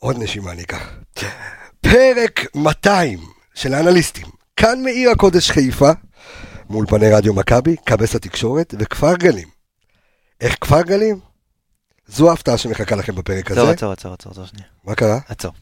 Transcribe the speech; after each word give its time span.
עוד 0.00 0.16
נשימה 0.18 0.54
ניקח. 0.54 0.90
פרק 1.80 2.46
200 2.54 3.18
של 3.54 3.74
האנליסטים. 3.74 4.26
כאן 4.56 4.82
מעיר 4.82 5.10
הקודש 5.10 5.50
חיפה, 5.50 5.90
מול 6.70 6.86
פני 6.86 7.12
רדיו 7.12 7.34
מכבי, 7.34 7.76
קבס 7.84 8.14
התקשורת 8.14 8.74
וכפר 8.78 9.16
גלים. 9.16 9.48
איך 10.40 10.56
כפר 10.60 10.82
גלים? 10.82 11.18
זו 12.06 12.30
ההפתעה 12.30 12.58
שמחכה 12.58 12.96
לכם 12.96 13.14
בפרק 13.14 13.50
הזה. 13.50 13.60
עצור, 13.60 13.70
עצור, 13.70 13.92
עצור, 13.92 14.12
עצור, 14.12 14.32
עצור 14.32 14.46
שנייה. 14.46 14.66
מה 14.84 14.94
קרה? 14.94 15.18
עצור. 15.28 15.52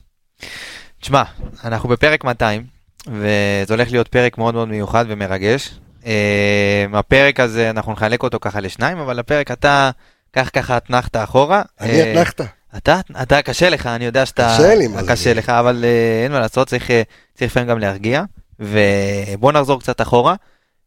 תשמע, 1.01 1.23
אנחנו 1.65 1.89
בפרק 1.89 2.25
200, 2.25 2.66
וזה 3.07 3.75
הולך 3.75 3.91
להיות 3.91 4.09
פרק 4.09 4.39
מאוד 4.39 4.55
מאוד 4.55 4.69
מיוחד 4.69 5.05
ומרגש. 5.09 5.75
אה, 6.07 6.87
הפרק 6.93 7.41
הזה, 7.41 7.70
אנחנו 7.70 7.93
נחלק 7.93 8.23
אותו 8.23 8.39
ככה 8.41 8.61
לשניים, 8.61 8.98
אבל 8.98 9.19
הפרק 9.19 9.51
אתה, 9.51 9.91
קח 10.30 10.51
ככה 10.52 10.77
אתנחתא 10.77 11.25
אחורה. 11.25 11.62
אני 11.80 12.02
אה, 12.02 12.12
אתנחת. 12.12 12.58
אתה, 12.77 13.01
אתה 13.23 13.43
קשה 13.43 13.71
לך, 13.71 13.87
אני 13.87 14.05
יודע 14.05 14.27
שאתה... 14.27 14.55
קשה 14.59 14.75
לי, 14.75 14.89
מה 14.89 15.03
זה? 15.03 15.13
קשה 15.13 15.35
לך, 15.35 15.49
אבל 15.49 15.85
אה, 15.85 16.23
אין 16.25 16.33
מה 16.33 16.41
לעשות, 16.41 16.69
צריך, 16.69 16.91
אה, 16.91 17.03
צריך 17.35 17.51
לפעמים 17.51 17.69
גם 17.69 17.79
להרגיע. 17.79 18.23
ובוא 18.61 19.53
נחזור 19.53 19.81
קצת 19.81 20.01
אחורה, 20.01 20.35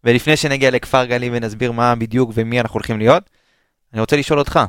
ולפני 0.03 0.37
שנגיע 0.37 0.71
לכפר 0.71 1.05
גלים 1.05 1.31
ונסביר 1.35 1.71
מה 1.71 1.95
בדיוק 1.95 2.31
ומי 2.33 2.61
אנחנו 2.61 2.73
הולכים 2.73 2.97
להיות, 2.97 3.23
אני 3.93 4.01
רוצה 4.01 4.17
לשאול 4.17 4.39
אותך. 4.39 4.59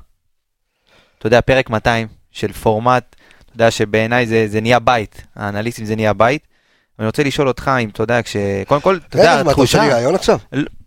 אתה 1.19 1.27
יודע, 1.27 1.41
פרק 1.41 1.71
200 1.71 2.09
של 2.31 2.53
פורמט, 2.53 3.17
אתה 3.45 3.53
יודע 3.55 3.71
שבעיניי 3.71 4.27
זה, 4.27 4.49
זה 4.49 4.61
נהיה 4.61 4.79
בית, 4.79 5.23
האנליסטים 5.37 5.85
זה 5.85 5.97
נהיה 5.97 6.13
בית. 6.13 6.47
ואני 6.99 7.07
רוצה 7.07 7.23
לשאול 7.23 7.49
אותך 7.49 7.71
אם 7.81 7.89
אתה 7.89 8.03
יודע, 8.03 8.23
כש... 8.23 8.37
קודם 8.67 8.81
כל, 8.81 8.99
אתה 9.09 9.17
יודע, 9.19 9.35
רגע, 9.35 9.43
מה, 9.43 9.53
אתה 9.53 9.61
עושה 9.61 9.79
לי 9.79 9.85
התחושה... 9.85 9.97
רעיון 9.97 10.15
עכשיו? 10.15 10.39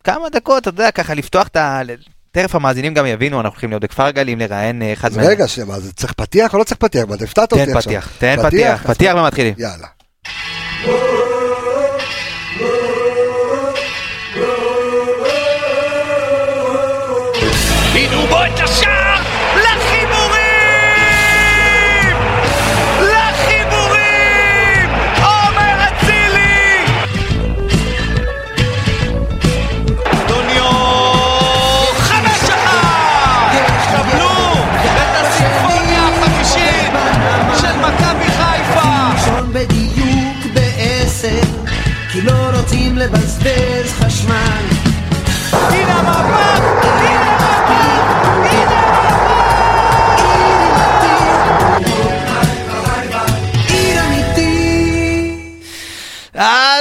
כמה 0.03 0.29
דקות, 0.29 0.61
אתה 0.61 0.69
יודע, 0.69 0.91
ככה 0.91 1.13
לפתוח 1.13 1.47
את 1.47 1.55
ה... 1.55 1.81
תכף 2.35 2.55
המאזינים 2.55 2.93
גם 2.93 3.05
יבינו, 3.05 3.37
אנחנו 3.37 3.49
הולכים 3.49 3.69
להיות 3.69 3.83
בכפר 3.83 4.09
גלים, 4.09 4.39
לראיין 4.39 4.81
אה, 4.81 4.93
אחד 4.93 5.11
אז 5.11 5.17
רגע, 5.17 5.47
שמה, 5.47 5.79
זה 5.79 5.93
צריך 5.93 6.13
פתיח 6.13 6.53
או 6.53 6.59
לא 6.59 6.63
צריך 6.63 6.77
פתיח? 6.79 7.05
מה, 7.09 7.15
הפתעת 7.15 7.51
אותי 7.53 7.65
תן 7.65 7.77
עכשיו. 7.77 7.91
פתיח, 7.93 8.09
תן 8.17 8.35
פתיח, 8.35 8.47
פתיח, 8.47 8.85
אז- 8.89 8.95
פתיח 8.95 9.15
ומתחילים. 9.15 9.53
יאללה. 9.57 9.87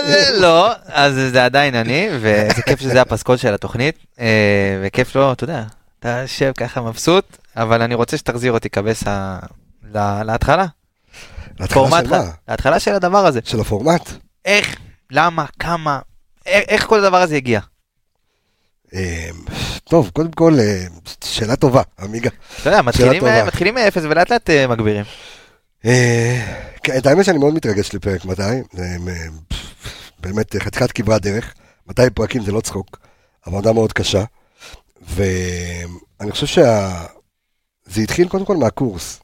זה 0.06 0.40
לא, 0.40 0.72
אז 0.86 1.14
זה 1.14 1.44
עדיין 1.44 1.74
אני, 1.74 2.08
וזה 2.20 2.62
כיף 2.66 2.80
שזה 2.80 3.00
הפסקול 3.00 3.36
של 3.36 3.54
התוכנית, 3.54 3.96
אה, 4.20 4.26
וכיף 4.82 5.16
לא, 5.16 5.32
אתה 5.32 5.44
יודע, 5.44 5.64
אתה 6.00 6.08
יושב 6.08 6.52
ככה 6.56 6.80
מבסוט, 6.80 7.36
אבל 7.56 7.82
אני 7.82 7.94
רוצה 7.94 8.16
שתחזיר 8.16 8.52
אותי 8.52 8.68
קבסה 8.68 9.38
להתחלה. 9.94 10.66
להתחלה 11.60 12.00
של 12.02 12.08
מה? 12.10 12.22
להתחלה 12.48 12.80
של 12.80 12.94
הדבר 12.94 13.26
הזה. 13.26 13.40
של 13.44 13.60
הפורמט? 13.60 14.10
איך, 14.44 14.76
למה, 15.10 15.44
כמה, 15.58 15.98
איך, 16.46 16.86
כל 16.86 17.04
הדבר 17.04 17.22
הזה 17.22 17.36
הגיע? 17.36 17.60
אה, 18.94 19.28
טוב, 19.84 20.10
קודם 20.12 20.30
כל, 20.30 20.54
אה, 20.60 20.84
שאלה 21.24 21.56
טובה, 21.56 21.82
עמיגה. 22.00 22.30
אתה 22.60 22.68
יודע, 22.68 22.82
מתחילים, 22.82 23.74
מאפס 23.74 24.02
ולאט 24.04 24.32
לאט 24.32 24.50
מגבירים. 24.68 25.04
אה, 26.84 26.92
כן, 26.92 26.98
את 26.98 27.06
האמת 27.06 27.24
שאני 27.24 27.38
מאוד 27.38 27.54
מתרגש 27.54 27.94
לפרק 27.94 28.24
200, 28.24 28.64
זה 28.72 28.96
אה, 29.08 29.26
באמת 30.20 30.56
חתיכת 30.56 30.92
כברת 30.92 31.22
דרך, 31.22 31.54
200 31.86 32.10
פרקים 32.10 32.44
זה 32.44 32.52
לא 32.52 32.60
צחוק, 32.60 32.98
עבודה 33.42 33.72
מאוד 33.72 33.92
קשה, 33.92 34.24
ואני 35.02 36.30
חושב 36.30 36.46
שזה 36.46 38.00
התחיל 38.02 38.28
קודם 38.28 38.44
כל 38.44 38.56
מהקורס. 38.56 39.20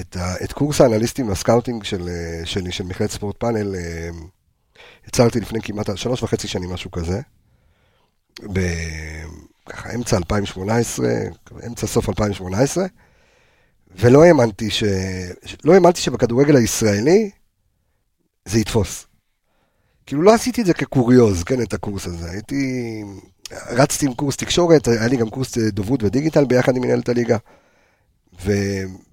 את, 0.00 0.16
ה, 0.16 0.44
את 0.44 0.52
קורס 0.52 0.80
האנליסטים 0.80 1.28
והסקאוטינג 1.28 1.84
של, 1.84 2.08
אה, 2.08 2.46
שלי, 2.46 2.72
של 2.72 2.84
מכללת 2.84 3.10
ספורטפאנל, 3.10 3.74
אה, 3.74 4.08
יצרתי 5.08 5.40
לפני 5.40 5.62
כמעט 5.62 5.96
שלוש 5.96 6.22
וחצי 6.22 6.48
שנים, 6.48 6.72
משהו 6.72 6.90
כזה. 6.90 7.20
בככה 8.40 9.94
אמצע 9.94 10.16
2018, 10.16 11.06
אמצע 11.66 11.86
סוף 11.86 12.08
2018, 12.08 12.84
ולא 13.96 14.24
האמנתי 14.24 14.70
ש... 14.70 14.84
לא 15.64 15.74
האמנתי 15.74 16.00
שבכדורגל 16.00 16.56
הישראלי 16.56 17.30
זה 18.44 18.58
יתפוס. 18.58 19.06
כאילו 20.06 20.22
לא 20.22 20.34
עשיתי 20.34 20.60
את 20.60 20.66
זה 20.66 20.74
כקוריוז, 20.74 21.42
כן, 21.44 21.62
את 21.62 21.74
הקורס 21.74 22.06
הזה. 22.06 22.30
הייתי... 22.30 23.02
רצתי 23.70 24.06
עם 24.06 24.14
קורס 24.14 24.36
תקשורת, 24.36 24.88
היה 24.88 25.06
לי 25.08 25.16
גם 25.16 25.30
קורס 25.30 25.58
דוברות 25.58 26.02
ודיגיטל 26.02 26.44
ביחד 26.44 26.76
עם 26.76 26.82
מנהלת 26.82 27.08
הליגה. 27.08 27.36
ו... 28.44 28.52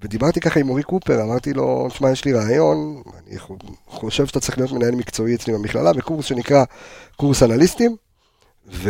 ודיברתי 0.02 0.40
ככה 0.40 0.60
עם 0.60 0.70
אורי 0.70 0.84
קופר, 0.84 1.24
אמרתי 1.24 1.54
לו, 1.54 1.88
שמע, 1.90 2.12
יש 2.12 2.26
לי 2.26 2.34
רעיון, 2.34 3.02
אני 3.28 3.40
חו- 3.40 3.58
חושב 3.88 4.26
שאתה 4.26 4.40
צריך 4.40 4.58
להיות 4.58 4.72
מנהל 4.72 4.96
מקצועי 4.96 5.36
אצלי 5.36 5.54
במכללה, 5.54 5.94
בקורס 5.94 6.26
שנקרא 6.26 6.64
קורס 7.16 7.44
אנליסטים, 7.44 7.96
ו... 8.74 8.90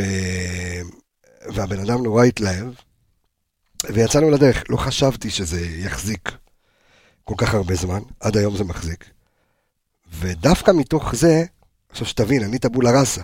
והבן 1.54 1.80
אדם 1.80 2.04
נורא 2.04 2.24
התלהב, 2.24 2.68
ויצאנו 3.94 4.30
לדרך. 4.30 4.64
לא 4.70 4.78
חשבתי 4.78 5.30
שזה 5.30 5.66
יחזיק 5.66 6.32
כל 7.24 7.36
כך 7.38 7.54
הרבה 7.54 7.76
זמן, 7.76 8.00
עד 8.20 8.38
היום 8.38 8.58
זה 8.58 8.64
מחזיק. 8.64 9.06
ודווקא 10.20 10.72
מתוך 10.72 11.16
זה, 11.16 11.44
עכשיו 11.90 12.08
שתבין, 12.08 12.44
אני 12.44 12.60
טבולה 12.60 13.00
ראסה. 13.00 13.22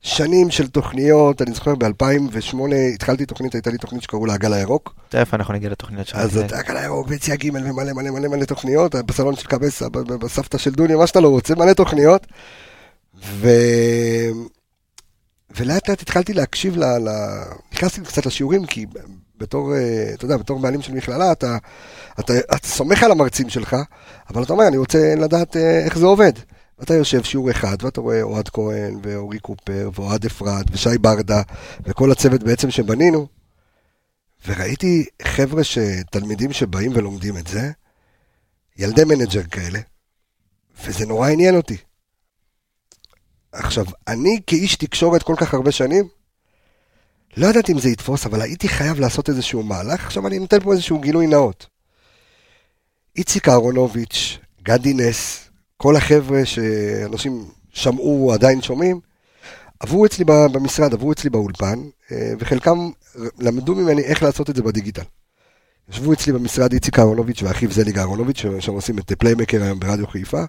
שנים 0.00 0.50
של 0.50 0.68
תוכניות, 0.68 1.42
אני 1.42 1.54
זוכר 1.54 1.74
ב-2008 1.74 2.56
התחלתי 2.94 3.26
תוכנית, 3.26 3.54
הייתה 3.54 3.70
לי 3.70 3.78
תוכנית 3.78 4.02
שקראו 4.02 4.26
לה 4.26 4.34
הגל 4.34 4.52
הירוק. 4.52 4.94
תכף 5.08 5.34
אנחנו 5.34 5.54
נגיע 5.54 5.70
לתוכניות 5.70 6.06
שלנו. 6.06 6.24
אז 6.24 6.36
הגל 6.36 6.76
הירוק, 6.76 7.08
ביציע 7.08 7.36
ג' 7.36 7.50
ומלא 7.54 7.92
מלא 7.92 8.10
מלא 8.10 8.28
מלא 8.28 8.44
תוכניות, 8.44 8.94
בסלון 8.94 9.36
של 9.36 9.46
קבסה, 9.46 9.88
בסבתא 9.88 10.58
של 10.58 10.70
דוניה, 10.70 10.96
מה 10.96 11.06
שאתה 11.06 11.20
לא 11.20 11.28
רוצה, 11.28 11.54
מלא 11.54 11.72
תוכניות. 11.72 12.26
ו... 13.24 13.48
ולאט 15.56 15.88
לאט 15.88 16.02
התחלתי 16.02 16.32
להקשיב 16.32 16.76
ל... 16.76 16.84
ל... 16.84 17.08
נכנסתי 17.72 18.00
קצת 18.00 18.26
לשיעורים, 18.26 18.66
כי 18.66 18.86
בתור, 19.42 19.74
אה, 19.74 20.10
אתה 20.14 20.24
יודע, 20.24 20.36
בתור 20.36 20.58
בעלים 20.58 20.82
של 20.82 20.94
מכללה, 20.94 21.32
אתה, 21.32 21.56
אתה, 22.20 22.32
אתה 22.38 22.66
סומך 22.68 23.02
על 23.02 23.10
המרצים 23.10 23.48
שלך, 23.48 23.76
אבל 24.30 24.42
אתה 24.42 24.52
אומר, 24.52 24.68
אני 24.68 24.76
רוצה 24.76 25.14
לדעת 25.14 25.56
אה, 25.56 25.84
איך 25.84 25.98
זה 25.98 26.06
עובד. 26.06 26.32
ואתה 26.78 26.94
יושב 26.94 27.22
שיעור 27.22 27.50
אחד, 27.50 27.76
ואתה 27.80 28.00
רואה 28.00 28.22
אוהד 28.22 28.48
כהן, 28.48 28.98
ואורי 29.02 29.38
קופר, 29.38 29.90
ואוהד 29.94 30.26
אפרת, 30.26 30.66
ושי 30.72 30.98
ברדה, 31.00 31.42
וכל 31.84 32.12
הצוות 32.12 32.42
בעצם 32.42 32.70
שבנינו, 32.70 33.26
וראיתי 34.46 35.06
חבר'ה, 35.22 35.64
ש... 35.64 35.78
תלמידים 36.10 36.52
שבאים 36.52 36.92
ולומדים 36.94 37.36
את 37.36 37.46
זה, 37.46 37.70
ילדי 38.76 39.04
מנג'ר 39.04 39.42
כאלה, 39.42 39.78
וזה 40.84 41.06
נורא 41.06 41.28
עניין 41.28 41.56
אותי. 41.56 41.76
עכשיו, 43.52 43.84
אני 44.08 44.40
כאיש 44.46 44.76
תקשורת 44.76 45.22
כל 45.22 45.34
כך 45.36 45.54
הרבה 45.54 45.72
שנים, 45.72 46.08
לא 47.36 47.46
ידעתי 47.46 47.72
אם 47.72 47.78
זה 47.78 47.88
יתפוס, 47.88 48.26
אבל 48.26 48.42
הייתי 48.42 48.68
חייב 48.68 49.00
לעשות 49.00 49.28
איזשהו 49.28 49.62
מהלך. 49.62 50.04
עכשיו 50.04 50.26
אני 50.26 50.38
נותן 50.38 50.60
פה 50.60 50.72
איזשהו 50.72 51.00
גילוי 51.00 51.26
נאות. 51.26 51.66
איציק 53.16 53.48
אהרונוביץ', 53.48 54.38
גדי 54.62 54.94
נס, 54.94 55.48
כל 55.76 55.96
החבר'ה 55.96 56.44
שאנשים 56.44 57.44
שמעו, 57.72 58.32
עדיין 58.32 58.62
שומעים, 58.62 59.00
עברו 59.80 60.06
אצלי 60.06 60.24
במשרד, 60.24 60.94
עברו 60.94 61.12
אצלי 61.12 61.30
באולפן, 61.30 61.78
אה, 62.12 62.32
וחלקם 62.38 62.90
למדו 63.38 63.74
ממני 63.74 64.02
איך 64.02 64.22
לעשות 64.22 64.50
את 64.50 64.56
זה 64.56 64.62
בדיגיטל. 64.62 65.02
ישבו 65.88 66.12
אצלי 66.12 66.32
במשרד 66.32 66.72
איציק 66.72 66.98
אהרונוביץ' 66.98 67.42
ואחיו 67.42 67.72
זליג 67.72 67.98
אהרונוביץ', 67.98 68.38
ש- 68.38 68.46
שהם 68.60 68.74
עושים 68.74 68.98
את 68.98 69.12
פליימקר 69.18 69.62
היום 69.62 69.80
ברדיו 69.80 70.06
חיפה, 70.06 70.42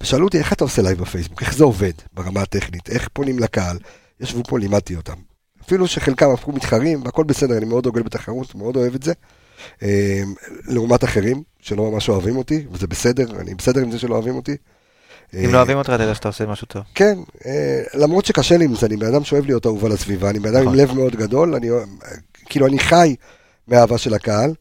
ושאלו 0.00 0.24
אותי 0.24 0.38
איך 0.38 0.52
אתה 0.52 0.64
עושה 0.64 0.82
לייב 0.82 0.98
בפייסבוק, 0.98 1.42
איך 1.42 1.54
זה 1.54 1.64
עובד 1.64 1.92
ברמה 2.12 2.42
הטכנית, 2.42 2.90
איך 2.90 3.08
פונים 3.12 3.38
לקהל, 3.38 3.78
ישבו 4.20 4.42
פה, 4.48 4.58
לימדתי 4.58 4.96
אותם. 4.96 5.35
אפילו 5.66 5.86
שחלקם 5.86 6.30
הפכו 6.30 6.52
מתחרים, 6.52 7.02
והכל 7.04 7.24
בסדר, 7.24 7.56
אני 7.56 7.64
מאוד 7.64 7.84
דוגל 7.84 8.02
בתחרות, 8.02 8.54
מאוד 8.54 8.76
אוהב 8.76 8.94
את 8.94 9.02
זה. 9.02 9.12
אה, 9.82 10.22
לעומת 10.66 11.04
אחרים, 11.04 11.42
שלא 11.60 11.90
ממש 11.90 12.08
אוהבים 12.08 12.36
אותי, 12.36 12.66
וזה 12.72 12.86
בסדר, 12.86 13.40
אני 13.40 13.54
בסדר 13.54 13.80
עם 13.80 13.90
זה 13.90 13.98
שלא 13.98 14.14
אוהבים 14.14 14.36
אותי. 14.36 14.56
אם 15.34 15.46
אה, 15.46 15.52
לא 15.52 15.56
אוהבים 15.56 15.78
אותך, 15.78 15.90
אתה 15.94 16.02
יודע 16.02 16.14
שאתה 16.14 16.28
עושה 16.28 16.46
משהו 16.46 16.66
טוב. 16.66 16.82
כן, 16.94 17.18
אה, 17.46 17.82
למרות 17.94 18.24
שקשה 18.24 18.56
לי 18.56 18.64
עם 18.64 18.74
זה, 18.74 18.86
אני 18.86 18.96
בן 18.96 19.06
אדם 19.06 19.24
שאוהב 19.24 19.46
להיות 19.46 19.66
אהוב 19.66 19.84
על 19.84 19.92
הסביבה, 19.92 20.30
אני 20.30 20.38
בן 20.38 20.48
אדם 20.48 20.56
עם 20.56 20.62
נכון. 20.62 20.76
לב 20.76 20.92
מאוד 20.92 21.16
גדול, 21.16 21.54
אני, 21.54 21.70
אה, 21.70 21.76
כאילו 22.46 22.66
אני 22.66 22.78
חי 22.78 23.16
מהאהבה 23.68 23.98
של 23.98 24.14
הקהל, 24.14 24.54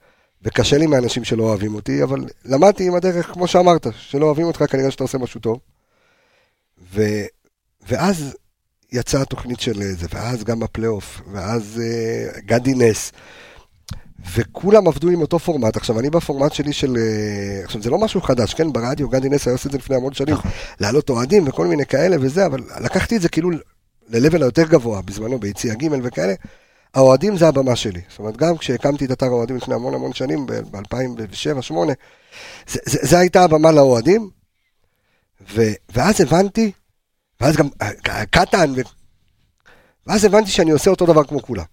וקשה 0.44 0.78
לי 0.78 0.88
מאנשים 0.88 1.24
שלא 1.24 1.44
אוהבים 1.44 1.76
אותי, 1.76 2.04
אבל 2.04 2.26
למדתי 2.46 2.88
עם 2.88 2.96
הדרך, 2.96 3.32
כמו 3.34 3.48
שאמרת, 3.48 3.88
שלא 3.98 4.26
אוהבים 4.26 4.46
אותך, 4.46 4.64
כנראה 4.70 4.92
שאתה 4.92 5.04
עושה 5.04 5.18
משהו 5.18 5.40
טוב. 5.40 5.60
ו, 6.94 7.02
ואז 7.88 8.36
יצאה 8.96 9.22
התוכנית 9.22 9.60
של 9.60 9.84
זה, 9.84 10.08
ואז 10.14 10.44
גם 10.44 10.64
הפלייאוף, 10.64 11.22
ואז 11.32 11.82
uh, 11.82 12.40
גדי 12.40 12.74
נס. 12.76 13.12
וכולם 14.34 14.88
עבדו 14.88 15.10
עם 15.10 15.22
אותו 15.22 15.40
פורמט. 15.40 15.78
עכשיו, 15.78 16.00
אני 16.00 16.10
בפורמט 16.10 16.54
שלי 16.54 16.74
של... 16.74 16.98
אה, 16.98 17.64
עכשיו, 17.64 17.82
זה 17.82 17.90
לא 17.90 17.98
משהו 17.98 18.22
חדש, 18.22 18.54
כן? 18.54 18.74
ברדיו, 18.74 19.10
גדי 19.10 19.30
נס 19.30 19.48
היה 19.48 19.54
עושה 19.54 19.68
את 19.68 19.72
זה 19.72 19.78
לפני 19.78 19.96
המון 19.96 20.14
שנים, 20.14 20.36
להעלות 20.80 21.10
אוהדים 21.10 21.48
וכל 21.48 21.68
מיני 21.68 21.86
כאלה 21.86 22.16
וזה, 22.20 22.46
אבל 22.46 22.62
לקחתי 22.82 23.16
את 23.16 23.22
זה 23.22 23.30
כאילו 23.30 23.52
ל-level 24.10 24.38
היותר 24.42 24.64
גבוה, 24.64 25.02
בזמנו 25.02 25.40
ביציע 25.40 25.74
ג' 25.74 25.88
וכאלה. 26.04 26.34
האוהדים 26.94 27.38
זה 27.38 27.48
הבמה 27.48 27.76
שלי. 27.76 28.02
זאת 28.10 28.20
אומרת, 28.20 28.38
גם 28.38 28.58
כשהקמתי 28.58 29.06
את 29.06 29.12
אתר 29.12 29.26
האוהדים 29.26 29.56
לפני 29.56 29.76
המון 29.76 29.94
המון 29.94 30.14
שנים, 30.14 30.46
ב-2007-2008, 30.46 31.74
זה, 32.68 32.80
זה, 32.86 33.00
זה 33.02 33.20
הייתה 33.20 33.44
הבמה 33.44 33.72
לאוהדים, 33.72 34.30
ו, 35.54 35.62
ואז 35.94 36.22
הבנתי, 36.22 36.72
ואז 37.42 37.56
גם 37.56 37.68
אה, 37.82 38.26
קטן, 38.26 38.72
ו... 38.76 38.82
ואז 40.08 40.26
הבנתי 40.26 40.52
שאני 40.52 40.72
עושה 40.72 40.90
אותו 40.90 41.06
דבר 41.06 41.24
כמו 41.24 41.42
כולם. 41.42 41.64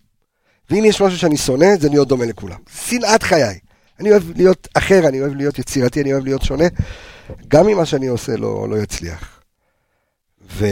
ואם 0.70 0.84
יש 0.84 1.02
משהו 1.02 1.18
שאני 1.18 1.36
שונא, 1.36 1.76
זה 1.80 1.88
להיות 1.88 2.08
דומה 2.08 2.24
לכולם. 2.24 2.58
שנאת 2.70 3.22
חיי. 3.22 3.58
אני 4.00 4.10
אוהב 4.10 4.22
להיות 4.36 4.68
אחר, 4.74 5.08
אני 5.08 5.20
אוהב 5.20 5.34
להיות 5.34 5.58
יצירתי, 5.58 6.02
אני 6.02 6.12
אוהב 6.12 6.24
להיות 6.24 6.42
שונה. 6.42 6.64
גם 7.48 7.68
אם 7.68 7.76
מה 7.76 7.86
שאני 7.86 8.06
עושה 8.06 8.36
לא, 8.36 8.68
לא 8.68 8.76
יצליח. 8.76 9.40
ו... 10.50 10.66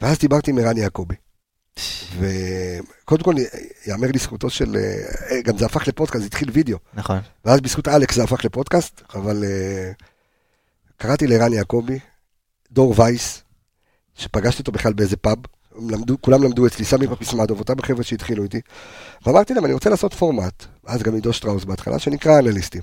ואז 0.00 0.18
דיברתי 0.18 0.50
עם 0.50 0.58
ערן 0.58 0.76
יעקבי. 0.76 1.14
וקודם 2.18 3.22
כל, 3.22 3.34
יאמר 3.86 4.08
לזכותו 4.14 4.50
של... 4.50 4.76
אה, 5.30 5.42
גם 5.42 5.58
זה 5.58 5.66
הפך 5.66 5.88
לפודקאסט, 5.88 6.26
התחיל 6.26 6.50
וידאו. 6.52 6.78
נכון. 6.94 7.18
ואז 7.44 7.60
בזכות 7.60 7.88
אלכס 7.88 8.16
זה 8.16 8.24
הפך 8.24 8.44
לפודקאסט, 8.44 9.02
אבל 9.14 9.44
uh, 9.44 10.04
קראתי 10.96 11.26
לערן 11.26 11.52
יעקבי, 11.52 11.98
דור 12.72 12.94
וייס, 13.00 13.42
שפגשתי 14.14 14.60
אותו 14.60 14.72
בכלל 14.72 14.92
באיזה 14.92 15.16
פאב, 15.16 15.36
למדו, 15.90 16.16
כולם 16.20 16.42
למדו 16.42 16.66
אצלי, 16.66 16.84
סמי 16.84 17.06
פפיסמדוב, 17.06 17.58
אותם 17.58 17.74
החבר'ה 17.78 18.02
שהתחילו 18.02 18.42
איתי, 18.42 18.60
ואמרתי 19.26 19.54
להם, 19.54 19.64
אני 19.64 19.72
רוצה 19.72 19.90
לעשות 19.90 20.14
פורמט, 20.14 20.64
אז 20.86 21.02
גם 21.02 21.14
עידו 21.14 21.32
שטראוס 21.32 21.64
בהתחלה, 21.64 21.98
שנקרא 21.98 22.38
אנליסטים. 22.38 22.82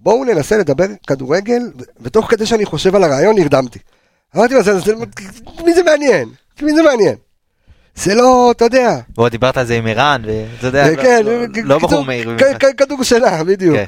בואו 0.00 0.24
ננסה 0.24 0.58
לדבר 0.58 0.86
כדורגל, 1.06 1.62
ותוך 2.00 2.30
כדי 2.30 2.46
שאני 2.46 2.64
חושב 2.64 2.94
על 2.96 3.04
הרעיון, 3.04 3.34
נרדמתי. 3.38 3.78
אמרתי 4.36 4.54
לו, 4.54 4.60
מי 5.64 5.74
זה 5.74 5.82
מעניין? 5.82 6.28
מי 6.62 6.74
זה 6.74 6.82
מעניין? 6.82 7.14
זה 7.94 8.14
לא, 8.14 8.50
אתה 8.50 8.64
יודע. 8.64 9.00
ועוד 9.16 9.30
דיברת 9.32 9.56
על 9.56 9.66
זה 9.66 9.76
עם 9.76 9.86
ערן, 9.86 10.22
ואתה 10.26 10.66
יודע, 10.66 10.90
לא- 10.90 11.02
כן, 11.02 11.22
לא- 11.24 11.40
לא 11.42 11.46
כדור- 11.54 11.78
בחור 11.78 12.04
מהיר. 12.04 12.36
כדור 12.78 13.04
שינה, 13.04 13.44
בדיוק. 13.44 13.76
כן. 13.76 13.84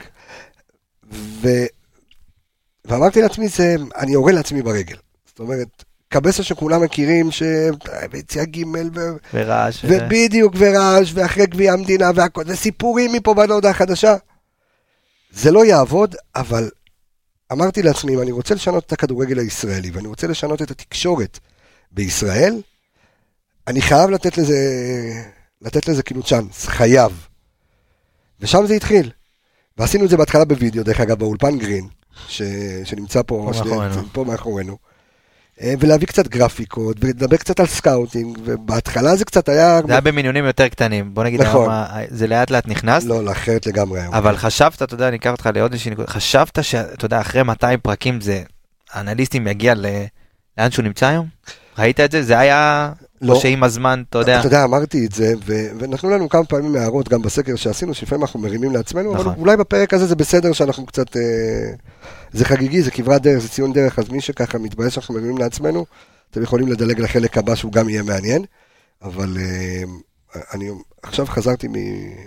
ו... 1.13 1.49
ואמרתי 2.85 3.23
לעצמי, 3.23 3.49
זה, 3.49 3.75
אני 3.97 4.13
יורה 4.13 4.33
לעצמי 4.33 4.63
ברגל. 4.63 4.97
זאת 5.41 5.49
אומרת, 5.49 5.85
קבסה 6.09 6.43
שכולם 6.43 6.83
מכירים, 6.83 7.29
שביציאה 7.31 8.45
ג' 8.45 8.67
ו... 8.95 9.01
ורעש. 9.35 9.85
ובדיוק, 9.89 10.55
ורעש, 10.59 11.13
ואחרי 11.15 11.47
גביע 11.47 11.73
המדינה, 11.73 12.11
והכל, 12.15 12.43
וסיפורים 12.47 13.13
מפה 13.13 13.35
ועד 13.37 13.49
להודעה 13.49 13.73
חדשה. 13.73 14.17
זה 15.31 15.51
לא 15.51 15.65
יעבוד, 15.65 16.17
אבל 16.37 16.71
אמרתי 17.53 17.83
לעצמי, 17.83 18.15
אם 18.15 18.21
אני 18.21 18.33
רוצה 18.33 18.55
לשנות 18.55 18.87
את 18.87 18.93
הכדורגל 18.93 19.39
הישראלי, 19.39 19.91
ואני 19.91 20.09
רוצה 20.09 20.27
לשנות 20.27 20.63
את 20.63 20.71
התקשורת 20.71 21.39
בישראל, 21.93 22.61
אני 23.67 23.83
חייב 23.83 24.11
לתת 24.11 24.39
לזה, 24.39 24.59
לתת 25.63 25.89
לזה 25.89 26.03
כאילו 26.03 26.23
צ'אנס, 26.23 26.67
חייב. 26.67 27.27
ושם 28.41 28.67
זה 28.67 28.75
התחיל. 28.75 29.11
ועשינו 29.79 30.05
את 30.05 30.11
זה 30.11 30.17
בהתחלה 30.17 30.45
בווידאו, 30.45 30.83
דרך 30.83 31.01
אגב, 31.01 31.19
באולפן 31.19 31.59
green, 31.59 31.89
ש... 32.29 32.43
שנמצא 32.85 33.23
פה, 33.23 33.51
פה 33.53 33.59
מאחורינו. 33.59 34.03
פה 34.13 34.25
מאחורינו. 34.25 34.90
אה, 35.63 35.75
ולהביא 35.81 36.07
קצת 36.07 36.29
גרפיקות, 36.29 36.97
ולדבר 37.01 37.37
קצת 37.37 37.61
על 37.61 37.67
סקאוטינג, 37.67 38.39
ובהתחלה 38.45 39.17
זה 39.17 39.25
קצת 39.25 39.49
היה... 39.49 39.81
זה 39.87 39.93
היה 39.93 40.01
במינונים 40.01 40.45
יותר 40.45 40.69
קטנים, 40.69 41.15
בוא 41.15 41.25
נגיד, 41.25 41.41
נכון. 41.43 41.61
היום 41.61 41.71
ה- 41.71 42.01
זה 42.09 42.27
לאט 42.27 42.51
לאט 42.51 42.69
נכנס. 42.69 43.05
לא, 43.05 43.25
לא, 43.25 43.33
אחרת 43.33 43.67
לגמרי 43.67 44.01
היום. 44.01 44.15
אבל 44.15 44.37
חשבת, 44.37 44.83
אתה 44.83 44.95
יודע, 44.95 45.09
אני 45.09 45.17
אקח 45.17 45.31
אותך 45.31 45.51
לעוד 45.55 45.73
איזושהי 45.73 45.91
נקודה, 45.91 46.09
חשבת 46.09 46.65
שאתה 46.65 47.05
יודע, 47.05 47.21
אחרי 47.21 47.43
200 47.43 47.81
פרקים 47.81 48.21
זה, 48.21 48.43
האנליסטים 48.93 49.47
יגיע 49.47 49.75
ל... 49.75 49.87
לאן 50.59 50.71
שהוא 50.71 50.83
נמצא 50.83 51.07
היום? 51.07 51.27
ראית 51.79 52.01
את 52.01 52.13
זה? 52.13 52.23
זה 52.23 52.39
היה, 52.39 52.93
לא. 53.21 53.35
או 53.35 53.41
שעם 53.41 53.63
הזמן, 53.63 54.03
אתה 54.11 54.19
יודע, 54.19 54.39
אתה 54.39 54.47
יודע, 54.47 54.65
אמרתי 54.65 55.07
את 55.07 55.13
זה, 55.13 55.33
ו- 55.47 55.71
ונתנו 55.79 56.11
לנו 56.11 56.29
כמה 56.29 56.45
פעמים 56.45 56.77
הערות, 56.77 57.09
גם 57.09 57.23
בסקר 57.23 57.57
שעשינו, 57.57 57.95
שלפעמים 57.95 58.23
אנחנו 58.23 58.41
מרימים 58.41 58.73
לעצמנו, 58.73 59.13
אבל 59.15 59.21
נכון. 59.21 59.35
אולי 59.39 59.57
בפרק 59.57 59.95
הזה 59.95 60.07
זה 60.07 60.17
בסדר 60.17 60.53
שאנחנו 60.53 60.87
קצת... 60.87 61.17
אה, 61.17 61.23
זה 62.33 62.45
חגיגי, 62.45 62.83
זה 62.83 62.91
כברת 62.91 63.23
דרך, 63.23 63.39
זה 63.39 63.49
ציון 63.49 63.73
דרך, 63.73 63.99
אז 63.99 64.09
מי 64.09 64.21
שככה 64.21 64.59
מתבאס 64.59 64.93
שאנחנו 64.93 65.15
מרימים 65.15 65.39
לעצמנו, 65.39 65.87
אתם 66.31 66.43
יכולים 66.43 66.69
לדלג 66.69 67.01
לחלק 67.01 67.39
הבא 67.39 67.55
שהוא 67.55 67.73
גם 67.73 67.89
יהיה 67.89 68.03
מעניין, 68.03 68.45
אבל 69.03 69.37
אה, 69.41 69.83
אני 70.55 70.71
עכשיו 71.03 71.27
חזרתי 71.27 71.69
מ... 71.69 71.75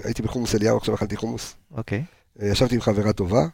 הייתי 0.04 0.22
בחומוס 0.22 0.56
אליהו, 0.56 0.78
עכשיו 0.78 0.96
אכלתי 0.96 1.18
חומוס. 1.18 1.56
אוקיי. 1.72 2.04
אה, 2.42 2.48
ישבתי 2.48 2.76
עם 2.76 2.82
חברה 2.82 3.14
טובה, 3.14 3.46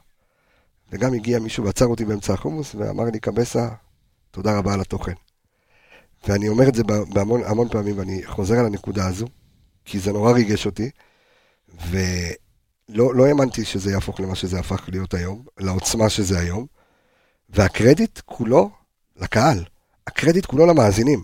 וגם 0.91 1.13
הגיע 1.13 1.39
מישהו 1.39 1.63
ועצר 1.65 1.85
אותי 1.85 2.05
באמצע 2.05 2.33
החומוס, 2.33 2.75
ואמר 2.75 3.03
לי, 3.03 3.19
קבסה, 3.19 3.67
תודה 4.31 4.57
רבה 4.57 4.73
על 4.73 4.81
התוכן. 4.81 5.13
ואני 6.27 6.49
אומר 6.49 6.67
את 6.67 6.75
זה 6.75 6.83
בהמון 6.83 7.41
המון 7.45 7.69
פעמים, 7.69 7.97
ואני 7.97 8.21
חוזר 8.25 8.59
על 8.59 8.65
הנקודה 8.65 9.07
הזו, 9.07 9.27
כי 9.85 9.99
זה 9.99 10.11
נורא 10.11 10.31
ריגש 10.31 10.65
אותי, 10.65 10.89
ולא 11.89 13.15
לא 13.15 13.25
האמנתי 13.25 13.65
שזה 13.65 13.91
יהפוך 13.91 14.19
למה 14.19 14.35
שזה 14.35 14.59
הפך 14.59 14.89
להיות 14.91 15.13
היום, 15.13 15.43
לעוצמה 15.59 16.09
שזה 16.09 16.39
היום, 16.39 16.65
והקרדיט 17.49 18.19
כולו 18.25 18.69
לקהל, 19.17 19.63
הקרדיט 20.07 20.45
כולו 20.45 20.65
למאזינים. 20.65 21.23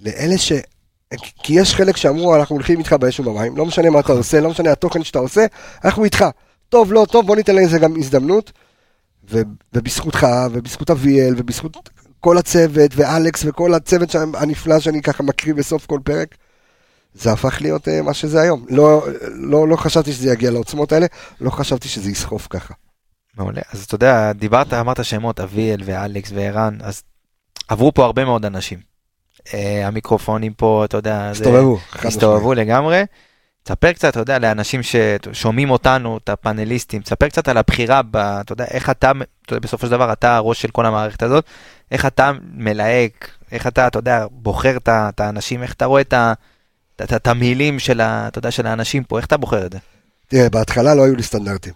לאלה 0.00 0.38
ש... 0.38 0.52
כי 1.42 1.60
יש 1.60 1.74
חלק 1.74 1.96
שאמרו, 1.96 2.36
אנחנו 2.36 2.56
הולכים 2.56 2.78
איתך 2.78 2.92
באש 2.92 3.20
ובמים, 3.20 3.56
לא 3.56 3.66
משנה 3.66 3.90
מה 3.90 4.00
אתה 4.00 4.12
עושה, 4.12 4.40
לא 4.40 4.50
משנה 4.50 4.72
התוכן 4.72 5.04
שאתה 5.04 5.18
עושה, 5.18 5.46
אנחנו 5.84 6.04
איתך. 6.04 6.24
טוב, 6.68 6.92
לא 6.92 7.06
טוב, 7.10 7.26
בוא 7.26 7.36
ניתן 7.36 7.54
לזה 7.54 7.78
גם 7.78 7.96
הזדמנות. 7.96 8.52
ו- 9.30 9.42
ובזכותך, 9.72 10.26
ובזכות 10.52 10.90
אביאל, 10.90 11.34
ובזכות 11.36 11.90
כל 12.22 12.38
הצוות, 12.38 12.90
ואלכס, 12.96 13.44
וכל 13.44 13.74
הצוות 13.74 14.10
שם, 14.10 14.32
הנפלא 14.34 14.80
שאני 14.80 15.02
ככה 15.02 15.22
מקריא 15.22 15.54
בסוף 15.54 15.86
כל 15.86 16.00
פרק, 16.04 16.34
זה 17.14 17.32
הפך 17.32 17.58
להיות 17.60 17.88
uh, 17.88 18.02
מה 18.02 18.14
שזה 18.14 18.40
היום. 18.40 18.66
לא, 18.70 19.06
לא, 19.34 19.68
לא 19.68 19.76
חשבתי 19.76 20.12
שזה 20.12 20.32
יגיע 20.32 20.50
לעוצמות 20.50 20.92
האלה, 20.92 21.06
לא 21.40 21.50
חשבתי 21.50 21.88
שזה 21.88 22.10
יסחוף 22.10 22.46
ככה. 22.50 22.74
מעולה. 23.36 23.60
אז 23.72 23.84
אתה 23.84 23.94
יודע, 23.94 24.32
דיברת, 24.32 24.72
אמרת 24.72 25.04
שמות, 25.04 25.40
אביאל 25.40 25.80
ואלכס 25.84 26.30
וערן, 26.34 26.78
אז 26.82 27.02
עברו 27.68 27.94
פה 27.94 28.04
הרבה 28.04 28.24
מאוד 28.24 28.44
אנשים. 28.44 28.78
אה, 29.54 29.86
המיקרופונים 29.86 30.52
פה, 30.54 30.82
אתה 30.84 30.96
יודע, 30.96 31.18
זה- 31.24 31.30
הסתובבו. 31.30 31.78
חד 31.90 32.06
הסתובבו 32.08 32.54
לגמרי. 32.54 33.02
תספר 33.62 33.92
קצת, 33.92 34.08
אתה 34.08 34.20
יודע, 34.20 34.38
לאנשים 34.38 34.80
ששומעים 34.82 35.70
אותנו, 35.70 36.18
את 36.24 36.28
הפאנליסטים, 36.28 37.02
תספר 37.02 37.28
קצת 37.28 37.48
על 37.48 37.56
הבחירה, 37.56 38.00
ב, 38.10 38.16
אתה 38.16 38.52
יודע, 38.52 38.64
איך 38.64 38.90
אתה, 38.90 39.12
אתה 39.46 39.52
יודע, 39.54 39.60
בסופו 39.66 39.86
של 39.86 39.92
דבר 39.92 40.12
אתה 40.12 40.36
הראש 40.36 40.62
של 40.62 40.68
כל 40.70 40.86
המערכת 40.86 41.22
הזאת, 41.22 41.44
איך 41.92 42.06
אתה 42.06 42.32
מלהק, 42.54 43.28
איך 43.52 43.66
אתה, 43.66 43.86
אתה 43.86 43.98
יודע, 43.98 44.26
בוחר 44.30 44.76
את 44.88 45.20
האנשים, 45.20 45.62
איך 45.62 45.72
אתה 45.72 45.84
רואה 45.84 46.00
את 46.00 46.12
ה- 46.12 46.32
את- 46.96 47.02
את 47.02 47.12
התמהילים 47.12 47.78
של, 47.78 48.00
ה- 48.00 48.28
אתה 48.28 48.38
יודע, 48.38 48.50
של 48.50 48.66
האנשים 48.66 49.04
פה, 49.04 49.16
איך 49.18 49.26
אתה 49.26 49.36
בוחר 49.36 49.66
את 49.66 49.72
זה? 49.72 49.78
תראה, 50.28 50.50
בהתחלה 50.50 50.94
לא 50.94 51.04
היו 51.04 51.14
לי 51.16 51.22
סטנדרטים. 51.22 51.72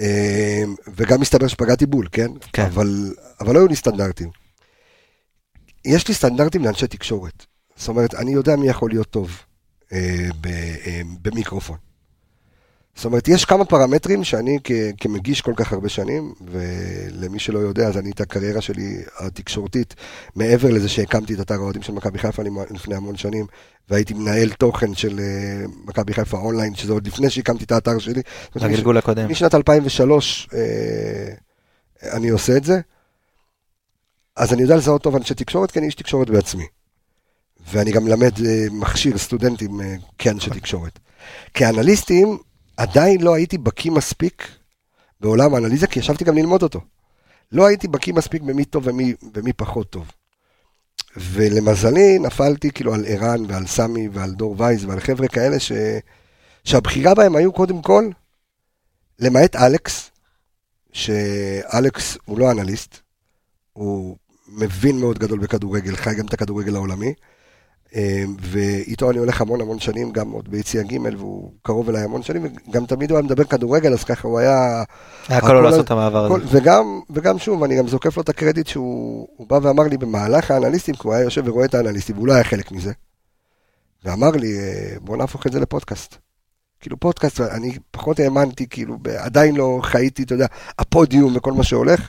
אה, 0.00 0.62
וגם 0.96 1.20
מסתבר 1.20 1.46
שפגעתי 1.48 1.86
בול, 1.86 2.08
כן? 2.12 2.28
כן. 2.52 2.62
אבל, 2.64 3.14
אבל 3.40 3.54
לא 3.54 3.58
היו 3.58 3.68
לי 3.68 3.76
סטנדרטים. 3.76 4.30
יש 5.84 6.08
לי 6.08 6.14
סטנדרטים 6.14 6.64
לאנשי 6.64 6.86
תקשורת. 6.86 7.46
זאת 7.76 7.88
אומרת, 7.88 8.14
אני 8.14 8.32
יודע 8.32 8.56
מי 8.56 8.68
יכול 8.68 8.90
להיות 8.90 9.10
טוב 9.10 9.38
אה, 9.92 10.28
ב, 10.40 10.46
אה, 10.86 11.00
במיקרופון. 11.22 11.76
זאת 12.96 13.04
אומרת, 13.04 13.28
יש 13.28 13.44
כמה 13.44 13.64
פרמטרים 13.64 14.24
שאני 14.24 14.58
כ, 14.64 14.72
כמגיש 15.00 15.40
כל 15.40 15.52
כך 15.56 15.72
הרבה 15.72 15.88
שנים, 15.88 16.34
ולמי 16.50 17.38
שלא 17.38 17.58
יודע, 17.58 17.88
אז 17.88 17.98
אני 17.98 18.10
את 18.10 18.20
הקריירה 18.20 18.60
שלי 18.60 18.96
התקשורתית, 19.18 19.94
מעבר 20.36 20.70
לזה 20.70 20.88
שהקמתי 20.88 21.34
את 21.34 21.40
אתר 21.40 21.54
האוהדים 21.54 21.82
של 21.82 21.92
מכבי 21.92 22.18
חיפה 22.18 22.42
לפני 22.70 22.94
המון 22.94 23.16
שנים, 23.16 23.46
והייתי 23.90 24.14
מנהל 24.14 24.50
תוכן 24.50 24.94
של 24.94 25.20
אה, 25.20 25.64
מכבי 25.84 26.14
חיפה 26.14 26.38
אונליין, 26.38 26.74
שזה 26.74 26.92
עוד 26.92 27.06
לפני 27.06 27.30
שהקמתי 27.30 27.64
את 27.64 27.72
האתר 27.72 27.98
שלי. 27.98 28.22
בגלגול 28.56 28.98
הקודם. 28.98 29.30
משנת 29.30 29.54
2003 29.54 30.48
אה, 30.54 31.34
אני 32.12 32.28
עושה 32.28 32.56
את 32.56 32.64
זה, 32.64 32.80
אז 34.36 34.52
אני 34.52 34.62
יודע 34.62 34.76
לזהות 34.76 35.02
טוב 35.02 35.16
אנשי 35.16 35.34
תקשורת, 35.34 35.70
כי 35.70 35.78
אני 35.78 35.86
איש 35.86 35.94
תקשורת 35.94 36.30
בעצמי. 36.30 36.64
ואני 37.72 37.92
גם 37.92 38.04
מלמד, 38.04 38.32
אה, 38.46 38.66
מכשיר 38.70 39.18
סטודנטים 39.18 39.80
אה, 39.80 39.94
כאנשי 40.18 40.50
תקשורת. 40.50 40.98
כאנליסטים, 41.54 42.38
עדיין 42.76 43.20
לא 43.20 43.34
הייתי 43.34 43.58
בקיא 43.58 43.90
מספיק 43.90 44.48
בעולם 45.20 45.54
האנליזה, 45.54 45.86
כי 45.86 45.98
ישבתי 45.98 46.24
גם 46.24 46.36
ללמוד 46.38 46.62
אותו. 46.62 46.80
לא 47.52 47.66
הייתי 47.66 47.88
בקיא 47.88 48.12
מספיק 48.12 48.42
במי 48.42 48.64
טוב 48.64 48.86
ומי, 48.86 49.14
ומי 49.34 49.52
פחות 49.52 49.90
טוב. 49.90 50.10
ולמזלי, 51.16 52.18
נפלתי 52.18 52.70
כאילו 52.70 52.94
על 52.94 53.04
ערן 53.08 53.44
ועל 53.48 53.66
סמי 53.66 54.08
ועל 54.12 54.30
דור 54.30 54.54
וייז 54.58 54.84
ועל 54.84 55.00
חבר'ה 55.00 55.28
כאלה 55.28 55.60
ש... 55.60 55.72
שהבחירה 56.64 57.14
בהם 57.14 57.36
היו 57.36 57.52
קודם 57.52 57.82
כל, 57.82 58.08
למעט 59.18 59.56
אלכס, 59.56 60.10
שאלכס 60.92 62.18
הוא 62.24 62.38
לא 62.38 62.50
אנליסט, 62.50 62.96
הוא 63.72 64.16
מבין 64.48 65.00
מאוד 65.00 65.18
גדול 65.18 65.38
בכדורגל, 65.38 65.96
חי 65.96 66.14
גם 66.14 66.26
את 66.26 66.34
הכדורגל 66.34 66.74
העולמי, 66.74 67.14
ואיתו 68.40 69.10
אני 69.10 69.18
הולך 69.18 69.40
המון 69.40 69.60
המון 69.60 69.78
שנים, 69.78 70.12
גם 70.12 70.30
עוד 70.30 70.48
ביציע 70.48 70.82
ג' 70.82 71.16
והוא 71.18 71.52
קרוב 71.62 71.88
אליי 71.88 72.02
המון 72.02 72.22
שנים, 72.22 72.46
וגם 72.68 72.86
תמיד 72.86 73.10
הוא 73.10 73.18
היה 73.18 73.24
מדבר 73.24 73.44
כדורגל, 73.44 73.92
אז 73.92 74.04
ככה 74.04 74.28
הוא 74.28 74.38
היה... 74.38 74.82
היה 75.28 75.40
כל 75.40 75.52
לו 75.52 75.62
לעשות 75.62 75.84
את 75.84 75.90
המעבר 75.90 76.24
הזה. 76.24 76.44
וגם, 76.50 77.00
וגם 77.10 77.38
שוב, 77.38 77.62
אני 77.62 77.78
גם 77.78 77.88
זוקף 77.88 78.16
לו 78.16 78.22
את 78.22 78.28
הקרדיט 78.28 78.66
שהוא 78.66 79.28
הוא 79.36 79.46
בא 79.46 79.58
ואמר 79.62 79.84
לי 79.84 79.98
במהלך 79.98 80.50
האנליסטים, 80.50 80.94
כי 80.94 81.00
הוא 81.04 81.14
היה 81.14 81.24
יושב 81.24 81.42
ורואה 81.46 81.64
את 81.64 81.74
האנליסטים, 81.74 82.16
והוא 82.16 82.26
לא 82.26 82.32
היה 82.32 82.44
חלק 82.44 82.72
מזה, 82.72 82.92
ואמר 84.04 84.30
לי, 84.30 84.58
אה, 84.58 84.96
בוא 85.00 85.16
נהפוך 85.16 85.46
את 85.46 85.52
זה 85.52 85.60
לפודקאסט. 85.60 86.16
כאילו 86.80 87.00
פודקאסט, 87.00 87.40
אני 87.40 87.78
פחות 87.90 88.20
האמנתי, 88.20 88.66
כאילו, 88.68 88.98
עדיין 89.18 89.56
לא 89.56 89.80
חייתי, 89.82 90.22
אתה 90.22 90.34
יודע, 90.34 90.46
הפודיום 90.78 91.36
וכל 91.36 91.52
מה 91.52 91.64
שהולך, 91.64 92.08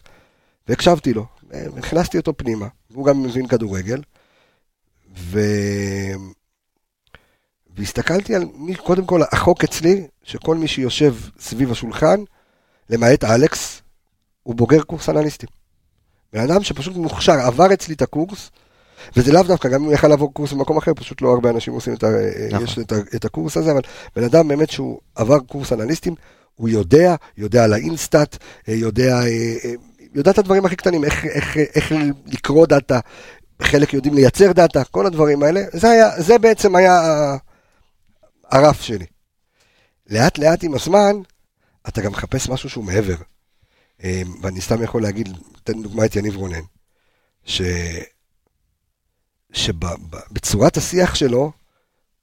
והקשבתי 0.67 1.13
לו, 1.13 1.25
אה, 1.53 1.65
הכנסתי 1.77 2.17
אותו 2.17 2.37
פנימה, 2.37 2.67
הוא 2.93 3.05
גם 3.05 3.23
מבין 3.23 3.47
כדורגל, 3.47 4.01
ו... 5.17 5.39
והסתכלתי 7.77 8.35
על, 8.35 8.45
מי, 8.55 8.75
קודם 8.75 9.05
כל, 9.05 9.21
החוק 9.31 9.63
אצלי, 9.63 10.07
שכל 10.23 10.55
מי 10.55 10.67
שיושב 10.67 11.15
סביב 11.39 11.71
השולחן, 11.71 12.23
למעט 12.89 13.23
אלכס, 13.23 13.81
הוא 14.43 14.55
בוגר 14.55 14.81
קורס 14.81 15.09
אנליסטים. 15.09 15.49
בן 16.33 16.39
אדם 16.39 16.63
שפשוט 16.63 16.95
מוכשר, 16.95 17.33
עבר 17.33 17.73
אצלי 17.73 17.95
את 17.95 18.01
הקורס, 18.01 18.51
וזה 19.17 19.33
לאו 19.33 19.43
דווקא, 19.43 19.69
גם 19.69 19.79
אם 19.79 19.85
הוא 19.85 19.93
יכל 19.93 20.07
לעבור 20.07 20.33
קורס 20.33 20.53
במקום 20.53 20.77
אחר, 20.77 20.93
פשוט 20.93 21.21
לא 21.21 21.29
הרבה 21.29 21.49
אנשים 21.49 21.73
עושים 21.73 21.93
את, 21.93 22.03
ה, 22.03 22.07
נכון. 22.51 22.63
יש 22.63 22.79
את, 22.79 22.91
ה, 22.91 22.95
את 23.15 23.25
הקורס 23.25 23.57
הזה, 23.57 23.71
אבל 23.71 23.81
בן 24.15 24.23
אדם 24.23 24.47
באמת 24.47 24.69
שהוא 24.69 24.99
עבר 25.15 25.39
קורס 25.39 25.73
אנליסטים, 25.73 26.15
הוא 26.55 26.69
יודע, 26.69 27.15
יודע 27.37 27.63
על 27.63 27.73
ה 27.73 27.81
InStat, 27.81 28.37
אה, 28.69 28.73
יודע, 28.73 29.15
אה, 29.15 29.55
אה, 29.65 29.73
יודע 30.15 30.31
את 30.31 30.37
הדברים 30.37 30.65
הכי 30.65 30.75
קטנים, 30.75 31.03
איך, 31.03 31.25
איך, 31.25 31.57
איך 31.57 31.91
לקרוא 32.25 32.67
דאטה, 32.67 32.99
חלק 33.61 33.93
יודעים 33.93 34.13
לייצר 34.13 34.51
דאטה, 34.51 34.83
כל 34.83 35.05
הדברים 35.05 35.43
האלה, 35.43 35.61
זה, 35.73 35.89
היה, 35.89 36.21
זה 36.21 36.37
בעצם 36.37 36.75
היה 36.75 37.01
הרף 38.51 38.81
שלי. 38.81 39.05
לאט 40.09 40.37
לאט 40.37 40.63
עם 40.63 40.73
הזמן, 40.73 41.15
אתה 41.87 42.01
גם 42.01 42.11
מחפש 42.11 42.49
משהו 42.49 42.69
שהוא 42.69 42.83
מעבר. 42.83 43.15
אה, 44.03 44.21
ואני 44.41 44.61
סתם 44.61 44.83
יכול 44.83 45.01
להגיד, 45.01 45.37
אתן 45.63 45.81
דוגמא 45.81 46.05
את 46.05 46.15
יניב 46.15 46.35
רונן, 46.35 46.61
ש... 47.45 47.61
שבצורת 49.53 50.77
השיח 50.77 51.15
שלו, 51.15 51.51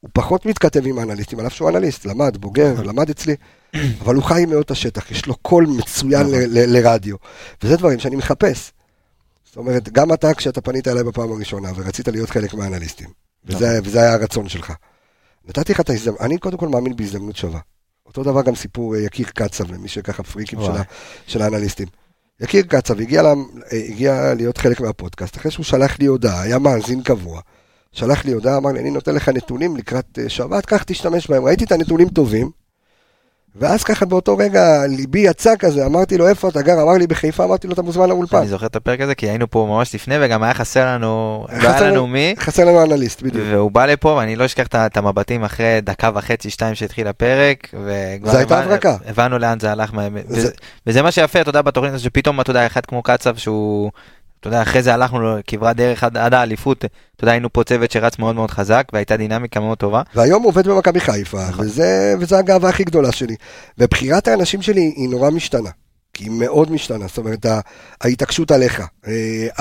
הוא 0.01 0.11
פחות 0.13 0.47
מתכתב 0.47 0.87
עם 0.87 0.99
האנליסטים, 0.99 1.41
על 1.41 1.47
אף 1.47 1.55
שהוא 1.55 1.69
אנליסט, 1.69 2.05
למד, 2.05 2.37
בוגר, 2.37 2.83
למד 2.83 3.11
אצלי, 3.11 3.37
אבל 4.01 4.15
הוא 4.15 4.25
חי 4.25 4.45
מאוד 4.49 4.65
השטח, 4.71 5.11
יש 5.11 5.27
לו 5.27 5.37
קול 5.37 5.67
מצוין 5.67 6.27
ל- 6.27 6.59
ל- 6.59 6.77
לרדיו, 6.77 7.17
וזה 7.63 7.77
דברים 7.77 7.99
שאני 7.99 8.17
מחפש. 8.17 8.73
זאת 9.53 9.57
אומרת, 9.57 9.89
גם 9.89 10.13
אתה, 10.13 10.35
כשאתה 10.35 10.61
פנית 10.61 10.89
אליי 10.89 11.05
בפעם 11.05 11.33
הראשונה 11.33 11.69
ורצית 11.77 12.09
להיות 12.09 12.31
חלק 12.31 12.55
מהאנליסטים, 12.55 13.09
וזה, 13.45 13.79
וזה 13.85 14.01
היה 14.01 14.13
הרצון 14.13 14.49
שלך, 14.49 14.73
נתתי 15.49 15.73
לך 15.73 15.81
את 15.81 15.91
ההזדמנות, 15.91 16.21
אני 16.21 16.39
קודם 16.39 16.59
כל 16.59 16.69
מאמין 16.69 16.97
בהזדמנות 16.97 17.37
שווה. 17.37 17.61
אותו 18.07 18.23
דבר 18.25 18.43
גם 18.43 18.55
סיפור 18.55 18.95
אה, 18.95 19.01
יקיר 19.01 19.27
קצב, 19.35 19.73
למי 19.73 19.89
שככה 19.89 20.23
פריקים 20.23 20.59
של. 20.63 20.71
ה- 20.71 20.83
של 21.27 21.43
האנליסטים. 21.43 21.87
יקיר 22.41 22.63
קצב 22.69 23.01
הגיע, 23.01 23.23
לה, 23.23 23.29
אה, 23.73 23.79
הגיע 23.89 24.35
להיות 24.35 24.59
חלק 24.59 24.81
מהפודקאסט, 24.81 25.37
אחרי 25.37 25.51
שהוא 25.51 25.65
שלח 25.65 25.99
לי 25.99 26.07
הודעה, 26.07 26.41
היה 26.43 26.59
מאזין 26.59 27.03
קבוע. 27.03 27.41
שלח 27.93 28.25
לי 28.25 28.33
הודעה, 28.33 28.57
אמר 28.57 28.71
לי, 28.73 28.81
אני 28.81 28.91
נותן 28.91 29.15
לך 29.15 29.29
נתונים 29.29 29.77
לקראת 29.77 30.19
אה, 30.19 30.29
שבת, 30.29 30.67
קח 30.67 30.83
תשתמש 30.83 31.27
בהם. 31.31 31.45
ראיתי 31.45 31.65
את 31.65 31.73
הנתונים 31.73 32.09
טובים, 32.09 32.51
ואז 33.57 33.85
ככה 33.85 34.07
באותו 34.07 34.37
רגע 34.37 34.63
ליבי 34.89 35.19
יצא 35.19 35.57
כזה, 35.59 35.87
אמרתי 35.87 36.19
לו, 36.19 36.29
איפה 36.29 36.49
אתה 36.49 36.63
גר? 36.63 36.83
אמר 36.83 36.93
לי, 36.93 37.07
בחיפה, 37.07 37.45
אמרתי 37.45 37.67
לו, 37.67 37.73
אתה 37.73 37.83
מוזמן 37.83 38.09
לאולפן. 38.09 38.37
אני 38.37 38.47
זוכר 38.49 38.67
את 38.67 38.77
הפרק 38.77 39.01
הזה 39.01 39.15
כי 39.15 39.29
היינו 39.29 39.51
פה 39.51 39.67
ממש 39.71 39.95
לפני 39.95 40.15
וגם 40.21 40.43
היה 40.43 40.55
חסר 40.55 40.87
לנו, 40.87 41.07
לא 41.53 41.69
היה 41.69 41.75
חסר 41.75 41.91
לנו 41.93 42.07
מי. 42.07 42.35
חסר 42.39 42.65
לנו 42.65 42.83
אנליסט, 42.83 43.23
בדיוק. 43.23 43.45
והוא 43.51 43.71
בא 43.71 43.87
לפה 43.87 44.09
ואני 44.09 44.37
לא 44.37 44.45
אשכח 44.45 44.67
את 44.75 44.97
המבטים 44.97 45.45
אחרי 45.45 45.79
דקה 45.83 46.11
וחצי 46.15 46.51
שתיים 46.51 46.75
שהתחיל 46.75 47.07
הפרק. 47.09 47.69
זה 48.25 48.39
הייתה 48.39 48.59
הברקה. 48.59 48.97
הבנו 49.07 49.39
לאן 49.39 49.61
זה 49.61 49.73
הלך. 49.73 49.93
זה- 50.29 50.51
וזה 50.87 51.03
מה 51.03 51.11
שיפה 51.11 51.41
אתה 51.41 51.49
יודע 51.51 51.63
בתוכנית 51.63 51.93
הזאת 51.95 52.05
שפתאום 52.05 52.41
אתה 52.41 52.51
יודע 52.51 52.67
אחד 52.67 52.87
כמו 52.87 53.03
קצב 53.03 53.37
שהוא. 53.37 53.91
אתה 54.43 54.49
יודע 54.49 54.63
אחרי 54.63 54.83
זה 54.83 54.95
הלכנו 54.95 55.37
כברת 55.47 55.77
דרך 55.77 56.05
עד, 56.05 56.17
עד 56.17 56.35
האליפות 56.35 56.79
אתה 56.85 56.89
יודע 57.25 57.33
היינו 57.33 57.53
פה 57.53 57.65
צוות 57.65 57.91
שרץ 57.91 58.19
מאוד 58.19 58.35
מאוד 58.35 58.51
חזק 58.51 58.89
והייתה 58.93 59.17
דינמיקה 59.17 59.61
מאוד 59.61 59.79
טובה. 59.79 60.03
והיום 60.15 60.43
עובד 60.43 60.69
במכבי 60.69 61.01
חיפה, 61.01 61.49
נכון. 61.49 61.65
וזה, 61.65 62.15
וזה 62.21 62.39
הגאווה 62.39 62.69
הכי 62.69 62.85
גדולה 62.85 63.13
שלי. 63.13 63.37
ובחירת 63.79 64.29
האנשים 64.29 64.63
שלי 64.63 64.93
היא 64.97 65.09
נורא 65.09 65.31
משתנה. 65.31 65.71
כי 66.15 66.25
היא 66.25 66.31
מאוד 66.31 66.73
משתנה, 66.73 67.07
זאת 67.07 67.19
אומרת, 67.19 67.47
ההתעקשות 68.01 68.51
עליך, 68.51 68.83
אה, 69.07 69.13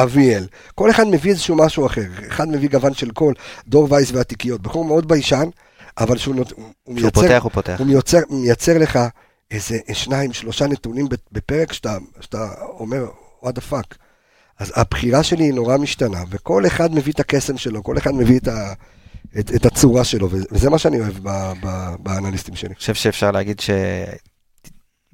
אביאל, 0.03 0.47
כל 0.75 0.89
אחד 0.89 1.07
מביא 1.07 1.31
איזשהו 1.31 1.55
משהו 1.55 1.85
אחר, 1.85 2.01
אחד 2.27 2.47
מביא 2.47 2.69
גוון 2.69 2.93
של 2.93 3.11
קול, 3.11 3.33
דור 3.67 3.87
וייס 3.93 4.11
והתיקיות, 4.11 4.61
בחור 4.61 4.85
מאוד 4.85 5.07
ביישן, 5.07 5.49
אבל 5.97 6.17
שהוא 6.17 6.35
נות- 6.35 6.51
הוא 6.83 6.95
מייצר, 6.95 7.09
פותח 7.11 7.39
הוא 7.43 7.51
פותח. 7.51 7.75
הוא 7.79 7.87
מייצר, 7.87 8.19
מייצר 8.29 8.77
לך 8.77 8.99
איזה 9.51 9.77
שניים, 9.93 10.33
שלושה 10.33 10.67
נתונים 10.67 11.07
בפרק 11.31 11.73
שאתה, 11.73 11.97
שאתה 12.21 12.47
אומר, 12.79 13.05
what 13.43 13.47
the 13.47 13.71
fuck. 13.73 13.95
אז 14.61 14.73
הבחירה 14.75 15.23
שלי 15.23 15.43
היא 15.43 15.53
נורא 15.53 15.77
משתנה, 15.77 16.23
וכל 16.29 16.65
אחד 16.65 16.95
מביא 16.95 17.13
את 17.13 17.19
הקסם 17.19 17.57
שלו, 17.57 17.83
כל 17.83 17.97
אחד 17.97 18.11
מביא 18.15 18.39
את, 18.39 18.47
ה, 18.47 18.73
את, 19.39 19.51
את 19.55 19.65
הצורה 19.65 20.03
שלו, 20.03 20.29
וזה 20.31 20.69
מה 20.69 20.77
שאני 20.77 20.99
אוהב 20.99 21.13
ב, 21.23 21.29
ב, 21.63 21.95
באנליסטים 21.99 22.55
שלי. 22.55 22.67
אני 22.67 22.75
חושב 22.75 22.93
שאפשר 22.93 23.31
להגיד 23.31 23.61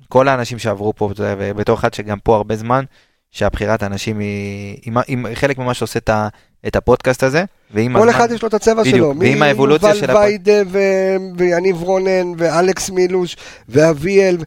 שכל 0.06 0.28
האנשים 0.28 0.60
שעברו 0.60 0.94
פה, 0.96 1.10
ובתור 1.20 1.76
אחד 1.78 1.94
שגם 1.94 2.20
פה 2.20 2.36
הרבה 2.36 2.56
זמן, 2.56 2.84
שהבחירת 3.32 3.84
האנשים 3.84 4.20
היא, 4.20 4.78
היא, 4.86 4.94
מה- 4.94 5.02
היא 5.08 5.18
חלק 5.34 5.58
ממה 5.58 5.74
שעושה 5.74 6.00
את, 6.00 6.10
ה, 6.10 6.28
את 6.68 6.76
הפודקאסט 6.76 7.24
הזה, 7.24 7.44
ועם 7.74 7.94
כל 7.94 8.10
הזמן, 8.10 8.22
אחד 8.22 8.32
יש 8.32 8.42
לו 8.42 8.48
את 8.48 8.54
הצבע 8.54 8.82
בדיוק, 8.82 8.96
שלו, 8.96 9.14
ועם 9.20 9.42
האבולוציה 9.44 9.96
של 9.96 10.08
מיובל 10.08 10.14
הפוד- 10.14 10.24
ויידה 10.48 10.70
ו- 10.72 11.16
ויניב 11.38 11.82
רונן 11.82 12.28
ואלכס 12.38 12.90
מילוש 12.90 13.38
ואביאל, 13.70 14.38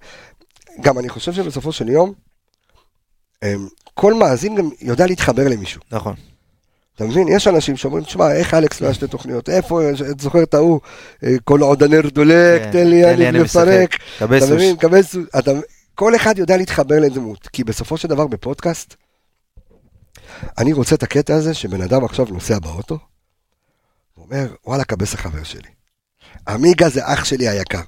גם 0.80 0.98
אני 0.98 1.08
חושב 1.08 1.32
שבסופו 1.32 1.72
של 1.72 1.88
יום, 1.88 2.12
כל 3.94 4.14
מאזין 4.14 4.54
גם 4.54 4.68
יודע 4.80 5.06
להתחבר 5.06 5.48
למישהו. 5.48 5.80
נכון, 5.92 6.14
אתה 6.96 7.04
מבין? 7.04 7.28
יש 7.28 7.48
אנשים 7.48 7.76
שאומרים, 7.76 8.04
תשמע, 8.04 8.32
איך 8.32 8.54
אלכס 8.54 8.80
לא 8.80 8.86
היה 8.86 8.94
שתי 8.94 9.06
תוכניות? 9.06 9.48
איפה, 9.48 9.80
את 10.10 10.20
זוכר 10.20 10.42
את 10.42 10.54
ההוא, 10.54 10.80
אה, 11.24 11.34
כל 11.44 11.60
עוד 11.60 11.82
הנר 11.82 12.08
דולק, 12.08 12.62
כן, 12.62 12.70
תן 12.72 12.86
לי 12.86 13.04
אני. 13.04 13.26
קבל 14.18 14.38
אתה. 14.38 14.54
מבין? 14.54 14.76
כל 15.94 16.16
אחד 16.16 16.38
יודע 16.38 16.56
להתחבר 16.56 17.00
לדמות, 17.00 17.48
כי 17.48 17.64
בסופו 17.64 17.96
של 17.96 18.08
דבר 18.08 18.26
בפודקאסט, 18.26 18.94
אני 20.58 20.72
רוצה 20.72 20.94
את 20.94 21.02
הקטע 21.02 21.34
הזה 21.34 21.54
שבן 21.54 21.82
אדם 21.82 22.04
עכשיו 22.04 22.26
נוסע 22.30 22.58
באוטו, 22.58 22.98
ואומר, 24.18 24.46
וואלה, 24.66 24.84
קבס 24.84 25.14
החבר 25.14 25.42
שלי. 25.42 25.68
עמיגה 26.48 26.88
זה 26.88 27.00
אח 27.04 27.24
שלי 27.24 27.48
היקר. 27.48 27.80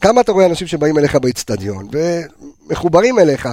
כמה 0.00 0.20
אתה 0.20 0.32
רואה 0.32 0.46
אנשים 0.46 0.66
שבאים 0.66 0.98
אליך 0.98 1.16
באיצטדיון 1.16 1.88
ומחוברים 1.92 3.18
אליך? 3.18 3.48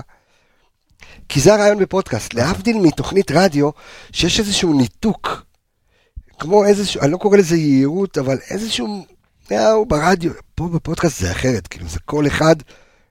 כי 1.29 1.39
זה 1.39 1.53
הרעיון 1.53 1.77
בפודקאסט, 1.77 2.33
להבדיל 2.33 2.77
מתוכנית 2.77 3.31
רדיו, 3.31 3.69
שיש 4.11 4.39
איזשהו 4.39 4.73
ניתוק, 4.73 5.45
כמו 6.39 6.65
איזשהו, 6.65 7.01
אני 7.01 7.11
לא 7.11 7.17
קורא 7.17 7.37
לזה 7.37 7.57
יהירות, 7.57 8.17
אבל 8.17 8.37
איזשהו, 8.49 9.05
יאו, 9.51 9.85
ברדיו, 9.85 10.31
פה 10.55 10.67
בפודקאסט 10.67 11.19
זה 11.19 11.31
אחרת, 11.31 11.67
כאילו 11.67 11.87
זה 11.87 11.99
כל 12.05 12.27
אחד 12.27 12.55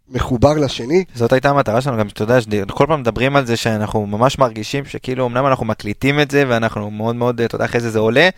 מחובר 0.09 0.55
לשני, 0.55 1.05
זאת 1.15 1.33
הייתה 1.33 1.51
המטרה 1.51 1.81
שלנו, 1.81 1.99
גם 1.99 2.09
שאתה 2.09 2.23
יודע, 2.23 2.39
כל 2.71 2.87
פעם 2.89 3.01
מדברים 3.01 3.37
על 3.37 3.47
זה 3.47 3.57
שאנחנו 3.57 4.07
ממש 4.07 4.39
מרגישים 4.39 4.85
שכאילו 4.85 5.27
אמנם 5.27 5.47
אנחנו 5.47 5.67
מקליטים 5.67 6.21
את 6.21 6.31
זה 6.31 6.45
ואנחנו 6.49 6.91
מאוד 6.91 7.17
מאוד, 7.17 7.41
אתה 7.41 7.55
יודע, 7.55 7.65
אחרי 7.65 7.81
זה 7.81 7.91
זה 7.91 7.99
עולה, 7.99 8.29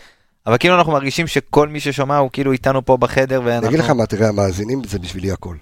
אבל 0.46 0.58
כאילו 0.58 0.74
אנחנו 0.74 0.92
מרגישים 0.92 1.26
שכל 1.26 1.68
מי 1.68 1.80
ששומע 1.80 2.16
הוא 2.16 2.30
כאילו 2.32 2.52
איתנו 2.52 2.84
פה 2.84 2.96
בחדר 2.96 3.40
ואנחנו... 3.44 3.68
אני 3.68 3.76
אגיד 3.76 3.84
לך 3.84 3.90
מה, 3.90 4.06
תראה, 4.06 4.28
המאזינים 4.28 4.84
זה 4.84 4.98
בשבילי 4.98 5.30
הכל. 5.32 5.56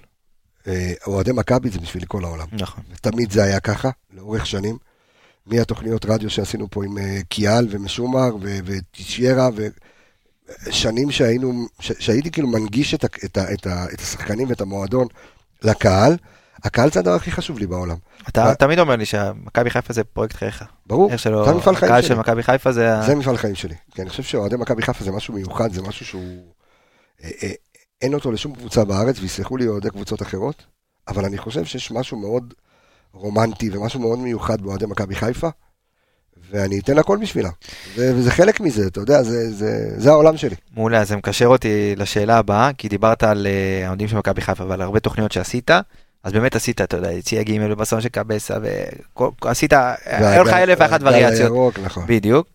אה, 0.67 0.93
אוהדי 1.07 1.31
מכבי 1.31 1.69
זה 1.69 1.79
בשבילי 1.79 2.05
כל 2.09 2.23
העולם. 2.25 2.47
נכון. 2.51 2.83
תמיד 3.01 3.31
זה 3.31 3.43
היה 3.43 3.59
ככה, 3.59 3.89
לאורך 4.13 4.45
שנים. 4.45 4.77
מהתוכניות 5.45 6.05
רדיו 6.05 6.29
שעשינו 6.29 6.67
פה 6.71 6.85
עם 6.85 6.97
אה, 6.97 7.19
קיאל 7.29 7.67
ומשומר 7.69 8.35
ו- 8.41 8.59
וטישיירה, 8.65 9.49
ושנים 10.65 11.11
שהיינו, 11.11 11.65
ש- 11.79 11.91
שהייתי 11.99 12.31
כאילו 12.31 12.47
מנגיש 12.47 12.93
את, 12.93 13.03
ה- 13.03 13.07
את, 13.25 13.37
ה- 13.37 13.53
את, 13.53 13.67
ה- 13.67 13.85
את 13.93 13.99
השחקנים 14.01 14.49
ואת 14.49 14.61
המועדון 14.61 15.07
לקהל. 15.63 16.17
הקהל 16.63 16.91
זה 16.91 16.99
הדבר 16.99 17.13
הכי 17.13 17.31
חשוב 17.31 17.59
לי 17.59 17.67
בעולם. 17.67 17.97
אתה 18.29 18.43
מה- 18.43 18.55
תמיד 18.55 18.79
אומר 18.79 18.95
לי 18.95 19.05
שמכבי 19.05 19.69
חיפה 19.69 19.93
זה 19.93 20.03
פרויקט 20.03 20.35
חייך. 20.35 20.63
ברור, 20.85 21.17
שלא, 21.17 21.45
זה 21.45 21.51
המפעל 21.51 21.75
חיים 21.75 21.91
הקהל 21.91 22.01
שלי. 22.01 22.07
של 22.09 22.15
מכבי 22.15 22.43
חיפה 22.43 22.71
זה... 22.71 23.01
זה 23.05 23.15
מפעל 23.15 23.37
חיים 23.37 23.55
שלי. 23.55 23.75
כי 23.95 24.01
אני 24.01 24.09
חושב 24.09 24.23
שאוהדי 24.23 24.55
מכבי 24.55 24.81
חיפה 24.81 25.03
זה 25.03 25.11
משהו 25.11 25.33
מיוחד, 25.33 25.73
זה 25.73 25.81
משהו 25.81 26.05
שהוא... 26.05 26.53
אין 28.01 28.13
אותו 28.13 28.31
לשום 28.31 28.55
קבוצה 28.55 28.85
בארץ, 28.85 29.19
ויסלחו 29.19 29.57
לי 29.57 29.67
אוהדי 29.67 29.89
קבוצות 29.89 30.21
אחרות, 30.21 30.63
אבל 31.07 31.25
אני 31.25 31.37
חושב 31.37 31.65
שיש 31.65 31.91
משהו 31.91 32.17
מאוד 32.17 32.53
רומנטי 33.13 33.69
ומשהו 33.69 33.99
מאוד 33.99 34.19
מיוחד 34.19 34.61
באוהדי 34.61 34.85
מכבי 34.85 35.15
חיפה, 35.15 35.49
ואני 36.51 36.79
אתן 36.79 36.97
הכל 36.97 37.17
בשבילה. 37.21 37.49
וזה 37.95 38.31
חלק 38.31 38.59
מזה, 38.59 38.87
אתה 38.87 38.99
יודע, 38.99 39.23
זה, 39.23 39.51
זה, 39.51 39.93
זה 39.97 40.09
העולם 40.09 40.37
שלי. 40.37 40.55
מעולה, 40.75 41.03
זה 41.03 41.15
מקשר 41.15 41.45
אותי 41.45 41.95
לשאלה 41.95 42.37
הבאה, 42.37 42.73
כי 42.77 42.89
דיברת 42.89 43.23
על 43.23 43.47
אה, 43.47 43.85
האוהדים 43.85 44.07
של 44.07 44.17
מכבי 44.17 44.41
חיפה 44.41 44.65
ועל 44.67 44.81
הרבה 44.81 44.99
תוכניות 44.99 45.31
שעשית, 45.31 45.71
אז 46.23 46.33
באמת 46.33 46.55
עשית, 46.55 46.81
אתה 46.81 46.97
יודע, 46.97 47.11
יציע 47.11 47.43
ג' 47.43 47.57
ובסון 47.71 48.01
של 48.01 48.09
קבסה, 48.09 48.57
ועשית, 49.41 49.73
היו 50.05 50.43
לך 50.43 50.53
אלף 50.53 50.77
ואחת 50.81 50.99
וריאציות. 51.03 51.79
נכון. 51.79 52.03
בדיוק. 52.07 52.47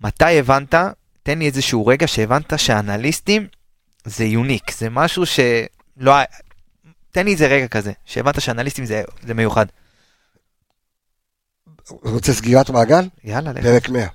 מתי 0.00 0.38
הבנת, 0.38 0.74
תן 1.22 1.38
לי 1.38 1.46
איזשהו 1.46 1.86
רגע 1.86 2.06
שהבנת 2.06 2.52
שהאנליסטים 2.56 3.46
זה 4.04 4.24
יוניק, 4.24 4.72
זה 4.72 4.90
משהו 4.90 5.22
שלא... 5.26 6.12
תן 7.10 7.24
לי 7.24 7.32
איזה 7.32 7.46
רגע 7.46 7.68
כזה, 7.68 7.92
שהבנת 8.04 8.40
שאנליסטים 8.40 8.84
זה, 8.84 9.02
זה 9.22 9.34
מיוחד. 9.34 9.66
רוצה 11.88 12.32
סגירת 12.32 12.70
מעגל? 12.70 13.08
יאללה, 13.24 13.52
לך. 13.52 13.62
פרק 13.62 13.88
100. 13.88 14.06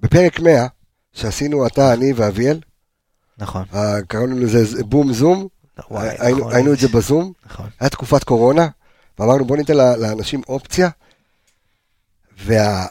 בפרק 0.00 0.40
100, 0.40 0.66
שעשינו 1.12 1.66
אתה, 1.66 1.92
אני 1.92 2.12
ואביאל, 2.12 2.60
נכון. 3.38 3.64
אה, 3.74 4.02
קראנו 4.08 4.38
לזה 4.38 4.84
בום 4.84 5.12
זום, 5.12 5.48
וואי, 5.90 6.08
היינו, 6.18 6.38
נכון, 6.38 6.54
היינו 6.54 6.72
את 6.72 6.78
זה 6.78 6.88
בזום, 6.88 7.32
נכון. 7.46 7.68
היה 7.80 7.90
תקופת 7.90 8.24
קורונה, 8.24 8.68
ואמרנו 9.18 9.44
בוא 9.44 9.56
ניתן 9.56 9.76
לאנשים 9.76 10.42
אופציה, 10.48 10.88
וה... 12.38 12.86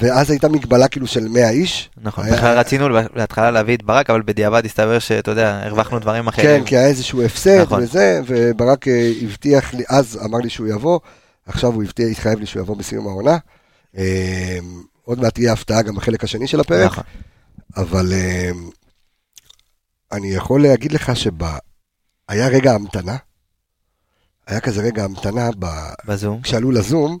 ואז 0.00 0.30
הייתה 0.30 0.48
מגבלה 0.48 0.88
כאילו 0.88 1.06
של 1.06 1.28
100 1.28 1.50
איש. 1.50 1.90
נכון, 2.02 2.24
היה- 2.24 2.36
בכלל 2.36 2.58
רצינו 2.58 2.88
בהתחלה 3.14 3.50
להביא 3.50 3.76
את 3.76 3.82
ברק, 3.82 4.10
אבל 4.10 4.22
בדיעבד 4.22 4.64
הסתבר 4.64 4.98
שאתה 4.98 5.30
יודע, 5.30 5.60
הרווחנו 5.64 5.98
דברים 5.98 6.22
כן, 6.22 6.28
אחרים. 6.28 6.64
כי 6.64 6.76
היה 6.76 6.86
איזשהו 6.86 7.22
הפסד 7.22 7.60
נכון. 7.60 7.82
וזה, 7.82 8.20
וברק 8.26 8.88
אה, 8.88 9.12
הבטיח 9.22 9.74
לי, 9.74 9.84
אז 9.88 10.18
אמר 10.24 10.38
לי 10.38 10.50
שהוא 10.50 10.68
יבוא, 10.68 11.00
עכשיו 11.46 11.72
הוא 11.72 11.82
הבטיח, 11.82 12.08
התחייב 12.10 12.38
לי 12.38 12.46
שהוא 12.46 12.62
יבוא 12.62 12.76
בסיום 12.76 13.06
העונה. 13.06 13.36
אה, 13.96 14.58
עוד 15.04 15.20
מעט 15.20 15.34
תהיה 15.34 15.52
הפתעה 15.52 15.82
גם 15.82 15.94
בחלק 15.94 16.24
השני 16.24 16.46
של 16.46 16.60
הפרק, 16.60 16.90
נכון. 16.92 17.04
אבל 17.76 18.12
אה, 18.12 18.50
אני 20.12 20.28
יכול 20.28 20.62
להגיד 20.62 20.92
לך 20.92 21.12
שהיה 21.16 22.48
רגע 22.48 22.74
המתנה, 22.74 23.16
היה 24.46 24.60
כזה 24.60 24.82
רגע 24.82 25.04
המתנה 25.04 25.48
ב... 25.58 25.66
בזום. 26.04 26.40
כשעלו 26.42 26.70
לזום, 26.70 27.18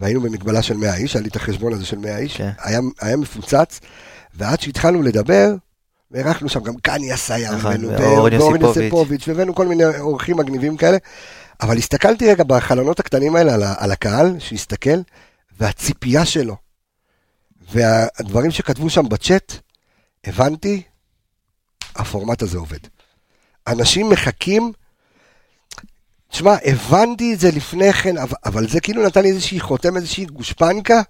והיינו 0.00 0.20
במגבלה 0.20 0.62
של 0.62 0.76
100 0.76 0.96
איש, 0.96 1.14
היה 1.14 1.22
לי 1.22 1.28
את 1.28 1.36
החשבון 1.36 1.72
הזה 1.72 1.86
של 1.86 1.98
100 1.98 2.18
איש, 2.18 2.36
כן. 2.36 2.50
היה, 2.58 2.80
היה 3.00 3.16
מפוצץ, 3.16 3.80
ועד 4.34 4.60
שהתחלנו 4.60 5.02
לדבר, 5.02 5.54
והערכנו 6.10 6.48
שם 6.48 6.62
גם 6.62 6.74
קניה 6.82 7.16
סייר, 7.16 7.56
נכון, 7.56 7.84
ואורן 7.84 8.60
יוסיפוביץ'. 8.60 9.28
והבאנו 9.28 9.54
כל 9.54 9.66
מיני 9.66 9.84
אורחים 9.98 10.36
מגניבים 10.36 10.76
כאלה, 10.76 10.96
אבל 11.60 11.76
הסתכלתי 11.78 12.30
רגע 12.30 12.44
בחלונות 12.44 13.00
הקטנים 13.00 13.36
האלה 13.36 13.54
על, 13.54 13.62
על 13.78 13.92
הקהל, 13.92 14.36
שהסתכל, 14.38 15.00
והציפייה 15.60 16.24
שלו, 16.24 16.56
והדברים 17.72 18.50
שכתבו 18.50 18.90
שם 18.90 19.08
בצ'אט, 19.08 19.52
הבנתי, 20.24 20.82
הפורמט 21.96 22.42
הזה 22.42 22.58
עובד. 22.58 22.78
אנשים 23.66 24.08
מחכים, 24.08 24.72
תשמע, 26.30 26.56
הבנתי 26.64 27.34
את 27.34 27.40
זה 27.40 27.50
לפני 27.50 27.92
כן, 27.92 28.16
אבל, 28.16 28.36
אבל 28.44 28.68
זה 28.68 28.80
כאילו 28.80 29.06
נתן 29.06 29.22
לי 29.22 29.28
איזושהי 29.28 29.60
חותם, 29.60 29.96
איזושהי 29.96 30.24
גושפנקה, 30.24 31.02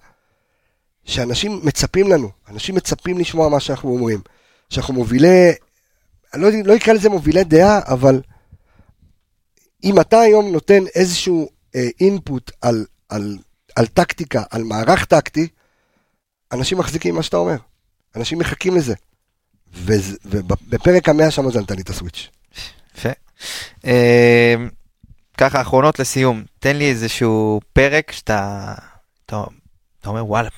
שאנשים 1.05 1.61
מצפים 1.63 2.13
לנו, 2.13 2.31
אנשים 2.49 2.75
מצפים 2.75 3.19
לשמוע 3.19 3.49
מה 3.49 3.61
שאנחנו 3.61 3.91
אומרים. 3.91 4.21
שאנחנו 4.71 4.95
מובילי, 4.95 5.53
אני 6.35 6.43
לא, 6.43 6.49
לא 6.65 6.77
אקרא 6.77 6.95
לזה 6.95 7.09
מובילי 7.09 7.45
דעה, 7.45 7.81
אבל 7.87 8.21
אם 9.85 10.01
אתה 10.01 10.21
היום 10.21 10.53
נותן 10.53 10.85
איזשהו 10.95 11.49
אה, 11.75 11.89
אינפוט 12.01 12.51
על, 12.61 12.87
על, 13.09 13.39
על 13.77 13.87
טקטיקה, 13.87 14.43
על 14.51 14.63
מערך 14.63 15.05
טקטי, 15.05 15.49
אנשים 16.53 16.79
מחזיקים 16.79 17.15
מה 17.15 17.23
שאתה 17.23 17.37
אומר. 17.37 17.57
אנשים 18.17 18.39
מחכים 18.39 18.77
לזה. 18.77 18.95
ובפרק 19.73 21.09
המאה 21.09 21.31
שם 21.31 21.51
זה 21.51 21.61
נתן 21.61 21.75
לי 21.75 21.83
את 21.83 21.89
הסוויץ'. 21.91 22.29
יפה. 22.97 23.09
ככה, 25.41 25.61
אחרונות 25.61 25.99
לסיום, 25.99 26.43
תן 26.59 26.77
לי 26.77 26.91
איזשהו 26.91 27.61
פרק 27.73 28.13
שאתה 28.13 28.75
אתה, 29.27 29.45
אתה 30.01 30.09
אומר, 30.09 30.27
וואלה, 30.27 30.49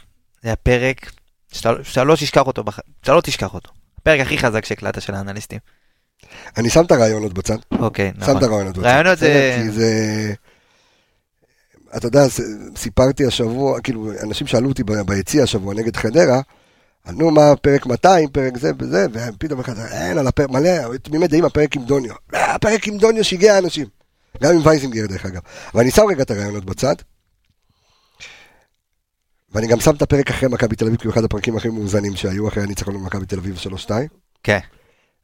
זה 0.43 0.53
הפרק 0.53 1.13
שאתה, 1.53 1.73
שאתה 1.83 2.05
לא 2.05 2.17
תשכח 2.17 2.47
אותו, 2.47 2.65
בח- 2.65 2.79
שאתה 3.03 3.13
לא 3.13 3.21
תשכח 3.21 3.55
אותו. 3.55 3.71
הפרק 3.99 4.21
הכי 4.21 4.39
חזק 4.39 4.65
שהקלטת 4.65 5.03
של 5.03 5.15
האנליסטים. 5.15 5.59
אני 6.57 6.71
שם 6.71 6.85
את 6.85 6.93
הרעיונות 6.93 7.33
בצד. 7.33 7.57
אוקיי, 7.79 8.13
שם 8.15 8.21
נכון. 8.21 8.37
את 8.39 8.43
הרעיונות 8.43 8.77
בצד. 8.79 8.87
רעיונות 8.87 9.19
זה-? 9.19 9.61
כי 9.65 9.71
זה... 9.71 10.33
אתה 11.97 12.07
יודע, 12.07 12.21
סיפרתי 12.77 13.27
השבוע, 13.27 13.81
כאילו, 13.81 14.11
אנשים 14.23 14.47
שאלו 14.47 14.69
אותי 14.69 14.83
ביציע 15.07 15.43
השבוע 15.43 15.75
נגד 15.75 15.97
חדרה, 15.97 16.41
נו, 17.07 17.31
מה 17.31 17.57
פרק 17.57 17.87
200, 17.87 18.29
פרק 18.29 18.57
זה 18.57 18.71
וזה, 18.79 19.07
ופתאום 19.13 19.61
אחד, 19.61 19.79
אין, 19.79 20.19
על 20.19 20.27
הפרק, 20.27 20.51
מלא, 20.51 20.97
תמימי 21.03 21.27
דעים, 21.29 21.45
הפרק 21.45 21.77
עם 21.77 21.85
דוניו. 21.85 22.15
אה, 22.35 22.55
הפרק 22.55 22.89
עם 22.89 22.99
דוניו 22.99 23.25
שיגע 23.25 23.59
אנשים. 23.59 23.87
גם 24.43 24.55
עם 24.55 24.67
וייזינגר, 24.67 25.07
דרך 25.07 25.27
אגב. 25.27 25.41
ואני 25.75 25.91
שם 25.91 26.03
רגע 26.09 26.23
את 26.23 26.31
הרעיונות 26.31 26.65
בצד, 26.65 26.95
ואני 29.55 29.67
גם 29.67 29.81
שם 29.81 29.95
את 29.95 30.03
הפרק 30.03 30.31
אחרי 30.31 30.49
מכבי 30.49 30.77
תל 30.77 30.87
אביב, 30.87 31.01
כי 31.01 31.07
הוא 31.07 31.15
אחד 31.15 31.25
הפרקים 31.25 31.57
הכי 31.57 31.69
מאוזנים 31.69 32.17
שהיו 32.17 32.49
אחרי 32.49 32.63
הניצחון 32.63 32.95
במכבי 32.95 33.27
תל 33.27 33.39
אביב 33.39 33.59
3-2. 33.87 33.91
כן. 34.43 34.59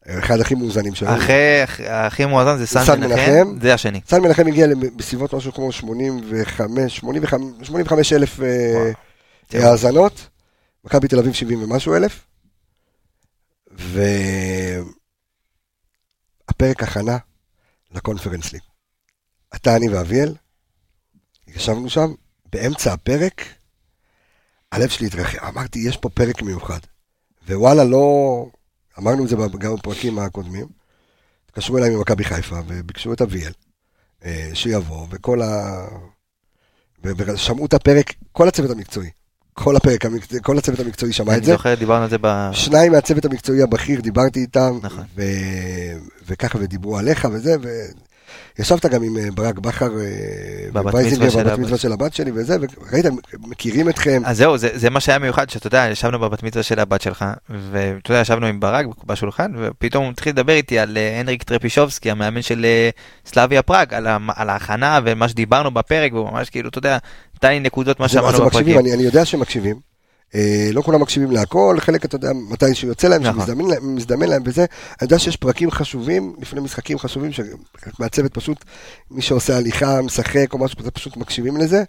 אחד 0.08 0.40
הכי 0.40 0.54
מאוזנים 0.54 0.94
שהיו. 0.94 1.16
אחרי, 1.16 1.62
הכי 1.88 2.24
מואזן 2.24 2.56
זה 2.58 2.66
סן 2.66 2.84
סן 2.84 3.00
מנחם, 3.00 3.14
מנחם. 3.14 3.60
זה 3.62 3.74
השני. 3.74 4.00
סן 4.08 4.22
מנחם 4.22 4.46
הגיע 4.46 4.66
בסביבות 4.96 5.34
משהו 5.34 5.52
כמו 5.52 5.72
85, 5.72 6.96
85, 6.96 7.66
85 7.66 8.12
אלף 8.12 8.40
אה. 8.40 8.92
אה, 9.54 9.70
האזנות, 9.70 10.28
מכבי 10.84 11.08
תל 11.08 11.18
אביב 11.18 11.32
70 11.32 11.62
ומשהו 11.62 11.94
אלף, 11.94 12.24
והפרק 16.50 16.82
הכנה 16.82 17.16
לקונפרנס 17.94 18.52
ליג. 18.52 18.62
אתה, 19.54 19.76
אני 19.76 19.88
ואביאל, 19.88 20.34
ישבנו 21.48 21.90
שם, 21.90 22.12
באמצע 22.52 22.92
הפרק, 22.92 23.44
הלב 24.72 24.88
שלי 24.88 25.06
התרחב, 25.06 25.38
אמרתי, 25.46 25.78
יש 25.78 25.96
פה 25.96 26.08
פרק 26.08 26.42
מיוחד. 26.42 26.78
ווואלה, 27.48 27.84
לא... 27.84 28.46
אמרנו 28.98 29.24
את 29.24 29.28
זה 29.28 29.36
גם 29.58 29.74
בפרקים 29.74 30.18
הקודמים. 30.18 30.66
התקשרו 31.46 31.78
אליי 31.78 31.90
ממכבי 31.90 32.24
חיפה 32.24 32.60
וביקשו 32.66 33.12
את 33.12 33.22
אביאל 33.22 33.52
אה, 34.24 34.50
שיבוא, 34.54 35.06
וכל 35.10 35.42
ה... 35.42 35.84
ו- 37.04 37.10
ושמעו 37.16 37.66
את 37.66 37.74
הפרק, 37.74 38.12
כל 38.32 38.48
הצוות 38.48 38.70
המקצועי. 38.70 39.10
כל 39.52 39.76
הפרק, 39.76 40.04
כל 40.42 40.58
הצוות 40.58 40.80
המקצועי 40.80 41.12
שמע 41.12 41.32
אני 41.32 41.38
את 41.38 41.44
זה. 41.44 41.52
זוכר, 41.52 41.74
דיברנו 41.74 42.04
על 42.04 42.10
זה 42.10 42.16
ב... 42.20 42.50
שניים 42.52 42.92
מהצוות 42.92 43.24
המקצועי 43.24 43.62
הבכיר, 43.62 44.00
דיברתי 44.00 44.40
איתם, 44.40 44.78
נכון. 44.82 45.04
ו... 45.16 45.22
וככה, 46.26 46.58
ודיברו 46.60 46.98
עליך 46.98 47.28
וזה, 47.32 47.56
וישבת 48.58 48.86
גם 48.86 49.02
עם 49.02 49.16
אה, 49.16 49.30
ברק 49.34 49.58
בכר, 49.58 50.00
אה, 50.00 50.04
בבת 50.72 50.94
מצווה 50.94 51.78
של 51.78 51.92
הבת. 51.92 52.14
שלי 52.14 52.30
וזה, 52.34 52.56
וראית, 52.60 53.06
מכירים 53.38 53.88
אתכם. 53.88 54.22
אז 54.24 54.36
זהו, 54.36 54.58
זה, 54.58 54.68
זה 54.74 54.90
מה 54.90 55.00
שהיה 55.00 55.18
מיוחד, 55.18 55.50
שאתה 55.50 55.66
יודע, 55.66 55.88
ישבנו 55.90 56.18
בבת 56.18 56.42
מצווה 56.42 56.62
של 56.62 56.80
הבת 56.80 57.00
שלך, 57.00 57.24
ואתה 57.50 58.10
יודע, 58.10 58.20
ישבנו 58.20 58.46
עם 58.46 58.60
ברק 58.60 58.86
בשולחן, 59.06 59.52
ופתאום 59.58 60.04
הוא 60.04 60.12
התחיל 60.12 60.32
לדבר 60.32 60.52
איתי 60.52 60.78
על 60.78 60.98
אה, 60.98 61.20
הנריק 61.20 61.42
טרפישובסקי, 61.42 62.10
המאמן 62.10 62.42
של 62.42 62.66
סלאביה 63.26 63.62
פראג, 63.62 63.94
על, 63.94 64.06
על 64.36 64.50
ההכנה 64.50 65.00
ומה 65.04 65.28
שדיברנו 65.28 65.70
בפרק, 65.70 66.12
והוא 66.12 66.30
ממש 66.30 66.50
כאילו, 66.50 66.68
אתה 66.68 66.78
יודע, 66.78 66.98
נתן 67.36 67.48
לי 67.48 67.60
נקודות 67.60 68.00
מה 68.00 68.08
שאמרנו 68.08 68.46
בפרקים. 68.46 68.78
אני, 68.78 68.94
אני 68.94 69.02
יודע 69.02 69.24
שהם 69.24 69.40
מקשיבים. 69.40 69.76
אה, 69.76 69.87
לא 70.72 70.82
כולם 70.82 71.00
מקשיבים 71.00 71.30
להכל, 71.30 71.76
חלק, 71.80 72.04
אתה 72.04 72.16
יודע, 72.16 72.32
מתי 72.32 72.74
שיוצא 72.74 73.08
להם, 73.08 73.22
נכון. 73.22 73.46
שמזדמן 73.46 73.70
להם, 73.70 73.94
מזדמן 73.94 74.28
להם 74.28 74.42
וזה. 74.46 74.60
אני 74.60 74.96
יודע 75.02 75.18
שיש 75.18 75.36
פרקים 75.36 75.70
חשובים, 75.70 76.36
לפני 76.40 76.60
משחקים 76.60 76.98
חשובים, 76.98 77.30
שמהצוות 77.32 78.34
פשוט, 78.34 78.64
מי 79.10 79.22
שעושה 79.22 79.56
הליכה, 79.56 80.02
משחק 80.02 80.52
או 80.52 80.58
משהו 80.58 80.78
כזה, 80.78 80.90
פשוט 80.90 81.16
מקשיבים 81.16 81.56
לזה. 81.56 81.84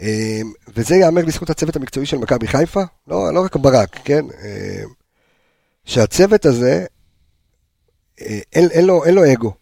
אה, 0.00 0.40
וזה 0.76 0.94
ייאמר 0.94 1.22
לזכות 1.24 1.50
הצוות 1.50 1.76
המקצועי 1.76 2.06
של 2.06 2.16
מכבי 2.16 2.46
חיפה, 2.46 2.82
לא, 3.08 3.34
לא 3.34 3.44
רק 3.44 3.56
ברק, 3.56 3.98
כן? 4.04 4.24
אה, 4.42 4.82
שהצוות 5.84 6.46
הזה, 6.46 6.86
אה, 8.20 8.38
אין, 8.52 8.68
אין, 8.70 8.84
לו, 8.84 9.04
אין 9.04 9.14
לו 9.14 9.32
אגו. 9.32 9.52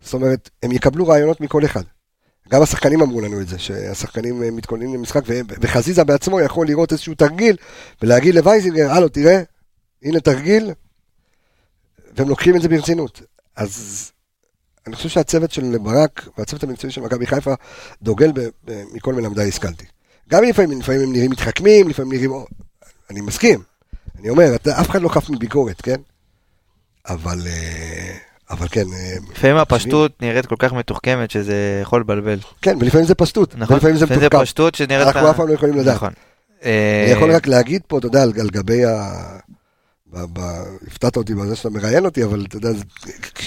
זאת 0.00 0.14
אומרת, 0.14 0.50
הם 0.62 0.72
יקבלו 0.72 1.08
רעיונות 1.08 1.40
מכל 1.40 1.64
אחד. 1.64 1.82
גם 2.50 2.62
השחקנים 2.62 3.00
אמרו 3.00 3.20
לנו 3.20 3.40
את 3.40 3.48
זה, 3.48 3.58
שהשחקנים 3.58 4.42
אה, 4.42 4.50
מתכוננים 4.50 4.94
למשחק, 4.94 5.22
וחזיזה 5.60 6.04
בעצמו 6.04 6.40
יכול 6.40 6.66
לראות 6.66 6.92
איזשהו 6.92 7.14
תרגיל, 7.14 7.56
ולהגיד 8.02 8.34
לווייזינגר, 8.34 8.90
הלו, 8.90 9.08
תראה, 9.08 9.42
הנה 10.02 10.20
תרגיל, 10.20 10.70
והם 12.16 12.28
לוקחים 12.28 12.56
את 12.56 12.62
זה 12.62 12.68
ברצינות. 12.68 13.22
אז 13.56 14.12
אני 14.86 14.96
חושב 14.96 15.08
שהצוות 15.08 15.50
של 15.50 15.78
ברק, 15.78 16.28
והצוות 16.38 16.62
המקצועי 16.62 16.92
של 16.92 17.00
מכבי 17.00 17.26
חיפה, 17.26 17.54
דוגל 18.02 18.32
מכל 18.92 19.14
מלמדיי 19.14 19.48
השכלתי. 19.48 19.84
גם 20.28 20.44
לפעמים, 20.44 20.80
לפעמים 20.80 21.00
הם 21.02 21.12
נראים 21.12 21.30
מתחכמים, 21.30 21.88
לפעמים 21.88 22.12
נראים... 22.12 22.32
אני 23.10 23.20
מסכים. 23.20 23.62
אני 24.18 24.30
אומר, 24.30 24.54
אתה, 24.54 24.80
אף 24.80 24.90
אחד 24.90 25.02
לא 25.02 25.08
חף 25.08 25.30
מביקורת, 25.30 25.80
כן? 25.80 26.00
אבל, 27.08 27.38
אה, 27.46 28.16
אבל 28.50 28.68
כן, 28.70 28.84
אה, 28.92 29.16
לפעמים 29.32 29.56
הפשטות 29.56 30.22
נראית 30.22 30.46
כל 30.46 30.56
כך 30.58 30.72
מתוחכמת 30.72 31.30
שזה 31.30 31.78
יכול 31.82 32.00
לבלבל. 32.00 32.38
כן, 32.62 32.76
ולפעמים 32.80 33.06
זה 33.06 33.14
פשטות, 33.14 33.54
נכון? 33.56 33.74
ולפעמים 33.74 33.96
זה 33.96 34.04
לפעמים 34.04 34.20
זה 34.20 34.26
מתוחכם. 34.26 34.44
פשטות 34.44 34.74
שנראית... 34.74 35.06
אנחנו 35.06 35.30
אף 35.30 35.36
פעם 35.36 35.48
לא 35.48 35.54
יכולים 35.54 35.74
לדעת. 35.78 35.96
נכון. 35.96 36.12
אני 36.62 36.72
אה, 36.72 37.12
יכול 37.16 37.32
רק 37.32 37.46
להגיד 37.46 37.82
פה, 37.86 37.98
אתה 37.98 38.06
יודע, 38.06 38.22
על 38.22 38.50
גבי 38.50 38.84
ה... 38.84 39.12
הפתעת 40.14 41.16
אותי 41.16 41.34
בזה 41.34 41.56
שאתה 41.56 41.70
מראיין 41.70 42.04
אותי, 42.04 42.24
אבל 42.24 42.44
אתה 42.48 42.56
יודע, 42.56 42.68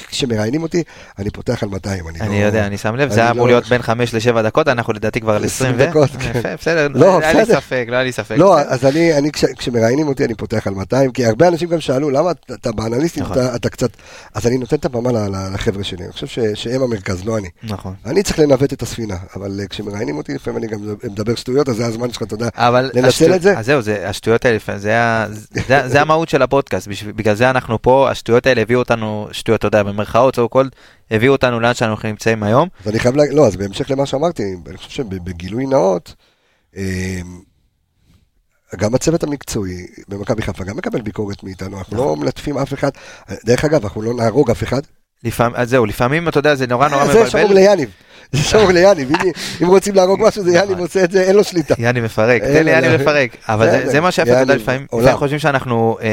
כשמראיינים 0.07 0.63
אותי, 0.63 0.83
אני 1.19 1.29
פותח 1.29 1.63
על 1.63 1.69
200. 1.69 2.07
אני 2.07 2.19
אני 2.19 2.41
לא- 2.41 2.45
יודע, 2.45 2.67
אני 2.67 2.77
שם 2.77 2.95
לב, 2.95 3.11
זה 3.11 3.19
היה 3.19 3.31
אמור 3.31 3.47
לא- 3.47 3.51
להיות 3.53 3.67
בין 3.67 3.81
5 3.81 4.13
ל-7 4.13 4.41
דקות, 4.41 4.67
אנחנו 4.67 4.93
לדעתי 4.93 5.21
כבר 5.21 5.35
על 5.35 5.45
20 5.45 5.75
ו... 5.77 5.85
דקות, 5.85 6.09
כן. 6.19 6.55
בסדר, 6.59 6.87
לא, 6.87 7.19
היה 7.19 7.33
לי. 7.33 7.45
ספק, 7.45 7.85
לא 7.87 7.95
היה 7.95 8.03
לי 8.03 8.11
ספק. 8.11 8.35
לא, 8.37 8.59
אז 8.59 8.85
אני, 8.85 9.17
אני 9.17 9.31
כש, 9.31 9.45
כשמראיינים 9.45 10.07
אותי 10.07 10.25
אני 10.25 10.35
פותח 10.35 10.67
על 10.67 10.73
200, 10.73 11.11
כי 11.11 11.25
הרבה 11.25 11.47
אנשים 11.47 11.69
גם 11.69 11.79
שאלו, 11.79 12.09
למה 12.09 12.31
אתה, 12.31 12.71
באנליסטים, 12.71 13.23
נכון. 13.23 13.37
אתה, 13.37 13.55
אתה 13.55 13.69
קצת... 13.69 13.89
אז 14.33 14.47
אני 14.47 14.57
נותן 14.57 14.75
את 14.75 14.85
הבמה 14.85 15.09
לחבר'ה 15.53 15.83
שלי, 15.83 16.03
אני 16.03 16.11
חושב 16.11 16.27
ש, 16.27 16.39
שהם 16.53 16.81
המרכז, 16.81 17.25
לא 17.25 17.37
אני. 17.37 17.49
נכון. 17.63 17.93
אני 18.05 18.23
צריך 18.23 18.39
לנווט 18.39 18.73
את 18.73 18.81
הספינה, 18.81 19.15
אבל 19.35 19.59
אה, 19.61 19.67
כשמראיינים 19.67 20.17
אותי, 20.17 20.33
לפעמים 20.33 20.57
אני 20.59 20.67
גם 20.67 20.79
מדבר 21.03 21.35
שטויות, 21.35 21.69
אז 21.69 21.75
זה 21.75 21.85
הזמן 21.85 22.11
שלך, 22.11 22.23
אתה 22.23 22.33
יודע. 22.33 22.49
לנצל 22.93 23.35
את 23.35 23.41
זה? 23.41 23.57
אז 23.59 23.65
זהו, 23.65 23.81
זה, 23.81 24.09
השטויות 24.09 24.45
האלה, 24.45 24.57
זה 25.87 26.01
המהות 26.01 26.29
של 26.29 26.41
הפודקאסט, 26.49 26.87
בגלל 27.15 27.35
זה 27.35 27.49
אנחנו 27.49 27.81
פה, 27.81 28.11
השטויות 28.11 28.47
האלה 28.47 28.61
הביאו 28.61 28.79
אותנו, 28.79 29.27
שטויות, 29.31 29.59
אתה 29.59 29.67
יודע, 29.67 29.83
במרכאות, 29.83 30.37
so 30.37 30.41
called, 30.55 30.75
הביאו 31.11 31.31
אותנו 31.31 31.59
לאן 31.59 31.73
שאנחנו 31.73 32.09
נמצאים 32.09 32.43
היום. 32.43 32.69
אז 32.85 32.91
אני 32.91 32.99
חייב 32.99 33.15
להגיד, 33.15 33.33
לא, 33.33 33.47
אז 33.47 33.55
בהמשך 33.55 33.91
למה 33.91 34.05
שאמרתי, 34.05 34.43
אני 34.67 34.77
חושב 34.77 34.89
שבגילוי 34.89 35.65
נאות, 35.65 36.15
אה, 36.77 37.21
גם 38.77 38.95
הצוות 38.95 39.23
המקצועי 39.23 39.87
במכבי 40.07 40.41
חיפה 40.41 40.63
גם 40.63 40.77
מקבל 40.77 41.01
ביקורת 41.01 41.43
מאיתנו, 41.43 41.77
אנחנו 41.77 41.97
לא 41.97 42.15
מלטפים 42.15 42.57
אף 42.57 42.73
אחד. 42.73 42.89
דרך 43.45 43.65
אגב, 43.65 43.83
אנחנו 43.83 44.01
לא 44.01 44.13
נהרוג 44.13 44.51
אף 44.51 44.63
אחד. 44.63 44.81
לפעמים, 45.23 45.53
אז 45.55 45.69
זהו, 45.69 45.85
לפעמים, 45.85 46.27
אתה 46.27 46.39
יודע, 46.39 46.55
זה 46.55 46.67
נורא 46.67 46.87
נורא 46.89 47.05
זה 47.05 47.11
שמור 47.29 47.43
מבלבל. 47.43 47.53
ליאניב. 47.59 47.89
זה 48.31 48.43
שמור 48.43 48.71
ליאניב. 48.71 49.09
אם- 49.61 49.67
רוצים 49.67 49.95
להרוג 49.95 50.19
משהו, 50.27 50.43
זה 50.43 50.51
יאניב 50.51 50.71
נכון. 50.71 50.79
עושה 50.83 51.03
את 51.03 51.11
זה, 51.11 51.21
אין 51.23 51.35
לו 51.35 51.43
שליטה. 51.43 51.75
יאני 51.77 52.01
מפרק, 52.01 52.41
תן 52.41 52.53
לי 52.53 52.63
לו, 52.63 52.69
יאני 52.69 52.87
לא. 52.87 52.93
לפרק, 52.95 53.35
אבל 53.49 53.85
זה- 53.85 54.01
מה 54.01 54.11
שיפה, 54.11 54.31
אתה 54.31 54.39
יודע, 54.39 54.51
יאני, 54.53 54.63
לפעמים. 54.63 54.83
לפעמים 54.93 55.17
חושבים 55.17 55.39
שאנחנו 55.39 55.97
אה, 56.01 56.07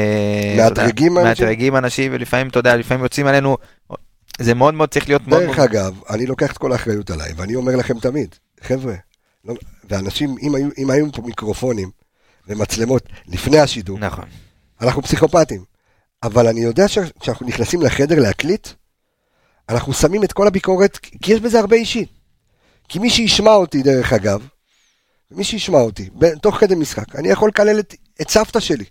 יודע, 0.51 0.63
מאתרגים 0.69 1.17
אנשים? 1.17 1.27
מאתרגים 1.29 1.75
אנשים, 1.75 2.11
ולפעמים, 2.15 2.47
אתה 2.47 2.59
יודע, 2.59 2.75
לפעמים 2.75 3.03
יוצאים 3.03 3.27
עלינו, 3.27 3.57
זה 4.39 4.53
מאוד 4.53 4.73
מאוד 4.73 4.89
צריך 4.89 5.07
להיות 5.09 5.27
מאוד 5.27 5.43
דרך 5.43 5.59
אגב, 5.59 5.93
אני 6.09 6.25
לוקח 6.25 6.51
את 6.51 6.57
כל 6.57 6.71
האחריות 6.71 7.09
עליי, 7.11 7.31
ואני 7.37 7.55
אומר 7.55 7.75
לכם 7.75 7.99
תמיד, 7.99 8.35
חבר'ה, 8.63 8.93
לא- 9.45 9.55
ואנשים, 9.89 10.35
אם 10.41 10.55
היו- 10.55 10.69
אם 10.77 10.89
היו 10.89 11.11
פה 11.11 11.21
מיקרופונים 11.21 11.89
ומצלמות 12.47 13.03
לפני 13.27 13.59
השידור, 13.59 13.99
נכון, 13.99 14.25
אנחנו 14.81 15.01
פסיכופטים. 15.01 15.61
אבל 16.23 16.47
אני 16.47 16.59
יודע 16.61 16.87
שכשאנחנו 16.87 17.47
נכנסים 17.47 17.81
לחדר 17.81 18.19
להקליט, 18.19 18.67
אנחנו 19.69 19.93
שמים 19.93 20.23
את 20.23 20.33
כל 20.33 20.47
הביקורת, 20.47 20.97
כי 20.97 21.33
יש 21.33 21.39
בזה 21.39 21.59
הרבה 21.59 21.75
אישי. 21.75 22.05
כי 22.89 22.99
מי 22.99 23.09
שישמע 23.09 23.53
אותי, 23.53 23.83
דרך 23.83 24.13
אגב, 24.13 24.47
מי 25.31 25.43
שישמע 25.43 25.79
אותי, 25.79 26.09
תוך 26.41 26.55
כדי 26.55 26.75
משחק, 26.75 27.15
אני 27.15 27.27
יכול 27.27 27.49
לקלל 27.49 27.79
את, 27.79 27.95
את 28.21 28.29
סבתא 28.29 28.59
שלי. 28.59 28.85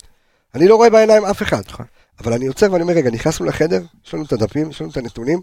אני 0.54 0.68
לא 0.68 0.76
רואה 0.76 0.90
בעיניים 0.90 1.24
אף 1.24 1.42
אחד. 1.42 1.62
נכון. 1.68 1.86
אבל 2.20 2.32
אני 2.32 2.46
עוצר 2.46 2.72
ואני 2.72 2.82
אומר, 2.82 2.94
רגע, 2.94 3.10
נכנסנו 3.10 3.46
לחדר, 3.46 3.82
יש 4.06 4.14
לנו 4.14 4.24
את 4.24 4.32
הדפים, 4.32 4.70
יש 4.70 4.80
לנו 4.80 4.90
את 4.90 4.96
הנתונים, 4.96 5.40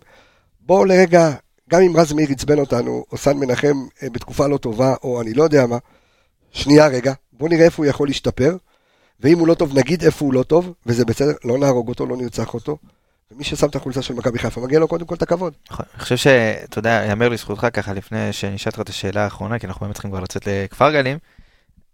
בואו 0.60 0.86
לרגע, 0.86 1.32
גם 1.70 1.82
אם 1.82 1.98
רז 1.98 2.14
מאיר 2.14 2.30
עצבן 2.32 2.60
אותנו, 2.60 3.06
או 3.12 3.18
סן 3.18 3.38
מנחם 3.38 3.86
אה, 4.04 4.10
בתקופה 4.10 4.48
לא 4.48 4.58
טובה, 4.58 4.96
או 5.04 5.22
אני 5.22 5.34
לא 5.34 5.44
יודע 5.44 5.66
מה, 5.66 5.78
שנייה 6.52 6.88
רגע, 6.88 7.14
בואו 7.34 7.50
נראה 7.50 7.66
איפה 7.66 7.84
הוא 7.84 7.90
יכול 7.90 8.08
להשתפר, 8.08 8.58
ואם 9.20 9.40
הוא 9.40 9.48
לא 9.48 9.54
טוב, 9.54 9.78
נגיד 9.78 10.04
איפה 10.04 10.26
הוא 10.26 10.34
לא 10.34 10.44
טוב, 10.44 10.74
וזה 10.86 11.06
בסדר, 11.06 11.34
לא 11.44 11.58
נהרוג 11.58 11.90
אותו, 11.90 12.06
לא 12.06 12.18
נרצח 12.18 12.54
אותו. 12.54 12.78
ומי 13.32 13.44
ששם 13.44 13.68
את 13.68 13.76
החולצה 13.76 14.02
של 14.02 14.14
מכבי 14.14 14.40
חיפה, 14.40 14.62
מגיע 14.62 14.80
לו 14.80 14.88
קודם 14.88 15.06
כל 15.06 15.16
את 15.16 15.22
הכבוד. 15.22 15.54
נכון. 15.72 15.86
אני 15.94 16.04
חושב 16.04 16.18
שאתה 16.18 16.80
יודע, 16.80 17.06
יאמר 17.10 17.30
לזכותך 17.30 17.68
ככה 17.74 17.94
לפני 17.94 18.34
שנשאל 18.34 18.70
אותך 18.70 18.82
את 18.82 18.90
השאלה 18.90 19.24
האחרונה, 19.24 19.60
כי 19.60 19.68
אנחנו 19.68 19.82
באמת 19.82 19.94
צריכים 19.94 20.12
כבר 20.12 20.20
לצאת 20.20 20.48
לכפר 20.48 20.92
גלים, 20.92 21.18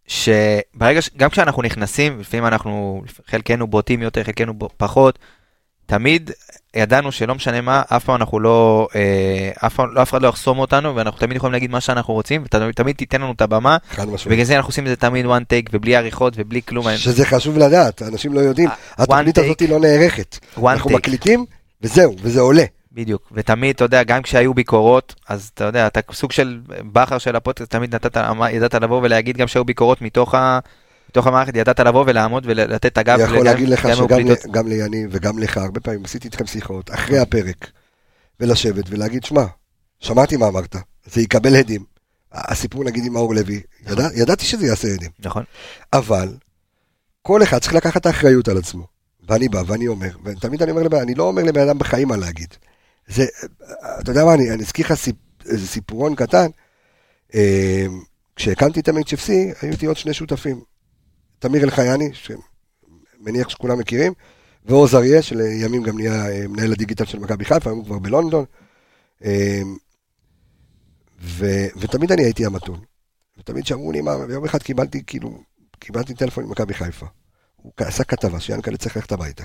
שברגע, 0.08 1.02
ש- 1.02 1.10
גם 1.18 1.30
כשאנחנו 1.30 1.62
נכנסים, 1.62 2.20
לפעמים 2.20 2.46
אנחנו, 2.46 3.04
חלקנו 3.28 3.68
בוטים 3.68 4.02
יותר, 4.02 4.24
חלקנו 4.24 4.54
פחות, 4.78 5.20
תמיד 5.90 6.32
ידענו 6.76 7.12
שלא 7.12 7.36
משנה 7.36 7.62
מה, 7.62 7.82
אף 7.88 8.06
פעם 8.06 8.16
אנחנו 8.16 8.40
לא, 8.40 8.88
אה, 8.96 9.52
אף 9.68 9.76
פעם, 9.76 9.96
לא, 9.96 10.02
אף 10.02 10.10
אחד 10.10 10.22
לא 10.22 10.28
יחסום 10.28 10.60
אותנו, 10.60 10.96
ואנחנו 10.96 11.20
תמיד 11.20 11.36
יכולים 11.38 11.54
להגיד 11.54 11.72
מה 11.72 11.82
שאנחנו 11.82 12.14
רוצים, 12.14 12.44
ותמיד 12.46 12.96
תיתן 12.96 13.22
לנו 13.22 13.32
את 13.32 13.42
הבמה, 13.42 13.78
חד 13.92 14.10
משמעית. 14.10 14.36
בגלל 14.36 14.46
זה 14.46 14.56
אנחנו 14.56 14.70
עושים 14.70 14.84
את 14.84 14.90
זה 14.90 14.96
תמיד 14.96 15.26
one 15.26 15.54
take, 15.54 15.70
ובלי 15.74 15.96
עריכות, 15.96 16.34
ובלי 16.38 16.62
כלום. 16.62 16.86
שזה 16.98 17.26
חשוב 17.26 17.58
לדעת, 17.58 18.02
אנשים 18.02 18.34
לא 18.34 18.40
יודעים, 18.40 18.70
אה, 18.70 18.74
התוכנית 18.98 19.38
one 19.38 19.42
הזאת 19.42 19.62
take. 19.62 19.68
לא 19.70 19.80
נערכת. 19.80 20.38
אנחנו 20.58 20.90
take. 20.90 20.94
מקליטים, 20.94 21.46
וזהו, 21.82 22.16
וזה 22.22 22.40
עולה. 22.40 22.64
בדיוק, 22.94 23.32
ותמיד, 23.32 23.76
אתה 23.76 23.84
יודע, 23.84 24.04
גם 24.04 24.22
כשהיו 24.22 24.54
ביקורות, 24.54 25.16
אז 25.30 25.52
אתה 25.54 25.64
יודע, 25.64 25.88
אתה 25.88 26.00
סוג 26.14 26.32
של 26.32 26.60
בכר 26.92 27.18
של 27.18 27.36
הפודקאסט, 27.36 27.72
תמיד 27.72 27.96
נתת, 27.96 28.18
ידעת 28.52 28.76
לבוא 28.76 29.02
ולהגיד 29.04 29.38
גם 29.38 29.48
שהיו 29.48 29.66
ביקורות 29.66 30.02
מתוך, 30.02 30.36
ה, 30.36 30.60
מתוך 31.10 31.28
המערכת, 31.28 31.56
ידעת 31.56 31.80
לבוא 31.80 32.04
ולעמוד 32.08 32.44
ולתת 32.46 32.86
את 32.86 32.98
הגב. 32.98 33.20
אני 33.20 33.24
יכול 33.24 33.46
להגיד 33.46 33.70
לך 33.70 33.86
גם 33.86 33.96
שגם 33.96 34.06
בפליטות. 34.08 34.46
ל- 34.46 34.52
גם 34.52 34.68
ליני 34.68 35.06
וגם 35.12 35.40
לך, 35.40 35.58
הרבה 35.58 35.80
פעמים 35.80 36.06
עשיתי 36.06 36.28
איתכם 36.28 36.46
שיחות 36.46 36.94
אחרי 36.94 37.20
הפרק, 37.20 37.72
ולשבת 38.40 38.84
ולהגיד, 38.90 39.24
שמע, 39.24 39.44
שמעתי 40.00 40.38
מה 40.38 40.48
אמרת, 40.48 40.76
זה 41.06 41.22
יקבל 41.22 41.56
הדים. 41.56 41.84
הסיפור 42.32 42.84
נגיד 42.84 43.06
עם 43.06 43.14
מאור 43.14 43.36
לוי, 43.36 43.62
ידע, 43.88 44.08
ידעתי 44.16 44.46
שזה 44.46 44.66
יעשה 44.68 44.88
הדים, 44.94 45.10
נכון, 45.20 45.44
אבל 45.94 46.34
כל 47.22 47.44
אחד 47.44 47.58
צריך 47.60 47.74
לקחת 47.74 47.98
את 48.02 48.06
האחריות 48.06 48.48
על 48.48 48.58
עצמו. 48.58 48.88
ואני 49.30 49.50
בא 49.50 49.62
ואני 49.68 49.88
אומר, 49.88 50.10
ותמיד 50.26 50.62
אני 50.64 50.72
אומר 50.72 50.84
לבן, 50.84 50.98
אני 50.98 51.16
לא 51.16 51.24
אומר 51.24 51.44
לבן 51.44 51.62
אדם 51.62 51.80
בחיים 51.80 52.08
מה 52.08 52.18
להגיד. 52.18 52.54
זה, 53.08 53.26
אתה 54.00 54.12
יודע 54.12 54.26
מה, 54.26 54.34
אני, 54.34 54.52
אני 54.52 54.64
אזכיר 54.64 54.86
לך 54.86 54.94
סיפ, 54.94 55.16
איזה 55.46 55.68
סיפורון 55.68 56.16
קטן. 56.16 56.48
אה, 57.36 57.86
כשהקמתי 58.36 58.80
את 58.80 58.88
ה-HFC, 58.88 59.30
היו 59.62 59.72
איתי 59.72 59.86
עוד 59.86 59.98
שני 59.98 60.14
שותפים. 60.14 60.62
תמיר 61.40 61.64
אלחייני, 61.64 62.10
שמניח 62.14 63.50
שכולם 63.50 63.80
מכירים, 63.80 64.14
ועוז 64.66 64.96
אריה, 64.96 65.22
שלימים 65.22 65.84
גם 65.84 65.98
נהיה 65.98 66.30
אה, 66.30 66.48
מנהל 66.48 66.72
הדיגיטל 66.72 67.06
של 67.06 67.20
מכבי 67.20 67.46
חיפה, 67.46 67.70
היום 67.70 67.80
הוא 67.80 67.86
כבר 67.86 68.00
בלונדון. 68.00 68.46
אה, 69.26 69.62
ו, 71.22 71.46
ותמיד 71.78 72.12
אני 72.12 72.24
הייתי 72.24 72.46
המתון. 72.46 72.80
ותמיד 73.38 73.66
שאמרו 73.66 73.92
לי, 73.92 74.02
מה, 74.02 74.16
ויום 74.16 74.46
אחד 74.46 74.64
קיבלתי, 74.64 75.04
כאילו, 75.08 75.42
קיבלתי 75.80 76.14
טלפון 76.14 76.46
ממכבי 76.46 76.74
חיפה. 76.74 77.06
הוא 77.56 77.72
עשה 77.78 78.04
כתבה, 78.04 78.40
שיאנקל'ה 78.40 78.78
צריך 78.78 78.96
ללכת 78.96 79.12
הביתה. 79.12 79.44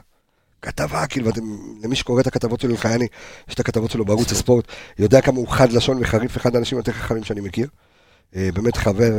כתבה, 0.62 1.07
כאילו, 1.07 1.26
ואתם, 1.26 1.42
למי 1.83 1.96
שקורא 1.96 2.20
את 2.20 2.26
הכתבות 2.26 2.61
של 2.61 2.70
אלחייני, 2.70 3.07
יש 3.48 3.54
את 3.54 3.61
הכתבות 3.61 3.90
שלו 3.90 4.04
בערוץ 4.04 4.33
הספורט, 4.33 4.64
יודע 4.98 5.20
כמה 5.20 5.37
הוא 5.37 5.48
חד 5.48 5.72
לשון 5.72 5.98
וחריף, 6.02 6.37
אחד 6.37 6.57
האנשים 6.57 6.78
היותר 6.78 6.92
חכמים 6.92 7.24
שאני 7.24 7.40
מכיר. 7.40 7.68
אה, 8.37 8.48
באמת 8.54 8.76
חבר, 8.76 9.12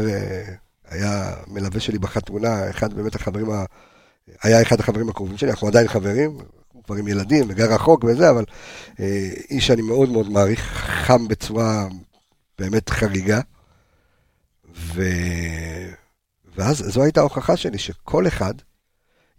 היה 0.89 1.33
מלווה 1.47 1.79
שלי 1.79 1.99
בחתונה, 1.99 2.69
אחד 2.69 2.93
באמת 2.93 3.15
החברים, 3.15 3.51
ה... 3.51 3.65
היה 4.43 4.61
אחד 4.61 4.79
החברים 4.79 5.09
הקרובים 5.09 5.37
שלי, 5.37 5.51
אנחנו 5.51 5.67
עדיין 5.67 5.87
חברים, 5.87 6.37
כבר 6.83 6.95
עם 6.95 7.07
ילדים 7.07 7.45
וגר 7.47 7.73
רחוק 7.73 8.03
וזה, 8.03 8.29
אבל 8.29 8.45
אה, 8.99 9.29
איש 9.49 9.67
שאני 9.67 9.81
מאוד 9.81 10.09
מאוד 10.09 10.29
מעריך, 10.29 10.61
חם 11.05 11.27
בצורה 11.27 11.87
באמת 12.59 12.89
חריגה. 12.89 13.39
ו... 14.75 15.01
ואז 16.57 16.77
זו 16.77 17.03
הייתה 17.03 17.19
ההוכחה 17.19 17.57
שלי, 17.57 17.77
שכל 17.77 18.27
אחד 18.27 18.53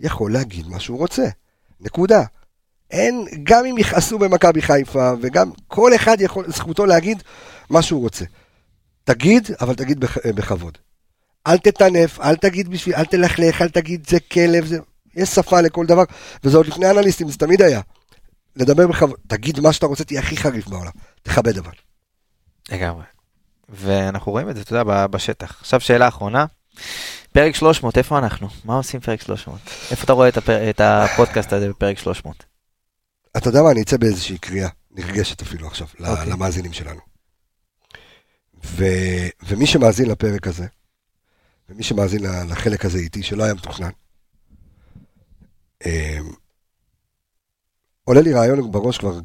יכול 0.00 0.32
להגיד 0.32 0.66
מה 0.68 0.80
שהוא 0.80 0.98
רוצה. 0.98 1.26
נקודה. 1.80 2.22
אין, 2.90 3.24
גם 3.42 3.66
אם 3.66 3.78
יכעסו 3.78 4.18
במכבי 4.18 4.62
חיפה, 4.62 5.12
וגם 5.20 5.50
כל 5.68 5.94
אחד 5.94 6.20
יכול, 6.20 6.52
זכותו 6.52 6.86
להגיד 6.86 7.22
מה 7.70 7.82
שהוא 7.82 8.00
רוצה. 8.00 8.24
תגיד, 9.04 9.48
אבל 9.60 9.74
תגיד 9.74 10.00
בכ, 10.00 10.26
בכבוד. 10.26 10.78
אל 11.46 11.58
תטנף, 11.58 12.20
אל 12.20 12.36
תגיד 12.36 12.68
בשביל, 12.68 12.94
אל 12.94 13.04
תלכלך, 13.04 13.62
אל 13.62 13.68
תגיד 13.68 14.06
זה 14.08 14.20
כלב, 14.20 14.66
זה... 14.66 14.78
יש 15.14 15.28
שפה 15.28 15.60
לכל 15.60 15.86
דבר, 15.86 16.02
וזה 16.44 16.56
עוד 16.56 16.66
לפני 16.66 16.90
אנליסטים, 16.90 17.28
זה 17.28 17.38
תמיד 17.38 17.62
היה. 17.62 17.80
לדבר 18.56 18.86
בכבוד, 18.86 19.16
תגיד 19.26 19.60
מה 19.60 19.72
שאתה 19.72 19.86
רוצה, 19.86 20.04
תהיה 20.04 20.20
הכי 20.20 20.36
חריף 20.36 20.68
בעולם. 20.68 20.90
תכבד 21.22 21.58
אבל. 21.58 21.72
לגמרי. 22.72 23.04
ואנחנו 23.68 24.32
רואים 24.32 24.50
את 24.50 24.56
זה, 24.56 24.62
אתה 24.62 24.76
יודע, 24.76 25.06
בשטח. 25.06 25.60
עכשיו 25.60 25.80
שאלה 25.80 26.08
אחרונה. 26.08 26.46
פרק 27.32 27.54
300, 27.54 27.98
איפה 27.98 28.18
אנחנו? 28.18 28.48
מה 28.64 28.74
עושים 28.74 29.00
פרק 29.00 29.22
300? 29.22 29.60
איפה 29.90 30.04
אתה 30.04 30.12
רואה 30.12 30.28
את, 30.28 30.36
הפר... 30.36 30.70
את 30.70 30.80
הפודקאסט 30.80 31.52
הזה 31.52 31.68
בפרק 31.68 31.98
300? 31.98 32.44
אתה 33.36 33.48
יודע 33.48 33.62
מה, 33.62 33.70
אני 33.70 33.82
אצא 33.82 33.96
באיזושהי 33.96 34.38
קריאה, 34.38 34.68
נרגשת 34.90 35.42
אפילו 35.42 35.66
עכשיו, 35.66 35.86
okay. 35.86 36.08
אוקיי. 36.08 36.30
למאזינים 36.30 36.72
שלנו. 36.72 37.00
ו... 38.64 38.84
ומי 39.42 39.66
שמאזין 39.66 40.10
לפרק 40.10 40.46
הזה, 40.46 40.66
ומי 41.68 41.82
שמאזין 41.82 42.22
לחלק 42.48 42.84
הזה 42.84 42.98
איתי, 42.98 43.22
שלא 43.22 43.44
היה 43.44 43.54
מתוכנן, 43.54 43.90
אה, 45.86 46.18
עולה 48.04 48.20
לי 48.20 48.32
רעיון 48.32 48.70
בראש 48.72 48.98
כבר 48.98 49.20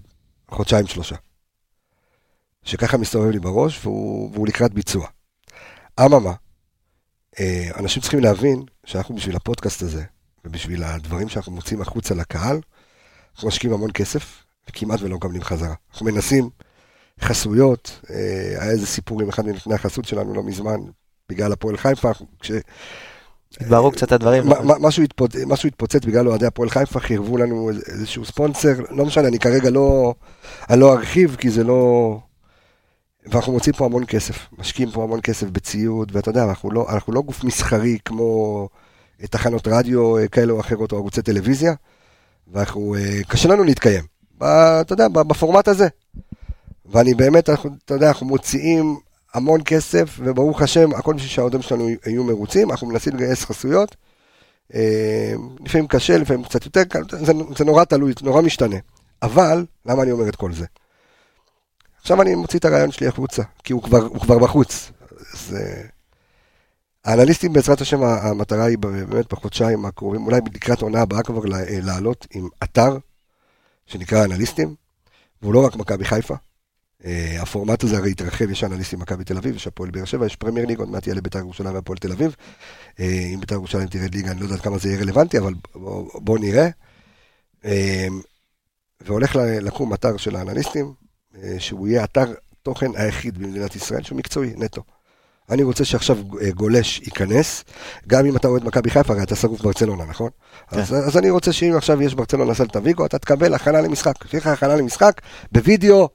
חודשיים 0.52 0.88
שלושה. 0.88 1.16
שככה 2.64 2.98
מסתובב 2.98 3.30
לי 3.30 3.40
בראש, 3.40 3.86
והוא, 3.86 4.32
והוא 4.34 4.48
לקראת 4.48 4.74
ביצוע. 4.74 5.08
אממה, 6.00 6.34
אה, 7.40 7.70
אנשים 7.80 8.02
צריכים 8.02 8.20
להבין 8.20 8.64
שאנחנו 8.86 9.16
בשביל 9.16 9.36
הפודקאסט 9.36 9.82
הזה, 9.82 10.04
ובשביל 10.46 10.84
הדברים 10.84 11.30
שאנחנו 11.30 11.52
מוצאים 11.52 11.82
החוצה 11.82 12.16
לקהל, 12.16 12.62
אנחנו 13.34 13.48
משקיעים 13.48 13.74
המון 13.74 13.92
כסף 13.94 14.44
וכמעט 14.70 15.02
ולא 15.02 15.16
מקבלים 15.16 15.44
חזרה. 15.44 15.76
אנחנו 15.92 16.06
מנסים 16.06 16.50
חסויות, 17.22 18.00
אה, 18.10 18.62
היה 18.62 18.72
איזה 18.72 18.88
סיפור 18.88 19.22
עם 19.22 19.30
אחד 19.30 19.46
מנותני 19.46 19.76
החסות 19.76 20.06
שלנו 20.06 20.34
לא 20.34 20.44
מזמן, 20.44 20.80
בגלל 21.32 21.52
הפועל 21.54 21.78
חיפה, 21.78 22.12
כש... 22.40 22.52
התבררו 23.62 23.92
קצת 23.92 24.12
הדברים. 24.12 24.48
מה- 24.48 24.62
מה- 24.62 24.80
משהו 24.80 25.04
התפוצ- 25.04 25.46
משהו 25.48 25.68
התפוצץ 25.68 26.06
בגלל 26.06 26.28
אוהדי 26.28 26.46
הפועל 26.46 26.70
חיפה, 26.70 27.00
חירבו 27.00 27.38
לנו 27.38 27.70
איזשהו 27.70 28.26
ספונסר, 28.26 28.74
לא 28.90 29.06
משנה, 29.06 29.28
אני 29.28 29.40
כרגע 29.40 29.70
לא, 29.70 30.14
אני 30.70 30.80
לא 30.80 30.94
ארחיב, 30.94 31.36
כי 31.40 31.50
זה 31.50 31.64
לא... 31.64 32.18
ואנחנו 33.26 33.54
מוצאים 33.54 33.76
פה 33.76 33.86
המון 33.86 34.04
כסף, 34.08 34.48
משקיעים 34.58 34.92
פה 34.92 35.04
המון 35.04 35.20
כסף 35.24 35.48
בציוד, 35.50 36.12
ואתה 36.16 36.30
יודע, 36.30 36.44
אנחנו 36.44 36.72
לא, 36.72 36.86
אנחנו 36.90 37.14
לא 37.14 37.22
גוף 37.22 37.44
מסחרי 37.44 37.98
כמו 38.06 38.70
אה, 39.22 39.28
תחנות 39.28 39.68
רדיו 39.68 40.18
אה, 40.18 40.28
כאלה 40.28 40.54
או 40.54 40.60
אחרות, 40.60 40.92
או 40.92 40.98
ערוצי 40.98 41.22
טלוויזיה, 41.22 41.74
ואנחנו, 42.54 42.96
אה, 42.96 43.20
קשה 43.28 43.50
לנו 43.50 43.64
להתקיים, 43.64 44.04
ב, 44.38 44.44
אתה 44.82 44.94
יודע, 44.94 45.08
בפורמט 45.08 45.68
הזה. 45.68 45.88
ואני 46.86 47.14
באמת, 47.14 47.50
אנחנו, 47.50 47.70
אתה 47.86 47.94
יודע, 47.94 48.08
אנחנו 48.08 48.26
מוציאים 48.26 48.98
המון 49.34 49.62
כסף, 49.66 50.20
וברוך 50.20 50.62
השם, 50.62 50.94
הכל 50.94 51.14
בשביל 51.14 51.30
שהאוהדים 51.30 51.62
שלנו 51.62 51.90
יהיו 52.06 52.24
מרוצים, 52.24 52.72
אנחנו 52.72 52.88
מנסים 52.88 53.16
לגייס 53.16 53.46
חסויות. 53.46 53.96
אה, 54.74 55.34
לפעמים 55.66 55.88
קשה, 55.88 56.18
לפעמים 56.18 56.44
קצת 56.44 56.66
יותר 56.66 56.84
קל, 56.84 57.04
זה, 57.10 57.34
זה 57.58 57.66
נורא 57.66 57.84
תלוי, 57.84 58.14
זה 58.20 58.26
נורא 58.26 58.42
משתנה. 58.42 58.76
אבל, 59.22 59.66
למה 59.86 60.04
אני 60.04 60.12
אומר 60.12 60.30
את 60.30 60.36
כל 60.36 60.54
זה? 60.54 60.66
עכשיו 62.02 62.22
אני 62.22 62.36
מוציא 62.36 62.60
את 62.60 62.66
הרעיון 62.66 62.92
שלי 62.92 63.08
החוצה, 63.08 63.44
כי 63.64 63.74
הוא 63.74 63.84
כבר, 63.84 64.02
הוא 64.02 64.20
כבר 64.20 64.40
בחוץ. 64.40 64.92
אז 65.34 65.56
האנליסטים 67.06 67.54
בעזרת 67.54 67.82
השם, 67.82 68.04
המטרה 68.04 68.66
היא 68.66 68.78
באמת 68.78 69.34
בחודשיים 69.34 69.86
הקרובים, 69.86 70.26
אולי 70.26 70.40
לקראת 70.54 70.82
העונה 70.82 71.02
הבאה 71.02 71.24
כבר 71.24 71.42
אה, 71.54 71.80
לעלות 71.82 72.28
עם 72.34 72.48
אתר 72.64 72.98
שנקרא 73.86 74.24
אנליסטים, 74.24 74.76
והוא 75.42 75.54
לא 75.54 75.66
רק 75.66 75.76
מכבי 75.76 76.06
חיפה. 76.06 76.36
אה, 77.06 77.42
הפורמט 77.42 77.84
הזה 77.84 77.98
הרי 77.98 78.12
התרחב, 78.12 78.50
יש 78.50 78.64
אנליסטים 78.64 79.00
מכבי 79.00 79.24
תל 79.24 79.38
אביב, 79.38 79.56
יש 79.56 79.68
הפועל 79.68 79.92
באר 79.92 80.06
שבע, 80.06 80.26
יש 80.26 80.36
פרמייר 80.36 80.66
ליג, 80.66 80.80
עוד 80.80 80.90
מעט 80.90 81.08
יעלה 81.08 81.22
בית"ר 81.22 81.40
ירושלים 81.40 81.76
והפועל 81.76 81.98
תל 81.98 82.12
אביב. 82.12 82.36
אה, 83.00 83.30
אם 83.34 83.40
בית"ר 83.40 83.56
ירושלים 83.56 83.88
תרד 83.88 84.16
ליגה, 84.16 84.32
אני 84.32 84.40
לא 84.40 84.46
יודע 84.46 84.58
כמה 84.58 84.78
זה 84.78 84.90
יהיה 84.90 85.00
רלוונטי, 85.02 85.38
אבל 85.38 85.54
בואו 85.76 86.22
בוא 86.22 86.40
נראה. 86.40 86.70
אה, 87.66 88.08
והולך 89.02 89.36
לקום 89.36 89.94
אתר 89.94 90.18
של 90.18 90.36
האנליסטים, 90.36 90.94
שהוא 91.60 91.88
יהיה 91.88 92.04
אתר 92.04 92.34
תוכן 92.64 92.92
היחיד 92.96 93.38
במדינת 93.38 93.76
ישראל, 93.76 94.04
שהוא 94.04 94.18
מקצועי, 94.18 94.54
נטו. 94.58 94.84
אני 95.52 95.64
רוצה 95.64 95.86
שעכשיו 95.86 96.18
אה, 96.42 96.52
גולש 96.52 97.00
ייכנס, 97.00 97.64
גם 98.08 98.26
אם 98.26 98.36
אתה 98.36 98.48
אוהד 98.48 98.64
מכבי 98.64 98.90
חיפה, 98.90 99.14
הרי 99.14 99.24
אתה 99.24 99.36
שרוף 99.36 99.62
ברצלונה, 99.62 100.04
נכון? 100.10 100.30
כן. 100.70 100.80
אז, 100.80 100.94
אז 100.94 101.18
אני 101.18 101.30
רוצה 101.30 101.54
שאם 101.54 101.74
עכשיו 101.78 102.02
יש 102.02 102.16
ברצלונה 102.16 102.54
סלטה 102.54 102.80
ויגו, 102.84 103.06
אתה 103.06 103.20
תקבל 103.20 103.54
הכנה 103.54 103.82
למשחק. 103.82 104.14
שיהיה 104.28 104.42
לך 104.42 104.48
הכנה 104.48 104.76
למשחק, 104.76 105.22
בווידאו, 105.52 106.10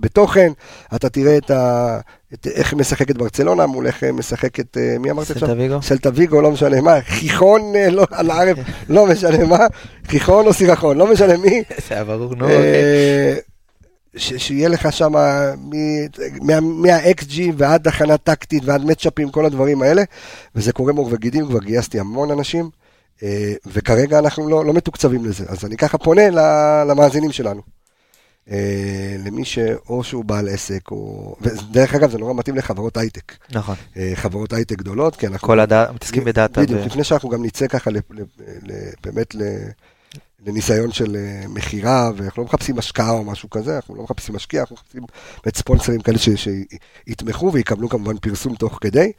בתוכן, 0.00 0.52
אתה 0.94 1.08
תראה 1.08 1.36
את 1.36 1.50
ה... 1.50 1.98
את 2.34 2.46
איך 2.46 2.74
משחקת 2.74 3.16
ברצלונה 3.16 3.66
מול 3.66 3.86
איך 3.86 4.04
משחקת, 4.04 4.76
אה, 4.76 4.96
מי 4.98 5.10
אמרת 5.10 5.30
עכשיו? 5.30 5.48
סלטה 5.48 5.60
ויגו? 5.60 5.82
סלטה 5.82 6.10
ויגו, 6.14 6.40
לא 6.40 6.50
משנה 6.50 6.80
מה, 6.80 7.00
חיכון, 7.00 7.76
אה, 7.76 7.90
לא, 7.90 8.06
על 8.10 8.30
הערב, 8.30 8.56
לא 8.88 9.06
משנה 9.06 9.44
מה, 9.44 9.66
חיכון 10.08 10.46
או 10.46 10.52
סירחון, 10.52 10.98
לא 10.98 11.12
משנה 11.12 11.36
מי. 11.36 11.62
זה 11.88 11.94
היה 11.94 12.04
ברור, 12.04 12.34
נו, 12.34 12.44
אוקיי. 12.44 12.56
אה, 12.56 13.34
ש- 14.18 14.34
שיהיה 14.34 14.68
לך 14.68 14.92
שם 14.92 15.12
מה-XG 16.72 17.40
ועד 17.56 17.88
הכנה 17.88 18.18
טקטית 18.18 18.62
ועד 18.64 18.84
מצ'אפים, 18.84 19.30
כל 19.30 19.46
הדברים 19.46 19.82
האלה, 19.82 20.02
וזה 20.54 20.72
קורה 20.72 20.92
מאור 20.92 21.08
וגידים, 21.12 21.46
כבר 21.46 21.58
גייסתי 21.58 22.00
המון 22.00 22.30
אנשים, 22.30 22.70
אה, 23.22 23.52
וכרגע 23.66 24.18
אנחנו 24.18 24.48
לא, 24.48 24.64
לא 24.64 24.72
מתוקצבים 24.72 25.24
לזה, 25.24 25.44
אז 25.48 25.64
אני 25.64 25.76
ככה 25.76 25.98
פונה 25.98 26.30
למאזינים 26.84 27.32
שלנו. 27.32 27.62
אה, 28.50 29.16
למי 29.24 29.44
שאו 29.44 30.04
שהוא 30.04 30.24
בעל 30.24 30.48
עסק, 30.48 30.90
או... 30.90 31.34
ודרך 31.40 31.94
אגב, 31.94 32.10
זה 32.10 32.18
נורא 32.18 32.34
מתאים 32.34 32.56
לחברות 32.56 32.96
הייטק. 32.96 33.32
נכון. 33.52 33.74
אה, 33.96 34.12
חברות 34.14 34.52
הייטק 34.52 34.78
גדולות, 34.78 35.16
כי 35.16 35.26
אנחנו... 35.26 35.48
כל 35.48 35.60
הדעת, 35.60 35.90
מתעסקים 35.94 36.24
בדאטה. 36.24 36.60
בדיוק, 36.60 36.80
לפני 36.80 37.04
שאנחנו 37.04 37.28
גם 37.28 37.44
נצא 37.44 37.66
ככה, 37.66 37.90
באמת 39.04 39.34
לניסיון 40.46 40.92
של 40.92 41.16
אה, 41.16 41.48
מכירה, 41.48 42.10
ואנחנו 42.16 42.42
לא 42.42 42.46
מחפשים 42.48 42.78
השקעה 42.78 43.10
או 43.10 43.24
משהו 43.24 43.50
כזה, 43.50 43.76
אנחנו 43.76 43.94
לא 43.94 44.02
מחפשים 44.02 44.34
משקיע, 44.34 44.60
אנחנו 44.60 44.76
מחפשים 44.76 45.02
באמת 45.44 45.56
ספונסרים 45.56 46.00
כאלה 46.00 46.18
שיתמכו 46.18 47.52
ויקבלו 47.52 47.88
כמובן 47.88 48.18
פרסום 48.18 48.54
תוך 48.54 48.78
כדי, 48.80 49.12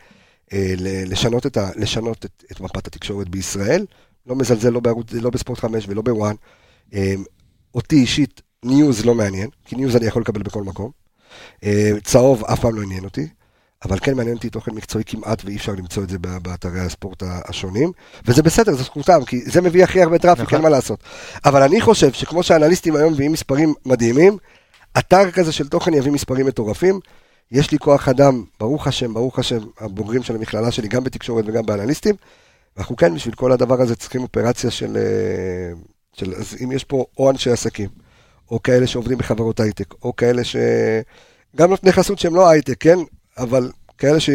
אה, 0.53 0.73
לשנות 1.05 1.45
את 1.45 1.57
ה- 1.57 1.69
לשנות 1.75 2.25
את- 2.25 2.43
את 2.51 2.59
מפת 2.61 2.87
התקשורת 2.87 3.29
בישראל. 3.29 3.85
לא 4.27 4.35
מזלזל 4.35 4.69
לא 4.69 4.79
בערוץ, 4.79 5.11
לא 5.13 5.29
בספורט 5.29 5.59
5 5.59 5.85
ולא 5.87 6.01
בוואן. 6.01 6.35
אה, 6.93 7.13
אותי 7.75 7.95
אישית, 7.95 8.41
ניוז 8.65 9.05
לא 9.05 9.15
מעניין, 9.15 9.49
כי 9.65 9.75
ניוז 9.75 9.95
אני 9.95 10.05
יכול 10.05 10.21
לקבל 10.21 10.43
בכל 10.43 10.63
מקום. 10.63 10.91
צהוב 12.03 12.43
אף 12.45 12.59
פעם 12.59 12.75
לא 12.75 12.81
עניין 12.81 13.03
אותי. 13.03 13.27
אבל 13.85 13.99
כן 13.99 14.13
מעניין 14.13 14.35
אותי 14.35 14.49
תוכן 14.49 14.71
מקצועי 14.71 15.03
כמעט 15.03 15.45
ואי 15.45 15.55
אפשר 15.55 15.71
למצוא 15.71 16.03
את 16.03 16.09
זה 16.09 16.19
באתרי 16.19 16.79
הספורט 16.79 17.23
השונים, 17.25 17.91
וזה 18.25 18.43
בסדר, 18.43 18.73
זו 18.73 18.83
זכותם, 18.83 19.25
כי 19.25 19.41
זה 19.45 19.61
מביא 19.61 19.83
הכי 19.83 20.01
הרבה 20.01 20.17
traffic, 20.17 20.45
נכון. 20.45 20.55
אין 20.55 20.63
מה 20.63 20.69
לעשות. 20.69 20.99
אבל 21.45 21.63
אני 21.63 21.81
חושב 21.81 22.13
שכמו 22.13 22.43
שהאנליסטים 22.43 22.95
היום 22.95 23.13
מביאים 23.13 23.31
מספרים 23.31 23.73
מדהימים, 23.85 24.37
אתר 24.97 25.31
כזה 25.31 25.51
של 25.51 25.67
תוכן 25.67 25.93
יביא 25.93 26.11
מספרים 26.11 26.45
מטורפים. 26.45 26.99
יש 27.51 27.71
לי 27.71 27.79
כוח 27.79 28.07
אדם, 28.07 28.43
ברוך 28.59 28.87
השם, 28.87 29.13
ברוך 29.13 29.39
השם, 29.39 29.59
הבוגרים 29.79 30.23
של 30.23 30.35
המכללה 30.35 30.71
שלי, 30.71 30.87
גם 30.87 31.03
בתקשורת 31.03 31.45
וגם 31.47 31.65
באנליסטים, 31.65 32.15
ואנחנו 32.77 32.95
כן, 32.95 33.15
בשביל 33.15 33.35
כל 33.35 33.51
הדבר 33.51 33.81
הזה 33.81 33.95
צריכים 33.95 34.21
אופרציה 34.21 34.71
של, 34.71 34.97
אה, 34.97 35.73
של 36.13 36.33
אז 36.33 36.55
אם 36.63 36.71
יש 36.71 36.83
פה 36.83 37.05
או 37.17 37.31
אנשי 37.31 37.51
עסקים, 37.51 37.89
או 38.51 38.63
כאלה 38.63 38.87
שעובדים 38.87 39.17
בחברות 39.17 39.59
הייטק, 39.59 39.93
או 40.03 40.15
כאלה 40.15 40.43
ש... 40.43 40.55
גם 41.55 41.69
נותני 41.69 41.91
חסות 41.91 42.19
שהם 42.19 42.35
לא 42.35 42.49
הייטק, 42.49 42.75
כן? 42.79 42.97
אבל 43.39 43.71
כאלה 43.97 44.19
ש... 44.19 44.29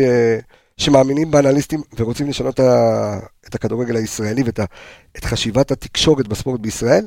שמאמינים 0.77 1.31
באנליסטים 1.31 1.83
ורוצים 1.97 2.29
לשנות 2.29 2.61
את 3.49 3.55
הכדורגל 3.55 3.97
הישראלי 3.97 4.43
ואת. 4.43 4.61
את 5.19 5.25
חשיבת 5.25 5.71
התקשורת 5.71 6.29
בספורט 6.29 6.61
בישראל, 6.61 7.07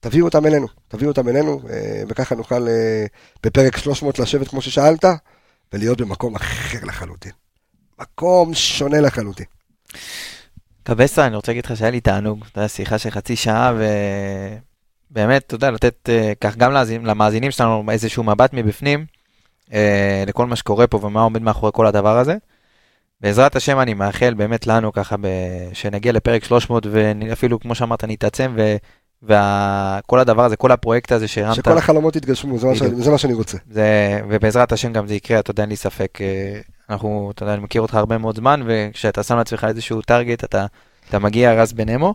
תביאו 0.00 0.24
אותם 0.24 0.46
אלינו, 0.46 0.66
תביאו 0.88 1.10
אותם 1.10 1.28
אלינו, 1.28 1.60
אה, 1.70 2.02
וככה 2.08 2.34
נוכל 2.34 2.68
אה, 2.68 3.06
בפרק 3.42 3.76
300 3.76 4.18
לשבת 4.18 4.48
כמו 4.48 4.62
ששאלת, 4.62 5.04
ולהיות 5.72 6.00
במקום 6.00 6.34
אחר 6.34 6.78
לחלוטין. 6.84 7.32
מקום 8.00 8.54
שונה 8.54 9.00
לחלוטין. 9.00 9.46
קבסה, 10.82 11.26
אני 11.26 11.36
רוצה 11.36 11.52
להגיד 11.52 11.64
לך 11.64 11.76
שהיה 11.76 11.90
לי 11.90 12.00
תענוג, 12.00 12.44
אתה 12.50 12.58
יודע, 12.58 12.68
שיחה 12.68 12.98
של 12.98 13.10
חצי 13.10 13.36
שעה, 13.36 13.72
ובאמת, 15.10 15.46
אתה 15.46 15.54
יודע, 15.54 15.70
לתת 15.70 16.08
אה, 16.08 16.32
כך 16.40 16.56
גם 16.56 16.72
למאזינים 17.04 17.50
שלנו 17.50 17.84
איזשהו 17.90 18.22
מבט 18.22 18.50
מבפנים, 18.52 19.06
אה, 19.72 20.24
לכל 20.26 20.46
מה 20.46 20.56
שקורה 20.56 20.86
פה 20.86 21.00
ומה 21.02 21.22
עומד 21.22 21.42
מאחורי 21.42 21.72
כל 21.74 21.86
הדבר 21.86 22.18
הזה. 22.18 22.36
בעזרת 23.20 23.56
השם 23.56 23.80
אני 23.80 23.94
מאחל 23.94 24.34
באמת 24.34 24.66
לנו 24.66 24.92
ככה, 24.92 25.16
ב... 25.16 25.26
שנגיע 25.72 26.12
לפרק 26.12 26.44
300 26.44 26.86
ואפילו 26.90 27.60
כמו 27.60 27.74
שאמרת 27.74 28.04
נתעצם 28.04 28.56
וכל 29.22 30.18
הדבר 30.18 30.44
הזה, 30.44 30.56
כל 30.56 30.72
הפרויקט 30.72 31.12
הזה 31.12 31.28
שהרמת, 31.28 31.54
שכל 31.54 31.78
החלומות 31.78 32.16
יתגשמו, 32.16 32.58
זה 32.58 32.66
מה, 32.66 32.74
שאני. 32.74 33.02
זה 33.02 33.10
מה 33.10 33.18
שאני 33.18 33.34
רוצה. 33.34 33.58
זה, 33.70 33.84
ובעזרת 34.28 34.72
השם 34.72 34.92
גם 34.92 35.06
זה 35.06 35.14
יקרה, 35.14 35.38
אתה 35.38 35.50
יודע, 35.50 35.62
אין 35.62 35.70
לי 35.70 35.76
ספק, 35.76 36.18
אה, 36.20 36.60
אנחנו, 36.90 37.30
אתה 37.34 37.42
יודע, 37.42 37.54
אני 37.54 37.62
מכיר 37.62 37.82
אותך 37.82 37.94
הרבה 37.94 38.18
מאוד 38.18 38.36
זמן, 38.36 38.62
וכשאתה 38.66 39.22
שם 39.22 39.36
לעצמך 39.36 39.64
איזשהו 39.68 40.02
טארגט, 40.02 40.44
אתה, 40.44 40.66
אתה 41.08 41.18
מגיע 41.18 41.52
רז 41.52 41.72
בנמו. 41.72 42.14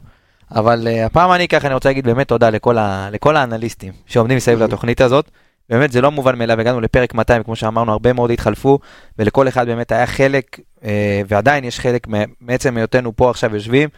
אבל 0.51 0.87
uh, 0.87 1.05
הפעם 1.05 1.31
אני 1.31 1.47
ככה, 1.47 1.67
אני 1.67 1.73
רוצה 1.73 1.89
להגיד 1.89 2.05
באמת 2.05 2.27
תודה 2.27 2.49
לכל, 2.49 2.77
ה, 2.77 3.09
לכל 3.11 3.35
האנליסטים 3.37 3.93
שעומדים 4.05 4.37
מסביב 4.37 4.61
Mhm. 4.61 4.63
לתוכנית 4.63 5.01
הזאת. 5.01 5.31
באמת 5.69 5.91
זה 5.91 6.01
לא 6.01 6.11
מובן 6.11 6.37
מאליו, 6.37 6.59
הגענו 6.59 6.81
לפרק 6.81 7.13
200, 7.13 7.43
כמו 7.43 7.55
שאמרנו, 7.55 7.91
הרבה 7.91 8.13
מאוד 8.13 8.31
התחלפו, 8.31 8.79
ולכל 9.19 9.47
אחד 9.47 9.65
באמת 9.65 9.91
היה 9.91 10.07
חלק, 10.07 10.59
אה, 10.83 11.21
ועדיין 11.27 11.63
יש 11.63 11.79
חלק 11.79 12.07
מעצם 12.41 12.77
היותנו 12.77 13.15
פה 13.15 13.29
עכשיו 13.29 13.55
יושבים, 13.55 13.89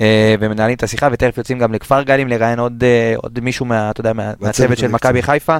אה, 0.00 0.34
ומנהלים 0.40 0.76
את 0.76 0.82
השיחה, 0.82 1.08
ותכף 1.12 1.38
יוצאים 1.38 1.58
גם 1.58 1.72
לכפר 1.72 2.02
גלים 2.02 2.28
לראיין 2.28 2.58
עוד, 2.58 2.84
אה, 2.84 3.14
עוד 3.16 3.40
מישהו 3.40 3.66
מה, 3.66 3.90
אתה 3.90 4.00
יודע, 4.00 4.12
מה, 4.12 4.32
מהצוות 4.40 4.78
של. 4.78 4.88
מכבי 4.88 5.22
חיפה. 5.22 5.56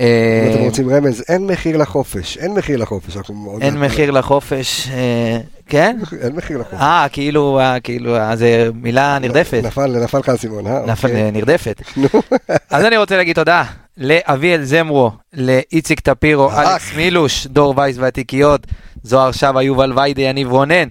אם 0.00 0.50
אתם 0.50 0.62
רוצים 0.64 0.90
רמז, 0.90 1.24
אין 1.28 1.46
מחיר 1.46 1.76
לחופש, 1.76 2.38
אין 2.38 2.54
מחיר 2.54 2.76
לחופש. 2.76 3.16
אין 3.60 3.78
מחיר 3.78 4.10
לחופש, 4.10 4.88
כן? 5.68 5.98
אין 6.20 6.32
מחיר 6.36 6.58
לחופש. 6.58 6.74
אה, 6.80 7.06
כאילו, 7.12 7.60
אה, 7.60 7.80
כאילו, 7.80 8.16
אה, 8.16 8.36
זה 8.36 8.68
מילה 8.74 9.18
נרדפת. 9.18 9.60
נפל, 9.64 10.04
נפל 10.04 10.18
לך 10.18 10.28
האסימון, 10.28 10.66
אה? 10.66 10.80
נפל, 10.86 11.08
אוקיי. 11.08 11.24
אה, 11.24 11.30
נרדפת. 11.30 11.82
אז 12.70 12.84
אני 12.84 12.96
רוצה 12.96 13.16
להגיד 13.16 13.34
תודה 13.34 13.64
לאביאל 13.96 14.64
זמרו, 14.64 15.10
לאיציק 15.32 16.00
טפירו. 16.00 16.50
אלכס 16.52 16.96
מילוש, 16.96 17.46
דור 17.46 17.74
וייס 17.76 17.96
והתיקיות, 17.98 18.66
זוהר 19.02 19.32
שבה, 19.32 19.62
יובל 19.62 19.92
ויידה, 19.96 20.22
יניב 20.22 20.50
רונן, 20.50 20.88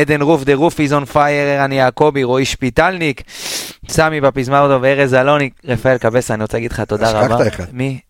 עדן 0.00 0.22
רוף, 0.22 0.44
the 0.44 0.54
roof 0.54 0.80
is 0.80 0.92
on 0.92 1.04
fire, 1.04 1.48
ערן 1.48 1.72
יעקבי, 1.72 2.24
רועי 2.24 2.44
שפיטלניק, 2.44 3.22
סמי 3.88 4.20
פפיסמדוב 4.20 4.78
וארז 4.82 5.14
אלוני, 5.14 5.50
רפאל 5.64 5.98
קבסה, 5.98 6.34
אני 6.34 6.42
רוצה 6.42 6.56
להגיד 6.56 6.72
לך 6.72 6.80
תודה 6.80 7.06
שככה 7.06 7.30
רבה. 7.30 7.48
אחד. 7.48 7.64
מי? 7.72 8.00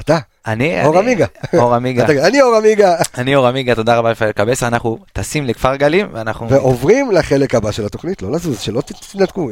אתה, 0.00 0.18
אני? 0.46 0.84
אור 0.84 0.98
עמיגה. 0.98 1.26
אור 1.54 1.74
עמיגה. 1.74 2.06
אני 2.26 2.42
אור 2.42 2.56
עמיגה. 2.56 2.96
אני 3.18 3.36
אור 3.36 3.46
עמיגה, 3.46 3.74
תודה 3.74 3.96
רבה 3.96 4.10
רפאל 4.10 4.32
קבסה, 4.32 4.66
אנחנו 4.66 4.98
טסים 5.12 5.44
לכפר 5.46 5.76
גלים, 5.76 6.06
ואנחנו... 6.12 6.48
ועוברים 6.50 7.10
לחלק 7.10 7.54
הבא 7.54 7.70
של 7.72 7.86
התוכנית, 7.86 8.22
לא 8.22 8.32
לזוז, 8.32 8.60
שלא 8.60 8.80
תתנתקו, 8.80 9.50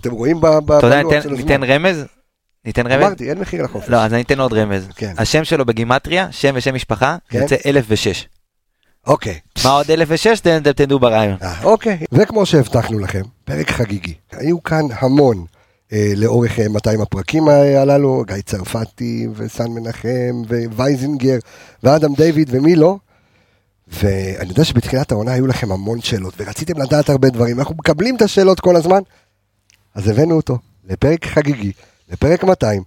אתם- 0.00 0.10
רואים 0.12 0.40
ב- 0.40 0.46
אתה 0.72 0.86
יודע, 0.86 1.02
ניתן- 1.36 1.64
רמז, 1.64 2.04
ניתן 2.64 2.86
רמז? 2.86 3.04
אמרתי, 3.06 3.28
אין 3.30 3.38
מחיר 3.38 3.62
לחופש. 3.62 3.88
לא, 3.88 3.96
אז 3.96 4.14
אני 4.14 4.22
אתן 4.22 4.40
עוד 4.40 4.52
רמז. 4.52 4.88
כן. 4.96 5.12
השם 5.18 5.44
שלו 5.44 5.64
בגימטריה, 5.66 6.26
שם 6.30 6.50
ושם 6.54 6.74
משפחה, 6.74 7.16
כן. 7.28 7.38
יוצא 7.42 7.56
1006. 7.66 8.28
אוקיי. 9.06 9.38
מה 9.64 9.70
עוד 9.70 9.90
1006? 9.90 10.40
תן- 10.40 10.56
אתם 10.62 10.72
תדעו 10.72 10.98
ברעיון. 10.98 11.36
אה, 11.42 11.54
אוקיי. 11.64 11.98
וכמו 12.12 12.46
שהבטחנו 12.46 12.98
לכם, 12.98 13.22
פרק 13.44 13.70
חגיגי. 13.70 14.14
היו 14.32 14.62
כאן 14.62 14.84
המון 14.98 15.44
לאורך 16.16 16.58
אה, 16.58 16.68
200 16.68 17.00
הפרקים 17.00 17.48
ה- 17.48 17.52
הללו, 17.80 18.24
גיא 18.26 18.36
צרפתי 18.46 19.28
וסן 19.34 19.70
מנחם 19.70 20.42
ווייזינגר 20.72 21.38
ואדם 21.82 22.14
דיוויד 22.14 22.48
ומי 22.52 22.76
לא. 22.76 22.96
ואני 23.88 24.48
יודע 24.48 24.64
שבתחילת 24.64 25.12
העונה 25.12 25.32
היו 25.32 25.46
לכם 25.46 25.72
המון 25.72 26.00
שאלות, 26.00 26.34
ורציתם 26.38 26.82
לדעת 26.82 27.08
הרבה 27.10 27.28
דברים, 27.30 27.58
אנחנו 27.58 27.74
מקבלים 27.78 28.16
את 28.16 28.22
השאלות 28.22 28.60
כל 28.60 28.76
הזמן, 28.76 29.00
אז 29.94 30.08
הבאנו 30.08 30.34
אותו 30.36 30.58
לפרק 30.88 31.26
חגיגי, 31.26 31.72
לפרק 32.12 32.44
200. 32.44 32.82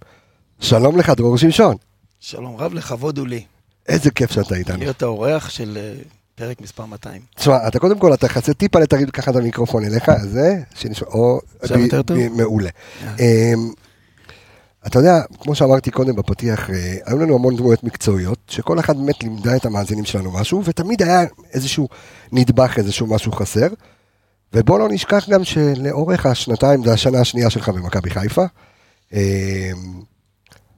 שלום 0.60 0.98
לך, 0.98 1.10
דרור 1.10 1.38
שמשון. 1.38 1.76
שלום 2.20 2.56
רב, 2.56 2.74
לכבוד 2.74 3.18
הוא 3.18 3.26
לי. 3.26 3.44
איזה 3.88 4.10
כיף 4.10 4.30
שאתה 4.32 4.54
איתנו. 4.54 4.78
להיות 4.78 5.02
האורח 5.02 5.48
של 5.50 5.78
אה, 5.80 5.94
פרק 6.34 6.60
מספר 6.60 6.86
200. 6.86 7.22
תשמע, 7.34 7.68
אתה 7.68 7.78
קודם 7.78 7.98
כל, 7.98 8.14
אתה 8.14 8.28
חצי 8.28 8.54
טיפה 8.54 8.78
לתריד 8.78 9.10
ככה 9.10 9.30
את 9.30 9.36
המיקרופון 9.36 9.84
אליך, 9.84 10.10
זה, 10.22 10.62
שנשמע, 10.74 11.08
או... 11.08 11.40
עכשיו 11.60 11.78
יותר 11.78 12.02
טוב? 12.02 12.18
מעולה. 12.28 12.70
אה. 13.02 13.14
אמ, 13.20 13.72
אתה 14.86 14.98
יודע, 14.98 15.20
כמו 15.40 15.54
שאמרתי 15.54 15.90
קודם 15.90 16.16
בפתיח, 16.16 16.70
אה, 16.70 16.96
היו 17.06 17.18
לנו 17.18 17.34
המון 17.34 17.56
דמויות 17.56 17.84
מקצועיות, 17.84 18.38
שכל 18.48 18.78
אחת 18.78 18.96
באמת 18.96 19.22
לימדה 19.22 19.56
את 19.56 19.66
המאזינים 19.66 20.04
שלנו 20.04 20.32
משהו, 20.32 20.62
ותמיד 20.64 21.02
היה 21.02 21.24
איזשהו 21.52 21.88
נדבך, 22.32 22.78
איזשהו 22.78 23.06
משהו 23.06 23.32
חסר. 23.32 23.68
ובוא 24.52 24.78
לא 24.78 24.88
נשכח 24.88 25.28
גם 25.28 25.44
שלאורך 25.44 26.26
השנתיים, 26.26 26.84
זה 26.84 26.92
השנה 26.92 27.20
השנייה 27.20 27.50
שלך 27.50 27.68
במכבי 27.68 28.10
חיפה. 28.10 28.44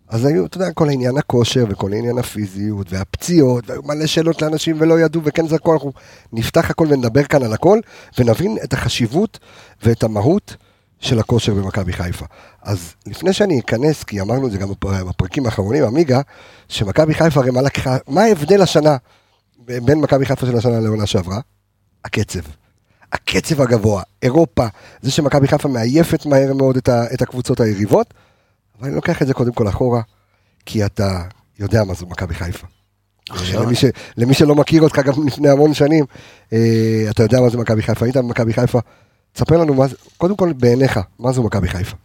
אז 0.08 0.24
היו, 0.24 0.46
אתה 0.46 0.56
יודע, 0.56 0.72
כל 0.72 0.88
העניין 0.88 1.18
הכושר 1.18 1.64
וכל 1.68 1.92
העניין 1.92 2.18
הפיזיות 2.18 2.92
והפציעות, 2.92 3.70
והיו 3.70 3.82
מלא 3.82 4.06
שאלות 4.06 4.42
לאנשים 4.42 4.76
ולא 4.80 5.00
ידעו 5.00 5.22
וכן 5.24 5.48
זרקו, 5.48 5.72
אנחנו 5.72 5.92
נפתח 6.32 6.70
הכל 6.70 6.86
ונדבר 6.90 7.24
כאן 7.24 7.42
על 7.42 7.52
הכל, 7.52 7.80
ונבין 8.18 8.58
את 8.64 8.72
החשיבות 8.72 9.38
ואת 9.82 10.02
המהות 10.02 10.56
של 11.00 11.18
הכושר 11.18 11.54
במכבי 11.54 11.92
חיפה. 11.92 12.26
אז 12.62 12.94
לפני 13.06 13.32
שאני 13.32 13.60
אכנס, 13.60 14.04
כי 14.04 14.20
אמרנו 14.20 14.46
את 14.46 14.52
זה 14.52 14.58
גם 14.58 14.70
בפ- 14.70 15.04
בפרקים 15.08 15.46
האחרונים, 15.46 15.84
עמיגה, 15.84 16.20
שמכבי 16.68 17.14
חיפה 17.14 17.40
הרי 17.40 17.50
מה 17.50 17.62
לקחה, 17.62 17.96
מה 18.08 18.22
ההבדל 18.22 18.62
השנה 18.62 18.96
בין 19.58 19.98
מכבי 20.00 20.26
חיפה 20.26 20.46
של 20.46 20.56
השנה 20.56 20.80
לעונה 20.80 21.06
שעברה? 21.06 21.40
הקצב. 22.04 22.40
הקצב 23.12 23.60
הגבוה, 23.60 24.02
אירופה, 24.22 24.66
זה 25.02 25.10
שמכבי 25.10 25.48
חיפה 25.48 25.68
מעייפת 25.68 26.26
מהר 26.26 26.54
מאוד 26.54 26.76
את, 26.76 26.88
ה, 26.88 27.04
את 27.14 27.22
הקבוצות 27.22 27.60
היריבות, 27.60 28.14
אבל 28.78 28.86
אני 28.88 28.96
לוקח 28.96 29.22
את 29.22 29.26
זה 29.26 29.34
קודם 29.34 29.52
כל 29.52 29.68
אחורה, 29.68 30.02
כי 30.66 30.84
אתה 30.84 31.22
יודע 31.58 31.84
מה 31.84 31.94
זו 31.94 32.06
מכבי 32.06 32.34
חיפה. 32.34 32.66
למי, 33.54 33.74
ש, 33.74 33.84
למי 34.16 34.34
שלא 34.34 34.54
מכיר 34.54 34.82
אותך 34.82 34.98
גם 34.98 35.26
לפני 35.26 35.48
המון 35.48 35.74
שנים, 35.74 36.04
אה, 36.52 37.06
אתה 37.10 37.22
יודע 37.22 37.40
מה 37.40 37.48
זה 37.48 37.58
מכבי 37.58 37.82
חיפה, 37.82 38.04
היית 38.04 38.16
במכבי 38.16 38.52
חיפה, 38.52 38.78
תספר 39.32 39.58
לנו, 39.58 39.74
מה, 39.74 39.86
קודם 40.16 40.36
כל 40.36 40.52
בעיניך, 40.52 41.00
מה 41.18 41.32
זו 41.32 41.42
מכבי 41.42 41.68
חיפה? 41.68 41.96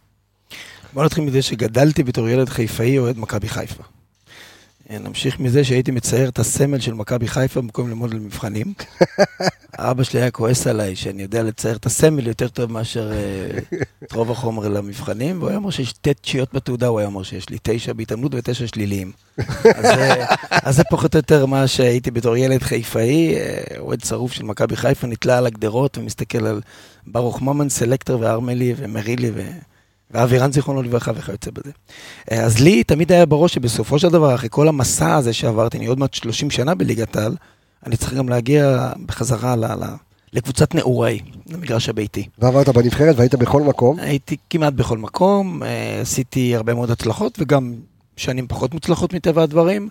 בוא 0.92 1.04
נתחיל 1.04 1.24
מזה 1.24 1.42
שגדלתי 1.42 2.02
בתור 2.02 2.28
ילד 2.28 2.48
חיפאי 2.48 2.98
אוהד 2.98 3.18
מכבי 3.18 3.48
חיפה. 3.48 3.82
אה, 4.92 4.98
נמשיך 4.98 5.40
מזה 5.40 5.64
שהייתי 5.64 5.90
מצייר 5.90 6.28
את 6.28 6.38
הסמל 6.38 6.80
של 6.80 6.94
מכבי 6.94 7.28
חיפה 7.28 7.60
במקום 7.60 7.88
ללמוד 7.88 8.14
למבחנים. 8.14 8.72
אבא 9.78 10.02
שלי 10.02 10.20
היה 10.20 10.30
כועס 10.30 10.66
עליי 10.66 10.96
שאני 10.96 11.22
יודע 11.22 11.42
לצייר 11.42 11.76
את 11.76 11.86
הסמל 11.86 12.26
יותר 12.26 12.48
טוב 12.48 12.72
מאשר 12.72 13.12
אה, 13.12 13.78
את 14.02 14.12
רוב 14.12 14.30
החומר 14.30 14.68
למבחנים, 14.68 15.38
והוא 15.38 15.48
היה 15.48 15.58
אומר 15.58 15.70
שיש 15.70 15.90
שתי 15.90 16.14
תשיעות 16.14 16.54
בתעודה, 16.54 16.86
הוא 16.86 16.98
היה 16.98 17.08
אומר 17.08 17.22
שיש 17.22 17.48
לי 17.48 17.58
תשע 17.62 17.92
בהתעמלות 17.92 18.34
ותשע 18.34 18.66
שליליים. 18.66 19.12
אז, 19.74 19.84
אה, 19.84 20.72
זה 20.76 20.82
פחות 20.90 21.14
או 21.14 21.18
יותר 21.18 21.46
מה 21.46 21.66
שהייתי 21.66 22.10
בתור 22.10 22.36
ילד 22.36 22.62
חיפאי, 22.62 23.34
אוהד 23.78 24.04
שרוף 24.04 24.32
של 24.32 24.44
מכבי 24.44 24.76
חיפה, 24.76 25.06
נתלה 25.06 25.38
על 25.38 25.46
הגדרות 25.46 25.98
ומסתכל 25.98 26.46
על 26.46 26.60
ברוך 27.06 27.42
ממן, 27.42 27.68
סלקטר 27.68 28.18
וארמלי 28.20 28.74
ומרילי 28.76 29.30
ו... 29.34 29.42
ואבירן 30.12 30.52
זיכרונו 30.52 30.82
לברכה 30.82 31.12
וכיוצא 31.14 31.50
בזה. 31.50 31.70
אה, 32.32 32.44
אז 32.44 32.60
לי 32.60 32.84
תמיד 32.84 33.12
היה 33.12 33.26
בראש 33.26 33.54
שבסופו 33.54 33.98
של 33.98 34.08
דבר, 34.08 34.34
אחרי 34.34 34.48
כל 34.52 34.68
המסע 34.68 35.14
הזה 35.14 35.32
שעברתי, 35.32 35.78
אני 35.78 35.86
עוד 35.86 35.98
מעט 35.98 36.14
30 36.14 36.50
שנה 36.50 36.74
בליגת 36.74 37.16
העל, 37.16 37.36
אני 37.86 37.96
צריך 37.96 38.14
גם 38.14 38.28
להגיע 38.28 38.92
בחזרה 39.06 39.56
ל- 39.56 39.64
ל- 39.64 39.94
לקבוצת 40.32 40.74
נעוריי, 40.74 41.20
למגרש 41.46 41.88
הביתי. 41.88 42.28
ועברת 42.38 42.68
בנבחרת 42.68 43.16
והיית 43.18 43.34
בכל 43.34 43.62
מקום, 43.62 43.98
הייתי 44.00 44.36
כמעט 44.50 44.72
בכל 44.72 44.98
מקום, 44.98 45.62
אה, 45.62 46.00
עשיתי 46.00 46.56
הרבה 46.56 46.74
מאוד 46.74 46.90
הצלחות 46.90 47.38
וגם 47.40 47.74
שנים 48.16 48.46
פחות 48.48 48.74
מוצלחות 48.74 49.12
מטבע 49.12 49.42
הדברים. 49.42 49.88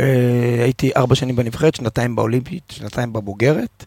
אה, 0.00 0.60
הייתי 0.62 0.90
ארבע 0.96 1.14
שנים 1.14 1.36
בנבחרת, 1.36 1.74
שנתיים 1.74 2.16
באולימפית, 2.16 2.62
שנתיים 2.72 3.12
בבוגרת. 3.12 3.84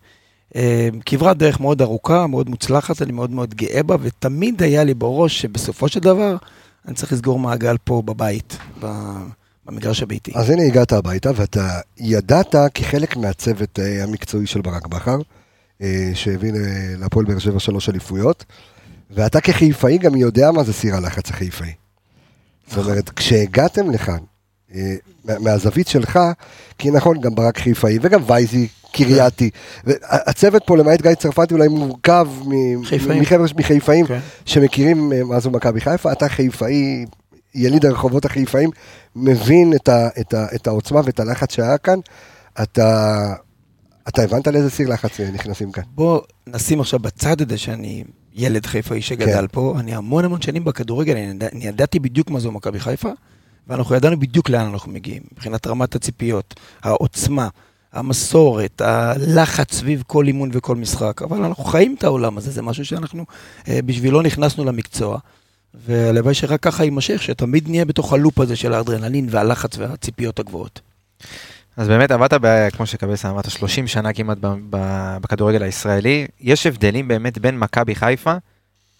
אה, 0.55 0.89
כברת 1.05 1.37
דרך 1.37 1.59
מאוד 1.59 1.81
ארוכה, 1.81 2.27
מאוד 2.27 2.49
מוצלחת, 2.49 3.01
אני 3.01 3.11
מאוד 3.11 3.31
מאוד 3.31 3.53
גאה 3.55 3.83
בה, 3.83 3.95
ותמיד 4.01 4.63
היה 4.63 4.83
לי 4.83 4.93
בראש 4.93 5.41
שבסופו 5.41 5.87
של 5.87 5.99
דבר 5.99 6.35
אני 6.87 6.95
צריך 6.95 7.13
לסגור 7.13 7.39
מעגל 7.39 7.75
פה 7.83 8.01
בבית, 8.05 8.57
במגרש 9.67 10.03
הביתי. 10.03 10.31
אז 10.35 10.49
הנה 10.49 10.63
הגעת 10.63 10.91
הביתה 10.91 11.31
ואתה 11.35 11.69
ידעת 11.97 12.55
כחלק 12.73 13.17
מהצוות 13.17 13.79
אה, 13.79 14.03
המקצועי 14.03 14.47
של 14.47 14.61
ברק 14.61 14.87
בכר, 14.87 15.17
אה, 15.81 16.11
שהביא 16.13 16.51
ל- 16.53 16.55
להפועל 16.99 17.25
באר 17.25 17.39
שבע 17.39 17.59
שלוש 17.59 17.89
אליפויות, 17.89 18.45
ואתה 19.11 19.41
כחיפאי 19.41 19.97
גם 19.97 20.15
יודע 20.15 20.51
מה 20.51 20.63
זה 20.63 20.73
סיר 20.73 20.95
הלחץ 20.95 21.29
החיפאי. 21.29 21.71
זאת 22.67 22.77
אומרת, 22.85 23.09
כשהגעתם 23.09 23.91
לכאן, 23.91 24.17
אה, 24.75 24.95
מה- 25.25 25.39
מהזווית 25.39 25.87
שלך, 25.87 26.19
כי 26.77 26.91
נכון, 26.91 27.21
גם 27.21 27.35
ברק 27.35 27.57
חיפאי 27.57 27.97
וגם 28.01 28.21
וייזי 28.27 28.67
קרייתי, 28.93 29.49
והצוות 29.83 30.63
פה 30.65 30.77
למעט 30.77 31.01
גיא 31.01 31.13
צרפתי 31.13 31.53
אולי 31.53 31.67
מורכב. 31.67 32.27
מחבר'ה 33.21 33.45
מחיפאים 33.55 34.05
כן. 34.05 34.19
שמכירים 34.45 35.13
אה, 35.13 35.23
מה 35.23 35.39
זו 35.39 35.51
מכבי 35.51 35.81
חיפה, 35.81 36.11
אתה 36.11 36.29
חיפאי, 36.29 37.05
יליד 37.55 37.85
הרחובות 37.85 38.25
החיפאים, 38.25 38.69
מבין 39.15 39.73
את, 39.75 39.89
ה, 39.89 40.07
את, 40.19 40.33
ה, 40.33 40.45
את 40.55 40.67
העוצמה 40.67 41.01
ואת 41.05 41.19
הלחץ 41.19 41.55
שהיה 41.55 41.77
כאן, 41.77 41.99
אתה, 42.63 43.33
אתה 44.07 44.21
הבנת 44.23 44.47
לאיזה 44.47 44.69
סיר 44.69 44.89
לחץ 44.89 45.19
נכנסים 45.19 45.71
כאן. 45.71 45.83
בוא 45.95 46.21
נשים 46.47 46.79
עכשיו 46.79 46.99
בצד 46.99 47.41
את 47.41 47.49
זה 47.49 47.57
שאני 47.57 48.03
ילד 48.33 48.65
חיפאי 48.65 49.01
שגדל 49.01 49.41
כן. 49.41 49.47
פה, 49.51 49.75
אני 49.79 49.95
המון 49.95 50.25
המון 50.25 50.41
שנים 50.41 50.63
בכדורגל, 50.63 51.13
אני, 51.13 51.21
ידע, 51.21 51.47
אני 51.53 51.65
ידעתי 51.65 51.99
בדיוק 51.99 52.29
מה 52.29 52.39
זו 52.39 52.51
מכבי 52.51 52.79
חיפה, 52.79 53.09
ואנחנו 53.67 53.95
ידענו 53.95 54.19
בדיוק 54.19 54.49
לאן 54.49 54.65
אנחנו 54.65 54.91
מגיעים, 54.91 55.23
מבחינת 55.31 55.67
רמת 55.67 55.95
הציפיות, 55.95 56.53
העוצמה, 56.83 57.47
המסורת, 57.93 58.81
הלחץ 58.81 59.73
סביב 59.73 60.03
כל 60.07 60.27
אימון 60.27 60.49
וכל 60.53 60.75
משחק, 60.75 61.21
אבל 61.21 61.43
אנחנו 61.43 61.63
חיים 61.63 61.95
את 61.97 62.03
העולם 62.03 62.37
הזה, 62.37 62.51
זה 62.51 62.61
משהו 62.61 62.85
שאנחנו 62.85 63.25
אה, 63.67 63.79
בשבילו 63.85 64.21
נכנסנו 64.21 64.65
למקצוע, 64.65 65.17
והלוואי 65.85 66.33
שרק 66.33 66.59
ככה 66.59 66.83
יימשך, 66.83 67.21
שתמיד 67.21 67.69
נהיה 67.69 67.85
בתוך 67.85 68.13
הלופ 68.13 68.39
הזה 68.39 68.55
של 68.55 68.73
האדרנלין 68.73 69.27
והלחץ 69.29 69.77
והציפיות 69.77 70.39
הגבוהות. 70.39 70.81
אז 71.77 71.87
באמת 71.87 72.11
עבדת, 72.11 72.33
ב- 72.41 72.69
כמו 72.69 72.85
שקבסה 72.85 73.29
אמרת, 73.29 73.49
30 73.49 73.87
שנה 73.87 74.13
כמעט 74.13 74.37
בכדורגל 75.21 75.63
הישראלי. 75.63 76.27
יש 76.41 76.65
הבדלים 76.65 77.07
באמת 77.07 77.37
בין 77.37 77.59
מכבי 77.59 77.95
חיפה 77.95 78.33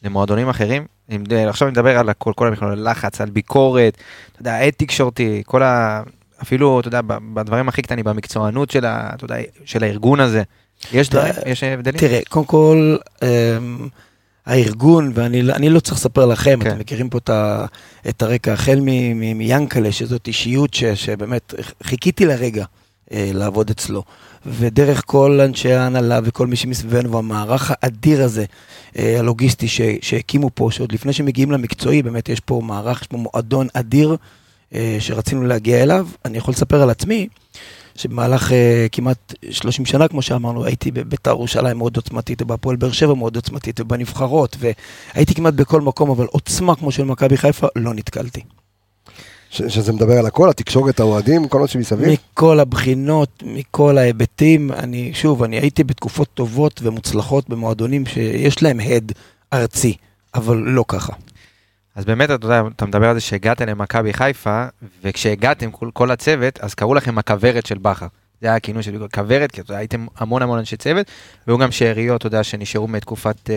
למועדונים 0.04 0.50
אחרים? 0.50 0.86
עכשיו 1.32 1.70
נדבר 1.70 1.98
על 1.98 2.10
הכל, 2.10 2.34
כל 2.36 2.48
המכלול, 2.48 2.90
לחץ, 2.90 3.22
על 3.22 3.30
ביקורת, 3.30 3.98
אתה 4.32 4.42
יודע, 4.42 4.60
עד 4.60 4.74
תקשורתי, 4.78 5.44
כל 5.46 5.64
ה... 5.64 6.02
אפילו, 6.44 6.80
אתה 6.80 6.88
יודע, 6.88 7.02
בדברים 7.34 7.70
הכי 7.70 7.82
קטנים, 7.82 8.06
במקצוענות 8.06 8.72
של, 8.72 8.86
ה... 8.86 9.12
אתה 9.16 9.26
יודע, 9.26 9.36
של 9.66 9.84
הארגון 9.84 10.20
הזה. 10.20 10.44
יש 10.94 11.10
דברים? 11.10 11.34
יש 11.46 11.64
הבדלים? 11.64 12.00
תראה, 12.00 12.20
קודם 12.30 12.46
כל, 12.46 12.98
אמ, 13.24 13.88
הארגון, 14.46 15.12
ואני 15.14 15.42
אני 15.42 15.70
לא 15.70 15.80
צריך 15.80 15.98
לספר 15.98 16.26
לכם, 16.26 16.60
כן. 16.64 16.70
אתם 16.70 16.80
מכירים 16.80 17.10
פה 17.10 17.18
את, 17.18 17.30
ה, 17.30 17.66
את 18.10 18.22
הרקע, 18.22 18.54
החל 18.54 18.80
מיאנקלה, 19.36 19.92
שזאת 19.92 20.28
אישיות 20.28 20.74
ש, 20.74 20.84
שבאמת 20.84 21.54
חיכיתי 21.84 22.26
לרגע 22.26 22.66
אה, 23.12 23.32
לעבוד 23.34 23.70
אצלו. 23.70 24.04
ודרך 24.46 25.04
כל 25.06 25.40
אנשי 25.42 25.74
ההנהלה 25.74 26.20
וכל 26.24 26.48
מי 26.48 26.56
שמסביבנו, 26.56 27.12
והמערך 27.12 27.72
האדיר 27.82 28.24
הזה, 28.24 28.46
אה, 28.98 29.20
הלוגיסטי 29.20 29.68
ש, 29.68 29.82
שהקימו 30.02 30.50
פה, 30.54 30.70
שעוד 30.72 30.92
לפני 30.92 31.14
שמגיעים 31.14 31.52
למקצועי, 31.52 32.04
באמת 32.04 32.30
יש 32.30 32.40
פה 32.40 32.62
מערך, 32.64 33.02
יש 33.02 33.08
פה 33.08 33.18
מועדון 33.18 33.68
אדיר 33.74 34.16
שרצינו 35.00 35.44
להגיע 35.44 35.84
אליו. 35.84 36.08
אני 36.26 36.38
יכול 36.38 36.52
לספר 36.52 36.82
על 36.82 36.90
עצמי, 36.90 37.28
שבמהלך 37.96 38.50
uh, 38.50 38.54
כמעט 38.92 39.34
30 39.50 39.86
שנה, 39.86 40.08
כמו 40.08 40.22
שאמרנו, 40.22 40.66
הייתי 40.66 40.92
בבית"ר 40.92 41.30
ירושלים 41.30 41.78
מאוד 41.78 41.96
עוצמתית, 41.96 42.42
ובהפועל 42.42 42.76
באר 42.76 42.92
שבע 42.92 43.14
מאוד 43.14 43.36
עוצמתית, 43.36 43.80
ובנבחרות, 43.80 44.58
והייתי 44.60 45.36
כמעט 45.36 45.54
בכל 45.54 45.82
מקום, 45.82 46.10
אבל 46.10 46.26
עוצמה 46.26 46.76
כמו 46.76 46.92
של 46.92 47.04
מכבי 47.04 47.38
חיפה, 47.38 47.68
לא 47.76 47.94
נתקלתי. 47.94 48.42
ש, 49.50 49.62
שזה 49.62 49.94
מדבר 49.94 50.14
על 50.14 50.26
הכל, 50.26 50.50
התקשורת, 50.50 51.00
האוהדים, 51.00 51.48
כל 51.48 51.60
מה 51.60 51.68
שמסביב. 51.68 52.10
מכל 52.10 52.60
הבחינות, 52.60 53.44
מכל 53.46 53.98
ההיבטים, 53.98 54.72
אני, 54.72 55.12
שוב, 55.14 55.44
אני 55.44 55.60
הייתי 55.60 55.84
בתקופות 55.84 56.28
טובות 56.34 56.80
ומוצלחות 56.84 57.50
במועדונים 57.50 58.06
שיש 58.06 58.64
להם 58.64 58.80
הד 58.80 59.12
ארצי, 59.54 59.96
אבל 60.36 60.58
לא 60.58 60.86
ככה. 60.88 61.14
אז 61.96 62.06
באמת, 62.06 62.32
אתה 62.32 62.46
יודע, 62.46 62.62
אתה 62.76 62.86
מדבר 62.86 63.10
על 63.10 63.16
זה 63.16 63.22
שהגעתם 63.22 63.66
למכבי 63.68 64.14
חיפה, 64.14 64.66
וכשהגעתם, 65.04 65.72
כל, 65.72 65.90
כל 65.94 66.12
הצוות, 66.12 66.60
אז 66.60 66.74
קראו 66.74 66.94
לכם 66.94 67.18
הכוורת 67.18 67.66
של 67.66 67.78
בכר. 67.78 68.08
זה 68.42 68.48
היה 68.48 68.56
הכינוי 68.56 68.84
של 68.84 69.08
כוורת, 69.14 69.52
כי 69.52 69.62
אתה 69.62 69.78
הייתם 69.78 70.06
המון 70.18 70.42
המון 70.42 70.60
אנשי 70.60 70.78
צוות, 70.78 71.12
והיו 71.48 71.58
גם 71.58 71.72
שאריות, 71.72 72.18
אתה 72.18 72.28
יודע, 72.28 72.44
שנשארו 72.44 72.88
מתקופת 72.88 73.50
אה, 73.50 73.56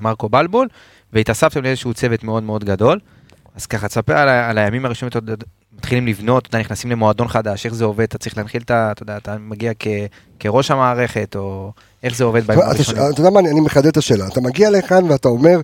מרקו 0.00 0.28
בלבול, 0.28 0.68
והתאספתם 1.12 1.62
לאיזשהו 1.62 1.94
צוות 1.94 2.24
מאוד 2.24 2.42
מאוד 2.42 2.64
גדול. 2.64 2.98
אז 3.54 3.66
ככה, 3.66 3.88
תספר 3.88 4.16
על, 4.16 4.28
על 4.28 4.58
הימים 4.58 4.84
הראשונים, 4.84 5.12
מתחילים 5.84 6.06
לבנות, 6.06 6.46
אתה 6.46 6.58
נכנסים 6.58 6.90
למועדון 6.90 7.28
חדש, 7.28 7.66
איך 7.66 7.74
זה 7.74 7.84
עובד, 7.84 8.04
אתה 8.04 8.18
צריך 8.18 8.36
להנחיל 8.36 8.62
את 8.62 8.70
ה... 8.70 8.88
אתה 8.92 9.02
יודע, 9.02 9.16
אתה 9.16 9.36
מגיע 9.38 9.72
כ, 9.78 9.86
כראש 10.38 10.70
המערכת, 10.70 11.36
או 11.36 11.72
איך 12.02 12.16
זה 12.16 12.24
עובד 12.24 12.46
בימים 12.46 12.62
אתה 12.62 12.70
הראשונים. 12.70 13.02
אתה 13.12 13.20
יודע 13.20 13.30
מה, 13.30 13.40
אני 13.40 13.50
אני 13.50 13.60
מחדד 13.60 13.86
את 13.86 13.96
השאלה. 13.96 14.26
אתה 14.26 14.40
מגיע 14.40 14.70
לכאן 14.70 15.10
ואתה 15.10 15.28
אומר, 15.28 15.60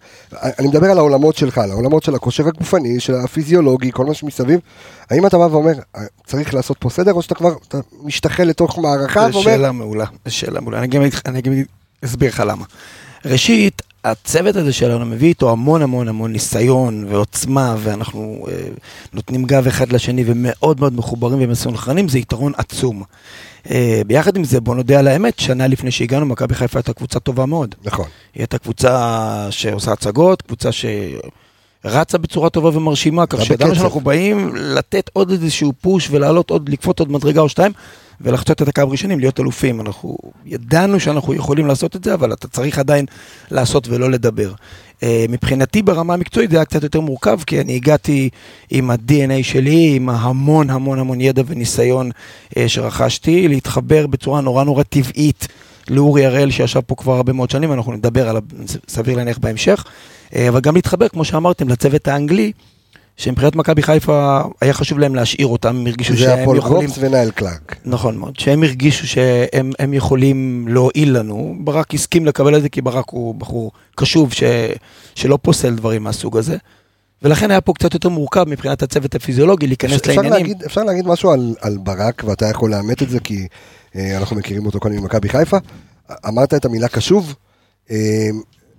אני 0.58 0.68
מדבר 0.68 0.90
על 0.90 0.98
העולמות 0.98 1.36
שלך, 1.36 1.58
על 1.58 1.70
העולמות 1.70 2.02
של 2.02 2.14
הכושר 2.14 2.48
הגופני, 2.48 3.00
של 3.00 3.14
הפיזיולוגי, 3.14 3.92
כל 3.92 4.06
מה 4.06 4.14
שמסביב. 4.14 4.60
האם 5.10 5.26
אתה 5.26 5.38
בא 5.38 5.42
ואומר, 5.42 5.72
"אה, 5.96 6.00
צריך 6.26 6.54
לעשות 6.54 6.76
פה 6.80 6.90
סדר, 6.90 7.12
או 7.12 7.22
שאתה 7.22 7.34
כבר 7.34 7.52
אתה 7.68 7.78
משתחל 8.02 8.44
לתוך 8.44 8.78
מערכה 8.78 9.20
זו 9.20 9.38
ואומר, 9.38 9.50
שאלה 9.50 9.72
מעולה, 9.72 10.04
זו 10.24 10.34
שאלה 10.34 10.60
מעולה. 10.60 10.78
אני 10.78 10.86
גם 11.42 11.52
אסביר 12.04 12.28
לך 12.28 12.42
למה. 12.46 12.64
ראשית, 13.24 13.82
הצוות 14.04 14.56
הזה 14.56 14.72
שלנו 14.72 15.06
מביא 15.06 15.28
איתו 15.28 15.50
המון 15.50 15.82
המון 15.82 16.08
המון 16.08 16.32
ניסיון 16.32 17.04
ועוצמה, 17.08 17.76
ואנחנו 17.78 18.46
אה, 18.48 18.54
נותנים 19.12 19.44
גב 19.44 19.66
אחד 19.66 19.92
לשני 19.92 20.24
ומאוד 20.26 20.80
מאוד 20.80 20.94
מחוברים 20.94 21.38
ומסונכרנים, 21.40 22.08
זה 22.08 22.18
יתרון 22.18 22.52
עצום. 22.56 23.02
אה, 23.70 24.02
ביחד 24.06 24.36
עם 24.36 24.44
זה, 24.44 24.60
בוא 24.60 24.74
נודה 24.74 24.98
על 24.98 25.08
האמת, 25.08 25.38
שנה 25.38 25.66
לפני 25.66 25.90
שהגענו, 25.90 26.26
מכבי 26.26 26.54
חיפה 26.54 26.78
הייתה 26.78 26.92
קבוצה 26.92 27.20
טובה 27.20 27.46
מאוד. 27.46 27.74
נכון, 27.84 28.06
היא 28.34 28.40
הייתה 28.40 28.58
קבוצה 28.58 29.46
שעושה 29.50 29.92
הצגות, 29.92 30.42
קבוצה 30.42 30.68
שרצה 30.72 32.18
בצורה 32.18 32.50
טובה 32.50 32.76
ומרשימה, 32.76 33.26
כך 33.26 33.44
שידענו. 33.44 33.74
שאנחנו 33.74 34.00
באים 34.00 34.56
לתת 34.56 35.10
עוד 35.12 35.30
איזשהו 35.30 35.72
פוש 35.80 36.08
ולעלות 36.10 36.50
עוד, 36.50 36.68
לקפוץ 36.68 37.00
עוד 37.00 37.12
מדרגה 37.12 37.40
או 37.40 37.48
שתיים, 37.48 37.72
ולחצות 38.20 38.62
את 38.62 38.68
הקו 38.68 38.82
הראשונים, 38.82 39.20
להיות 39.20 39.40
אלופים. 39.40 39.80
אנחנו 39.80 40.16
ידענו 40.46 41.00
שאנחנו 41.00 41.34
יכולים 41.34 41.66
לעשות 41.66 41.96
את 41.96 42.04
זה, 42.04 42.14
אבל 42.14 42.32
אתה 42.32 42.48
צריך 42.48 42.78
עדיין 42.78 43.06
לעשות 43.50 43.88
ולא 43.88 44.10
לדבר. 44.10 44.52
אה, 45.02 45.26
מבחינתי 45.28 45.82
ברמה 45.82 46.14
המקצועית 46.14 46.50
זה 46.50 46.56
היה 46.56 46.64
קצת 46.64 46.82
יותר 46.82 47.00
מורכב, 47.00 47.38
כי 47.46 47.60
אני 47.60 47.76
הגעתי 47.76 48.28
עם 48.70 48.90
ה-DNA 48.90 49.42
שלי, 49.42 49.92
עם 49.96 50.08
המון 50.08 50.70
המון 50.70 50.98
המון 50.98 51.20
ידע 51.20 51.42
וניסיון 51.46 52.10
אה, 52.56 52.68
שרכשתי, 52.68 53.48
להתחבר 53.48 54.06
בצורה 54.06 54.40
נורא 54.40 54.64
נורא 54.64 54.82
טבעית 54.82 55.48
לאורי 55.88 56.26
הראל 56.26 56.50
שישב 56.50 56.80
פה 56.80 56.94
כבר 56.94 57.12
הרבה 57.12 57.32
מאוד 57.32 57.50
שנים, 57.50 57.72
אנחנו 57.72 57.92
נדבר 57.92 58.28
עליו 58.28 58.42
סביר 58.88 59.16
להניח 59.16 59.38
בהמשך, 59.38 59.84
אה, 60.34 60.48
אבל 60.48 60.60
גם 60.60 60.74
להתחבר, 60.74 61.08
כמו 61.08 61.24
שאמרתם, 61.24 61.68
לצוות 61.68 62.08
האנגלי, 62.08 62.52
שמבחינת 63.20 63.56
מכבי 63.56 63.82
חיפה 63.82 64.42
היה 64.60 64.72
חשוב 64.72 64.98
להם 64.98 65.14
להשאיר 65.14 65.46
אותם, 65.46 65.76
הם 65.76 65.86
הרגישו 65.86 66.12
זה 66.12 66.18
שהם 66.18 66.56
יכולים... 66.56 66.62
גרופס 66.62 66.98
ונאל 67.00 67.30
קלארק. 67.30 67.76
נכון 67.84 68.16
מאוד, 68.16 68.36
שהם 68.38 68.62
הרגישו 68.62 69.06
שהם 69.06 69.72
הם 69.78 69.94
יכולים 69.94 70.68
להועיל 70.68 71.18
לנו, 71.18 71.56
ברק 71.60 71.94
הסכים 71.94 72.26
לקבל 72.26 72.56
את 72.56 72.62
זה 72.62 72.68
כי 72.68 72.80
ברק 72.80 73.10
הוא 73.10 73.34
בחור 73.34 73.72
קשוב 73.96 74.32
ש, 74.32 74.42
שלא 75.14 75.38
פוסל 75.42 75.74
דברים 75.74 76.02
מהסוג 76.02 76.36
הזה. 76.36 76.56
ולכן 77.22 77.50
היה 77.50 77.60
פה 77.60 77.72
קצת 77.72 77.94
יותר 77.94 78.08
מורכב 78.08 78.44
מבחינת 78.48 78.82
הצוות 78.82 79.14
הפיזיולוגי 79.14 79.66
להיכנס 79.66 79.92
אפשר 79.92 80.12
לעניינים. 80.12 80.32
להגיד, 80.32 80.62
אפשר 80.62 80.84
להגיד 80.84 81.06
משהו 81.06 81.30
על, 81.30 81.54
על 81.60 81.78
ברק, 81.78 82.22
ואתה 82.26 82.46
יכול 82.46 82.70
לאמת 82.70 83.02
את 83.02 83.10
זה, 83.10 83.20
כי 83.20 83.46
אה, 83.96 84.18
אנחנו 84.18 84.36
מכירים 84.36 84.66
אותו 84.66 84.80
כאן 84.80 84.92
ממכבי 84.92 85.28
חיפה. 85.28 85.56
אמרת 86.28 86.54
את 86.54 86.64
המילה 86.64 86.88
קשוב, 86.88 87.34
אה, 87.90 87.96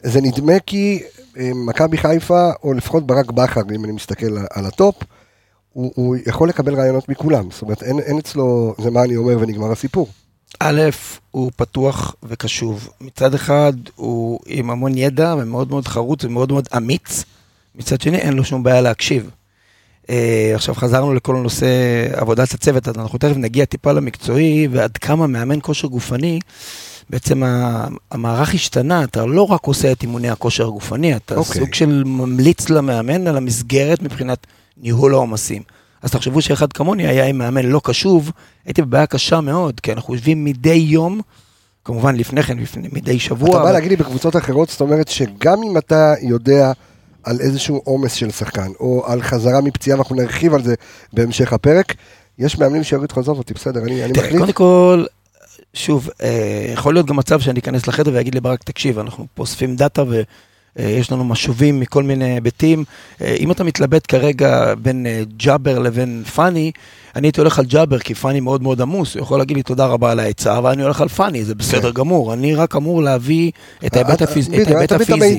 זה 0.03 0.21
נדמה 0.21 0.59
כי 0.65 1.03
אה, 1.37 1.51
מכבי 1.55 1.97
חיפה, 1.97 2.49
או 2.63 2.73
לפחות 2.73 3.07
ברק 3.07 3.31
בכר, 3.31 3.61
אם 3.75 3.85
אני 3.85 3.91
מסתכל 3.93 4.25
על- 4.51 4.65
הטופ, 4.65 4.95
הוא, 5.73 5.91
הוא 5.95 6.15
יכול 6.27 6.49
לקבל 6.49 6.75
רעיונות 6.75 7.09
מכולם. 7.09 7.51
זאת 7.51 7.61
אומרת, 7.61 7.83
אין, 7.83 7.99
אין 7.99 8.17
אצלו, 8.17 8.75
זה 8.81 8.91
מה 8.91 9.03
אני 9.03 9.15
אומר 9.15 9.37
ונגמר 9.39 9.71
הסיפור. 9.71 10.07
א', 10.59 10.81
הוא 11.31 11.51
פתוח 11.55 12.15
וקשוב. 12.23 12.89
מצד 13.01 13.33
אחד, 13.33 13.73
הוא 13.95 14.39
עם 14.45 14.69
המון 14.71 14.97
ידע 14.97 15.35
ומאוד 15.39 15.69
מאוד 15.69 15.87
חרוץ 15.87 16.23
ומאוד 16.23 16.51
מאוד 16.51 16.67
אמיץ. 16.77 17.23
מצד 17.75 18.01
שני, 18.01 18.17
אין 18.17 18.33
לו 18.33 18.43
שום 18.43 18.63
בעיה 18.63 18.81
להקשיב. 18.81 19.29
אה, 20.09 20.51
עכשיו 20.55 20.75
חזרנו 20.75 21.13
לכל 21.13 21.35
נושא 21.35 21.67
עבודת 22.13 22.53
הצוות, 22.53 22.87
אז 22.87 22.95
אנחנו 22.97 23.19
תכף 23.19 23.37
נגיע 23.37 23.65
טיפה 23.65 23.91
למקצועי, 23.91 24.67
ועד 24.71 24.97
כמה 24.97 25.27
מאמן 25.27 25.59
כושר 25.61 25.87
גופני, 25.87 26.39
בעצם 27.11 27.43
המערך 28.11 28.53
השתנה, 28.53 29.03
אתה 29.03 29.25
לא 29.25 29.51
רק 29.51 29.65
עושה 29.65 29.91
את 29.91 30.01
אימוני 30.01 30.29
הכושר 30.29 30.67
הגופני, 30.67 31.15
אתה 31.15 31.35
אוקיי. 31.35 31.61
סוג 31.61 31.73
של 31.73 32.03
ממליץ 32.05 32.69
למאמן 32.69 33.27
על 33.27 33.37
המסגרת 33.37 34.01
מבחינת 34.01 34.47
ניהול 34.77 35.13
העומסים. 35.13 35.61
אז 36.01 36.11
תחשבו 36.11 36.41
שאחד 36.41 36.73
כמוני 36.73 37.07
היה 37.07 37.25
עם 37.25 37.37
מאמן 37.37 37.65
לא 37.65 37.81
קשוב, 37.83 38.31
הייתי 38.65 38.81
בבעיה 38.81 39.05
קשה 39.05 39.41
מאוד, 39.41 39.79
כי 39.79 39.91
אנחנו 39.93 40.13
יושבים 40.13 40.43
מדי 40.45 40.73
יום, 40.73 41.21
כמובן 41.85 42.15
לפני 42.15 42.43
כן, 42.43 42.57
לפני, 42.57 42.87
מדי 42.91 43.19
שבוע. 43.19 43.49
אתה 43.49 43.57
בא 43.57 43.63
אבל- 43.63 43.71
להגיד 43.71 43.89
לי 43.91 43.95
בקבוצות 43.95 44.35
אחרות, 44.35 44.69
זאת 44.69 44.81
אומרת 44.81 45.07
שגם 45.07 45.63
אם 45.63 45.77
אתה 45.77 46.13
יודע 46.21 46.71
על 47.23 47.39
איזשהו 47.39 47.81
עומס 47.83 48.13
של 48.13 48.31
שחקן, 48.31 48.67
או 48.79 49.03
על 49.07 49.21
חזרה 49.21 49.61
מפציעה, 49.61 49.97
ואנחנו 49.97 50.15
נרחיב 50.15 50.53
על 50.53 50.63
זה 50.63 50.75
בהמשך 51.13 51.53
הפרק, 51.53 51.93
יש 52.39 52.57
מאמנים 52.59 52.83
שיגידו 52.83 53.07
לך, 53.11 53.17
עזוב 53.17 53.37
אותי, 53.37 53.53
בסדר, 53.53 53.81
אני, 53.83 54.03
אני 54.03 54.11
מחליט. 54.11 54.37
קודם 54.39 54.51
כל, 54.53 55.05
שוב, 55.73 56.09
אה, 56.23 56.65
יכול 56.73 56.93
להיות 56.93 57.05
גם 57.05 57.15
מצב 57.15 57.39
שאני 57.39 57.59
אכנס 57.59 57.87
לחדר 57.87 58.11
ויגיד 58.13 58.35
לברק, 58.35 58.63
תקשיב, 58.63 58.99
אנחנו 58.99 59.25
פה 59.33 59.41
אוספים 59.41 59.75
דאטה 59.75 60.03
ויש 60.75 61.11
לנו 61.11 61.23
משובים 61.23 61.79
מכל 61.79 62.03
מיני 62.03 62.33
היבטים. 62.33 62.83
אה, 63.21 63.35
אם 63.39 63.51
אתה 63.51 63.63
מתלבט 63.63 64.05
כרגע 64.07 64.73
בין 64.81 65.05
אה, 65.05 65.21
ג'אבר 65.37 65.79
לבין 65.79 66.23
פאני, 66.35 66.71
אני 67.15 67.27
הייתי 67.27 67.41
הולך 67.41 67.59
על 67.59 67.65
ג'אבר, 67.65 67.99
כי 67.99 68.15
פאני 68.15 68.39
מאוד 68.39 68.63
מאוד 68.63 68.81
עמוס, 68.81 69.15
הוא 69.15 69.21
יכול 69.23 69.39
להגיד 69.39 69.57
לי 69.57 69.63
תודה 69.63 69.85
רבה 69.85 70.11
על 70.11 70.19
העצה, 70.19 70.57
אבל 70.57 70.71
אני 70.71 70.83
הולך 70.83 71.01
על 71.01 71.07
פאני, 71.07 71.43
זה 71.45 71.55
בסדר 71.55 71.91
כן. 71.91 71.93
גמור. 71.93 72.33
אני 72.33 72.55
רק 72.55 72.75
אמור 72.75 73.03
להביא 73.03 73.51
את 73.85 73.95
ההיבט 73.95 74.21
הפיז- 74.21 74.49
הפיזי. 74.93 75.37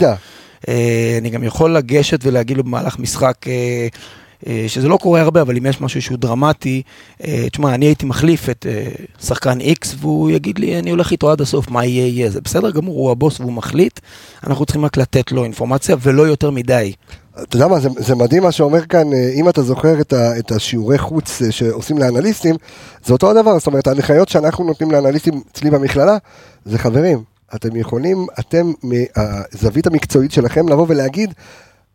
אה, 0.68 1.16
אני 1.20 1.30
גם 1.30 1.44
יכול 1.44 1.76
לגשת 1.76 2.20
ולהגיד 2.22 2.56
לו 2.56 2.64
במהלך 2.64 2.98
משחק, 2.98 3.34
אה, 3.46 3.52
אה, 3.52 3.88
שזה 4.68 4.88
לא 4.88 4.96
קורה 4.96 5.20
הרבה, 5.20 5.42
אבל 5.42 5.56
אם 5.56 5.66
יש 5.66 5.80
משהו 5.80 6.02
שהוא 6.02 6.18
דרמטי, 6.18 6.82
אה, 7.24 7.46
תשמע, 7.52 7.74
אני 7.74 7.86
הייתי 7.86 8.06
מחליף 8.06 8.50
את 8.50 8.66
אה, 8.68 8.88
שחקן 9.20 9.58
X, 9.60 9.86
והוא 9.98 10.30
יגיד 10.30 10.58
לי, 10.58 10.78
אני 10.78 10.90
הולך 10.90 11.10
איתו 11.10 11.30
עד 11.30 11.40
הסוף, 11.40 11.70
מה 11.70 11.84
יהיה 11.84 12.06
יהיה. 12.06 12.30
זה 12.30 12.40
בסדר 12.40 12.70
גמור, 12.70 12.94
הוא 12.94 13.10
הבוס 13.10 13.40
והוא 13.40 13.52
מחליט, 13.52 14.00
אנחנו 14.46 14.66
צריכים 14.66 14.84
רק 14.84 14.96
לתת 14.96 15.32
לו 15.32 15.44
אינפורמציה, 15.44 15.96
ולא 16.00 16.22
יותר 16.22 16.50
מדי. 16.50 16.92
אתה 17.42 17.56
יודע 17.56 17.68
מה, 17.68 17.80
זה, 17.80 17.88
זה 17.96 18.14
מדהים 18.14 18.42
מה 18.42 18.52
שאומר 18.52 18.86
כאן, 18.86 19.12
אה, 19.12 19.30
אם 19.34 19.48
אתה 19.48 19.62
זוכר 19.62 20.00
את, 20.00 20.12
ה, 20.12 20.38
את 20.38 20.52
השיעורי 20.52 20.98
חוץ 20.98 21.42
אה, 21.42 21.52
שעושים 21.52 21.98
לאנליסטים, 21.98 22.54
זה 23.04 23.12
אותו 23.12 23.30
הדבר, 23.30 23.58
זאת 23.58 23.66
אומרת, 23.66 23.86
ההנחיות 23.86 24.28
שאנחנו 24.28 24.64
נותנים 24.64 24.90
לאנליסטים 24.90 25.40
אצלי 25.52 25.70
במכללה, 25.70 26.16
זה 26.64 26.78
חברים, 26.78 27.22
אתם 27.54 27.76
יכולים, 27.76 28.26
אתם 28.40 28.72
מהזווית 28.82 29.86
המקצועית 29.86 30.32
שלכם 30.32 30.68
לבוא 30.68 30.86
ולהגיד, 30.88 31.34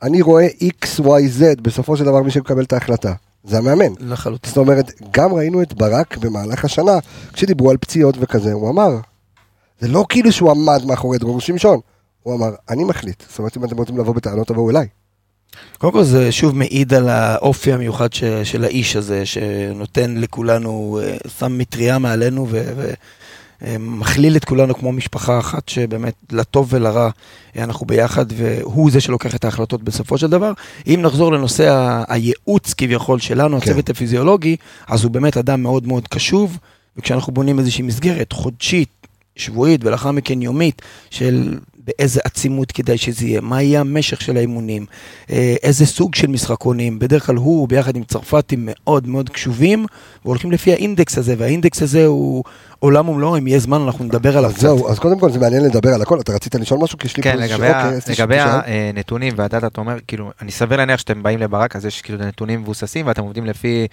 אני 0.02 0.22
רואה 0.22 0.48
X, 0.48 1.00
Y, 1.00 1.39
Z, 1.39 1.62
בסופו 1.62 1.98
של 1.98 2.04
דבר 2.04 2.22
מי 2.22 2.32
שמקבל 2.32 2.64
את 2.64 2.74
ההחלטה, 2.74 3.14
זה 3.43 3.58
המאמן. 3.58 3.93
לחלוטין. 4.00 4.50
זאת 4.50 4.58
אומרת, 4.58 4.91
גם 5.12 5.34
ראינו 5.34 5.62
את 5.62 5.74
ברק 5.74 6.18
במהלך 6.18 6.66
השנה, 6.66 7.00
כשדיברו 7.34 7.72
על 7.72 7.78
פציעות 7.78 8.16
וכזה, 8.20 8.54
הוא 8.54 8.70
אמר, 8.70 8.89
זה 9.80 9.88
לא 9.88 10.06
כאילו 10.10 10.32
שהוא 10.32 10.52
עמד 10.52 10.86
מאחורי 10.86 11.18
דרור 11.18 11.41
שמשון, 11.41 11.80
הוא 12.24 12.36
אמר, 12.36 12.56
אני 12.70 12.84
מחליט, 12.84 13.24
זאת 13.30 13.39
אומרת, 13.39 13.58
אם 13.58 13.64
אתם 13.64 13.78
רוצים 13.78 13.98
לבוא 13.98 14.16
בטענות, 14.16 14.48
תבואו 14.48 14.70
אליי. 14.70 14.88
קודם 15.78 15.93
כל 15.93 16.04
זה 16.04 16.32
שוב 16.32 16.56
מעיד 16.56 16.93
על 16.93 17.10
האופי 17.10 17.74
המיוחד 17.74 18.14
ש, 18.14 18.24
של 18.24 18.64
האיש 18.64 18.95
הזה, 18.95 19.26
שנותן 19.26 20.16
לכולנו, 20.18 21.00
אה, 21.04 21.18
שם 21.39 21.58
מטריה 21.58 22.00
מעלינו 22.00 22.48
ו, 22.50 22.91
ומכליל 23.62 24.36
את 24.36 24.45
כולנו 24.45 24.76
כמו 24.76 24.91
משפחה 24.91 25.39
אחת, 25.39 25.70
שבאמת 25.70 26.14
לטוב 26.32 26.68
ולרע 26.70 27.10
אה, 27.58 27.64
אנחנו 27.64 27.86
ביחד, 27.86 28.26
והוא 28.38 28.91
זה 28.91 29.01
שלוקח 29.01 29.36
את 29.36 29.45
ההחלטות 29.45 29.84
בסופו 29.84 30.18
של 30.18 30.28
דבר. 30.30 30.51
אם 30.88 30.99
נחזור 31.03 31.32
לנושא 31.32 31.70
ה- 31.72 32.03
הייעוץ 32.08 32.74
כביכול 32.74 33.20
שלנו, 33.20 33.62
כן. 33.62 33.72
הצוות 33.72 33.89
הפיזיולוגי, 33.89 34.55
אז 34.88 35.03
הוא 35.03 35.12
באמת 35.12 35.38
אדם 35.38 35.64
מאוד 35.64 35.88
מאוד 35.88 36.08
קשוב, 36.08 36.58
וכשאנחנו 36.97 37.34
בונים 37.34 37.60
איזושהי 37.60 37.84
מסגרת 37.84 38.32
חודשית, 38.32 38.89
שבועית 39.36 39.82
ולאחר 39.84 40.12
מכן 40.12 40.41
יומית 40.41 40.82
של 41.10 41.58
באיזה 41.88 42.19
עצימות 42.23 42.71
כדאי 42.71 42.97
שזה 42.97 43.25
יהיה, 43.25 43.41
מה 43.41 43.61
יהיה 43.61 43.79
המשך 43.79 44.21
של 44.21 44.38
האימונים, 44.38 44.85
אה, 45.31 45.55
איזה 45.63 45.85
סוג 45.85 46.15
של 46.15 46.27
משחקונים, 46.27 46.99
בדרך 46.99 47.25
כלל 47.25 47.35
הוא 47.35 47.67
ביחד 47.67 47.95
עם 47.95 48.03
צרפתים 48.03 48.59
מאוד 48.71 49.07
מאוד 49.07 49.29
קשובים 49.29 49.85
והולכים 50.25 50.51
לפי 50.51 50.73
האינדקס 50.73 51.17
הזה, 51.17 51.35
והאינדקס 51.38 51.81
הזה 51.81 52.05
הוא 52.05 52.43
עולם 52.79 53.09
ומלואו, 53.09 53.38
אם 53.38 53.47
יהיה 53.47 53.59
זמן 53.59 53.81
אנחנו 53.81 54.05
נדבר 54.05 54.38
עליו 54.38 54.49
אז 54.49 54.53
קצת. 54.55 54.61
זהו, 54.61 54.89
אז 54.89 54.99
קודם 54.99 55.19
כל 55.19 55.31
זה 55.31 55.39
מעניין 55.39 55.63
לדבר 55.63 55.93
על 55.93 56.01
הכל, 56.01 56.19
אתה 56.19 56.33
רצית 56.33 56.55
לשאול 56.55 56.79
משהו? 56.83 56.97
כי 56.97 57.07
יש 57.07 57.17
לי 57.17 57.23
כן, 57.23 57.38
לגבי 57.38 57.67
ה- 57.67 57.83
אוקיי, 57.83 57.97
אז 57.97 58.07
לגבי. 58.09 58.35
הנתונים 58.39 59.33
והדאטה, 59.38 59.67
אתה 59.67 59.81
אומר, 59.81 59.97
כאילו, 60.07 60.31
אני 60.41 60.51
סביר 60.51 60.77
להניח 60.77 60.99
שאתם 60.99 61.23
באים 61.23 61.39
לברק, 61.39 61.75
אז 61.75 61.85
יש 61.85 62.01
כאילו 62.01 62.17
נתונים 62.19 62.61
מבוססים 62.61 63.07
ואתם 63.07 63.21
עובדים 63.21 63.45
לפי 63.45 63.67
אה, 63.77 63.88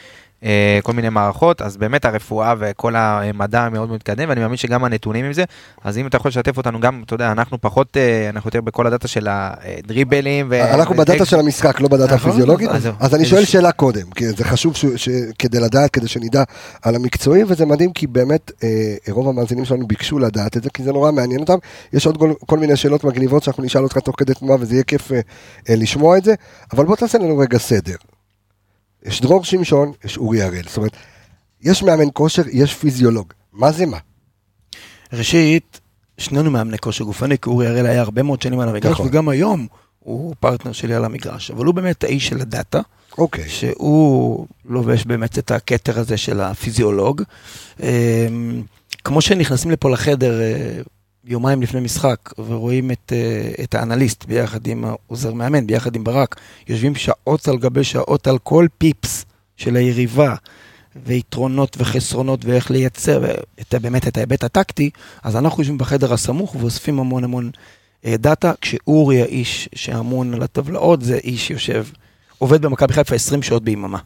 כל 0.83 0.93
מיני 0.93 1.09
מערכות, 1.09 1.63
אז 1.63 1.77
באמת 1.77 2.05
הרפואה 2.05 2.55
וכל 2.59 2.95
המדע 2.97 3.69
מאוד 3.69 3.91
מתקדם, 3.91 4.29
ואני 4.29 4.41
מאמין 4.41 4.57
שגם 4.57 4.85
הנתונים 4.85 5.25
עם 5.25 5.33
זה, 5.33 5.45
אז 5.85 5.99
אם 5.99 6.07
אתה 6.07 6.17
יכול 6.17 6.29
לשתף 6.29 6.57
אותנו 6.57 6.81
גם, 6.81 7.03
אתה 7.07 7.15
יודע, 7.15 7.33
אנחנו 7.33 7.61
פחות, 7.61 7.97
אה, 7.97 8.29
אנחנו 8.29 8.49
יותר 8.49 8.61
בכל 8.61 8.87
הדאטה 8.87 9.09
של 9.09 9.29
הדריבלים. 9.31 10.47
ו- 10.51 10.75
אנחנו 10.75 10.95
בדאטה 10.95 11.25
של 11.25 11.39
המשחק, 11.41 11.81
לא 11.81 11.89
בדאטה 11.89 12.15
נכון, 12.15 12.31
הפיזיולוגית, 12.31 12.71
אז 13.01 13.15
אני 13.15 13.25
שואל 13.25 13.45
שאלה 13.45 13.73
קודם, 13.73 14.11
כי 14.11 14.29
זה 14.29 14.45
חשוב 14.45 14.75
כדי 15.39 15.61
לדעת, 15.61 15.91
כדי 15.91 16.09
שנדע 16.09 16.43
על 16.83 16.95
המקצועי, 16.95 17.43
וזה 17.49 17.67
מדהים, 17.67 17.93
כי 17.93 18.07
באמת 18.07 18.51
אה, 18.63 18.69
רוב 19.11 19.29
המאזינים 19.29 19.65
שלנו 19.65 19.87
ביקשו 19.87 20.19
לדעת 20.19 20.57
את 20.57 20.63
זה, 20.63 20.71
כי 20.71 20.83
זה 20.83 20.93
נורא 20.93 21.13
מעניין 21.13 21.41
אותם. 21.41 21.59
יש 21.93 22.07
עוד 22.07 22.19
כל- 22.47 22.59
מיני 22.59 22.77
שאלות 22.77 23.05
מגניבות 23.05 23.43
שאנחנו 23.43 23.63
נשאל 23.63 23.83
אותך 23.83 23.99
תוך 23.99 24.15
כדי 24.19 24.35
תנועה, 24.35 24.59
וזה 24.61 24.75
יהיה 24.75 24.85
כיף 24.85 25.13
אה, 25.13 25.21
אה, 25.71 25.75
לשמוע 25.77 26.19
את 26.19 26.25
זה, 26.25 26.35
אבל 26.73 26.85
בוא 26.85 26.97
תעשה 26.97 27.19
לנו 27.19 27.39
רגע 27.39 27.59
סדר. 27.59 27.95
יש 29.05 29.21
דרור 29.21 29.45
שמשון, 29.45 29.93
יש 30.05 30.17
אורי 30.17 30.43
הראל, 30.43 30.63
זאת 30.67 30.77
אומרת, 30.77 30.97
יש 31.61 31.83
מאמן 31.83 32.09
כושר, 32.13 32.43
יש 32.53 32.75
פיזיולוג. 32.75 33.33
מה 33.53 33.73
זה 33.73 33.87
מה? 33.87 33.99
ראשית, 35.13 35.81
שנינו 36.19 36.51
מאמני 36.51 36.79
כושר 36.79 37.05
גופני, 37.05 37.39
כי 37.39 37.49
אורי 37.49 37.67
הראל 37.67 37.87
היה 37.87 38.01
הרבה 38.01 38.23
מאוד 38.23 38.43
שנים 38.43 38.61
על 38.61 38.69
המגרש, 38.69 38.93
נכון. 38.93 39.07
וגם 39.07 39.29
היום 39.29 39.67
הוא 39.99 40.35
פרטנר 40.41 40.73
שלי 40.73 40.95
על 40.95 41.05
המגרש, 41.05 41.51
אבל 41.51 41.65
הוא 41.65 41.75
באמת 41.75 42.05
האיש 42.05 42.29
של 42.29 42.41
הדאטה, 42.41 42.81
אוקיי. 43.19 43.49
שהוא 43.49 44.47
לובש 44.65 45.05
באמת 45.05 45.39
את 45.39 45.51
הכתר 45.51 45.99
הזה 45.99 46.17
של 46.17 46.41
הפיזיולוג. 46.41 47.23
אמ, 47.81 48.63
כמו 49.05 49.21
שנכנסים 49.21 49.71
לפה 49.71 49.91
לחדר 49.91 50.41
אה, 50.41 50.81
יומיים 51.27 51.63
לפני 51.63 51.81
משחק, 51.81 52.31
ורואים 52.39 52.91
את, 52.91 53.13
אה, 53.13 53.65
את 53.65 53.75
האנליסט 53.75 54.25
ביחד 54.25 54.67
עם 54.67 54.85
העוזר 54.85 55.33
מאמן, 55.33 55.67
ביחד 55.67 55.97
עם 55.97 56.05
ברק, 56.05 56.41
יושבים 56.69 56.95
שעות 56.95 57.49
על 57.49 57.57
גבי 57.59 57.85
שעות 57.85 58.27
על 58.27 58.39
כל 58.39 58.67
פיפס 58.79 59.25
של 59.57 59.77
היריבה. 59.77 60.35
ויתרונות 61.07 61.77
וחסרונות 61.79 62.45
ואיך 62.45 62.71
לייצר 62.71 63.25
את, 63.61 63.75
באמת 63.75 64.09
את 64.09 64.17
ההיבט 64.17 64.45
הטקטי, 64.45 64.91
אז 65.23 65.37
אנחנו 65.37 65.63
יושבים 65.63 65.79
בחדר 65.79 66.13
הסמוך 66.13 66.57
ואוספים 66.61 66.99
המון 66.99 67.25
המון 67.25 67.51
אה, 68.05 68.17
דאטה, 68.17 68.53
כשאורי 68.61 69.23
האיש 69.23 69.69
שאמון 69.75 70.35
על 70.35 70.43
הטבלאות, 70.43 71.03
זה 71.03 71.17
איש 71.17 71.47
שיושב, 71.47 71.87
עובד 72.39 72.63
במכבי 72.63 72.93
חיפה 72.93 73.15
20 73.15 73.43
שעות 73.43 73.65
ביממה. 73.65 73.99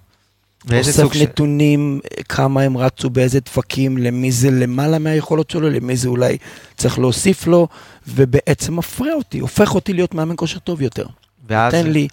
אוסף. 0.73 1.17
נתונים, 1.23 2.01
אה, 2.05 2.23
כמה 2.23 2.63
הם 2.63 2.77
רצו, 2.77 3.11
באיזה 3.11 3.41
דפקים, 3.41 3.99
למי 3.99 4.33
זה 4.33 4.51
למעלה 4.51 4.99
מהיכולות 4.99 5.51
שלו, 5.51 5.71
למי 5.71 5.97
זה 5.97 6.09
אולי 6.09 6.37
צריך 6.77 6.99
להוסיף 6.99 7.47
לו, 7.47 7.69
ובעצם 8.09 8.77
מפריע 8.77 9.15
אותי, 9.15 9.39
הופך 9.39 9.75
אותי 9.75 9.93
להיות 9.93 10.15
מאמן 10.15 10.35
כושר 10.37 10.59
טוב 10.59 10.83
יותר. 10.83 11.07
ואז, 11.49 11.73
תן 11.73 11.87
לי, 11.87 12.09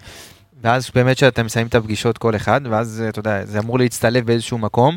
ואז 0.62 0.90
באמת 0.94 1.18
שאתם 1.18 1.46
מסיימים 1.46 1.68
את 1.68 1.74
הפגישות 1.74 2.18
כל 2.18 2.36
אחד, 2.36 2.60
ואז 2.70 3.02
אתה 3.08 3.18
יודע, 3.18 3.44
זה 3.44 3.58
אמור 3.58 3.78
להצטלב 3.78 4.26
באיזשהו 4.26 4.58
מקום, 4.58 4.96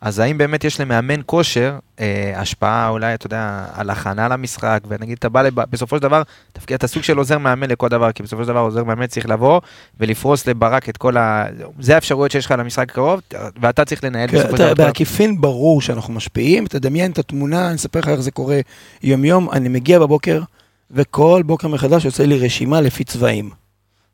אז 0.00 0.18
האם 0.18 0.38
באמת 0.38 0.64
יש 0.64 0.80
למאמן 0.80 1.20
כושר 1.26 1.78
אה, 2.00 2.32
השפעה 2.36 2.88
אולי, 2.88 3.14
אתה 3.14 3.26
יודע, 3.26 3.66
על 3.72 3.90
הכנה 3.90 4.28
למשחק, 4.28 4.80
ונגיד 4.88 5.16
אתה 5.18 5.28
בא, 5.28 5.42
לב... 5.42 5.54
בסופו 5.60 5.96
של 5.96 6.02
דבר, 6.02 6.22
תפקיד, 6.52 6.74
אתה 6.74 6.86
סוג 6.86 7.02
של 7.02 7.18
עוזר 7.18 7.38
מאמן 7.38 7.70
לכל 7.70 7.88
דבר, 7.88 8.12
כי 8.12 8.22
בסופו 8.22 8.42
של 8.42 8.48
דבר 8.48 8.60
עוזר 8.60 8.84
מאמן 8.84 9.06
צריך 9.06 9.28
לבוא 9.28 9.60
ולפרוס 10.00 10.46
לברק 10.46 10.88
את 10.88 10.96
כל 10.96 11.16
ה... 11.16 11.46
זה 11.80 11.94
האפשרויות 11.94 12.30
שיש 12.30 12.46
לך 12.46 12.54
למשחק 12.58 12.90
הקרוב, 12.90 13.20
ואתה 13.60 13.84
צריך 13.84 14.04
לנהל 14.04 14.28
כן, 14.28 14.38
בסופו 14.38 14.56
של 14.56 14.74
דבר. 14.74 14.84
בעקיפין 14.84 15.40
ברור 15.40 15.82
שאנחנו 15.82 16.14
משפיעים, 16.14 16.66
תדמיין 16.66 17.10
את 17.10 17.18
התמונה, 17.18 17.66
אני 17.66 17.74
אספר 17.76 17.98
לך 17.98 18.08
איך 18.08 18.20
זה 18.20 18.30
קורה 18.30 18.60
יום-יום, 19.02 19.50
אני 19.50 19.68
מגיע 19.68 19.98
בבוקר, 19.98 20.42
וכל 20.90 21.42
בוקר 21.46 21.68
מחדש 21.68 22.04
יוצא 22.04 22.24
לי 22.24 22.38
רשימה 22.38 22.80
לפי 22.80 23.04
צבעים. 23.04 23.50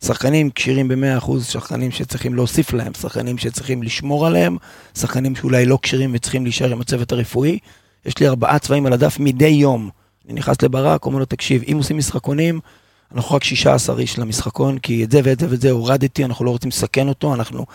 שחקנים 0.07 0.50
כשירים 0.50 0.88
ב-100%, 0.88 1.30
שחקנים 1.40 1.90
שצריכים 1.90 2.34
להוסיף 2.34 2.72
להם, 2.72 2.94
שחקנים 2.94 3.38
שצריכים 3.38 3.82
לשמור 3.82 4.26
עליהם, 4.26 4.57
שחקנים 4.98 5.36
שאולי 5.36 5.66
לא 5.66 5.78
כשירים 5.82 6.11
וצריכים 6.14 6.44
להישאר 6.44 6.72
עם 6.72 6.80
הצוות 6.80 7.12
הרפואי. 7.12 7.59
יש 8.07 8.18
לי 8.18 8.28
ארבעה 8.28 8.59
צבעים 8.59 8.86
על 8.86 8.92
הדף 8.92 9.16
מדי 9.20 9.46
יום. 9.46 9.90
אני 10.26 10.34
נכנס 10.34 10.62
לברק, 10.62 11.07
אומר 11.07 11.18
לו, 11.18 11.24
תקשיב, 11.24 11.62
אם 11.72 11.76
עושים 11.76 11.98
משחקונים, 11.98 12.61
אנחנו 13.14 13.36
רק 13.36 13.44
16 13.44 13.98
איש 13.98 14.18
למשחקון, 14.18 14.78
כי 14.78 15.05
את 15.05 15.11
זה 15.11 15.20
ואת 15.24 15.40
זה 15.40 15.46
ואת 15.50 15.61
זה 15.61 15.70
הורדתי, 15.70 16.24
אנחנו 16.24 16.44
לא 16.44 16.50
רוצים 16.50 16.68
לסכן 16.68 17.09
אותו, 17.09 17.34
אנחנו... 17.34 17.66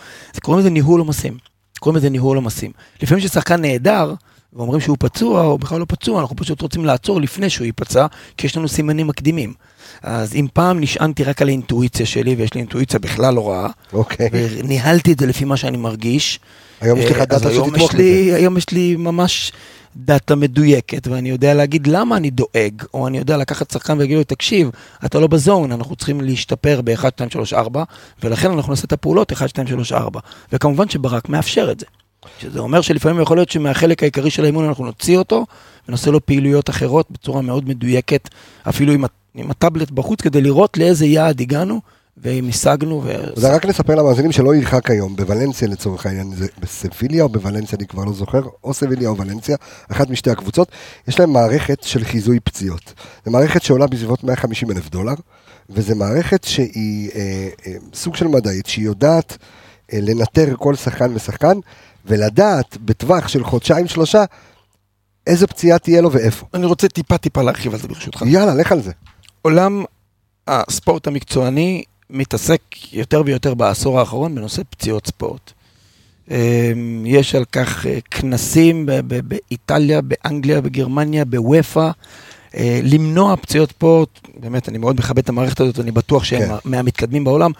קוראים 0.42 0.60
לזה 0.60 0.70
ניהול 0.70 1.00
עומסים. 1.00 1.36
קוראים 1.80 1.96
לזה 1.96 2.10
ניהול 2.10 2.36
עומסים. 2.36 2.72
לפעמים 3.02 3.24
כששחקן 3.24 3.60
נהדר, 3.60 4.14
ואומרים 4.52 4.80
שהוא 4.80 4.96
פצוע, 5.00 5.42
או 5.44 5.58
בכלל 5.58 5.80
לא 5.80 5.86
פצוע, 5.88 6.20
אנחנו 6.20 6.36
פשוט 6.36 6.60
רוצים 6.60 6.84
לעצור 6.84 7.20
לפני 7.20 7.50
שהוא 7.50 7.64
ייפצע, 7.64 8.06
כי 8.36 8.46
יש 8.46 8.56
לנו 8.56 8.68
סימנים 8.68 9.06
מקדימים. 9.06 9.54
אז 10.02 10.34
אם 10.34 10.46
פעם 10.52 10.80
נשענתי 10.80 11.24
רק 11.24 11.42
על 11.42 11.48
האינטואיציה 11.48 12.06
שלי, 12.06 12.34
ויש 12.34 12.54
לי 12.54 12.60
אינטואיציה 12.60 12.98
בכלל 13.00 13.34
לא 13.34 13.50
רעה, 13.50 13.68
אוקיי. 13.92 14.28
וניהלתי 14.32 15.12
את 15.12 15.18
זה 15.20 15.26
לפי 15.26 15.44
מה 15.44 15.56
שאני 15.56 15.76
מרגיש, 15.76 16.40
היום 16.80 16.98
יש 16.98 17.10
לך 17.10 17.18
אה, 17.18 17.24
דאטה 17.24 17.50
שתתמוך 17.54 17.94
לי- 17.94 18.32
היום 18.34 18.56
יש 18.56 18.70
לי 18.70 18.96
ממש 18.96 19.52
דאטה 19.96 20.34
מדויקת, 20.34 21.08
ואני 21.08 21.28
יודע 21.30 21.54
להגיד 21.54 21.86
למה 21.86 22.16
אני 22.16 22.30
דואג, 22.30 22.82
או 22.94 23.06
אני 23.06 23.18
יודע 23.18 23.36
לקחת 23.36 23.70
שחקן 23.70 23.96
ולהגיד 23.96 24.16
לו, 24.16 24.24
תקשיב, 24.24 24.70
אתה 25.04 25.20
לא 25.20 25.26
ב 25.26 25.34
zone, 25.34 25.72
אנחנו 25.72 25.96
צריכים 25.96 26.20
להשתפר 26.20 26.80
ב-1, 26.84 27.08
2, 27.08 27.30
3, 27.30 27.52
4, 27.52 27.84
ולכן 28.22 28.50
אנחנו 28.50 28.70
נעשה 28.72 28.84
את 28.86 28.92
הפעולות 28.92 29.32
1, 29.32 29.48
2, 29.48 29.66
3, 29.66 29.92
4. 29.92 30.20
וכמובן 30.52 30.88
שברק 30.88 31.28
מאפשר 31.28 31.68
את 31.72 31.80
זה. 31.80 31.86
שזה 32.38 32.58
אומר 32.58 32.80
שלפעמים 32.80 33.22
יכול 33.22 33.36
להיות 33.36 33.50
שמהחלק 33.50 34.02
העיקרי 34.02 34.30
של 34.30 34.44
האימון 34.44 34.64
אנחנו 34.64 34.84
נוציא 34.84 35.18
אותו, 35.18 35.46
ונעשה 35.88 36.10
לו 36.10 36.26
פעילויות 36.26 36.70
אחרות 36.70 37.10
בצורה 37.10 37.42
מאוד 37.42 37.68
מדויקת, 37.68 38.28
אפילו 38.68 38.92
עם, 38.92 39.04
עם 39.34 39.50
הטאבלט 39.50 39.90
בחוץ, 39.90 40.20
כדי 40.20 40.40
לראות 40.40 40.76
לאיזה 40.76 41.06
יעד 41.06 41.40
הגענו, 41.40 41.80
ואם 42.22 42.48
השגנו. 42.48 43.02
ו... 43.04 43.12
זה 43.36 43.54
רק 43.54 43.64
לספר 43.64 43.94
למאזינים 43.94 44.32
שלא 44.32 44.54
ירחק 44.54 44.90
היום, 44.90 45.16
בוולנסיה 45.16 45.68
לצורך 45.68 46.06
העניין, 46.06 46.34
זה 46.34 46.46
בסביליה 46.60 47.22
או 47.22 47.28
בוולנסיה, 47.28 47.78
אני 47.78 47.86
כבר 47.86 48.04
לא 48.04 48.12
זוכר, 48.12 48.42
או 48.64 48.74
סביליה 48.74 49.08
או 49.08 49.16
ולנסיה, 49.16 49.56
אחת 49.92 50.10
משתי 50.10 50.30
הקבוצות, 50.30 50.68
יש 51.08 51.20
להם 51.20 51.32
מערכת 51.32 51.82
של 51.82 52.04
חיזוי 52.04 52.40
פציעות. 52.40 52.94
זו 53.24 53.30
מערכת 53.30 53.62
שעולה 53.62 53.86
בסביבות 53.86 54.24
150 54.24 54.70
אלף 54.70 54.90
דולר, 54.90 55.14
וזו 55.70 55.96
מערכת 55.96 56.44
שהיא 56.44 57.10
אה, 57.14 57.48
אה, 57.66 57.72
סוג 57.94 58.16
של 58.16 58.28
מדעית, 58.28 58.66
שהיא 58.66 58.84
יודעת 58.84 59.38
אה, 59.92 59.98
לנטר 60.02 60.54
כל 60.58 60.74
שחקן 60.74 61.14
ושחקן, 61.14 61.58
ולדעת 62.06 62.76
בטווח 62.84 63.28
של 63.28 63.44
חודשיים-שלושה, 63.44 64.24
איזה 65.26 65.46
פציעה 65.46 65.78
תהיה 65.78 66.00
לו 66.00 66.12
ואיפה. 66.12 66.46
אני 66.54 66.66
רוצה 66.66 66.88
טיפה 66.88 67.18
טיפה 67.18 67.42
להרחיב 67.42 67.74
על 67.74 67.80
זה 67.80 67.88
ברשותך. 67.88 68.22
יאללה, 68.26 68.54
לך 68.54 68.72
על 68.72 68.82
זה. 68.82 68.92
עולם 69.42 69.84
הספורט 70.46 71.06
המקצועני 71.06 71.82
מתעסק 72.10 72.60
יותר 72.92 73.22
ויותר 73.26 73.54
בעשור 73.54 74.00
האחרון 74.00 74.34
בנושא 74.34 74.62
פציעות 74.70 75.06
ספורט. 75.06 75.52
אמ, 76.30 77.04
יש 77.06 77.34
על 77.34 77.44
כך 77.44 77.86
אה, 77.86 77.98
כנסים 78.10 78.88
באיטליה, 79.24 80.00
באנגליה, 80.00 80.60
בגרמניה, 80.60 81.24
בוופא, 81.24 81.90
למנוע 82.82 83.36
פציעות 83.36 83.70
ספורט, 83.70 84.28
באמת, 84.40 84.68
אני 84.68 84.78
מאוד 84.78 84.96
מכבד 84.98 85.18
את 85.18 85.28
המערכת 85.28 85.60
הזאת, 85.60 85.80
אני 85.80 85.90
בטוח 85.90 86.24
שהם 86.24 86.48
כן. 86.48 86.54
מהמתקדמים 86.64 87.24
בעולם, 87.24 87.50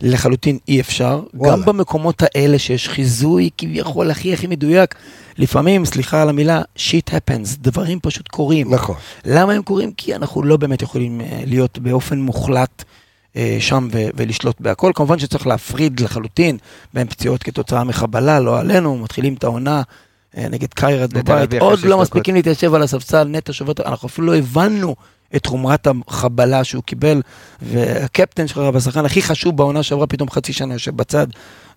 לחלוטין 0.00 0.58
אי 0.68 0.80
אפשר. 0.80 1.22
וואלה. 1.34 1.56
גם 1.56 1.64
במקומות 1.64 2.22
האלה 2.22 2.58
שיש 2.58 2.88
חיזוי 2.88 3.50
כביכול 3.58 4.10
הכי 4.10 4.32
הכי 4.32 4.46
מדויק, 4.46 4.94
לפעמים, 5.38 5.84
סליחה 5.84 6.22
על 6.22 6.28
המילה, 6.28 6.62
shit 6.76 7.10
happens, 7.10 7.56
דברים 7.58 7.98
פשוט 8.02 8.28
קורים. 8.28 8.74
נכון. 8.74 8.96
למה 9.24 9.52
הם 9.52 9.62
קורים? 9.62 9.92
כי 9.96 10.14
אנחנו 10.14 10.42
לא 10.42 10.56
באמת 10.56 10.82
יכולים 10.82 11.20
אה, 11.20 11.42
להיות 11.46 11.78
באופן 11.78 12.20
מוחלט 12.20 12.84
אה, 13.36 13.56
שם 13.60 13.88
ו- 13.92 14.08
ולשלוט 14.14 14.60
בהכל. 14.60 14.92
כמובן 14.94 15.18
שצריך 15.18 15.46
להפריד 15.46 16.00
לחלוטין 16.00 16.58
בין 16.94 17.06
פציעות 17.06 17.42
כתוצאה 17.42 17.84
מחבלה, 17.84 18.40
לא 18.40 18.58
עלינו, 18.58 18.98
מתחילים 18.98 19.34
את 19.34 19.44
העונה 19.44 19.76
אה, 19.76 19.82
נגד 20.36 20.74
קיירת 20.74 21.12
בבית, 21.12 21.54
עוד 21.60 21.80
לא. 21.84 21.98
מספיקים 22.00 22.34
להתיישב 22.34 22.74
על 22.74 22.82
הספסל, 22.82 23.24
נטע 23.24 23.52
שובר, 23.52 23.72
אנחנו 23.86 24.08
אפילו 24.08 24.26
לא 24.26 24.36
הבנו 24.36 24.96
את 25.36 25.46
חומרת 25.46 25.86
החבלה 26.08 26.64
שהוא 26.64 26.82
קיבל, 26.82 27.22
והקפטן 27.62 28.46
שלך, 28.46 28.60
והשחקן 28.74 29.04
הכי 29.04 29.22
חשוב 29.22 29.56
בעונה 29.56 29.82
שעברה, 29.82 30.06
פתאום 30.06 30.30
חצי 30.30 30.52
שנה 30.52 30.74
יושב 30.74 30.96
בצד, 30.96 31.26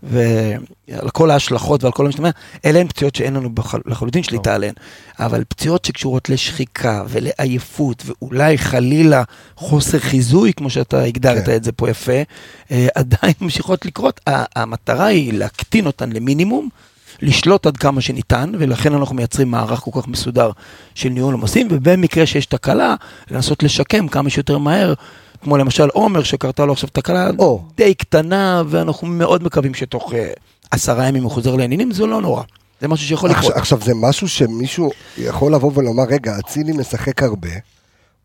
ועל 0.03 1.09
כל 1.13 1.31
ההשלכות 1.31 1.83
ועל 1.83 1.93
כל 1.93 2.05
המשתמע, 2.05 2.29
אלה 2.65 2.79
הן 2.79 2.87
פציעות 2.87 3.15
שאין 3.15 3.33
לנו 3.33 3.55
בח- 3.55 3.75
לחלוטין 3.85 4.23
שליטה 4.23 4.55
עליהן. 4.55 4.73
אבל 5.19 5.43
פציעות 5.47 5.85
שקשורות 5.85 6.29
לשחיקה 6.29 7.03
ולעייפות, 7.09 8.03
ואולי 8.05 8.57
חלילה 8.57 9.23
חוסר 9.55 9.99
חיזוי, 9.99 10.53
כמו 10.53 10.69
שאתה 10.69 11.01
הגדרת 11.01 11.45
כן. 11.45 11.55
את 11.55 11.63
זה 11.63 11.71
פה 11.71 11.89
יפה, 11.89 12.21
אה, 12.71 12.87
עדיין 12.95 13.33
ממשיכות 13.41 13.85
לקרות. 13.85 14.21
המטרה 14.27 15.05
היא 15.05 15.33
להקטין 15.33 15.85
אותן 15.85 16.11
למינימום. 16.11 16.69
לשלוט 17.23 17.65
עד 17.65 17.77
כמה 17.77 18.01
שניתן, 18.01 18.51
ולכן 18.59 18.93
אנחנו 18.93 19.15
מייצרים 19.15 19.51
מערך 19.51 19.79
כל 19.79 19.91
כך 20.01 20.07
מסודר 20.07 20.51
של 20.95 21.09
ניהול 21.09 21.33
עומסים, 21.33 21.67
ובמקרה 21.71 22.25
שיש 22.25 22.45
תקלה, 22.45 22.95
לנסות 23.31 23.63
לשקם 23.63 24.07
כמה 24.07 24.29
שיותר 24.29 24.57
מהר, 24.57 24.93
כמו 25.41 25.57
למשל 25.57 25.87
עומר 25.93 26.23
שקרתה 26.23 26.65
לו 26.65 26.73
עכשיו 26.73 26.89
תקלה 26.93 27.29
או. 27.39 27.63
די 27.77 27.93
קטנה, 27.93 28.63
ואנחנו 28.67 29.07
מאוד 29.07 29.43
מקווים 29.43 29.73
שתוך 29.73 30.13
אה, 30.13 30.31
עשרה 30.71 31.07
ימים 31.07 31.23
הוא 31.23 31.31
חוזר 31.31 31.55
לעניינים, 31.55 31.91
זה 31.91 32.05
לא 32.05 32.21
נורא. 32.21 32.43
זה 32.81 32.87
משהו 32.87 33.07
שיכול 33.07 33.29
לקרות. 33.29 33.45
עכשיו, 33.45 33.57
עכשיו 33.57 33.79
זה 33.81 33.93
משהו 33.95 34.29
שמישהו 34.29 34.91
יכול 35.17 35.53
לבוא 35.53 35.71
ולומר, 35.75 36.03
רגע, 36.03 36.39
אצילי 36.39 36.71
משחק 36.71 37.23
הרבה, 37.23 37.49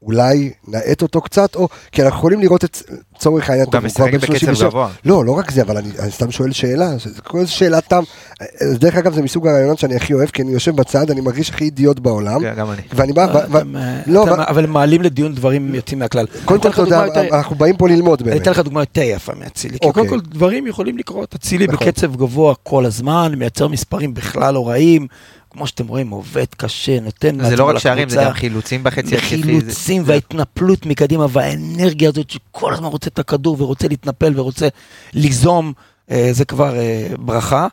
אולי 0.02 0.50
נאט 0.68 1.02
אותו 1.02 1.20
קצת, 1.20 1.54
או 1.56 1.68
כי 1.92 2.02
אנחנו 2.02 2.18
יכולים 2.18 2.40
לראות 2.40 2.64
את, 2.64 2.78
לצורך 3.16 3.50
העניין, 3.50 3.66
הוא 3.66 3.72
גם 3.72 3.84
משחק 3.86 4.14
בקצב 4.14 4.26
37. 4.26 4.68
גבוה. 4.68 4.88
לא, 5.04 5.24
לא 5.24 5.32
רק 5.32 5.50
זה, 5.50 5.62
אבל 5.62 5.76
אני, 5.76 5.88
אני 5.98 6.10
סתם 6.10 6.30
שואל 6.30 6.52
שאלה, 6.52 6.90
זה 6.98 7.22
כל 7.22 7.38
איזה 7.38 7.50
שאלת 7.50 7.84
תם. 7.88 8.02
אה, 8.42 8.46
דרך 8.74 8.96
אגב, 8.96 9.14
זה 9.14 9.22
מסוג 9.22 9.46
הרעיונות 9.46 9.78
שאני 9.78 9.96
הכי 9.96 10.14
אוהב, 10.14 10.28
כי 10.28 10.42
אני 10.42 10.50
יושב 10.52 10.76
בצד, 10.76 11.10
אני 11.10 11.20
מרגיש 11.20 11.50
הכי 11.50 11.64
אידיוט 11.64 11.98
בעולם, 11.98 12.40
כן, 12.40 12.54
גם 12.56 12.70
אני. 12.70 12.82
ואני 12.94 13.12
בא, 13.12 13.24
אתם, 13.44 13.76
אה, 13.76 14.00
לא, 14.06 14.24
אתם- 14.24 14.32
ו- 14.32 14.48
אבל 14.48 14.64
הם 14.64 14.70
מעלים 14.70 15.02
לדיון 15.02 15.34
דברים 15.34 15.74
יוצאים 15.74 15.98
מהכלל. 15.98 16.26
קודם 16.44 16.60
אני 16.64 16.72
כל, 16.72 16.86
יותר- 17.06 17.36
אנחנו 17.36 17.56
באים 17.56 17.76
פה 17.76 17.88
ללמוד 17.88 18.20
אני 18.22 18.30
באמת. 18.30 18.42
אתן 18.42 18.50
לך 18.50 18.58
דוגמה 18.58 18.82
יותר 18.82 19.02
יפה 19.04 19.32
מאצילי, 19.34 19.78
כי 19.78 19.86
אוקיי. 19.86 20.06
קודם 20.08 20.22
כל 20.22 20.28
דברים 20.30 20.66
יכולים 20.66 20.98
לקרות. 20.98 21.34
אצילי 21.34 21.66
נכון. 21.66 21.86
בקצב 21.86 22.16
גבוה 22.16 22.54
כל 22.62 22.84
הזמן, 22.84 23.32
מייצר 23.36 23.68
מספרים 23.68 24.14
בכלל 24.14 24.54
לא 24.54 24.68
רעים, 24.68 25.06
כמו 25.50 25.66
שאתם 25.66 25.86
רואים, 25.86 26.10
עובד 26.10 26.46
קשה, 26.56 27.00
נותן 27.00 27.44
זה 27.44 27.56
לא 27.56 27.66
מעצמו 27.66 27.66
רק 27.66 27.78
שערים, 27.78 28.08
זה 28.08 28.16
לקבוצה. 28.16 28.30
גם 28.30 28.36
חילוצים 28.40 28.84
בחצי 28.84 29.16
התקפי. 29.16 29.40
וחילוצים 29.40 30.02
וההתנפלות 30.06 30.86
מקדימה 30.86 31.26
והאנרגיה 31.30 32.08
הזאת 32.08 32.30
שכל 32.30 32.74
הזמן 32.74 32.86
רוצה 32.86 33.10
את 33.10 33.18
הכדור 33.18 33.62
ורוצה 33.62 33.88
להתנפל 33.88 34.40
ורוצה 34.40 34.68
ליזום, 35.14 35.72
אה, 36.10 36.28
זה 36.32 36.44
כבר 36.44 36.76
אה, 36.76 37.08
ברכה. 37.18 37.66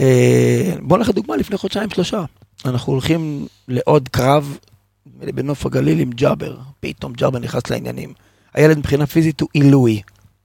אה, 0.00 0.74
בוא 0.80 0.98
נלך 0.98 1.08
לדוגמה 1.08 1.36
לפני 1.36 1.56
חודשיים 1.56 1.90
שלושה. 1.90 2.24
אנחנו 2.64 2.92
הולכים 2.92 3.46
לעוד 3.68 4.08
קרב 4.08 4.58
בנוף 5.06 5.66
הגליל 5.66 6.00
עם 6.00 6.10
ג'אבר, 6.10 6.56
פתאום 6.80 7.12
ג'אבר 7.12 7.38
נכנס 7.38 7.62
לעניינים. 7.70 8.12
הילד 8.54 8.78
מבחינה 8.78 9.06
פיזית 9.06 9.40
הוא 9.40 9.48
עילוי, 9.52 10.02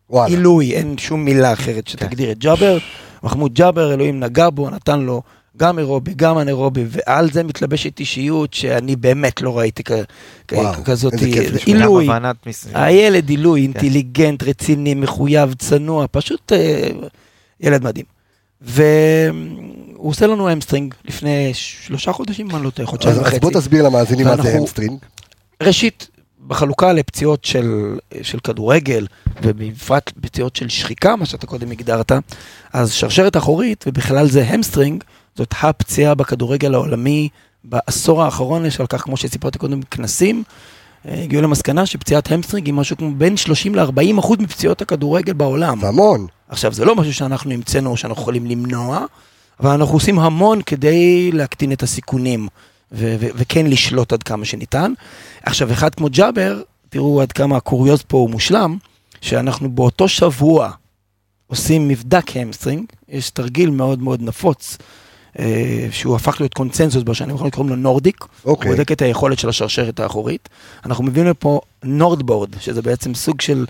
וואלה. 0.09 0.35
עילוי, 0.35 0.73
אין 0.73 0.97
שום 0.97 1.25
מילה 1.25 1.53
אחרת 1.53 1.87
שתגדיר 1.87 2.31
את 2.31 2.37
ג'אבר. 2.37 2.77
מחמוד 3.23 3.53
ג'אבר, 3.53 3.93
אלוהים 3.93 4.19
נגע 4.19 4.49
בו, 4.49 4.69
נתן 4.69 4.99
לו 4.99 5.21
גם 5.57 5.79
אירובי, 5.79 6.13
גם 6.15 6.39
אנאירובי, 6.39 6.85
ועל 6.89 7.31
זה 7.31 7.43
מתלבשת 7.43 7.99
אישיות 7.99 8.53
שאני 8.53 8.95
באמת 8.95 9.41
לא 9.41 9.57
ראיתי 9.57 9.83
כ- 9.83 9.91
וואו, 10.51 10.83
כזאת. 10.83 11.13
עילוי, 11.65 12.07
הילד 12.73 13.29
עילוי, 13.29 13.61
אינטליגנט, 13.61 14.43
רציני, 14.43 14.93
מחויב, 14.93 15.53
צנוע, 15.53 16.05
פשוט 16.11 16.51
אה, 16.51 16.89
ילד 17.59 17.83
מדהים. 17.83 18.05
והוא 18.61 20.09
עושה 20.09 20.27
לנו 20.27 20.53
hamstring 20.53 20.93
לפני 21.05 21.49
שלושה 21.53 22.11
חודשים, 22.11 22.49
אם 22.49 22.55
אני 22.55 22.63
לא 22.65 22.69
טועה, 22.69 22.87
חודשיים 22.87 23.13
אז 23.15 23.19
אז 23.21 23.27
וחצי. 23.27 23.39
בוא 23.39 23.51
תסביר 23.51 23.83
למאזינים 23.83 24.27
מה 24.27 24.37
זה 24.43 24.57
hamstring. 24.57 24.99
ראשית, 25.63 26.07
בחלוקה 26.47 26.93
לפציעות 26.93 27.45
של, 27.45 27.97
של 28.21 28.39
כדורגל, 28.39 29.07
ובפרט 29.41 30.11
פציעות 30.21 30.55
של 30.55 30.69
שחיקה, 30.69 31.15
מה 31.15 31.25
שאתה 31.25 31.47
קודם 31.47 31.71
הגדרת, 31.71 32.11
אז 32.73 32.91
שרשרת 32.93 33.37
אחורית, 33.37 33.83
ובכלל 33.87 34.27
זה 34.27 34.43
hamstring, 34.47 35.03
זאת 35.37 35.53
הפציעה 35.61 36.15
בכדורגל 36.15 36.73
העולמי 36.73 37.29
בעשור 37.63 38.23
האחרון, 38.23 38.65
יש 38.65 38.79
על 38.79 38.87
כך, 38.87 39.01
כמו 39.01 39.17
שסיפרתי 39.17 39.59
קודם, 39.59 39.81
כנסים. 39.81 40.43
אה, 41.07 41.23
הגיעו 41.23 41.41
למסקנה 41.41 41.85
שפציעת 41.85 42.31
hamstring 42.31 42.65
היא 42.65 42.73
משהו 42.73 42.97
כמו 42.97 43.11
בין 43.15 43.37
30 43.37 43.75
ל-40 43.75 44.19
אחוז 44.19 44.37
מפציעות 44.39 44.81
הכדורגל 44.81 45.33
בעולם. 45.33 45.85
המון. 45.85 46.27
עכשיו, 46.49 46.73
זה 46.73 46.85
לא 46.85 46.95
משהו 46.95 47.13
שאנחנו 47.13 47.51
המצאנו 47.51 47.89
או 47.89 47.97
שאנחנו 47.97 48.21
יכולים 48.21 48.45
למנוע, 48.45 49.05
אבל 49.59 49.69
אנחנו 49.69 49.93
עושים 49.95 50.19
המון 50.19 50.61
כדי 50.61 51.31
להקטין 51.31 51.71
את 51.71 51.83
הסיכונים, 51.83 52.47
ו- 52.91 53.15
ו- 53.19 53.29
וכן 53.35 53.67
לשלוט 53.67 54.13
עד 54.13 54.23
כמה 54.23 54.45
שניתן. 54.45 54.93
עכשיו, 55.43 55.71
אחד 55.71 55.95
כמו 55.95 56.07
ג'אבר, 56.11 56.61
תראו 56.89 57.21
עד 57.21 57.31
כמה 57.31 57.57
הקוריוז 57.57 58.01
פה 58.07 58.17
הוא 58.17 58.29
מושלם, 58.29 58.77
שאנחנו 59.21 59.71
באותו 59.71 60.07
שבוע 60.07 60.71
עושים 61.47 61.87
מבדק 61.87 62.37
hamstring, 62.37 62.85
יש 63.09 63.29
תרגיל 63.29 63.69
מאוד 63.69 64.01
מאוד 64.01 64.21
נפוץ, 64.21 64.77
שהוא 65.91 66.15
הפך 66.15 66.35
להיות 66.39 66.53
קונצנזוס 66.53 67.03
בשנים 67.03 67.31
האחרונות, 67.31 67.53
קוראים 67.53 67.69
לו 67.69 67.75
Nordic, 67.75 68.25
אוקיי. 68.45 68.69
הוא 68.69 68.77
בודק 68.77 68.91
את 68.91 69.01
היכולת 69.01 69.39
של 69.39 69.49
השרשרת 69.49 69.99
האחורית. 69.99 70.49
אנחנו 70.85 71.03
מביאים 71.03 71.27
לפה 71.27 71.59
NordBord, 71.83 72.49
שזה 72.59 72.81
בעצם 72.81 73.13
סוג 73.13 73.41
של, 73.41 73.65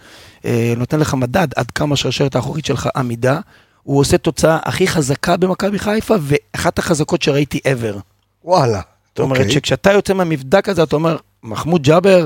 אה, 0.46 0.74
נותן 0.78 1.00
לך 1.00 1.14
מדד 1.14 1.48
עד 1.56 1.72
כמה 1.72 1.94
השרשרת 1.94 2.36
האחורית 2.36 2.66
שלך 2.66 2.90
עמידה. 2.96 3.40
הוא 3.84 4.00
עושה 4.00 4.18
תוצאה 4.18 4.58
הכי 4.66 4.88
חזקה 4.88 5.38
במכבי 5.38 5.80
חיפה, 5.80 6.16
ואחת 6.22 6.80
החזקות 6.80 7.22
שראיתי 7.22 7.60
ever. 7.66 7.98
וואלה. 8.44 8.82
זאת 9.10 9.20
אומרת 9.20 9.40
אוקיי. 9.40 9.54
שכשאתה 9.54 9.92
יוצא 9.92 10.14
מהמבדק 10.14 10.70
הזה, 10.70 10.84
אתה 10.84 10.96
אומר, 10.96 11.18
מחמוד 11.44 11.84
ג'אבר 11.84 12.26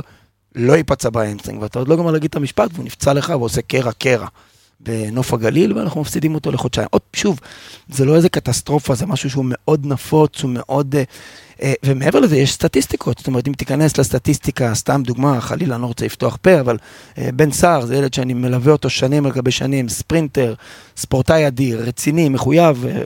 לא 0.56 0.74
ייפצע 0.74 1.10
ב 1.10 1.14
hamstring, 1.14 1.62
ואתה 1.62 1.80
עוד 1.80 1.88
לא 1.88 1.96
גמר 1.96 2.12
להגיד 2.12 2.30
את 2.30 2.36
המשפט, 2.36 2.70
והוא 2.74 2.86
נפצע 2.86 3.14
לך 3.14 3.30
ועושה 3.30 3.62
קרע 3.62 3.92
קרע 3.92 4.28
בנוף 4.84 5.34
הגליל, 5.34 5.78
ואנחנו 5.78 6.02
מפסידים 6.02 6.36
אותו 6.36 6.52
לחודשיים. 6.52 6.88
עוד 6.92 7.02
שוב, 7.14 7.40
זה 7.90 8.06
לא 8.06 8.16
איזה 8.16 8.30
קטסטרופה, 8.30 8.96
זה 8.96 9.06
משהו 9.06 9.30
שהוא 9.30 9.46
מאוד 9.48 9.86
נפוץ, 9.86 10.42
הוא 10.42 10.52
מאוד... 10.54 10.96
אה, 10.96 11.04
אה, 11.62 11.74
ומעבר 11.86 12.20
לזה, 12.20 12.38
יש 12.38 12.54
סטטיסטיקות. 12.54 13.18
זאת 13.18 13.28
אומרת, 13.28 13.48
אם 13.48 13.54
תיכנס 13.54 13.98
לסטטיסטיקה, 13.98 14.74
סתם 14.76 15.04
דוגמה, 15.06 15.42
חלילה, 15.42 15.76
אני 15.76 15.82
לא 15.82 15.88
רוצה 15.88 16.06
לפתוח 16.06 16.38
פה, 16.42 16.60
אבל 16.60 16.78
אה, 17.18 17.30
בן 17.34 17.52
סער 17.52 17.86
זה 17.86 17.96
ילד 17.96 18.14
שאני 18.14 18.34
מלווה 18.34 18.72
אותו 18.72 18.90
שנים 18.90 19.26
על 19.26 19.32
גבי 19.32 19.52
שנים, 19.52 19.90
ספרינטר, 19.90 20.54
ספורטאי 20.98 21.48
אדיר, 21.48 21.82
רציני, 21.82 22.30
מחויב, 22.30 22.86
אה, 22.86 23.02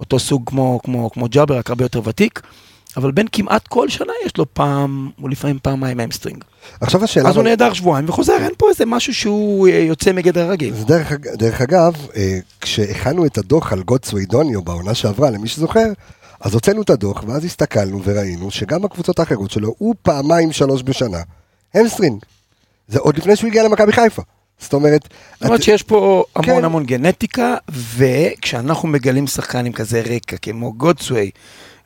אותו 0.00 0.18
סוג 0.18 0.42
כמו, 0.46 0.80
כמו, 0.84 1.10
כמו 1.10 1.28
ג'אבר, 1.28 1.58
רק 1.58 1.70
הרבה 1.70 1.84
יותר 1.84 2.00
ותיק. 2.04 2.42
אבל 2.96 3.10
בן 3.10 3.26
כמעט 3.32 3.66
כל 3.68 3.88
שנה 3.88 4.12
יש 4.26 4.36
לו 4.36 4.54
פעם, 4.54 5.10
או 5.22 5.28
לפעמים 5.28 5.58
פעמיים 5.62 6.00
hamstring. 6.00 6.44
עכשיו 6.80 7.04
השאלה... 7.04 7.28
אז 7.28 7.34
הוא 7.36 7.42
אבל- 7.42 7.50
נעדר 7.50 7.72
שבועיים 7.72 8.08
וחוזר, 8.08 8.36
אין 8.40 8.52
פה 8.58 8.68
איזה 8.70 8.86
משהו 8.86 9.14
שהוא 9.14 9.68
אה, 9.68 9.72
יוצא 9.78 10.12
מגדר 10.12 10.40
הרגיל. 10.46 10.74
אז 10.74 10.84
דרך, 10.84 11.12
דרך 11.12 11.60
אגב, 11.60 11.92
אה, 12.16 12.38
כשהכנו 12.60 13.26
את 13.26 13.38
הדוח 13.38 13.72
על 13.72 13.82
גודסוויי 13.82 14.04
דוניו 14.04 14.62
בעונה 14.62 14.94
שעברה, 14.94 15.30
למי 15.30 15.48
שזוכר, 15.48 15.86
אז 16.40 16.54
הוצאנו 16.54 16.82
את 16.82 16.90
הדוח, 16.90 17.24
ואז 17.26 17.44
הסתכלנו 17.44 18.00
וראינו 18.04 18.50
שגם 18.50 18.82
בקבוצות 18.82 19.18
האחרות 19.18 19.50
שלו, 19.50 19.74
הוא 19.78 19.94
פעמיים 20.02 20.52
שלוש 20.52 20.82
בשנה. 20.82 21.18
hamstring. 21.74 22.22
זה 22.88 22.98
עוד 22.98 23.18
לפני 23.18 23.36
שהוא 23.36 23.48
הגיע 23.48 23.62
למכבי 23.62 23.92
חיפה. 23.92 24.22
זאת 24.60 24.72
אומרת... 24.72 25.08
זאת 25.34 25.44
אומרת 25.44 25.60
את- 25.60 25.64
שיש 25.64 25.82
פה 25.82 26.24
המון 26.36 26.46
כן. 26.58 26.64
המון 26.64 26.84
גנטיקה, 26.84 27.54
וכשאנחנו 27.96 28.88
מגלים 28.88 29.26
שחקן 29.26 29.66
עם 29.66 29.72
כזה 29.72 30.00
רקע, 30.00 30.36
כמו 30.36 30.72
גודסווי, 30.72 31.30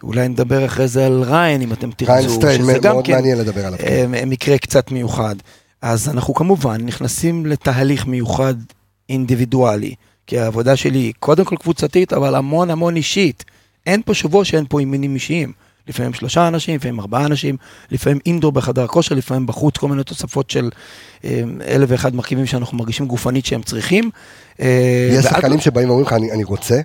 אולי 0.04 0.28
נדבר 0.28 0.64
אחרי 0.66 0.88
זה 0.88 1.06
על 1.06 1.22
ריין, 1.22 1.62
אם 1.62 1.72
אתם 1.72 1.90
תרצו, 1.90 2.40
ריין 2.40 2.80
גם 2.80 2.92
מאוד 2.92 3.06
כן 3.06 3.12
מעניין 3.12 3.38
לדבר 3.38 3.66
עליו. 3.66 3.78
כן. 3.78 4.14
אה, 4.14 4.24
מקרה 4.24 4.58
קצת 4.58 4.90
מיוחד. 4.90 5.34
אז 5.82 6.08
אנחנו 6.08 6.34
כמובן 6.34 6.80
נכנסים 6.80 7.46
לתהליך 7.46 8.06
מיוחד 8.06 8.54
אינדיבידואלי, 9.08 9.94
כי 10.26 10.38
העבודה 10.38 10.76
שלי 10.76 10.98
היא 10.98 11.12
קודם 11.18 11.44
כל 11.44 11.56
קבוצתית, 11.56 12.12
אבל 12.12 12.34
המון 12.34 12.70
המון 12.70 12.96
אישית. 12.96 13.44
אין 13.86 14.02
פה 14.04 14.14
שבוע 14.14 14.44
שאין 14.44 14.64
פה 14.68 14.80
אימונים 14.80 15.14
אישיים. 15.14 15.52
לפעמים 15.88 16.14
שלושה 16.14 16.48
אנשים, 16.48 16.76
לפעמים 16.76 17.00
ארבעה 17.00 17.26
אנשים, 17.26 17.56
לפעמים 17.90 18.18
אינדור 18.26 18.52
בחדר 18.52 18.86
כושר, 18.86 19.14
לפעמים 19.14 19.46
בחוץ, 19.46 19.76
כל 19.76 19.88
מיני 19.88 20.04
תוספות 20.04 20.50
של 20.50 20.70
אה, 21.24 21.42
אלף 21.66 21.88
ואחד 21.92 22.14
מרכיבים 22.14 22.46
שאנחנו 22.46 22.78
מרגישים 22.78 23.06
גופנית 23.06 23.46
שהם 23.46 23.62
צריכים. 23.62 24.10
אה, 24.60 25.08
יש 25.12 25.24
שחקנים 25.24 25.60
שבאים 25.60 25.88
ואומרים 25.88 26.06
לך, 26.06 26.12
אני 26.12 26.32
אני 26.32 26.44
רוצה, 26.44 26.80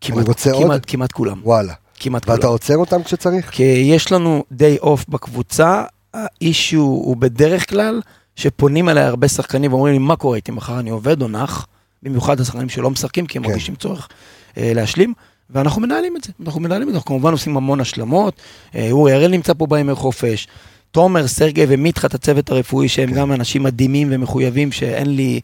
כמעט, 0.00 0.18
אני 0.18 0.28
רוצה 0.28 0.50
כמעט, 0.50 0.62
עוד? 0.64 0.86
כמעט 0.86 1.12
כולם, 1.12 1.40
וואלה. 1.44 1.72
כמעט 1.98 2.24
כולם. 2.24 2.36
ואתה 2.36 2.46
עוצר 2.46 2.76
אותם 2.76 3.02
כשצריך? 3.02 3.50
כי 3.50 3.62
יש 3.62 4.12
לנו 4.12 4.44
די 4.52 4.76
אוף 4.82 5.04
בקבוצה, 5.08 5.82
האישיו 6.14 6.80
הוא 6.80 7.16
בדרך 7.16 7.70
כלל 7.70 8.00
שפונים 8.36 8.88
אליי 8.88 9.04
הרבה 9.04 9.28
שחקנים 9.28 9.72
ואומרים 9.72 9.92
לי 9.92 9.98
מה 9.98 10.16
קורה 10.16 10.36
איתי 10.36 10.52
מחר 10.52 10.78
אני 10.78 10.90
עובד 10.90 11.22
או 11.22 11.28
נח, 11.28 11.66
במיוחד 12.02 12.40
השחקנים 12.40 12.68
שלא 12.68 12.90
משחקים 12.90 13.26
כי 13.26 13.38
הם 13.38 13.44
כן. 13.44 13.50
מרגישים 13.50 13.74
צורך 13.76 14.08
אה, 14.58 14.72
להשלים. 14.74 15.14
ואנחנו 15.50 15.80
מנהלים 15.82 16.16
את 16.16 16.24
זה, 16.24 16.32
אנחנו 16.46 16.60
מנהלים 16.60 16.88
את 16.88 16.92
זה, 16.92 16.98
אנחנו 16.98 17.08
כמובן 17.08 17.32
עושים 17.32 17.56
המון 17.56 17.80
השלמות, 17.80 18.34
אה, 18.74 18.88
אורי 18.90 19.12
הראל 19.12 19.30
נמצא 19.30 19.52
פה 19.58 19.66
בימי 19.66 19.94
חופש, 19.94 20.48
תומר, 20.90 21.26
סרגי 21.26 21.64
ומדחת 21.68 22.14
הצוות 22.14 22.50
הרפואי 22.50 22.88
שהם 22.88 23.10
כן. 23.10 23.16
גם 23.16 23.32
אנשים 23.32 23.62
מדהימים 23.62 24.08
ומחויבים 24.10 24.72
שאין 24.72 25.16
לי 25.16 25.40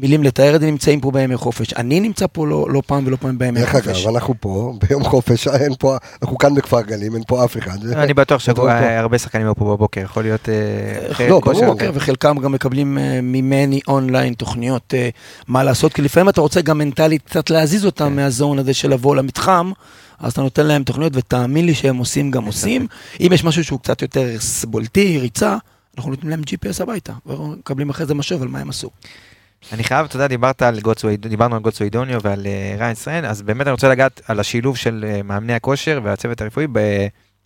מילים 0.00 0.22
לתאר 0.22 0.56
את 0.56 0.60
זה, 0.60 0.66
נמצאים 0.66 1.00
פה 1.00 1.10
בימי 1.10 1.36
חופש. 1.36 1.72
אני 1.72 2.00
נמצא 2.00 2.26
פה 2.32 2.46
לא, 2.46 2.66
לא 2.70 2.82
פעם 2.86 3.06
ולא 3.06 3.16
פעם 3.16 3.38
בימי 3.38 3.60
דרך 3.60 3.70
חופש. 3.70 4.06
אגב, 4.06 4.14
אנחנו 4.14 4.34
פה, 4.40 4.72
ביום 4.88 5.04
חופש, 5.04 5.48
אין 5.48 5.74
פה, 5.78 5.96
אנחנו 6.22 6.38
כאן 6.38 6.54
בכפר 6.54 6.80
גלים, 6.80 7.14
אין 7.14 7.22
פה 7.26 7.44
אף 7.44 7.56
אחד. 7.56 7.86
אני 7.92 8.14
בטוח. 8.14 8.38
שהרבה 8.40 9.18
שחקנים 9.18 9.46
היו 9.46 9.54
פה 9.54 9.64
בבוקר, 9.64 10.00
יכול 10.00 10.22
להיות... 10.22 10.48
אה, 10.48 11.10
אחרי 11.10 11.28
לא. 11.28 11.40
ברור. 11.40 11.64
בבוקר, 11.64 11.90
וחלקם 11.94 12.38
גם 12.38 12.52
מקבלים 12.52 12.98
אה, 12.98 13.20
ממני 13.22 13.80
אונליין 13.88 14.34
תוכניות 14.34 14.94
אה, 14.94 15.08
מה 15.48 15.62
לעשות, 15.64 15.92
כי 15.92 16.02
לפעמים 16.02 16.28
אתה 16.28 16.40
רוצה 16.40 16.60
גם 16.60 16.78
מנטלית 16.78 17.22
קצת 17.22 17.50
להזיז 17.50 17.86
אותם 17.86 18.06
כן. 18.08 18.16
מהזון 18.16 18.58
הזה 18.58 18.74
של 18.74 18.90
לבוא 18.90 19.16
למתחם, 19.16 19.72
אז 20.18 20.32
אתה 20.32 20.42
נותן 20.42 20.66
להם 20.66 20.82
תוכניות, 20.82 21.12
ותאמין 21.16 21.66
לי 21.66 21.74
שהם 21.74 21.96
עושים 21.96 22.30
גם 22.30 22.44
עושים. 22.44 22.86
אם 23.20 23.28
יש 23.32 23.44
משהו 23.44 23.64
שהוא 23.64 23.80
קצת 23.80 24.02
יותר 24.02 24.40
סבולתי, 24.40 25.18
ריצה, 25.18 25.56
אנחנו 25.96 26.10
נותנים 26.10 26.30
להם 26.30 26.40
GPS 26.40 26.82
הביתה, 26.82 27.12
ומקבלים 27.26 27.90
אחרי 27.90 28.06
זה 28.06 28.14
משוב 28.14 28.42
על 28.42 28.48
מה 28.48 28.58
הם 28.58 28.68
עשו. 28.70 28.90
אני 29.72 29.84
חייב, 29.84 30.06
אתה 30.06 30.16
יודע, 30.16 30.26
דיברת 30.26 30.62
על 30.62 30.80
גודסוויי, 30.80 31.16
דיברנו 31.16 31.56
על 31.56 31.62
גודסוויי 31.62 31.90
דוניו 31.90 32.20
ועל 32.22 32.46
אה, 32.46 32.76
ריאן 32.78 32.94
סטריין, 32.94 33.24
אז 33.24 33.42
באמת 33.42 33.66
אני 33.66 33.72
רוצה 33.72 33.88
לגעת 33.88 34.20
על 34.28 34.40
השילוב 34.40 34.76
של 34.76 35.04
אה, 35.08 35.22
מאמני 35.22 35.54
הכושר 35.54 36.00
והצוות 36.02 36.40
הרפואי 36.40 36.66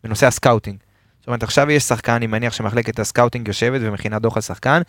בנושא 0.05 0.27
ה 0.27 0.32
scouting. 0.32 0.77
זאת 1.21 1.27
אומרת, 1.27 1.43
עכשיו 1.43 1.71
יש 1.71 1.83
שחקן, 1.83 2.13
אני 2.13 2.27
מניח 2.27 2.53
שמחלקת 2.53 2.99
ה 2.99 3.04
scouting 3.04 3.49
יושבת 3.49 3.81
ומכינה 3.85 4.19
דוח 4.19 4.37
על 4.37 4.43
שחקן, 4.43 4.83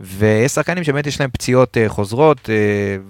ויש 0.00 0.52
שחקנים 0.52 0.84
שבאמת 0.84 1.06
יש 1.06 1.20
להם 1.20 1.30
פציעות 1.30 1.76
אה, 1.76 1.88
חוזרות, 1.88 2.50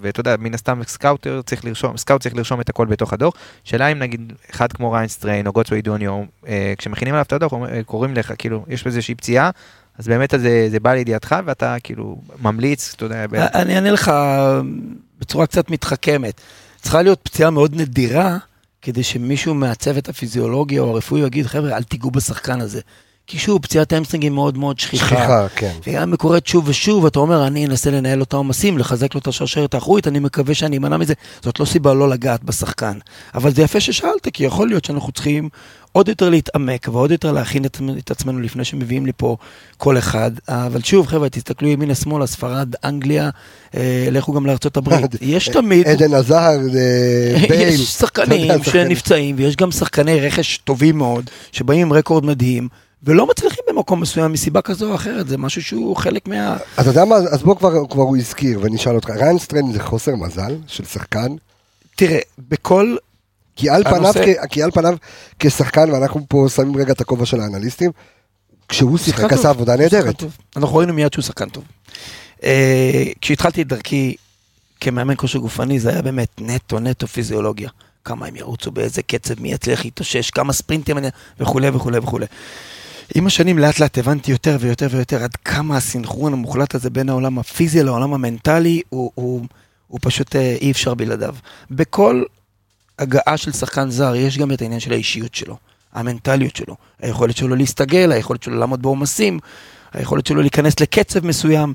ואתה 0.01 0.19
יודע, 0.19 0.35
מן 0.39 0.53
הסתם 0.53 0.81
scouter 0.83 1.41
צריך 1.41 1.65
לרשום, 1.65 1.97
scout 1.97 2.21
צריך 2.21 2.35
לרשום 2.35 2.61
את 2.61 2.69
הכל 2.69 2.85
בתוך 2.85 3.13
הדוח. 3.13 3.33
שאלה 3.63 3.87
אם 3.87 3.99
נגיד 3.99 4.33
אחד 4.51 4.73
כמו 4.73 4.91
ריאן 4.91 5.07
סטריין 5.07 5.47
או 5.47 5.53
גודסוויי 5.53 5.81
דוניו, 5.81 6.23
כשמכינים 6.77 7.13
עליו 7.13 7.25
את 7.25 7.33
הדוח, 7.33 7.53
קוראים 7.85 8.13
לך, 8.13 8.33
כאילו, 8.37 8.65
יש 8.67 8.85
איזושהי 8.85 9.15
פציעה, 9.15 9.49
אז 9.97 10.07
באמת 10.07 10.33
זה, 10.37 10.67
זה 10.71 10.79
בא 10.79 10.93
לידיעתך 10.93 11.35
ואתה 11.45 11.75
כאילו 11.83 12.21
ממליץ, 12.41 12.93
אתה 12.95 13.05
יודע, 13.05 13.27
ב- 13.27 13.35
אני 13.35 13.75
אענה 13.75 13.91
לך 13.91 14.11
בצורה 15.19 15.47
קצת 15.47 15.69
מתחכמת. 15.69 16.41
צריכה 16.81 17.01
להיות 17.01 17.19
פציעה 17.23 17.49
מאוד 17.49 17.75
נדירה, 17.75 18.37
כדי 18.81 19.03
שמישהו 19.03 19.53
מהצוות 19.53 20.09
הפיזיולוגי 20.09 20.79
או 20.79 20.89
הרפואי 20.89 21.21
יגיד, 21.21 21.45
חבר'ה, 21.47 21.77
אל 21.77 21.83
תיגעו 21.83 22.11
בשחקן 22.11 22.61
הזה. 22.61 22.81
כי 23.27 23.39
שוב, 23.39 23.61
פציעת 23.61 23.93
ה 23.93 23.96
hamstring 23.96 24.23
היא 24.23 24.31
מאוד 24.31 24.57
מאוד 24.57 24.79
שכיחה. 24.79 25.05
שכיחה, 25.05 25.47
כן. 25.55 25.71
וגם 25.87 26.11
היא 26.11 26.17
קורית 26.17 26.47
שוב 26.47 26.67
ושוב, 26.67 27.05
אתה 27.05 27.19
אומר, 27.19 27.47
אני 27.47 27.65
אנסה 27.65 27.91
לנהל 27.91 28.19
אותה 28.19 28.37
עומסים, 28.37 28.77
לחזק 28.77 29.15
לו 29.15 29.19
את 29.19 29.27
השרשרת 29.27 29.73
האחורית, 29.73 30.07
אני 30.07 30.19
מקווה 30.19 30.53
שאני 30.53 30.77
אמנע 30.77 30.97
מזה. 30.97 31.13
זאת 31.43 31.59
לא 31.59 31.65
סיבה 31.65 31.93
לא 31.93 32.09
לגעת 32.09 32.43
בשחקן. 32.43 32.97
אבל 33.35 33.53
זה 33.53 33.61
יפה 33.61 33.79
ששאלת, 33.79 34.27
כי 34.33 34.43
יכול 34.45 34.67
להיות 34.67 34.85
שאנחנו 34.85 35.11
צריכים 35.11 35.49
עוד 35.91 36.07
יותר 36.07 36.29
להתעמק 36.29 36.87
ועוד 36.91 37.11
יותר 37.11 37.31
להכין 37.31 37.65
את, 37.65 37.81
את 37.97 38.11
עצמנו 38.11 38.39
לפני 38.39 38.65
שמביאים 38.65 39.05
לי 39.05 39.11
פה 39.17 39.37
כל 39.77 39.97
אחד. 39.97 40.31
אבל 40.47 40.81
שוב, 40.81 41.07
חבר'ה, 41.07 41.29
תסתכלו 41.29 41.67
ימינה-שמאלה, 41.67 42.27
ספרד, 42.27 42.73
אנגליה, 42.83 43.29
אה, 43.75 44.07
לכו 44.11 44.33
גם 44.33 44.45
לארצות 44.45 44.77
הברית. 44.77 45.11
יש 45.21 45.49
תמיד... 45.49 45.87
עדן 45.87 46.13
עזר, 46.13 46.59
אה, 46.75 47.47
בייל. 47.49 47.69
יש 47.69 47.81
שחקנים. 47.81 48.63
שנפצעים, 48.63 49.35
ויש 49.39 49.55
גם 49.55 49.71
שחקני 49.71 50.19
רכש 50.19 50.57
טובים 50.57 50.97
מאוד, 50.97 51.29
שבאים 51.51 51.81
עם 51.81 51.93
רקורד 51.93 52.25
מדהים, 52.25 52.67
ולא 53.03 53.27
מצליחים 53.27 53.63
במקום 53.69 54.01
מסוים 54.01 54.31
מסיבה 54.33 54.61
כזו 54.61 54.89
או 54.89 54.95
אחרת, 54.95 55.27
זה 55.27 55.37
משהו 55.37 55.63
שהוא 55.63 55.95
חלק 55.95 56.27
מה... 56.27 56.57
אתה 56.79 56.89
יודע 56.89 57.05
מה, 57.05 57.15
אז 57.15 57.43
בוא 57.43 57.55
כבר, 57.55 57.87
כבר 57.89 58.03
הוא 58.03 58.17
הזכיר, 58.17 58.59
ואני 58.61 58.75
אשאל 58.75 58.95
אותך, 58.95 59.09
ריין 59.09 59.39
סטריין 59.39 59.71
זה 59.73 59.79
חוסר 59.83 60.15
מזל 60.15 60.55
של 60.67 60.85
שחקן? 60.85 61.27
תראה, 61.95 62.19
בכל... 62.49 62.95
כי 63.55 63.69
על, 63.69 63.83
פניו, 63.83 63.95
הנושא- 63.95 64.25
כ- 64.25 64.45
כי 64.49 64.63
על 64.63 64.71
פניו 64.71 64.97
כשחקן, 65.39 65.91
ואנחנו 65.91 66.25
פה 66.29 66.47
שמים 66.55 66.77
רגע 66.77 66.93
את 66.93 67.01
הכובע 67.01 67.25
של 67.25 67.39
האנליסטים, 67.39 67.91
כשהוא 68.69 68.97
שיחק 68.97 69.33
עשה 69.33 69.49
עבודה 69.49 69.75
נהדרת. 69.75 70.23
אנחנו 70.55 70.75
ראינו 70.77 70.93
מיד 70.93 71.13
שהוא 71.13 71.23
שחקן 71.23 71.49
טוב. 71.49 71.63
אה, 72.43 73.03
כשהתחלתי 73.21 73.61
את 73.61 73.67
דרכי 73.67 74.15
כמאמן 74.81 75.13
כושר 75.17 75.39
גופני, 75.39 75.79
זה 75.79 75.89
היה 75.89 76.01
באמת 76.01 76.27
נטו 76.41 76.79
נטו 76.79 77.07
פיזיולוגיה. 77.07 77.69
כמה 78.05 78.25
הם 78.25 78.35
ירוצו, 78.35 78.71
באיזה 78.71 79.01
קצב, 79.01 79.39
מי 79.41 79.51
יצליח 79.51 79.85
להתאושש, 79.85 80.29
כמה 80.29 80.53
ספרינטים, 80.53 80.97
וכולי 81.39 81.69
וכולי 81.69 81.97
וכולי. 81.97 82.25
עם 83.17 83.27
השנים 83.27 83.57
לאט 83.57 83.79
לאט 83.79 83.97
הבנתי 83.97 84.31
יותר 84.31 84.57
ויותר 84.59 84.87
ויותר 84.91 85.23
עד 85.23 85.35
כמה 85.35 85.77
הסינכרון 85.77 86.33
המוחלט 86.33 86.75
הזה 86.75 86.89
בין 86.89 87.09
העולם 87.09 87.39
הפיזי 87.39 87.83
לעולם 87.83 88.13
המנטלי 88.13 88.81
הוא, 88.89 89.11
הוא, 89.15 89.45
הוא 89.87 89.99
פשוט 90.01 90.35
אה, 90.35 90.55
אי 90.61 90.71
אפשר 90.71 90.93
בלעדיו. 90.93 91.35
בכל 91.71 92.23
הגעה 92.99 93.37
של 93.37 93.51
שחקן 93.51 93.89
זר 93.89 94.15
יש 94.15 94.37
גם 94.37 94.51
את 94.51 94.61
העניין 94.61 94.79
של 94.79 94.93
האישיות 94.93 95.35
שלו, 95.35 95.57
המנטליות 95.93 96.55
שלו, 96.55 96.75
היכולת 97.01 97.37
שלו 97.37 97.55
להסתגל, 97.55 98.11
היכולת 98.11 98.43
שלו 98.43 98.59
לעמוד 98.59 98.81
בעומסים, 98.81 99.39
היכולת 99.93 100.25
שלו 100.27 100.41
להיכנס 100.41 100.79
לקצב 100.79 101.25
מסוים. 101.25 101.73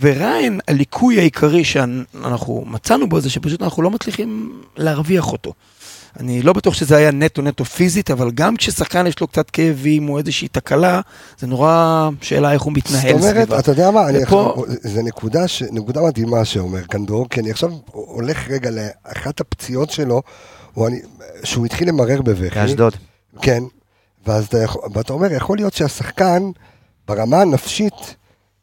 וריין, 0.00 0.60
הליקוי 0.68 1.18
העיקרי 1.18 1.64
שאנחנו 1.64 2.64
מצאנו 2.66 3.08
בו 3.08 3.20
זה 3.20 3.30
שפשוט 3.30 3.62
אנחנו 3.62 3.82
לא 3.82 3.90
מצליחים 3.90 4.62
להרוויח 4.76 5.32
אותו. 5.32 5.52
אני 6.20 6.42
לא 6.42 6.52
בטוח 6.52 6.74
שזה 6.74 6.96
היה 6.96 7.10
נטו 7.10 7.42
נטו 7.42 7.64
פיזית, 7.64 8.10
אבל 8.10 8.30
גם 8.30 8.56
כששחקן 8.56 9.06
יש 9.06 9.20
לו 9.20 9.26
קצת 9.26 9.50
כאבים 9.50 10.08
או 10.08 10.18
איזושהי 10.18 10.48
תקלה, 10.48 11.00
זה 11.38 11.46
נורא 11.46 12.08
שאלה 12.20 12.52
איך 12.52 12.62
הוא 12.62 12.72
זאת 12.76 12.84
מתנהל 12.92 13.14
אומרת, 13.14 13.34
סביבה. 13.34 13.58
אתה 13.58 13.70
יודע 13.70 13.90
מה, 13.90 14.08
אני 14.08 14.18
ופה- 14.22 14.54
עכשיו, 14.58 14.74
זה 14.92 15.02
נקודה, 15.02 15.48
ש, 15.48 15.62
נקודה 15.62 16.00
מדהימה 16.02 16.44
שאומר 16.44 16.82
כאן 16.82 17.06
דור, 17.06 17.28
כי 17.28 17.40
אני 17.40 17.50
עכשיו 17.50 17.70
הולך 17.92 18.48
רגע 18.50 18.70
לאחת 18.70 19.40
הפציעות 19.40 19.90
שלו, 19.90 20.22
אני, 20.86 21.00
שהוא 21.44 21.66
התחיל 21.66 21.88
למרר 21.88 22.22
בבכי. 22.22 22.54
באשדוד. 22.60 22.96
כן, 23.42 23.62
ואז 24.26 24.46
אתה, 24.46 24.58
יכול, 24.62 24.82
ואתה 24.94 25.12
אומר, 25.12 25.32
יכול 25.32 25.56
להיות 25.56 25.74
שהשחקן, 25.74 26.42
ברמה 27.08 27.40
הנפשית, 27.40 28.14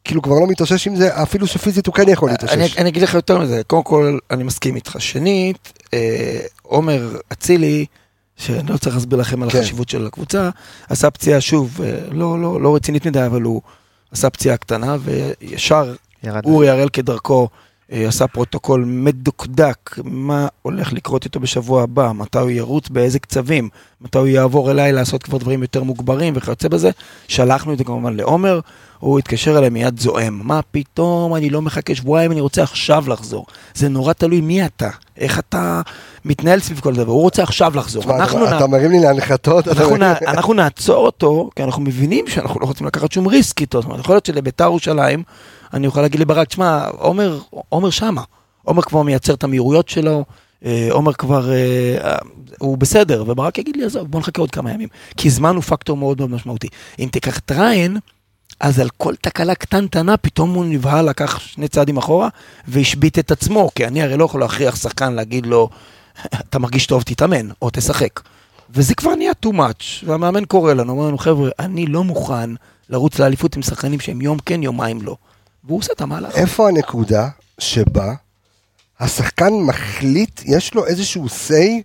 כאילו 0.04 0.22
כבר 0.22 0.34
לא 0.40 0.46
מתאושש 0.46 0.86
עם 0.86 0.96
זה, 0.96 1.22
אפילו 1.22 1.46
שפיזית 1.46 1.86
הוא 1.86 1.94
כן 1.94 2.08
יכול 2.08 2.30
להתאושש. 2.30 2.54
אני, 2.54 2.68
אני 2.78 2.88
אגיד 2.88 3.02
לך 3.02 3.14
יותר 3.14 3.38
מזה, 3.38 3.62
קודם 3.66 3.82
כל, 3.82 4.18
אני 4.30 4.42
מסכים 4.42 4.76
איתך. 4.76 4.96
שנית, 4.98 5.72
אה, 5.94 6.40
עומר 6.66 7.16
אצילי, 7.32 7.86
שאני 8.36 8.68
לא 8.68 8.76
צריך 8.76 8.96
להסביר 8.96 9.18
לכם 9.18 9.42
על 9.42 9.50
כן. 9.50 9.58
החשיבות 9.58 9.88
של 9.88 10.06
הקבוצה, 10.06 10.50
עשה 10.88 11.10
פציעה, 11.10 11.40
שוב, 11.40 11.80
אה, 11.84 11.98
לא, 12.10 12.42
לא, 12.42 12.60
לא 12.60 12.76
רצינית 12.76 13.06
מדי, 13.06 13.26
אבל 13.26 13.42
הוא 13.42 13.62
עשה 14.10 14.30
פציעה 14.30 14.56
קטנה, 14.56 14.96
וישר 15.00 15.94
ירד. 16.22 16.44
אורי 16.44 16.68
הראל 16.68 16.88
כדרכו 16.88 17.48
אה, 17.92 18.08
עשה 18.08 18.26
פרוטוקול 18.26 18.84
מדוקדק, 18.84 19.98
מה 20.04 20.48
הולך 20.62 20.92
לקרות 20.92 21.24
איתו 21.24 21.40
בשבוע 21.40 21.82
הבא, 21.82 22.12
מתי 22.12 22.38
הוא 22.38 22.50
ירוץ, 22.50 22.88
באיזה 22.88 23.18
קצבים, 23.18 23.68
מתי 24.00 24.18
הוא 24.18 24.26
יעבור 24.26 24.70
אליי 24.70 24.92
לעשות 24.92 25.22
כבר 25.22 25.38
דברים 25.38 25.62
יותר 25.62 25.82
מוגברים 25.82 26.32
וכיוצא 26.36 26.68
בזה. 26.68 26.90
שלחנו 27.28 27.72
את 27.72 27.78
זה 27.78 27.84
כמובן 27.84 28.16
לעומר, 28.16 28.60
הוא 29.04 29.18
התקשר 29.18 29.58
אליי 29.58 29.70
מיד 29.70 30.00
זועם, 30.00 30.40
מה 30.44 30.60
פתאום, 30.70 31.34
אני 31.34 31.50
לא 31.50 31.62
מחכה 31.62 31.94
שבועיים, 31.94 32.32
אני 32.32 32.40
רוצה 32.40 32.62
עכשיו 32.62 33.04
לחזור. 33.08 33.46
זה 33.74 33.88
נורא 33.88 34.12
תלוי 34.12 34.40
מי 34.40 34.66
אתה, 34.66 34.88
איך 35.16 35.38
אתה 35.38 35.80
מתנהל 36.24 36.60
סביב 36.60 36.80
כל 36.80 36.94
דבר, 36.94 37.12
הוא 37.12 37.22
רוצה 37.22 37.42
עכשיו 37.42 37.72
לחזור. 37.76 38.02
תשמע, 38.02 38.24
אתה, 38.24 38.38
נ- 38.38 38.56
אתה 38.56 38.66
מרים 38.66 38.90
לי 38.90 39.00
להנחתות, 39.00 39.68
אנחנו, 39.68 39.96
נע, 39.96 40.14
אנחנו 40.26 40.54
נעצור 40.54 41.06
אותו, 41.06 41.50
כי 41.56 41.62
אנחנו 41.62 41.82
מבינים 41.82 42.26
שאנחנו 42.28 42.60
לא 42.60 42.66
רוצים 42.66 42.86
לקחת 42.86 43.12
שום 43.12 43.26
ריסק 43.26 43.60
איתו. 43.60 43.80
זאת 43.82 43.88
אומרת, 43.90 44.00
יכול 44.00 44.14
להיות 44.14 44.26
שלביתר 44.26 44.64
ירושלים, 44.64 45.22
אני 45.74 45.86
אוכל 45.86 46.00
להגיד 46.02 46.20
לברק, 46.20 46.48
תשמע, 46.48 46.84
עומר, 46.98 47.38
עומר 47.68 47.90
שמה. 47.90 48.22
עומר 48.62 48.82
כבר 48.82 49.02
מייצר 49.02 49.34
את 49.34 49.44
המהירויות 49.44 49.88
שלו, 49.88 50.24
אה, 50.64 50.88
עומר 50.90 51.12
כבר, 51.12 51.52
אה, 51.52 51.56
אה, 52.04 52.16
הוא 52.58 52.78
בסדר, 52.78 53.24
וברק 53.26 53.58
יגיד 53.58 53.76
לי, 53.76 53.84
עזוב, 53.84 54.10
בוא 54.10 54.20
נחכה 54.20 54.40
עוד 54.42 54.50
כמה 54.50 54.72
ימים. 54.72 54.88
כי 55.16 55.30
זמן 55.30 55.54
הוא 55.54 55.62
פקטור 55.62 55.96
מאוד 55.96 56.18
מאוד 56.20 56.30
משמעותי. 56.30 56.68
אם 56.98 57.08
תיקח 57.12 57.38
את 57.38 57.52
ריין, 57.52 57.98
אז 58.64 58.78
על 58.78 58.88
כל 58.96 59.14
תקלה 59.20 59.54
קטנטנה, 59.54 60.16
פתאום 60.16 60.54
הוא 60.54 60.64
נבהל, 60.64 61.08
לקח 61.08 61.38
שני 61.38 61.68
צעדים 61.68 61.96
אחורה, 61.96 62.28
והשבית 62.68 63.18
את 63.18 63.30
עצמו, 63.30 63.70
כי 63.74 63.86
אני 63.86 64.02
הרי 64.02 64.16
לא 64.16 64.24
יכול 64.24 64.40
להכריח 64.40 64.76
שחקן 64.76 65.12
להגיד 65.12 65.46
לו, 65.46 65.68
אתה 66.26 66.58
מרגיש 66.58 66.86
טוב, 66.86 67.02
תתאמן, 67.02 67.48
או 67.62 67.70
תשחק. 67.72 68.20
וזה 68.70 68.94
כבר 68.94 69.14
נהיה 69.14 69.32
too 69.46 69.48
much, 69.48 70.06
והמאמן 70.06 70.44
קורא 70.44 70.72
לנו, 70.72 70.92
אומר 70.92 71.08
לנו, 71.08 71.18
חבר'ה, 71.18 71.50
אני 71.58 71.86
לא 71.86 72.04
מוכן 72.04 72.50
לרוץ 72.88 73.18
לאליפות 73.18 73.56
עם 73.56 73.62
שחקנים 73.62 74.00
שהם 74.00 74.20
יום 74.20 74.38
כן, 74.38 74.62
יומיים 74.62 75.02
לא. 75.02 75.16
והוא 75.64 75.78
עושה 75.78 75.92
את 75.92 76.00
המהלך. 76.00 76.34
איפה 76.34 76.68
הנקודה 76.68 77.28
שבה 77.58 78.14
השחקן 79.00 79.52
מחליט, 79.52 80.40
יש 80.44 80.74
לו 80.74 80.86
איזשהו 80.86 81.26
say 81.26 81.82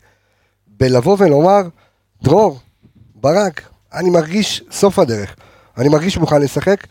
בלבוא 0.67 1.15
ולומר, 1.19 1.61
דרור, 2.23 2.59
ברק, 3.15 3.69
אני 3.93 4.09
מרגיש 4.09 4.63
סוף 4.71 4.99
הדרך, 4.99 5.35
אני 5.77 5.89
מרגיש 5.89 6.17
מוכן 6.17 6.41
לשחק, 6.41 6.87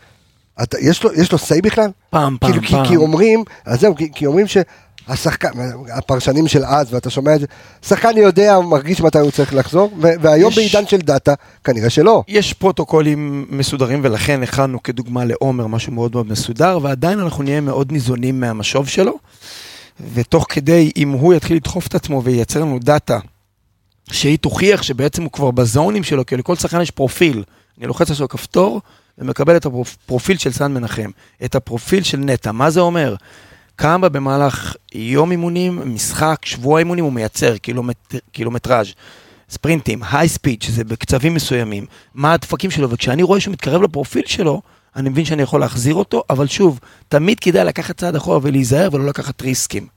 אתה, 0.63 0.77
יש, 0.81 1.03
לו, 1.03 1.13
יש 1.13 1.31
לו 1.31 1.37
say 1.37 1.61
בכלל? 1.63 1.89
פעם, 2.09 2.37
פעם, 2.39 2.51
כאילו, 2.51 2.67
פעם. 2.67 2.83
כי, 2.83 2.89
כי 2.89 2.95
אומרים, 2.95 3.43
אז 3.65 3.79
זהו, 3.79 3.95
כי, 3.95 4.11
כי 4.15 4.25
אומרים 4.25 4.45
שהשחקן, 4.47 5.49
הפרשנים 5.93 6.47
של 6.47 6.65
אז, 6.65 6.93
ואתה 6.93 7.09
שומע 7.09 7.35
את 7.35 7.39
זה, 7.39 7.45
שחקן 7.87 8.17
יודע, 8.17 8.59
מרגיש 8.59 9.01
מתי 9.01 9.19
הוא 9.19 9.31
צריך 9.31 9.53
לחזור, 9.53 9.91
ו- 10.01 10.07
והיום 10.21 10.51
יש- 10.51 10.55
בעידן 10.57 10.87
של 10.87 10.97
דאטה, 10.97 11.33
כנראה 11.63 11.89
שלא. 11.89 12.23
יש 12.27 12.53
פרוטוקולים 12.53 13.45
מסודרים, 13.49 13.99
ולכן 14.03 14.43
הכנו 14.43 14.83
כדוגמה 14.83 15.25
לעומר 15.25 15.67
משהו 15.67 15.93
מאוד 15.93 16.11
מאוד 16.13 16.27
מסודר, 16.31 16.79
ועדיין 16.81 17.19
אנחנו 17.19 17.43
נהיה 17.43 17.61
מאוד 17.61 17.91
ניזונים 17.91 18.39
מהמשוב 18.39 18.87
שלו. 18.87 19.17
ותוך 20.13 20.45
כדי, 20.49 20.91
אם 20.97 21.09
הוא 21.11 21.33
יתחיל 21.33 21.57
לדחוף 21.57 21.87
את 21.87 21.95
עצמו 21.95 22.23
וייצר 22.23 22.59
לנו 22.61 22.79
דאטה, 22.79 23.19
שהיא 24.11 24.37
תוכיח 24.37 24.81
שבעצם 24.83 25.23
הוא 25.23 25.31
כבר 25.31 25.51
בזונים 25.51 26.03
שלו, 26.03 26.25
כי 26.25 26.37
לכל 26.37 26.55
שחקן 26.55 26.81
יש 26.81 26.91
פרופיל. 26.91 27.43
אני 27.79 27.87
לוחץ 27.87 28.21
על 28.21 28.27
כפתור 28.27 28.81
ומקבל 29.17 29.57
את 29.57 29.65
הפרופיל 29.65 30.37
של 30.37 30.51
סן 30.51 30.73
מנחם, 30.73 31.09
את 31.45 31.55
הפרופיל 31.55 32.03
של 32.03 32.17
נטע. 32.17 32.51
מה 32.51 32.69
זה 32.69 32.79
אומר? 32.79 33.15
כמה 33.77 34.09
במהלך 34.09 34.75
יום 34.93 35.31
אימונים, 35.31 35.95
משחק, 35.95 36.45
שבוע 36.45 36.79
אימונים 36.79 37.03
הוא 37.03 37.13
מייצר 37.13 37.57
קילומט, 37.57 38.15
קילומטראז', 38.31 38.87
ספרינטים, 39.49 40.03
היי 40.11 40.29
ספיד, 40.29 40.61
שזה 40.61 40.83
בקצבים 40.83 41.33
מסוימים, 41.33 41.85
מה 42.13 42.33
הדפקים 42.33 42.71
שלו, 42.71 42.89
וכשאני 42.89 43.23
רואה 43.23 43.39
שהוא 43.39 43.51
מתקרב 43.51 43.81
לפרופיל 43.81 44.23
שלו, 44.25 44.61
אני 44.95 45.09
מבין 45.09 45.25
שאני 45.25 45.41
יכול 45.41 45.59
להחזיר 45.59 45.95
אותו, 45.95 46.23
אבל 46.29 46.47
שוב, 46.47 46.79
תמיד 47.07 47.39
כדאי 47.39 47.65
לקחת 47.65 47.97
צעד 47.97 48.15
אחורה 48.15 48.39
ולהיזהר 48.41 48.89
ולא 48.91 49.05
לקחת 49.05 49.41
ריסקים. 49.41 49.87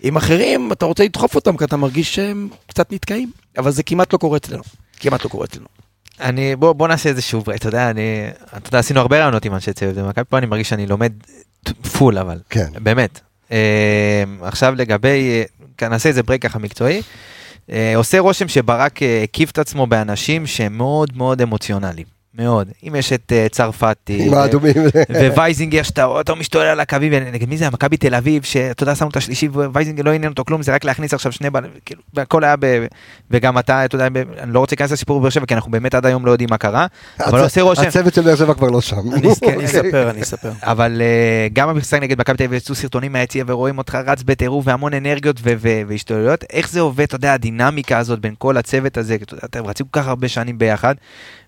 עם 0.00 0.16
אחרים, 0.16 0.72
אתה 0.72 0.84
רוצה 0.86 1.04
לדחוף 1.04 1.34
אותם 1.34 1.56
כי 1.56 1.64
אתה 1.64 1.76
מרגיש 1.76 2.14
שהם 2.14 2.48
קצת 2.66 2.92
נתקעים, 2.92 3.30
אבל 3.58 3.70
זה 3.70 3.82
כמעט 3.82 4.12
לא 4.12 4.18
קורה 4.18 4.36
אצלנו. 4.36 4.62
כמעט 5.00 5.24
לא 5.24 5.28
קורה 5.28 5.44
אצלנו. 5.44 5.83
אני, 6.20 6.56
בוא, 6.56 6.72
בוא 6.72 6.88
נעשה 6.88 7.08
איזה 7.08 7.22
שוב, 7.22 7.50
אתה 7.50 7.68
יודע, 7.68 7.90
אני, 7.90 8.28
אתה 8.56 8.68
יודע, 8.68 8.78
עשינו 8.78 9.00
הרבה 9.00 9.18
ראיונות 9.18 9.44
עם 9.44 9.54
אנשי 9.54 9.72
צוות 9.72 9.94
במכבי, 9.94 10.24
פה 10.28 10.38
אני 10.38 10.46
מרגיש 10.46 10.68
שאני 10.68 10.86
לומד 10.86 11.12
full, 11.98 12.18
אבל, 12.18 12.38
כן. 12.50 12.68
באמת. 12.82 13.20
אה, 13.52 14.24
עכשיו 14.42 14.74
לגבי, 14.74 15.44
אה, 15.82 15.88
נעשה 15.88 16.08
איזה 16.08 16.22
break 16.22 16.42
ככה 16.42 16.58
מקצועי. 16.58 17.02
אה, 17.72 17.96
עושה 17.96 18.18
רושם 18.18 18.48
שברק 18.48 19.02
אה, 19.02 19.22
הקיף 19.22 19.50
את 19.50 19.58
עצמו 19.58 19.86
באנשים 19.86 20.46
שהם 20.46 20.76
מאוד 20.76 21.16
מאוד 21.16 21.42
אמוציונליים. 21.42 22.13
מאוד. 22.38 22.68
אם 22.88 22.94
יש 22.94 23.12
את 23.12 23.32
אה, 23.32 23.46
צרפתי. 23.50 24.30
ווייזינגר 25.36 25.82
שאתה 25.82 26.04
אותו 26.04 26.36
משתולל 26.36 26.66
על 26.66 26.80
הקווים, 26.80 27.12
נגד 27.12 27.48
מי 27.48 27.56
זה? 27.56 27.70
מכבי 27.70 27.96
תל 27.96 28.14
אביב, 28.14 28.42
שאתה 28.42 28.82
יודע, 28.82 28.94
שמו 28.94 29.08
את 29.08 29.16
השלישי, 29.16 29.48
ווייזינגר 29.48 30.02
לא 30.02 30.10
עניין 30.10 30.32
אותו 30.32 30.44
כלום, 30.44 30.62
זה 30.62 30.74
רק 30.74 30.84
להכניס 30.84 31.14
עכשיו 31.14 31.32
שני 31.32 31.50
בלמים, 31.50 31.70
כאילו, 31.86 32.02
והכל 32.14 32.44
היה 32.44 32.56
ב... 32.58 32.86
וגם 33.30 33.58
אתה, 33.58 33.84
אתה 33.84 33.94
יודע, 33.94 34.08
ב- 34.12 34.16
אני 34.38 34.52
לא 34.52 34.58
רוצה 34.58 34.72
להיכנס 34.72 34.92
לסיפור 34.92 35.20
בבאר 35.20 35.30
שבע, 35.30 35.46
כי 35.46 35.54
אנחנו 35.54 35.70
באמת 35.70 35.94
עד 35.94 36.06
היום 36.06 36.26
לא 36.26 36.30
יודעים 36.30 36.50
מה 36.50 36.58
קרה, 36.58 36.86
אבל 37.20 37.40
עושה 37.40 37.62
רושם. 37.62 37.82
הצוות 37.82 38.14
של 38.14 38.22
באר 38.22 38.36
שבע 38.36 38.54
כבר 38.54 38.70
לא 38.70 38.80
שם. 38.80 38.96
אני 39.12 39.28
אני 39.48 39.64
אספר, 39.64 40.10
אני 40.10 40.22
אספר. 40.22 40.50
אבל 40.62 41.00
uh, 41.00 41.52
גם 41.52 41.68
במשחק 41.68 42.00
נגד 42.00 42.20
מכבי 42.20 42.36
תל 42.36 42.44
אביב 42.44 42.56
יצאו 42.56 42.74
סרטונים 42.74 43.12
מהיציע 43.12 43.44
ורואים 43.46 43.78
אותך 43.78 43.98
רץ 44.06 44.22
בטירוף 44.22 44.66
והמון 44.66 44.94
אנרגיות 44.94 45.36
והשתוללויות. 45.88 46.44
איך 46.52 46.70
זה 46.70 46.80
עובד, 46.80 47.04
אתה 47.04 47.16
יודע, 47.16 47.32
הדינמיקה 47.32 47.98
הזאת 47.98 48.20
בין 48.20 48.34
כל 48.38 48.56
הצוות 48.56 48.96
הזה, 48.96 49.16
אתם 49.44 49.66
רצים 49.66 49.86
כל 49.90 50.00
כך 50.00 50.08
הרבה 50.08 50.28
שנים 50.28 50.58
ביחד, 50.58 50.94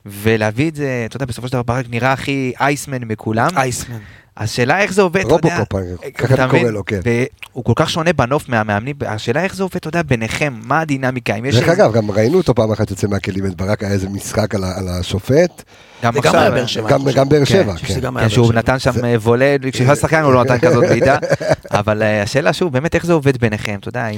ולהביא 0.06 0.70
את 0.70 0.74
זה, 0.74 1.02
אתה 1.06 1.16
יודע, 1.16 1.26
בסופו 1.26 1.48
של 1.48 1.52
דבר 1.52 1.62
ברק 1.62 1.86
נראה 1.90 2.12
הכי 2.12 2.52
אייסמן 2.60 3.04
מכולם. 3.04 3.48
אייסמן. 3.56 3.98
השאלה 4.36 4.80
איך 4.80 4.92
זה 4.92 5.02
עובד, 5.02 5.20
אתה 5.20 5.34
יודע. 5.34 5.58
רובוקופ, 5.58 6.00
ככה 6.14 6.34
אתה 6.34 6.44
אני 6.44 6.50
קורא? 6.50 6.70
לו, 6.70 6.84
כן. 6.84 7.00
והוא 7.04 7.64
כל 7.64 7.72
כך 7.76 7.90
שונה 7.90 8.12
בנוף 8.12 8.48
מהמאמנים, 8.48 8.96
השאלה 9.06 9.44
איך 9.44 9.54
זה 9.54 9.62
עובד, 9.62 9.76
אתה 9.76 9.88
יודע, 9.88 10.02
ביניכם, 10.02 10.54
מה 10.62 10.80
הדינמיקה, 10.80 11.34
אם 11.34 11.44
יש... 11.44 11.56
דרך 11.56 11.68
אגב, 11.68 11.92
גם 11.92 12.10
ראינו 12.10 12.38
אותו 12.38 12.54
פעם 12.54 12.72
אחת 12.72 12.90
יוצא 12.90 13.06
מהכלים, 13.06 13.46
את 13.46 13.54
ברק 13.54 13.82
היה 13.82 13.92
איזה 13.92 14.08
משחק 14.08 14.54
על 14.54 14.88
השופט, 14.88 15.62
גם 16.02 16.12
גם 16.12 16.18
עכשיו, 16.18 16.50
באר 16.54 16.66
שבע. 16.66 16.88
גם 17.14 17.28
באר 17.28 17.44
כן. 17.44 17.64
כן, 17.76 18.16
היה 18.16 18.28
שהוא. 18.28 18.52
נתן 18.52 18.78
שם 18.78 19.04
אה, 19.04 19.14
וולה, 19.18 19.56
כשהוא 19.72 19.86
היה 19.88 19.96
שחקן 19.96 20.22
הוא 20.22 20.32
לא 20.32 20.44
נתן 20.44 20.58
כזאת 20.58 20.84
בעיטה, 20.90 21.16
אבל 21.70 22.02
אה, 22.02 22.22
השאלה 22.22 22.52
שוב, 22.52 22.72
באמת 22.72 22.94
איך 22.94 23.06
זה 23.06 23.12
עובד 23.12 23.36
ביניכם, 23.36 23.76
אתה 23.80 23.88
יודע, 23.88 24.08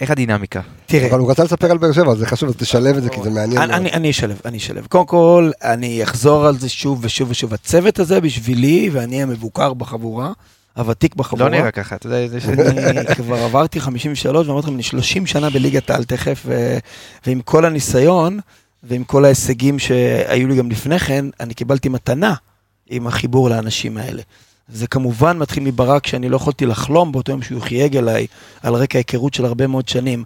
איך 0.00 0.10
הדינמיקה. 0.10 0.60
תראה, 0.86 1.10
אבל 1.10 1.18
הוא 1.18 1.30
רצה 1.30 1.44
לספר 1.44 1.70
על 1.70 1.78
באר 1.78 1.92
שבע, 1.92 2.14
זה 2.14 2.26
חשוב, 2.26 2.48
אז 2.48 2.54
תשלב 2.56 2.96
את 2.96 3.02
זה, 3.02 3.08
כי 3.08 3.22
זה 3.22 3.30
מעניין. 3.30 3.70
אני, 3.70 4.10
אשלב, 4.10 4.40
אני 4.44 4.58
אשלב. 4.58 4.86
קודם 4.86 5.06
כל, 5.06 5.50
אני 5.62 6.02
אחזור 6.02 6.46
על 6.46 6.58
זה 6.58 6.68
שוב 6.68 6.98
ושוב 7.02 7.30
ושוב. 7.30 7.54
הצוות 7.54 7.98
הזה 7.98 8.20
בשבילי, 8.20 8.90
ואני 8.92 9.22
המבוקר 9.22 9.74
בחבורה, 9.74 10.32
הוותיק 10.76 11.14
בחבורה. 11.14 11.50
לא 11.50 11.56
נראה 11.56 11.70
ככה, 11.70 11.96
אתה 11.96 12.06
יודע, 12.06 12.28
זה 12.28 12.40
ש... 12.40 12.44
אני 12.44 13.14
כבר 13.14 13.36
עברתי 13.36 13.80
53 13.80 14.48
ואמרתי 14.48 14.66
לכם, 14.66 14.74
אני 14.74 14.82
30 14.82 15.26
שנה 15.26 15.50
בליגת 15.50 15.90
העל 15.90 16.04
תכף. 16.04 16.46
ועם 17.26 17.40
כל 17.40 17.64
הניסיון 17.64 18.40
ועם 18.82 19.04
כל 19.04 19.24
ההישגים 19.24 19.78
שהיו 19.78 20.48
לי 20.48 20.56
גם 20.56 20.70
לפני 20.70 20.98
כן, 20.98 21.24
אני 21.40 21.54
קיבלתי 21.54 21.88
מתנה 21.88 22.34
עם 22.90 23.06
החיבור 23.06 23.50
לאנשים 23.50 23.96
האלה. 23.96 24.22
זה 24.68 24.86
כמובן 24.86 25.38
מתחיל 25.38 25.62
מברק 25.62 26.06
שאני 26.06 26.28
לא 26.28 26.36
יכולתי 26.36 26.66
לחלום 26.66 27.12
באותו 27.12 27.32
יום 27.32 27.42
שהוא 27.42 27.62
חייג 27.62 27.96
אליי 27.96 28.26
על 28.62 28.74
רקע 28.74 28.98
היכרות 28.98 29.34
של 29.34 29.44
הרבה 29.44 29.66
מאוד 29.66 29.88
שנים. 29.88 30.24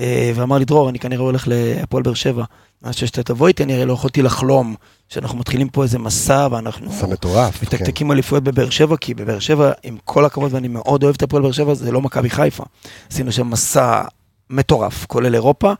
אה, 0.00 0.32
ואמר 0.34 0.58
לי, 0.58 0.64
דרור, 0.64 0.88
אני 0.88 0.98
כנראה 0.98 1.22
הולך 1.22 1.48
להפועל 1.48 2.02
באר 2.02 2.14
שבע. 2.14 2.44
אני 2.84 2.92
חושב 2.92 3.06
שאתה 3.06 3.22
תבוא 3.22 3.48
איתי, 3.48 3.62
אני 3.62 3.74
הרי 3.74 3.84
לא 3.86 3.92
יכולתי 3.92 4.22
לחלום 4.22 4.74
שאנחנו 5.08 5.38
מתחילים 5.38 5.68
פה 5.68 5.82
איזה 5.82 5.98
מסע 5.98 6.48
ואנחנו... 6.50 6.92
זה 6.92 7.06
מטורף. 7.06 7.56
כן. 7.56 7.66
מתקתקים 7.66 8.12
אליפויות 8.12 8.44
בבאר 8.44 8.70
שבע, 8.70 8.96
כי 8.96 9.14
בבאר 9.14 9.38
שבע, 9.38 9.72
עם 9.82 9.96
כל 10.04 10.24
הכבוד, 10.24 10.54
ואני 10.54 10.68
מאוד 10.68 11.02
אוהב 11.02 11.14
את 11.14 11.22
הפועל 11.22 11.42
באר 11.42 11.52
שבע, 11.52 11.74
זה 11.74 11.92
לא 11.92 12.00
מכבי 12.00 12.30
חיפה. 12.30 12.64
עשינו 13.10 13.32
שם 13.32 13.50
מסע 13.50 14.02
מטורף, 14.50 15.06
כולל 15.06 15.34
אירופה, 15.34 15.72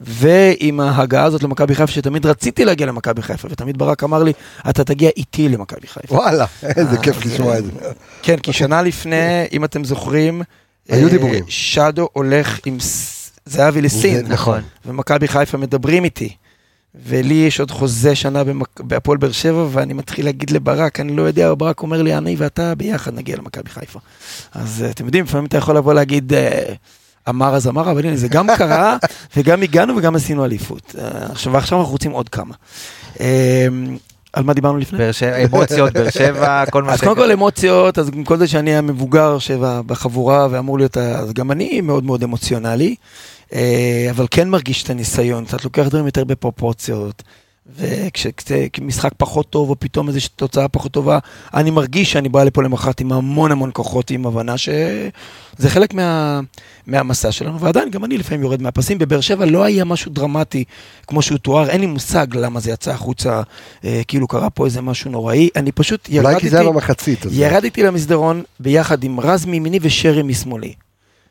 ועם 0.00 0.80
ההגעה 0.80 1.24
הזאת 1.24 1.42
למכבי 1.42 1.74
חיפה, 1.74 1.92
שתמיד 1.92 2.26
רציתי 2.26 2.64
להגיע 2.64 2.86
למכבי 2.86 3.22
חיפה, 3.22 3.48
ותמיד 3.50 3.78
ברק 3.78 4.04
אמר 4.04 4.22
לי, 4.22 4.32
אתה 4.70 4.84
תגיע 4.84 5.10
איתי 5.16 5.48
למכבי 5.48 5.86
חיפה. 5.86 6.14
וואלה, 6.14 6.46
איזה 6.62 6.96
אה, 6.96 7.02
כיף 7.02 7.26
לשמוע 7.26 7.58
את 7.58 7.64
זה. 7.64 7.70
כן, 8.22 8.36
כי 8.36 8.52
שנה 8.52 8.82
לפני, 8.82 9.46
אם 9.52 9.64
אתם 9.64 9.84
זוכרים, 9.84 10.42
היו 10.88 11.06
אה, 11.06 11.12
דיבורים. 11.12 11.44
שדו 11.48 12.08
הולך 12.12 12.58
עם 12.64 12.78
זהבי 13.46 13.82
לסין, 13.82 14.26
נכון. 14.26 14.60
ומכבי 14.86 15.28
חיפה 15.28 15.58
מדברים 15.58 16.04
איתי. 16.04 16.36
ולי 17.04 17.34
יש 17.34 17.60
עוד 17.60 17.70
חוזה 17.70 18.14
שנה 18.14 18.42
בהפועל 18.78 19.18
באר 19.18 19.32
שבע, 19.32 19.66
ואני 19.70 19.92
מתחיל 19.92 20.24
להגיד 20.24 20.50
לברק, 20.50 21.00
אני 21.00 21.16
לא 21.16 21.22
יודע, 21.22 21.54
ברק 21.54 21.82
אומר 21.82 22.02
לי, 22.02 22.16
אני 22.16 22.36
ואתה 22.38 22.74
ביחד 22.74 23.14
נגיע 23.14 23.36
למכבי 23.36 23.70
חיפה. 23.70 23.98
אז 24.52 24.82
אה, 24.82 24.90
אתם 24.90 25.04
יודעים, 25.04 25.24
לפעמים 25.24 25.46
אתה 25.46 25.56
יכול 25.56 25.76
לבוא 25.76 25.94
להגיד, 25.94 26.32
אמר 27.28 27.54
אז 27.54 27.68
אמר, 27.68 27.90
אבל 27.90 28.06
הנה, 28.06 28.16
זה 28.16 28.28
גם 28.28 28.46
קרה, 28.56 28.96
וגם 29.36 29.62
הגענו 29.62 29.96
וגם 29.96 30.16
עשינו 30.16 30.44
אליפות. 30.44 30.94
אה, 30.98 31.26
עכשיו, 31.30 31.52
ועכשיו 31.52 31.78
אנחנו 31.78 31.92
רוצים 31.92 32.10
עוד 32.10 32.28
כמה. 32.28 32.54
אה, 33.20 33.66
על 34.32 34.44
מה 34.44 34.54
דיברנו 34.54 34.78
לפני? 34.78 34.98
באר 34.98 35.12
שבע, 35.12 35.44
אמוציות, 35.44 35.92
באר 35.92 36.10
שבע, 36.10 36.64
כל 36.70 36.82
מה 36.82 36.92
אז 36.92 37.00
קודם 37.00 37.16
כל 37.16 37.32
אמוציות, 37.32 37.98
אז 37.98 38.10
עם 38.14 38.24
כל 38.24 38.38
זה 38.38 38.46
שאני 38.46 38.76
המבוגר 38.76 39.38
שבחבורה 39.38 40.46
ואמור 40.50 40.78
להיות, 40.78 40.96
אז 40.96 41.32
גם 41.32 41.50
אני 41.50 41.80
מאוד 41.80 42.04
מאוד 42.04 42.22
אמוציונלי, 42.22 42.94
אה, 43.52 44.06
אבל 44.10 44.26
כן 44.30 44.48
מרגיש 44.48 44.82
את 44.82 44.90
הניסיון, 44.90 45.44
קצת 45.44 45.64
לוקח 45.64 45.86
דברים 45.88 46.06
יותר 46.06 46.24
בפרופורציות, 46.24 47.22
וכשמשחק 47.74 49.10
פחות 49.16 49.50
טוב, 49.50 49.70
או 49.70 49.76
פתאום 49.78 50.08
איזושהי 50.08 50.30
תוצאה 50.36 50.68
פחות 50.68 50.92
טובה, 50.92 51.18
אני 51.54 51.70
מרגיש 51.70 52.12
שאני 52.12 52.28
בא 52.28 52.44
לפה 52.44 52.62
למחרת 52.62 53.00
עם 53.00 53.12
המון 53.12 53.52
המון 53.52 53.70
כוחות, 53.72 54.10
עם 54.10 54.26
הבנה 54.26 54.58
שזה 54.58 55.68
חלק 55.70 55.94
מה, 55.94 56.40
מהמסע 56.86 57.32
שלנו, 57.32 57.60
ועדיין 57.60 57.90
גם 57.90 58.04
אני 58.04 58.18
לפעמים 58.18 58.42
יורד 58.42 58.62
מהפסים. 58.62 58.98
בבאר 58.98 59.20
שבע 59.20 59.46
לא 59.46 59.64
היה 59.64 59.84
משהו 59.84 60.12
דרמטי 60.12 60.64
כמו 61.06 61.22
שהוא 61.22 61.38
תואר, 61.38 61.68
אין 61.68 61.80
לי 61.80 61.86
מושג 61.86 62.26
למה 62.34 62.60
זה 62.60 62.70
יצא 62.70 62.90
החוצה, 62.90 63.42
אה, 63.84 64.02
כאילו 64.08 64.28
קרה 64.28 64.50
פה 64.50 64.64
איזה 64.64 64.80
משהו 64.80 65.10
נוראי, 65.10 65.48
אני 65.56 65.72
פשוט 65.72 66.08
ירדתי... 66.08 66.28
אולי 66.28 66.40
כי 66.40 66.50
זה 66.50 66.60
היה 66.60 66.70
במחצית. 66.70 67.26
ירדתי 67.30 67.82
למסדרון 67.82 68.42
ביחד 68.60 69.04
עם 69.04 69.20
רז 69.20 69.44
מימיני 69.44 69.78
ושרי 69.82 70.22
משמאלי. 70.22 70.74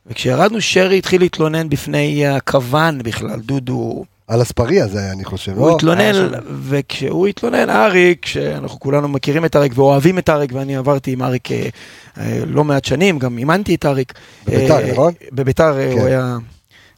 וכשירדנו, 0.08 0.62
שרי 0.62 0.98
התחיל 0.98 1.22
להתלונן 1.22 1.70
בפני 1.70 2.28
הכוון 2.28 3.00
בכלל, 3.04 3.40
דודו. 3.40 4.06
על 4.28 4.42
אספריה 4.42 4.88
זה 4.88 5.00
היה, 5.00 5.12
אני 5.12 5.24
חושב. 5.24 5.52
הוא 5.58 5.68
לא? 5.70 5.76
התלונן. 5.76 6.32
וכשהוא 6.62 7.28
התלונן, 7.28 7.70
אריק, 7.70 8.26
שאנחנו 8.26 8.80
כולנו 8.80 9.08
מכירים 9.08 9.46
את 9.46 9.56
אריק 9.56 9.72
ואוהבים 9.76 10.18
את 10.18 10.30
אריק, 10.30 10.52
ואני 10.54 10.76
עברתי 10.76 11.12
עם 11.12 11.22
אריק 11.22 11.52
אה, 11.52 11.70
אה, 12.18 12.40
לא 12.46 12.64
מעט 12.64 12.86
שנים, 12.86 13.20
גם 13.20 13.38
אימנתי 13.38 13.76
את 13.76 13.86
אריק. 13.86 14.14
בביתר, 14.48 14.78
אה, 14.78 14.92
נכון? 14.92 15.14
בביתר 15.32 15.78
אה, 15.80 15.92
כן. 15.92 16.00
הוא 16.00 16.08
היה... 16.08 16.38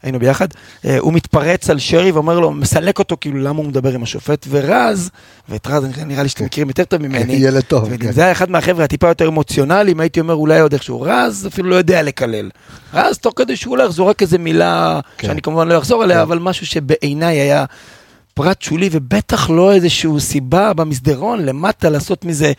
היינו 0.07 0.19
ביחד, 0.19 0.47
אה, 0.85 0.97
הוא 0.97 1.13
מתפרץ 1.13 1.69
על 1.69 1.79
שרי 1.79 2.11
ואומר 2.11 2.39
לו, 2.39 2.51
מסלק 2.51 2.99
אותו, 2.99 3.17
כאילו, 3.21 3.39
למה 3.39 3.57
הוא 3.57 3.65
מדבר 3.65 3.93
עם 3.93 4.03
השופט, 4.03 4.45
ורז, 4.49 5.09
ואת 5.49 5.67
רז, 5.67 5.83
נראה 6.05 6.23
לי 6.23 6.29
שאתם 6.29 6.45
מכירים 6.45 6.67
יותר 6.67 6.83
טוב 6.83 7.01
ממני, 7.01 7.33
ילד 7.33 7.63
טוב. 7.63 7.97
כן. 7.97 8.11
זה 8.11 8.21
היה 8.21 8.31
אחד 8.31 8.51
מהחבר'ה 8.51 8.83
הטיפה 8.83 9.07
יותר 9.07 9.27
אמוציונליים, 9.27 9.99
הייתי 9.99 10.19
אומר 10.19 10.33
אולי 10.33 10.59
עוד 10.59 10.73
איכשהו. 10.73 11.01
רז 11.01 11.47
אפילו 11.47 11.69
לא 11.69 11.75
יודע 11.75 12.03
לקלל. 12.03 12.49
רז 12.93 13.17
תוך 13.17 13.33
כדי 13.35 13.55
שהוא 13.55 13.77
הולך 13.77 13.91
זורק 13.91 14.21
איזה 14.21 14.37
מילה, 14.37 14.99
כן. 15.17 15.27
שאני 15.27 15.41
כמובן 15.41 15.67
לא 15.67 15.77
אחזור 15.77 16.03
עליה, 16.03 16.17
כן. 16.17 16.21
אבל 16.21 16.39
משהו 16.39 16.65
שבעיניי 16.65 17.39
היה 17.39 17.65
פרט 18.33 18.61
שולי, 18.61 18.89
ובטח 18.91 19.49
לא 19.49 19.73
איזושהי 19.73 20.19
סיבה 20.19 20.73
במסדרון 20.73 21.45
למטה 21.45 21.89
לעשות 21.89 22.25
מזה 22.25 22.51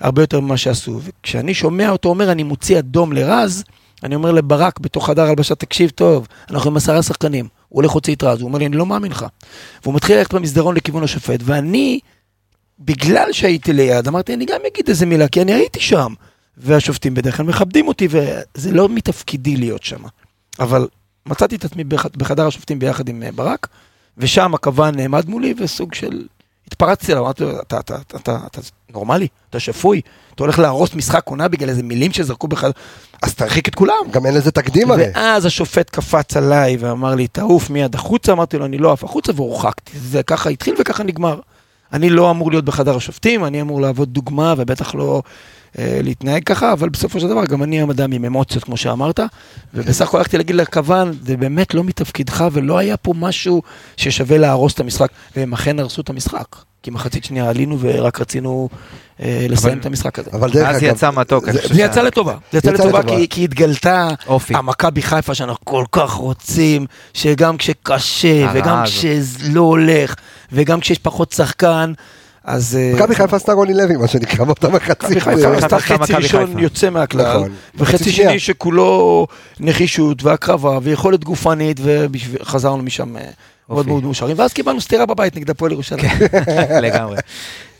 הרבה 0.00 0.22
יותר 0.22 0.40
ממה 0.40 0.56
שעשו. 0.56 1.00
וכשאני 1.02 1.54
שומע 1.54 1.90
אותו 1.90 2.08
אומר, 2.08 2.32
אני 2.32 2.42
מוציא 2.42 2.78
אדום 2.78 3.12
לרז, 3.12 3.64
אני 4.04 4.14
אומר 4.14 4.32
לברק 4.32 4.78
בתוך 4.80 5.06
חדר 5.06 5.22
הלבשה, 5.22 5.54
תקשיב 5.54 5.90
טוב, 5.90 6.26
אנחנו 6.50 6.70
עם 6.70 6.76
עשרה 6.76 7.02
שחקנים. 7.02 7.48
הוא 7.68 7.76
הולך 7.82 7.90
להוציא 7.90 8.14
את 8.14 8.22
רז, 8.22 8.40
הוא 8.40 8.48
אומר 8.48 8.58
לי, 8.58 8.66
אני 8.66 8.76
לא 8.76 8.86
מאמין 8.86 9.10
לך. 9.12 9.26
והוא 9.82 9.94
מתחיל 9.94 10.16
ללכת 10.18 10.34
במסדרון 10.34 10.76
לכיוון 10.76 11.02
השופט, 11.04 11.40
ואני, 11.44 12.00
בגלל 12.78 13.28
שהייתי 13.32 13.72
ליד, 13.72 14.08
אמרתי, 14.08 14.34
אני 14.34 14.44
גם 14.46 14.60
אגיד 14.72 14.88
איזה 14.88 15.06
מילה, 15.06 15.28
כי 15.28 15.42
אני 15.42 15.52
הייתי 15.54 15.80
שם. 15.80 16.14
והשופטים 16.56 17.14
בדרך 17.14 17.36
כלל 17.36 17.46
מכבדים 17.46 17.88
אותי, 17.88 18.08
וזה 18.10 18.72
לא 18.72 18.88
מתפקידי 18.88 19.56
להיות 19.56 19.82
שם. 19.82 20.02
אבל 20.60 20.88
מצאתי 21.26 21.56
את 21.56 21.64
עצמי 21.64 21.84
בח- 21.84 22.16
בחדר 22.16 22.46
השופטים 22.46 22.78
ביחד 22.78 23.08
עם 23.08 23.22
אה, 23.22 23.32
ברק, 23.32 23.68
ושם 24.18 24.54
הכוון 24.54 24.94
נעמד 24.96 25.28
מולי, 25.28 25.54
וסוג 25.58 25.94
של... 25.94 26.26
התפרצתי 26.66 27.12
אליו, 27.12 27.22
אמרתי 27.22 27.44
לו, 27.44 27.60
אתה, 27.60 27.80
אתה, 27.80 27.96
אתה, 27.96 28.16
אתה, 28.16 28.38
אתה 28.46 28.60
נורמלי, 28.92 29.28
אתה 29.50 29.60
שפוי, 29.60 30.00
אתה 30.34 30.42
הולך 30.42 30.58
להרוס 30.58 30.94
משחק 30.94 31.22
עונה 31.26 31.48
בגלל 31.48 31.68
איזה 31.68 31.82
מילים 31.82 32.12
שזרקו 32.12 32.48
בך, 32.48 32.66
אז 33.22 33.34
תרחיק 33.34 33.68
את 33.68 33.74
כולם. 33.74 33.94
גם 34.10 34.26
אין 34.26 34.34
לזה 34.34 34.50
תקדים 34.50 34.90
הרי. 34.90 35.04
ואז 35.14 35.46
השופט 35.46 35.90
קפץ 35.90 36.36
עליי 36.36 36.76
ואמר 36.80 37.14
לי, 37.14 37.26
תעוף 37.26 37.70
מיד 37.70 37.94
החוצה, 37.94 38.32
אמרתי 38.32 38.58
לו, 38.58 38.64
אני 38.64 38.78
לא 38.78 38.92
עף 38.92 39.04
החוצה, 39.04 39.32
והורחקתי. 39.36 39.98
זה 39.98 40.22
ככה 40.22 40.50
התחיל 40.50 40.74
וככה 40.78 41.02
נגמר. 41.02 41.40
אני 41.92 42.10
לא 42.10 42.30
אמור 42.30 42.50
להיות 42.50 42.64
בחדר 42.64 42.96
השופטים, 42.96 43.44
אני 43.44 43.60
אמור 43.60 43.80
להוות 43.80 44.08
דוגמה 44.08 44.54
ובטח 44.56 44.94
לא 44.94 45.22
אה, 45.78 46.00
להתנהג 46.02 46.44
ככה, 46.44 46.72
אבל 46.72 46.88
בסופו 46.88 47.20
של 47.20 47.28
דבר 47.28 47.44
גם 47.46 47.62
אני 47.62 47.82
אדם 47.82 48.12
עם 48.12 48.24
אמוציות, 48.24 48.64
כמו 48.64 48.76
שאמרת, 48.76 49.20
ובסך 49.74 50.08
הכל 50.08 50.18
הלכתי 50.18 50.36
להגיד 50.36 50.56
לכוון, 50.56 51.12
זה 51.22 51.36
באמת 51.36 51.74
לא 51.74 51.84
מתפקידך 51.84 52.44
ולא 52.52 52.78
היה 52.78 52.96
פה 52.96 53.14
משהו 53.16 53.62
ששווה 53.96 54.38
להרוס 54.38 54.74
את 54.74 54.80
המשחק, 54.80 55.08
והם 55.36 55.52
אכן 55.52 55.78
הרסו 55.78 56.00
את 56.00 56.10
המשחק. 56.10 56.46
כי 56.82 56.90
מחצית 56.90 57.24
שנייה 57.24 57.48
עלינו 57.50 57.76
ורק 57.80 58.20
רצינו 58.20 58.68
אה, 59.20 59.46
לסיים 59.48 59.72
אבל- 59.72 59.80
את 59.80 59.86
המשחק 59.86 60.18
הזה. 60.18 60.30
אבל 60.32 60.50
דרך 60.50 60.68
אז 60.68 60.76
אגב... 60.76 60.84
יצא 60.84 61.10
מתוק, 61.10 61.50
זה- 61.50 61.60
יצא 61.82 62.02
לטובה, 62.02 62.34
זה 62.52 62.58
יצא 62.58 62.68
יצא 62.68 62.76
לטובה 62.84 62.98
לטובה. 62.98 63.16
כי- 63.18 63.28
כי 63.28 63.44
התגלתה 63.44 64.08
אופי. 64.26 64.54
המכבי 64.56 65.02
חיפה 65.02 65.34
שאנחנו 65.34 65.64
כל 65.64 65.84
כך 65.92 66.10
רוצים, 66.12 66.86
שגם 67.14 67.56
כשקשה, 67.56 68.50
וגם. 68.54 68.82
כשלא 68.84 69.60
הולך, 69.60 70.14
וגם 70.52 70.80
כשיש 70.80 70.98
פחות 70.98 71.32
שחקן, 71.32 71.92
אז... 72.44 72.76
אה, 72.80 72.92
מכבי 72.94 73.14
חיפה 73.14 73.36
עשתה 73.36 73.52
רוני 73.52 73.74
לוי, 73.74 73.96
מה 73.96 74.08
שנקרא, 74.08 74.44
באותה 74.44 74.68
מחצית. 74.68 75.02
מכבי 75.10 75.20
חיפה 75.20 75.36
מכבי 75.50 75.56
עשתה 75.56 75.78
חצי 75.80 76.12
ראשון. 76.12 76.58
יוצא 76.58 76.90
מהכלל, 76.90 77.36
נכון. 77.36 77.52
וחצי. 77.74 78.12
שני 78.12 78.38
שכולו 78.38 79.26
נחישות 79.60 80.22
והקרבה 80.22 80.78
ויכולת 80.82 81.24
גופנית, 81.24 81.80
וחזרנו 81.82 82.82
משם 82.82 83.16
אה, 83.16 83.22
מאוד 83.68 83.86
מאוד 83.86 84.02
מאושרים, 84.04 84.38
ואז 84.38 84.52
קיבלנו 84.52 84.80
סטירה 84.80 85.06
בבית 85.06 85.36
נגד 85.36 85.50
הפועל 85.50 85.72
ירושלים. 85.72 86.10
לגמרי. 86.82 87.16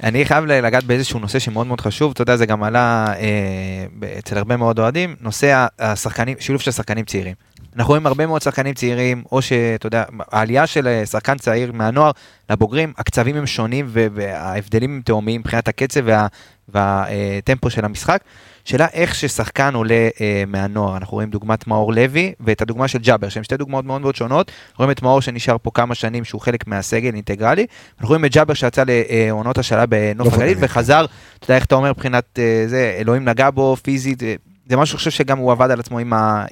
אני 0.03 0.24
חייב 0.24 0.45
לגעת 0.45 0.85
באיזשהו 0.85 1.18
נושא 1.20 1.39
שמאוד 1.39 1.66
מאוד 1.66 1.80
חשוב, 1.80 2.12
אתה 2.12 2.22
יודע, 2.22 2.37
זה 2.37 2.47
גם 2.47 2.62
עלה 2.62 3.12
אה, 3.18 4.09
אצל 4.18 4.39
הרבה 4.39 4.57
מאוד 4.57 4.78
אוהדים, 4.78 5.16
נושא 5.20 5.66
השחקנים, 5.78 6.37
שילוב 6.41 6.61
של 6.61 6.70
שחקנים 6.70 7.05
צעירים. 7.05 7.35
אנחנו 7.76 7.89
רואים 7.91 8.07
הרבה 8.07 8.26
מאוד 8.26 8.43
שחקנים 8.43 8.74
צעירים, 8.74 9.22
או 9.33 9.43
שאתה 9.43 9.87
יודע, 9.87 10.05
העלייה 10.33 10.66
של 10.66 10.87
אה, 10.89 11.07
שחקן 11.07 11.39
צעיר 11.39 11.72
מהנוער 11.72 12.11
לבוגרים, 12.51 12.93
הקצבים 12.99 13.37
הם 13.37 13.47
שונים 13.47 13.87
וההבדלים 13.93 14.91
הם 14.95 15.01
תאומיים 15.05 15.41
מבחינת 15.41 15.68
הקצב 15.68 16.01
וה- 16.05 16.26
והטמפו 16.68 17.70
של 17.70 17.85
המשחק. 17.85 18.22
שאלה 18.64 18.86
איך 18.92 19.14
ששחקן 19.14 19.74
עולה 19.74 20.08
אה, 20.20 20.44
מהנוער, 20.46 20.96
אנחנו 20.96 21.14
רואים 21.14 21.30
דוגמת 21.30 21.66
מאור 21.66 21.92
לוי 21.92 22.32
ואת 22.40 22.62
הדוגמה 22.62 22.88
של 22.88 22.98
ג'אבר, 22.98 23.28
שהן 23.28 23.44
שתי 23.44 23.56
דוגמאות 23.56 23.84
מאוד 23.84 24.00
מאוד 24.00 24.16
שונות, 24.16 24.50
רואים 24.76 24.90
את 24.90 25.02
מאור 25.02 25.20
שנשאר 25.20 25.56
פה 25.62 25.70
כמה 25.74 25.94
שנים 25.94 26.24
שהוא 26.24 26.40
חלק 26.40 26.66
מהסגל 26.66 27.14
אינטגרלי, 27.14 27.66
אנחנו 27.94 28.08
רואים 28.08 28.24
את 28.24 28.32
ג'אבר 28.32 28.54
שיצא 28.54 28.84
לעונות 28.86 29.58
השאלה 29.58 29.86
בנוף 29.86 30.26
נוף 30.26 30.34
הגליל 30.34 30.48
הגליל. 30.48 30.64
וחזר, 30.64 31.04
אתה 31.38 31.44
יודע 31.44 31.56
איך 31.56 31.64
אתה 31.64 31.74
אומר 31.74 31.90
מבחינת 31.90 32.38
אה, 32.38 32.64
זה, 32.66 32.96
אלוהים 33.00 33.24
נגע 33.24 33.50
בו 33.50 33.76
פיזית, 33.82 34.22
אה, 34.22 34.34
זה 34.73 34.77
משהו 34.77 34.99
שאני 34.99 34.99
חושב 34.99 35.11
שגם 35.11 35.39
הוא 35.39 35.53
עבד 35.53 35.70
על 35.70 35.81
עצמו 35.81 35.99
עם 35.99 36.12
ה... 36.12 36.45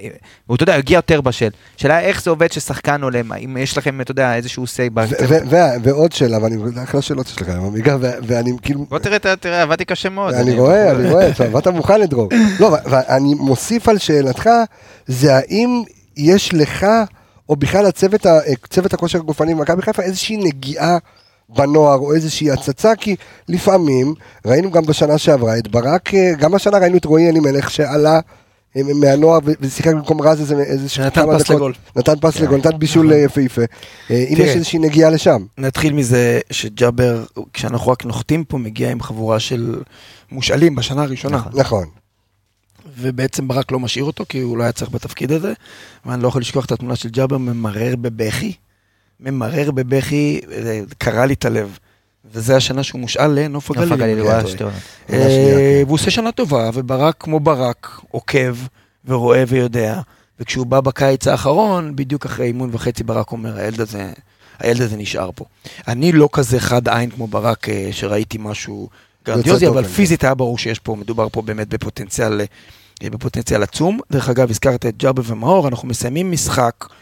והוא, 0.47 0.57
אתה 0.57 0.62
יודע, 0.62 0.75
הגיע 0.75 0.97
יותר 0.97 1.21
בשל. 1.21 1.49
שאלה 1.77 2.01
איך 2.01 2.23
זה 2.23 2.31
עובד 2.31 2.53
ששחקן 2.53 3.03
עולה, 3.03 3.21
אם 3.45 3.57
יש 3.57 3.79
לכם, 3.79 4.01
אתה 4.01 4.11
יודע, 4.11 4.35
איזשהו 4.35 4.64
say 4.64 4.91
בצוות. 4.95 5.43
ועוד 5.83 6.12
שאלה, 6.12 6.39
ואני, 6.43 6.57
אחלה 6.85 7.03
שאלות 7.03 7.27
יש 7.27 7.43
לך 7.43 7.49
עמיגה, 7.49 7.97
ואני 8.01 8.51
כאילו, 8.62 8.85
בוא 8.89 8.99
תראה, 8.99 9.18
תראה, 9.37 9.62
עבדתי 9.62 9.85
קשה 9.85 10.09
מאוד. 10.09 10.35
אני 10.35 10.59
רואה, 10.59 10.91
אני 10.91 11.11
רואה, 11.11 11.31
באת 11.53 11.66
מוכן 11.68 12.01
לדרור. 12.01 12.29
לא, 12.61 12.77
ואני 12.91 13.35
מוסיף 13.35 13.89
על 13.89 13.99
שאלתך, 13.99 14.51
זה 15.07 15.37
האם 15.37 15.83
יש 16.16 16.55
לך, 16.55 16.87
או 17.49 17.57
בכלל 17.57 17.87
הצוות, 17.87 18.27
ה- 18.27 18.41
צוות 18.71 18.95
הכושר 18.95 19.18
הגופני 19.18 19.55
במכבי 19.55 19.83
חיפה, 19.83 20.03
איזושהי 20.03 20.37
נגיעה 20.37 20.99
בנוער, 21.57 21.98
או 21.98 22.14
איזושהי 22.14 22.51
הצצה, 22.51 22.96
כי 22.96 23.16
לפעמים, 23.48 24.14
ראינו 24.46 24.70
גם 24.70 24.82
בשנה 24.82 25.18
שעברה 25.18 25.59
את 25.59 25.68
ברק, 25.68 26.14
אה, 26.14 26.32
גם 26.38 26.55
השנה 26.55 26.78
ראינו 26.78 26.96
את 26.96 27.05
רועי 27.05 27.28
אלימלך 27.28 27.70
שעלה. 27.70 28.20
אה, 28.76 28.82
מהנוער 28.94 29.38
ושיחק 29.61 29.92
במקום 29.92 30.22
רז 30.22 30.40
איזה 30.40 30.62
איזה 30.62 30.88
כמה 31.14 31.38
פס 31.38 31.42
דקות. 31.42 31.57
לגול. 31.57 31.72
נתן 31.96 32.12
פס 32.20 32.40
לגול, 32.40 32.59
נתן 32.59 32.78
בישול 32.78 33.12
אה, 33.12 33.18
יפהפה. 33.18 33.62
אם. 34.11 34.14
יש 34.30 34.57
איזושהי 34.57 34.78
נגיעה 34.78 35.11
לשם. 35.11 35.44
נתחיל 35.59 35.92
מזה 35.92 36.40
שג'אבר, 36.51 37.24
כשאנחנו 37.53 37.92
רק 37.92 38.05
נוחתים 38.05 38.44
פה, 38.44 38.59
מגיע 38.59 38.90
עם 38.90 39.03
חבורה 39.03 39.40
של 39.40 39.82
מושאלים 40.32 40.74
בשנה 40.74 41.03
הראשונה. 41.03 41.36
נכון. 41.36 41.53
נכון. 41.61 41.86
ובעצם 42.98 43.48
ברק 43.48 43.72
לא 43.72 43.80
משאיר 43.80 44.05
אותו, 44.05 44.24
כי 44.28 44.40
הוא 44.40 44.57
לא 44.57 44.62
היה 44.62 44.72
צריך 44.72 44.90
בתפקיד 44.90 45.32
הזה. 45.32 45.53
ואני 46.07 46.22
לא 46.22 46.28
יכול 46.28 46.40
לשכוח 46.40 46.64
את 46.64 46.72
התמונה 46.72 46.96
של 46.96 47.09
ג'אבר 47.09 47.38
ממרר 47.38 47.96
בבכי. 47.96 48.53
ממרר 49.23 49.71
בבכי, 49.71 50.41
זה 50.62 50.81
קרע 50.99 51.27
לי 51.27 51.35
את 51.35 51.45
הלב. 51.45 51.79
וזה 52.33 52.57
השנה 52.57 52.83
שהוא 52.83 53.01
מושאל 53.01 53.31
לנוף 53.31 53.71
הגליל. 53.71 53.89
נוף 53.89 53.93
הגליל, 53.93 54.18
אם 54.18 54.23
הוא 54.23 54.31
היה 54.31 54.43
לא. 54.43 54.49
שתי 54.49 54.59
שנייה, 54.59 54.73
אה, 55.11 55.29
כן. 55.29 55.85
והוא 55.87 55.95
עושה 55.95 56.11
שנה 56.11 56.33
טובה, 56.33 56.71
וברק 56.75 57.16
כמו 57.18 57.41
ברק, 57.41 58.01
עוקב 58.11 58.57
ורואה 59.05 59.45
ויודע. 59.49 60.01
וכשהוא 60.41 60.66
בא 60.66 60.81
בקיץ 60.81 61.27
האחרון, 61.27 61.97
בדיוק 61.97 62.27
אחרי 62.27 62.47
אימון 62.47 62.71
וחצי, 62.73 63.05
ברק 63.05 63.33
אומר, 63.33 63.59
הילד 63.59 63.81
הזה, 63.81 64.12
הילד 64.59 64.83
הזה 64.83 64.97
נשאר 64.97 65.31
פה. 65.35 65.45
אני 65.89 66.12
לא 66.12 66.29
כזה 66.33 66.61
חד 66.61 66.89
עין 66.89 67.11
כמו 67.11 67.27
ברק, 67.27 67.68
אה, 67.68 67.89
שראיתי 67.93 68.39
משהו 68.41 68.89
גרנדיוזי, 69.27 69.66
אבל 69.66 69.85
פיזית 69.85 70.25
היה 70.25 70.35
ברור 70.35 70.59
שיש 70.59 70.79
פה, 70.79 70.97
מדובר 70.97 71.29
פה 71.33 71.43
באמת 71.43 71.68
בפוטנציאל, 71.68 72.41
אה, 73.03 73.11
בפוטנציאל 73.11 73.62
עצום. 73.62 74.01
דרך 74.12 74.29
אגב, 74.29 74.51
הזכרת 74.51 74.87
את 74.87 74.97
ג'אבר 74.97 75.23
ומאור, 75.27 75.68
אנחנו 75.68 75.89
מסיימים 75.89 76.33
משחק, 76.33 76.75
אה, 76.83 76.97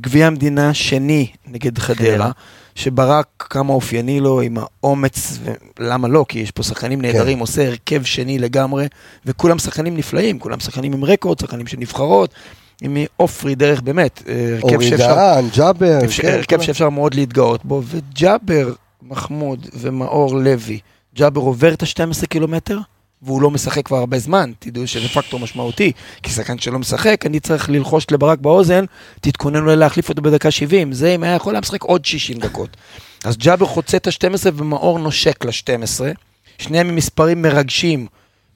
גביע 0.00 0.26
המדינה 0.26 0.74
שני 0.74 1.26
נגד 1.46 1.78
חדרה. 1.78 1.96
חדרה. 2.14 2.30
שברק, 2.74 3.26
כמה 3.38 3.72
אופייני 3.72 4.20
לו 4.20 4.40
עם 4.40 4.56
האומץ, 4.58 5.38
ולמה 5.78 6.08
לא? 6.08 6.24
כי 6.28 6.38
יש 6.38 6.50
פה 6.50 6.62
שחקנים 6.62 7.00
נהדרים, 7.00 7.36
כן. 7.36 7.40
עושה 7.40 7.66
הרכב 7.66 8.02
שני 8.04 8.38
לגמרי, 8.38 8.86
וכולם 9.26 9.58
שחקנים 9.58 9.96
נפלאים, 9.96 10.38
כולם 10.38 10.60
שחקנים 10.60 10.92
עם 10.92 11.04
רקורד, 11.04 11.38
שחקנים 11.40 11.66
של 11.66 11.76
נבחרות, 11.78 12.34
עם 12.82 12.96
עופרי 13.16 13.54
דרך 13.54 13.80
באמת, 13.80 14.22
אה, 14.28 14.34
הרכב 14.54 14.62
אורי 14.74 14.88
שאפשר, 14.88 15.14
דהן, 15.14 15.44
ג'אבר, 15.56 15.98
אפשר- 16.04 16.22
כן, 16.22 16.32
הרכב 16.32 16.60
ה- 16.60 16.62
שאפשר 16.62 16.88
מאוד 16.90 17.14
להתגאות 17.14 17.64
בו, 17.64 17.82
וג'אבר, 17.86 18.72
מחמוד 19.02 19.66
ומאור 19.74 20.36
לוי, 20.36 20.78
ג'אבר 21.16 21.40
עובר 21.40 21.72
את 21.72 21.82
ה-12 21.82 22.26
קילומטר, 22.28 22.78
והוא 23.22 23.42
לא 23.42 23.50
משחק 23.50 23.86
כבר 23.86 23.96
הרבה 23.96 24.18
זמן, 24.18 24.52
תדעו 24.58 24.86
שזה 24.86 25.08
פקטור 25.08 25.40
משמעותי, 25.40 25.92
כי 26.22 26.30
שחקן 26.30 26.58
שלא 26.58 26.78
משחק, 26.78 27.26
אני 27.26 27.40
צריך 27.40 27.70
ללחוש 27.70 28.06
לברק 28.10 28.38
באוזן, 28.38 28.84
תתכונן 29.20 29.56
אולי 29.58 29.76
להחליף 29.76 30.08
אותו 30.08 30.22
בדקה 30.22 30.50
70, 30.50 30.92
זה 30.92 31.14
אם 31.14 31.22
היה 31.22 31.34
יכול 31.34 31.54
היה 31.54 31.60
משחק 31.60 31.82
עוד 31.82 32.04
60 32.04 32.38
דקות. 32.38 32.76
אז 33.24 33.36
ג'אבר 33.36 33.66
חוצה 33.66 33.96
את 33.96 34.06
ה-12 34.06 34.50
ומאור 34.54 34.98
נושק 34.98 35.44
ל-12, 35.44 36.00
שניהם 36.58 36.88
עם 36.88 36.96
מספרים 36.96 37.42
מרגשים, 37.42 38.06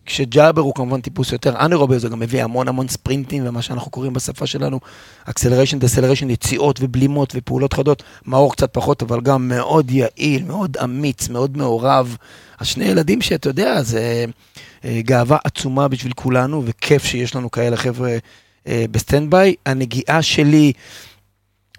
כשג'אבר 0.06 0.60
הוא 0.60 0.74
כמובן 0.74 1.00
טיפוס 1.00 1.32
יותר 1.32 1.64
אנרובי, 1.64 1.98
זה 1.98 2.08
גם 2.08 2.18
מביא 2.18 2.44
המון 2.44 2.68
המון 2.68 2.88
ספרינטים, 2.88 3.48
ומה 3.48 3.62
שאנחנו 3.62 3.90
קוראים 3.90 4.12
בשפה 4.12 4.46
שלנו, 4.46 4.80
acceleration, 5.24 5.78
deceleration, 5.78 6.30
יציאות 6.30 6.78
ובלימות 6.82 7.32
ופעולות 7.36 7.72
חדות, 7.72 8.02
מאור 8.26 8.52
קצת 8.52 8.74
פחות, 8.74 9.02
אבל 9.02 9.20
גם 9.20 9.48
מאוד 9.48 9.90
יעיל, 9.90 10.44
מאוד 10.44 10.76
אמיץ, 10.84 11.28
מאוד 11.28 11.56
מעורב. 11.56 12.16
אז 12.58 12.66
שני 12.66 12.84
ילדים 12.84 13.20
שאתה 13.20 13.48
יודע, 13.48 13.82
זה 13.82 14.24
אה, 14.84 15.00
גאווה 15.02 15.38
עצומה 15.44 15.88
בשביל 15.88 16.12
כולנו, 16.12 16.62
וכיף 16.66 17.04
שיש 17.04 17.34
לנו 17.34 17.50
כאלה 17.50 17.76
חבר'ה 17.76 18.16
אה, 18.66 18.84
ב 18.90 18.97
stand 18.97 19.30
by. 19.30 19.54
הנגיעה 19.66 20.22
שלי 20.22 20.72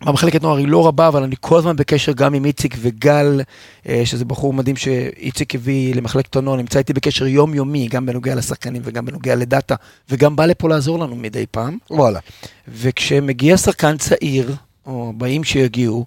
במחלקת 0.02 0.41
נוער 0.41 0.58
היא 0.58 0.68
לא 0.68 0.88
רבה, 0.88 1.08
אבל 1.08 1.24
אני 1.24 1.36
כל 1.39 1.58
הזמן 1.58 1.76
בקשר 1.76 2.12
גם 2.12 2.34
עם 2.34 2.46
איציק 2.46 2.76
וגל, 2.80 3.41
אה, 3.89 4.02
שזה 4.06 4.26
בחור 4.26 4.54
מדהים 4.54 4.76
שאיציק 4.76 5.56
הביא 5.56 5.96
למחלקת 5.96 6.36
הנוער, 6.36 6.58
נמצא 6.58 6.80
איתי 6.80 6.93
בקשר 6.93 7.28
יומיומי, 7.28 7.88
גם 7.88 8.06
בנוגע 8.06 8.36
לשחקנים 8.36 8.82
וגם 8.86 9.06
בנוגע 9.06 9.36
לדאטה, 9.36 9.76
וגם 10.10 10.36
בא 10.36 10.46
לפה 10.46 10.70
לעזור 10.70 11.00
לנו 11.00 11.16
מדי 11.16 11.46
פעם. 11.52 11.78
וואלה. 11.89 12.20
וכשמגיע 12.68 13.58
שחקן 13.58 13.98
צעיר, 13.98 14.56
או 14.86 15.14
בן 15.18 15.43
שיגיעו, 15.43 16.06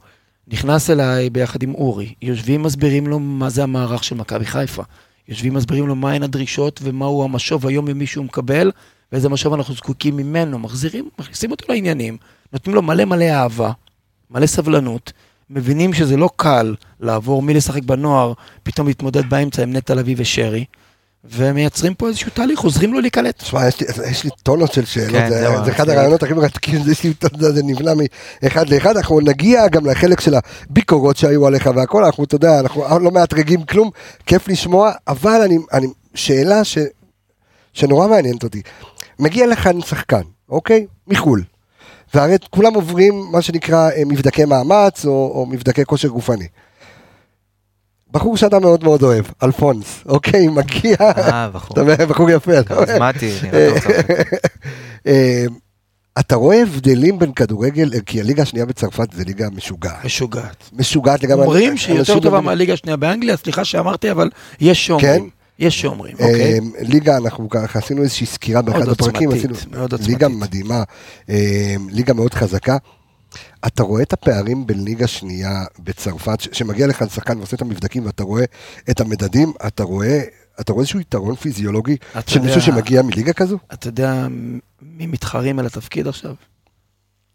נכנס 0.49 0.91
אליי 0.91 1.31
ביחד 1.31 1.63
עם 1.63 1.75
אורי, 1.75 2.15
יושבים 2.23 2.63
מסבירים 2.63 3.07
לו 3.07 3.19
מה 3.19 3.49
זה 3.49 3.63
המערך 3.63 4.05
של 4.05 4.15
מכבי 4.15 4.45
חיפה. 4.45 4.83
יושבים 5.29 5.55
מסבירים 5.55 5.87
לו 5.87 5.95
מהן 5.95 6.23
הדרישות 6.23 6.81
ומהו 6.83 7.25
המשוב 7.25 7.67
היומיומי 7.67 8.07
שהוא 8.07 8.25
מקבל, 8.25 8.71
ואיזה 9.13 9.29
משוב 9.29 9.55
אנחנו 9.55 9.75
זקוקים 9.75 10.17
ממנו, 10.17 10.59
מחזירים, 10.59 11.09
מכניסים 11.19 11.51
אותו 11.51 11.73
לעניינים, 11.73 12.17
נותנים 12.53 12.75
לו 12.77 12.83
מלא 12.83 13.05
מלא 13.05 13.25
אהבה, 13.25 13.71
מלא 14.31 14.47
סבלנות, 14.47 15.13
מבינים 15.51 15.93
שזה 15.93 16.17
לא 16.17 16.31
קל 16.37 16.75
לעבור 17.01 17.43
מלשחק 17.43 17.83
בנוער, 17.83 18.33
פתאום 18.63 18.87
להתמודד 18.87 19.31
באמצע 19.31 19.63
עם 19.63 19.73
נטע 19.73 19.95
לביא 19.95 20.15
ושרי, 20.19 20.65
ומייצרים 21.25 21.95
פה 21.95 22.09
איזשהו 22.09 22.31
תהליך, 22.35 22.61
עוזרים 22.61 22.93
לו 22.93 23.01
להיקלט. 23.01 23.39
תשמע, 23.39 23.69
יש 23.69 23.81
לי, 23.81 23.87
יש 24.11 24.25
לי 24.25 24.31
טונות 24.43 24.73
של 24.73 24.85
שאלות, 24.85 25.13
כן, 25.13 25.31
זה, 25.31 25.41
זהו, 25.41 25.65
זה 25.65 25.71
אחד 25.71 25.89
הרעיונות 25.89 26.23
הכי 26.23 26.33
מרתקים, 26.33 26.83
זה, 26.83 27.53
זה 27.53 27.63
נבלע 27.63 27.93
מאחד 28.43 28.69
לאחד, 28.69 28.97
אנחנו 28.97 29.21
נגיע 29.21 29.69
גם 29.69 29.87
לחלק 29.87 30.21
של 30.21 30.35
הביקורות 30.35 31.17
שהיו 31.17 31.47
עליך 31.47 31.71
והכל, 31.77 32.05
אנחנו, 32.05 32.25
אתה 32.25 32.35
יודע, 32.35 32.61
אנחנו 32.61 32.99
לא 32.99 33.11
מאתרגים 33.11 33.63
כלום, 33.63 33.91
כיף 34.27 34.49
לשמוע, 34.49 34.93
אבל 35.09 35.43
אני, 35.45 35.59
אני 35.73 35.87
שאלה 36.15 36.65
ש, 36.65 36.79
שנורא 37.73 38.09
מעניינת 38.09 38.43
אותי, 38.43 38.63
מגיע 39.19 39.47
לכאן 39.47 39.81
שחקן, 39.81 40.23
אוקיי? 40.49 40.87
מחו"ל, 41.07 41.43
והרי 42.15 42.37
כולם 42.51 42.75
עוברים 42.75 43.25
מה 43.33 43.43
שנקרא 43.43 43.91
אה, 43.91 44.03
מבדקי 44.07 44.45
מאמץ 44.45 45.07
או, 45.07 45.33
או 45.35 45.47
מבדקי 45.47 45.85
כושר 45.85 46.09
גופני. 46.09 46.47
בחור 48.11 48.37
שאתה 48.37 48.59
מאוד 48.59 48.85
מאוד 48.85 49.03
אוהב, 49.03 49.25
אלפונס, 49.43 50.03
אוקיי, 50.07 50.49
מגיע, 50.59 50.97
אה, 51.01 51.49
בחור. 51.53 51.77
בחור 52.09 52.31
יפה. 52.31 52.63
כריזמטי. 52.67 53.39
צרפתי. 53.41 54.13
אה, 55.07 55.45
אתה 56.19 56.37
רואה 56.37 56.63
הבדלים 56.63 57.19
בין 57.19 57.33
כדורגל, 57.33 57.91
אה, 57.95 58.01
כי 58.01 58.21
הליגה 58.21 58.43
השנייה 58.43 58.67
בצרפת 58.67 59.13
זה 59.13 59.25
ליגה 59.25 59.49
משוגעת. 59.51 60.05
משוגעת. 60.05 60.71
משוגעת 60.73 61.23
לגמרי. 61.23 61.47
אומרים 61.47 61.77
שהיא 61.77 61.99
יותר 61.99 62.21
טובה 62.21 62.41
מהליגה 62.41 62.73
השנייה 62.73 62.97
באנגליה, 62.97 63.37
סליחה 63.37 63.65
שאמרתי, 63.65 64.11
אבל 64.11 64.31
יש 64.61 64.87
שאומרים. 64.87 65.31
כן? 65.31 65.38
יש 65.59 65.81
שאומרים, 65.81 66.13
אוקיי. 66.13 66.53
אה, 66.53 66.59
ליגה, 66.81 67.17
אנחנו 67.17 67.49
ככה 67.49 67.79
עשינו 67.79 68.03
איזושהי 68.03 68.27
סקירה 68.27 68.63
באחד 68.63 68.89
הפרקים, 68.89 69.31
עשינו. 69.31 69.55
ליגה 70.07 70.29
מדהימה, 70.29 70.83
אה, 71.31 71.75
ליגה 71.91 72.15
מאוד 72.15 72.35
חזקה. 72.35 72.77
אתה 73.67 73.83
רואה 73.83 74.03
את 74.03 74.13
הפערים 74.13 74.67
בין 74.67 74.85
ליגה 74.85 75.07
שנייה 75.07 75.65
בצרפת, 75.79 76.39
שמגיע 76.53 76.87
לכאן 76.87 77.09
שחקן 77.09 77.39
ועושה 77.39 77.57
את 77.57 77.63
המבדקים 77.63 78.07
ואתה 78.07 78.23
רואה 78.23 78.45
את 78.91 79.01
המדדים, 79.01 79.53
אתה 79.67 79.83
רואה, 79.83 80.21
אתה 80.61 80.73
רואה 80.73 80.83
איזשהו 80.83 81.01
יתרון 81.01 81.35
פיזיולוגי 81.35 81.97
של 82.27 82.41
מישהו 82.41 82.61
שמגיע 82.61 83.03
מליגה 83.03 83.33
כזו? 83.33 83.59
אתה 83.73 83.89
יודע 83.89 84.27
מי 84.83 85.07
מתחרים 85.07 85.59
על 85.59 85.67
התפקיד 85.67 86.07
עכשיו? 86.07 86.35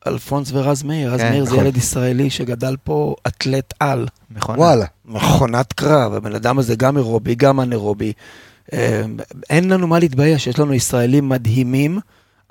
אלפונס 0.07 0.49
ורז 0.53 0.83
מאיר. 0.83 1.13
רז 1.13 1.19
כן, 1.19 1.29
מאיר 1.29 1.45
זה 1.45 1.51
נכון. 1.51 1.65
ילד 1.65 1.77
ישראלי 1.77 2.29
שגדל 2.29 2.75
פה 2.83 3.15
אתלט 3.27 3.73
על. 3.79 4.07
נכון. 4.31 4.59
וואלה. 4.59 4.85
מכונת 5.05 5.73
קרב, 5.73 6.13
הבן 6.13 6.35
אדם 6.35 6.59
הזה 6.59 6.75
גם 6.75 6.97
אירובי, 6.97 7.35
גם 7.35 7.59
אנאירובי. 7.59 8.13
אה, 8.73 9.01
אין 9.49 9.69
לנו 9.69 9.87
מה 9.87 9.99
להתבייש, 9.99 10.47
יש 10.47 10.59
לנו 10.59 10.73
ישראלים 10.73 11.29
מדהימים, 11.29 11.99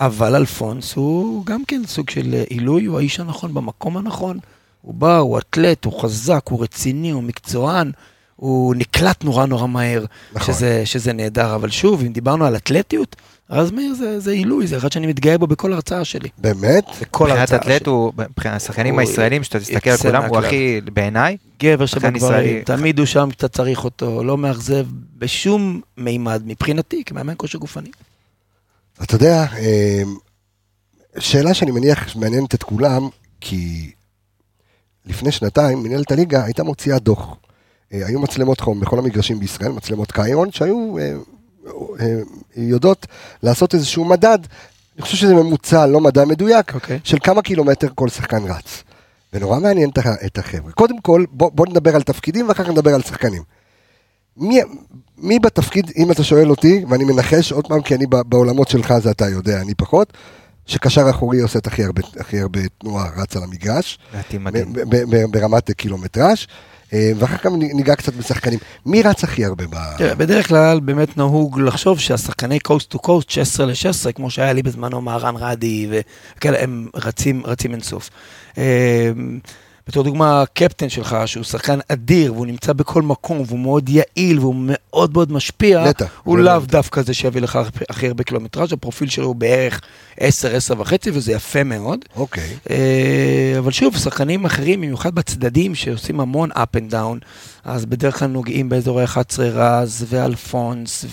אבל 0.01 0.35
אלפונס 0.35 0.95
הוא 0.95 1.47
גם 1.47 1.65
כן 1.69 1.83
סוג 1.87 2.11
של 2.11 2.35
אה, 2.35 2.45
עילוי, 2.49 2.85
הוא 2.85 2.99
האיש 2.99 3.21
הנכון 3.21 3.55
במקום 3.55 3.97
הנכון, 3.97 4.39
הוא 4.83 4.95
בא, 4.95 5.19
הוא 5.19 5.39
אתלט, 5.39 5.85
הוא 5.85 6.03
חזק, 6.03 6.43
הוא 6.49 6.63
רציני, 6.63 7.11
הוא 7.11 7.23
מקצוען, 7.23 7.91
הוא 8.37 8.75
נקלט 8.75 9.25
נורא 9.25 9.47
נורא 9.47 9.67
מהר, 9.67 10.05
נכון. 10.33 10.55
שזה, 10.55 10.83
שזה 10.85 11.13
נהדר. 11.13 11.55
אבל 11.55 11.71
שוב, 11.71 12.03
אם 12.07 12.13
דיברנו 12.13 12.45
על 12.45 12.57
אתלטיות, 12.57 13.17
רז 13.53 13.71
מאיר 13.71 13.95
זה, 13.95 14.21
זה 14.21 14.31
עילוי, 14.31 14.67
זה 14.67 14.77
אחד 14.77 14.93
שאני 14.93 15.07
מתגאה 15.07 15.39
בו 15.39 15.47
בכל 15.47 15.73
הרצאה 15.73 16.05
שלי. 16.05 16.29
באמת? 16.39 16.85
בכל 17.01 17.25
מבחינת 17.25 17.41
הרצאה 17.41 17.59
אתלט 17.59 17.83
שלי. 17.83 17.91
הוא, 17.91 18.13
מבחינת 18.17 18.57
השחקנים 18.57 18.95
הוא 18.95 19.01
הישראלים, 19.01 19.45
שאתה 19.45 19.61
תסתכל 19.61 19.91
על 19.91 19.97
כולם, 19.97 20.25
הוא. 20.25 20.39
הכי, 20.39 20.81
בעיניי, 20.93 21.37
גבר 21.63 21.87
שבגברים. 21.87 22.63
תמיד 22.65 22.99
הוא 22.99 23.07
שם 23.07 23.29
כשאתה 23.31 23.49
צריך 23.49 23.85
אותו, 23.85 24.25
לא 24.25 24.39
מאכזב 24.39 24.87
בשום 25.19 25.81
מימד 25.97 26.43
מבחינתי, 26.47 27.03
כמאמן 27.07 27.35
כושר 27.37 27.59
גופני. 27.59 27.91
אתה 29.03 29.15
יודע, 29.15 29.47
אה, 29.59 30.03
שאלה 31.19 31.55
שאני 31.55 31.71
מניח 31.71 32.09
שמעניינת 32.09 32.55
את 32.55 32.63
כולם, 32.63 33.09
כי 33.41 33.91
לפני 35.07 35.33
שנתיים 35.33 35.83
מנהלת 35.83 36.13
הליגה 36.13 36.45
הייתה 36.45 36.63
מוציאה 36.63 36.99
דוח. 36.99 37.37
אה, 37.93 38.07
היו 38.07 38.21
מצלמות 38.21 38.61
חום 38.61 38.81
בכל 38.81 38.99
המגרשים 38.99 39.41
בישראל, 39.41 39.73
מצלמות 39.73 40.13
קיירון, 40.13 40.53
שהיו 40.53 40.99
אה, 40.99 41.13
יודעות 42.57 43.07
לעשות 43.43 43.75
איזשהו 43.75 44.05
מדד, 44.05 44.39
אני 44.97 45.03
חושב 45.03 45.17
שזה 45.17 45.35
ממוצע, 45.35 45.87
לא 45.87 46.01
מדע 46.01 46.25
מדויק, 46.25 46.75
אוקיי. 46.75 47.01
של 47.05 47.19
כמה 47.23 47.43
קילומטר 47.43 47.89
כל 47.95 48.09
שחקן 48.09 48.45
רץ. 48.45 48.83
ונורא 49.33 49.59
מעניין 49.59 49.91
את 50.27 50.39
החבר'ה. 50.39 50.73
קודם 50.73 51.01
כל, 51.01 51.25
בוא, 51.31 51.51
בוא 51.55 51.67
נדבר 51.67 51.97
על 51.97 52.03
תפקידים 52.03 52.49
ואחר 52.49 52.65
כך 52.65 52.71
נדבר 52.71 52.95
על 52.95 53.03
שחקנים. 53.03 53.43
מי, 54.37 54.61
מי 55.19 55.39
בתפקיד, 55.39 55.91
אם 55.97 56.11
אתה 56.11 56.25
שואל 56.25 56.51
אותי, 56.51 56.85
ואני 56.89 57.05
מנחש 57.05 57.53
עוד 57.53 57.67
פעם, 57.67 57.83
כי 57.83 57.95
אני 57.95 58.07
בעולמות 58.07 58.69
שלך 58.69 58.95
זה 58.99 59.11
אתה 59.11 59.29
יודע, 59.29 59.61
אני 59.61 59.75
פחות, 59.75 60.13
שקשר 60.67 61.11
אחורי 61.11 61.41
עושה 61.41 61.59
את 61.59 61.67
הכי 61.67 61.85
הרבה, 61.85 62.03
הכי 62.21 62.41
הרבה 62.41 62.61
תנועה, 62.79 63.09
רץ 63.17 63.37
על 63.37 63.43
המגרש, 63.43 63.99
לדעתי 64.13 64.39
מדהים. 64.39 64.73
ברמת 65.31 65.71
קילומטראז', 65.71 66.47
ואחר 66.93 67.37
כך 67.37 67.51
ניגע 67.59 67.97
קצת 67.97 68.15
בשחקנים. 68.15 68.59
מי 68.87 69.03
רץ 69.03 69.25
הכי 69.25 69.45
הרבה 69.45 69.65
ב... 69.67 69.77
תראה, 69.99 70.15
בדרך 70.15 70.49
כלל 70.49 70.81
באמת 70.81 71.17
נהוג 71.17 71.61
לחשוב 71.61 71.99
שהשחקני 71.99 72.59
קוסט 72.61 72.91
טו 72.91 72.99
קוסט 72.99 73.31
16 73.31 73.67
ל-16, 73.67 74.13
כמו 74.13 74.31
שהיה 74.31 74.53
לי 74.53 74.63
בזמנו 74.63 75.01
מהרן 75.01 75.35
רדי 75.37 75.89
וכאלה, 75.91 76.63
הם 76.63 76.89
רצים, 76.95 77.43
רצים 77.47 77.73
אינסוף. 77.73 78.11
בתור 79.89 80.05
דוגמה, 80.05 80.43
הקפטן 80.43 80.89
שלך, 80.89 81.17
שהוא 81.27 81.45
שחקן 81.45 81.79
אדיר, 81.89 82.35
והוא 82.35 82.47
נמצא 82.47 82.73
בכל 82.73 83.03
מקום, 83.03 83.43
והוא 83.47 83.59
מאוד 83.59 83.89
יעיל, 83.89 84.39
והוא 84.39 84.55
מאוד 84.59 85.13
מאוד 85.13 85.33
משפיע, 85.33 85.85
נטע, 85.85 86.05
הוא 86.23 86.39
לאו. 86.39 86.61
דווקא 86.61 87.03
זה 87.03 87.15
שיביא 87.15 87.41
לך 87.41 87.59
הכי 87.91 88.09
הרבה 88.09 88.25
קילומטראז', 88.25 88.73
הפרופיל 88.73 89.09
שלו 89.09 89.27
הוא 89.27 89.37
בערך 89.37 89.81
10, 90.17 90.57
10 90.57 90.75
וחצי, 90.81 91.11
וזה 91.11 91.33
יפה 91.33 91.65
מאוד. 91.65 92.05
אוקיי. 92.17 92.57
אה, 92.71 93.55
אבל 93.59 93.71
שוב, 93.71 93.97
שחקנים 93.97 94.45
אחרים, 94.45 94.81
במיוחד 94.81 95.15
בצדדים, 95.15 95.75
שעושים 95.75 96.21
המון 96.21 96.53
up 96.53 96.77
and 96.77 96.93
down, 96.93 97.27
אז 97.65 97.85
בדרך 97.85 98.19
כלל 98.19 98.29
נוגעים 98.29 98.69
באזורי 98.69 99.05
11 99.05 99.49
רז, 99.49 100.07
ואלפונס, 100.09 101.05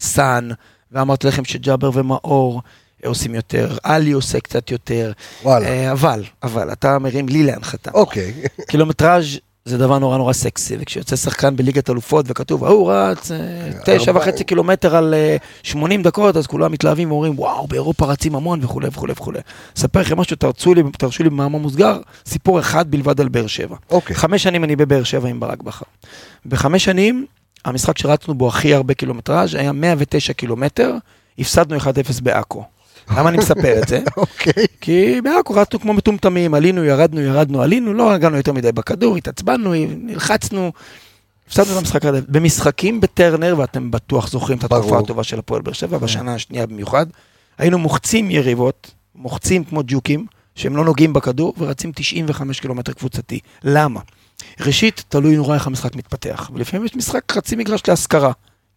וסאן, 0.00 0.48
ואמרתי 0.92 1.26
לכם 1.26 1.44
שג'אבר 1.44 1.90
ומאור 1.94 2.62
עושים 3.06 3.34
יותר, 3.34 3.76
עלי 3.82 4.12
עושה 4.12 4.40
קצת 4.40 4.70
יותר, 4.70 5.12
וואלה. 5.42 5.66
אה, 5.66 5.92
אבל, 5.92 6.24
אבל, 6.42 6.72
אתה 6.72 6.98
מרים 6.98 7.28
לי 7.28 7.42
להנחתה. 7.42 7.90
אוקיי. 7.94 8.32
קילומטראז' 8.70 9.24
זה 9.64 9.78
דבר 9.78 9.98
נורא 9.98 10.16
נורא 10.18 10.32
סקסי, 10.32 10.76
וכשיוצא 10.80 11.16
שחקן 11.16 11.56
בליגת 11.56 11.90
אלופות 11.90 12.26
וכתוב, 12.28 12.64
ההוא 12.64 12.92
רץ 12.92 13.30
אה, 13.30 13.38
תשע 13.84 14.10
ארבע- 14.10 14.20
וחצי 14.20 14.44
קילומטר 14.44 14.96
על 14.96 15.14
אה, 15.14 15.36
80 15.62 16.02
דקות, 16.02 16.36
אז 16.36 16.46
כולם 16.46 16.72
מתלהבים 16.72 17.10
ואומרים, 17.12 17.38
וואו, 17.38 17.66
באירופה 17.66 18.06
רצים 18.06 18.34
המון 18.34 18.64
וכולי 18.64 18.88
וכולי 18.88 19.12
וכולי. 19.12 19.38
אספר 19.78 20.00
לכם 20.00 20.16
משהו, 20.20 20.36
תרצו 20.36 20.74
לי, 20.74 20.82
תרשו 20.98 21.22
לי 21.22 21.30
במאמר 21.30 21.58
מוסגר, 21.58 22.00
סיפור 22.26 22.60
אחד 22.60 22.90
בלבד 22.90 23.20
על 23.20 23.28
באר 23.28 23.46
שבע. 23.46 23.76
אוקיי. 23.90 24.16
חמש 24.16 24.42
שנים 24.42 24.64
אני 24.64 24.76
בבאר 24.76 25.02
שבע 25.04 25.28
עם 25.28 25.40
ברק 25.40 25.62
בכר. 25.62 25.84
בחמש 26.46 26.84
שנים, 26.84 27.26
המשחק 27.64 27.98
שרצנו 27.98 28.34
בו 28.34 28.48
הכי 28.48 28.74
הרבה 28.74 28.94
קילומטראז' 28.94 29.54
היה 29.54 29.72
109 29.72 30.32
קילומטר, 30.32 30.94
הפסדנו 31.38 31.78
1-0 31.78 31.84
בעכו. 32.22 32.64
למה 33.10 33.28
אני 33.28 33.38
מספר 33.38 33.82
את 33.82 33.88
זה? 33.88 34.00
אוקיי. 34.16 34.66
כי 34.80 35.20
בעכו 35.20 35.54
רצנו 35.54 35.80
כמו 35.80 35.92
מטומטמים, 35.92 36.54
עלינו, 36.54 36.84
ירדנו, 36.84 37.20
ירדנו, 37.20 37.62
עלינו, 37.62 37.94
לא 37.94 38.12
הגענו 38.12 38.36
יותר 38.36 38.52
מדי 38.52 38.72
בכדור, 38.72 39.16
התעצבנו, 39.16 39.72
נלחצנו, 39.88 40.72
הפסדנו 41.46 41.72
את 41.72 41.78
המשחק 41.78 42.04
הזה. 42.04 42.20
במשחקים 42.28 43.00
בטרנר, 43.00 43.54
ואתם 43.58 43.90
בטוח 43.90 44.28
זוכרים 44.28 44.58
את 44.58 44.64
התקופה. 44.64 44.98
הטובה 44.98 45.24
של 45.24 45.38
הפועל 45.38 45.62
באר 45.62 45.72
שבע, 45.72 45.98
בשנה 45.98 46.34
השנייה 46.34 46.66
במיוחד, 46.66 47.06
היינו 47.58 47.78
מוחצים 47.78 48.30
יריבות, 48.30 48.90
מוחצים 49.14 49.64
כמו 49.64 49.82
ג'וקים, 49.86 50.26
שהם 50.54 50.76
לא 50.76 50.84
נוגעים 50.84 51.12
בכדור, 51.12 51.54
ורצים 51.58 51.92
95 51.94 52.60
קילומטר 52.60 52.92
קבוצתי. 52.92 53.40
למה? 53.64 54.00
ראשית, 54.60 55.04
תלוי 55.08 55.36
נורא 55.36 55.54
איך 55.54 55.66
המשחק 55.66 55.96
מתפתח, 55.96 56.50
ולפעמים 56.54 56.86
יש 56.86 56.96
משחק 56.96 57.32
חצי 57.32 57.56
מגרש 57.56 57.82
להשכרה. 57.88 58.32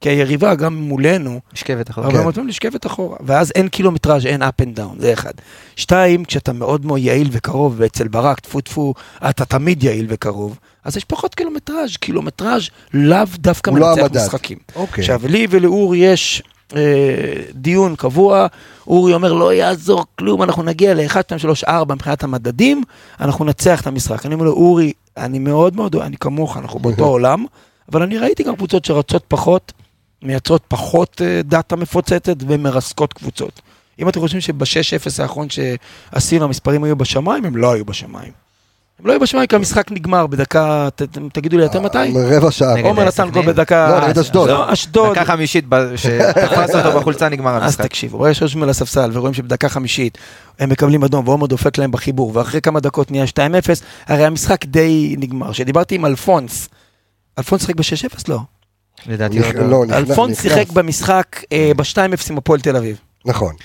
כי 0.05 0.09
היריבה, 0.09 0.55
גם 0.55 0.75
מולנו, 0.75 1.39
משכבת 1.53 1.89
אחורה. 1.89 2.07
הרבה. 2.07 2.21
מאוד 2.21 2.33
פעמים 2.33 2.49
נשכבת 2.49 2.85
אחורה, 2.85 3.17
ואז 3.25 3.51
אין 3.55 3.67
קילומטראז', 3.67 4.25
אין 4.25 4.43
up 4.43 4.61
and 4.61 4.79
down, 4.79 4.99
זה 4.99 5.13
אחד. 5.13 5.31
שתיים, 5.75 6.25
כשאתה 6.25 6.53
מאוד 6.53 6.85
מאוד 6.85 6.99
יעיל 6.99 7.29
וקרוב, 7.31 7.75
ואצל 7.77 8.07
ברק, 8.07 8.39
טפו 8.39 8.61
טפו, 8.61 8.93
אתה 9.29 9.45
תמיד 9.45 9.83
יעיל 9.83 10.05
וקרוב, 10.09 10.59
אז 10.83 10.97
יש 10.97 11.03
פחות 11.03 11.35
קילומטראז', 11.35 11.97
קילומטראז' 11.97 12.61
לאו 12.93 13.25
דווקא 13.37 13.69
לא 13.69 13.75
מנצח 13.75 14.01
המדד. 14.01 14.17
משחקים. 14.21 14.57
אוקיי. 14.75 15.01
עכשיו, 15.01 15.21
לי 15.27 15.47
ולאור 15.49 15.95
יש 15.95 16.43
אה, 16.75 16.81
דיון 17.53 17.95
קבוע, 17.95 18.47
אורי 18.87 19.13
אומר, 19.13 19.33
לא 19.33 19.53
יעזור 19.53 20.05
כלום, 20.15 20.43
אנחנו 20.43 20.63
נגיע 20.63 20.93
ל-1, 20.93 21.21
2, 21.21 21.39
3, 21.39 21.63
4 21.63 21.95
מבחינת 21.95 22.23
המדדים, 22.23 22.83
אנחנו 23.19 23.45
נצח 23.45 23.81
את 23.81 23.87
המשחק. 23.87 24.25
אני 24.25 24.33
אומר 24.33 24.45
לו, 24.45 24.51
אורי, 24.51 24.93
אני 25.17 25.39
מאוד 25.39 25.75
מאוד, 25.75 25.95
אני 25.95 26.17
כמוך, 26.17 26.57
אנחנו 26.57 26.79
באותו 26.79 27.05
עולם, 27.15 27.45
אבל 27.91 28.01
אני 28.01 28.17
ראיתי 28.17 28.43
גם 28.43 28.55
קבוצות 28.55 28.85
שרצות 28.85 29.23
פחות, 29.27 29.73
מייצרות 30.25 30.63
פחות 30.67 31.21
אה, 31.21 31.41
דאטה 31.43 31.75
מפוצצת 31.75 32.35
ומרסקות 32.47 33.13
קבוצות. 33.13 33.61
אם 33.99 34.09
אתם 34.09 34.19
חושבים 34.19 34.41
שב-6-0 34.41 35.21
האחרון 35.21 35.47
שעשינו 35.49 36.45
המספרים 36.45 36.83
היו 36.83 36.95
בשמיים, 36.95 37.45
הם 37.45 37.57
לא 37.57 37.73
היו 37.73 37.85
בשמיים. 37.85 38.31
הם 38.99 39.07
לא 39.07 39.11
היו 39.11 39.19
בשמיים 39.19 39.47
כי 39.47 39.55
המשחק 39.55 39.91
נגמר 39.91 40.27
בדקה, 40.27 40.87
ת, 40.95 41.01
תגידו 41.33 41.57
לי 41.57 41.65
אתם 41.65 41.83
מתי? 41.83 41.97
רבע 42.15 42.51
שעה. 42.51 42.81
עומר 42.81 43.03
נתן? 43.03 43.29
גול 43.29 43.45
בדקה... 43.45 43.99
לא, 43.99 44.07
נגד 44.07 44.17
אשדוד. 44.17 44.49
לא, 44.49 44.73
אשדוד. 44.73 45.11
דקה 45.11 45.25
חמישית, 45.25 45.65
שתפס 45.95 46.75
אותו 46.75 46.99
בחולצה 46.99 47.29
נגמר 47.29 47.55
אז 47.57 47.63
המשחק. 47.63 47.85
תקשיבו, 47.85 48.17
ברגע 48.17 48.33
שיושבים 48.33 48.63
על 48.63 48.69
הספסל 48.69 49.09
ורואים 49.13 49.33
שבדקה 49.33 49.69
חמישית 49.69 50.17
הם 50.59 50.69
מקבלים 50.69 51.03
אדום 51.03 51.27
ועומר 51.27 51.47
דופק 51.47 51.77
להם 51.77 51.91
בחיבור, 51.91 52.31
ואחרי 52.33 52.61
כמה 52.61 52.79
דקות 52.79 53.11
נהיה 53.11 53.25
2-0, 53.25 53.37
הרי 54.07 54.25
המשחק 54.25 54.65
די 54.65 55.15
נגמר. 55.17 55.51
כשדיברתי 55.51 55.95
עם 55.95 56.05
אלפונס, 56.05 56.69
אלפונס 57.37 57.61
שיחק 57.61 57.75
ב-6-0? 57.75 58.23
לא. 58.27 58.39
לדעתי 59.07 59.39
נכ- 59.39 59.53
לא, 59.57 59.85
נכנס- 59.85 59.97
אלפונס 60.09 60.39
נכנס. 60.39 60.53
שיחק 60.53 60.71
במשחק 60.71 61.43
אה, 61.51 61.71
ב-2-0 61.77 61.97
עם 62.29 62.37
הפועל 62.37 62.59
תל 62.59 62.75
אביב. 62.75 62.97
נכון. 63.25 63.55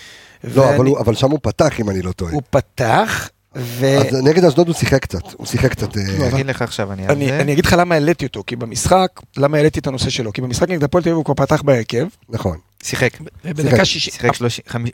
לא, 0.45 0.69
אבל 0.69 0.79
ואני- 0.79 0.91
הוא- 0.91 0.99
אבל 0.99 1.15
שם 1.15 1.31
הוא 1.31 1.39
פתח, 1.43 1.81
אם 1.81 1.91
אני 1.91 2.03
לא 2.03 2.13
טועה. 2.13 2.33
הוא 2.33 2.43
פתח, 2.51 3.29
ו... 3.57 3.87
אז 3.99 4.15
נגד 4.25 4.45
אשדוד 4.45 4.69
הוא 4.69 4.77
שיחק 4.77 5.03
קצת. 5.03 5.33
הוא 5.37 5.47
שיחק 5.47 5.71
קצת... 5.71 5.97
אה, 5.97 6.03
אני 6.19 6.29
אגיד 6.35 6.47
לך 6.47 6.63
עכשיו, 6.63 6.93
אני 6.93 7.07
אני, 7.09 7.29
זה. 7.29 7.41
אני 7.41 7.53
אגיד 7.53 7.67
לך 7.67 7.75
למה 7.79 7.95
העליתי 7.95 8.27
אותו, 8.27 8.43
כי 8.47 8.57
במשחק, 8.57 9.09
למה 9.37 9.57
העליתי 9.57 9.81
את 9.81 9.87
הנושא 9.87 10.11
שלו? 10.11 10.33
כי 10.33 10.41
במשחק 10.43 10.69
נגד 10.69 10.85
הפועל 10.85 11.05
תל 11.05 11.09
אביב 11.09 11.17
הוא 11.17 11.25
כבר 11.25 11.35
פתח 11.35 11.63
בהרכב, 11.63 12.07
נכון. 12.29 12.57
שיחק. 12.83 13.11
ובדקה 13.45 13.85
שישית, 13.85 14.13
שיחק 14.15 14.31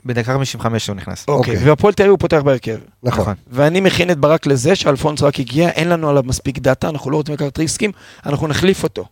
בדקה 0.05 0.33
55 0.33 0.87
הוא 0.87 0.95
נכנס. 0.95 1.25
אוקיי, 1.27 1.53
אוקיי. 1.55 1.69
והפועל 1.69 1.93
תל 1.93 2.03
אביב 2.03 2.11
הוא 2.11 2.19
פותח 2.19 2.41
בהרכב. 2.45 2.77
נכון. 3.03 3.33
ואני 3.51 3.81
מכין 3.81 4.11
את 4.11 4.17
ברק 4.17 4.45
לזה 4.45 4.75
שאלפונס 4.75 5.21
רק 5.21 5.39
הגיע, 5.39 5.69
אין 5.69 5.89
לנו 5.89 6.09
עליו 6.09 6.23
מספיק 6.23 6.59
דאטה, 6.59 6.89
אנחנו 6.89 7.11
לא 7.11 7.17
רוצים 7.17 7.33
לקחת 7.35 7.57
ריסקים, 7.57 7.91
אנחנו 8.25 8.47
נחליף 8.47 8.83
אותו. 8.83 9.05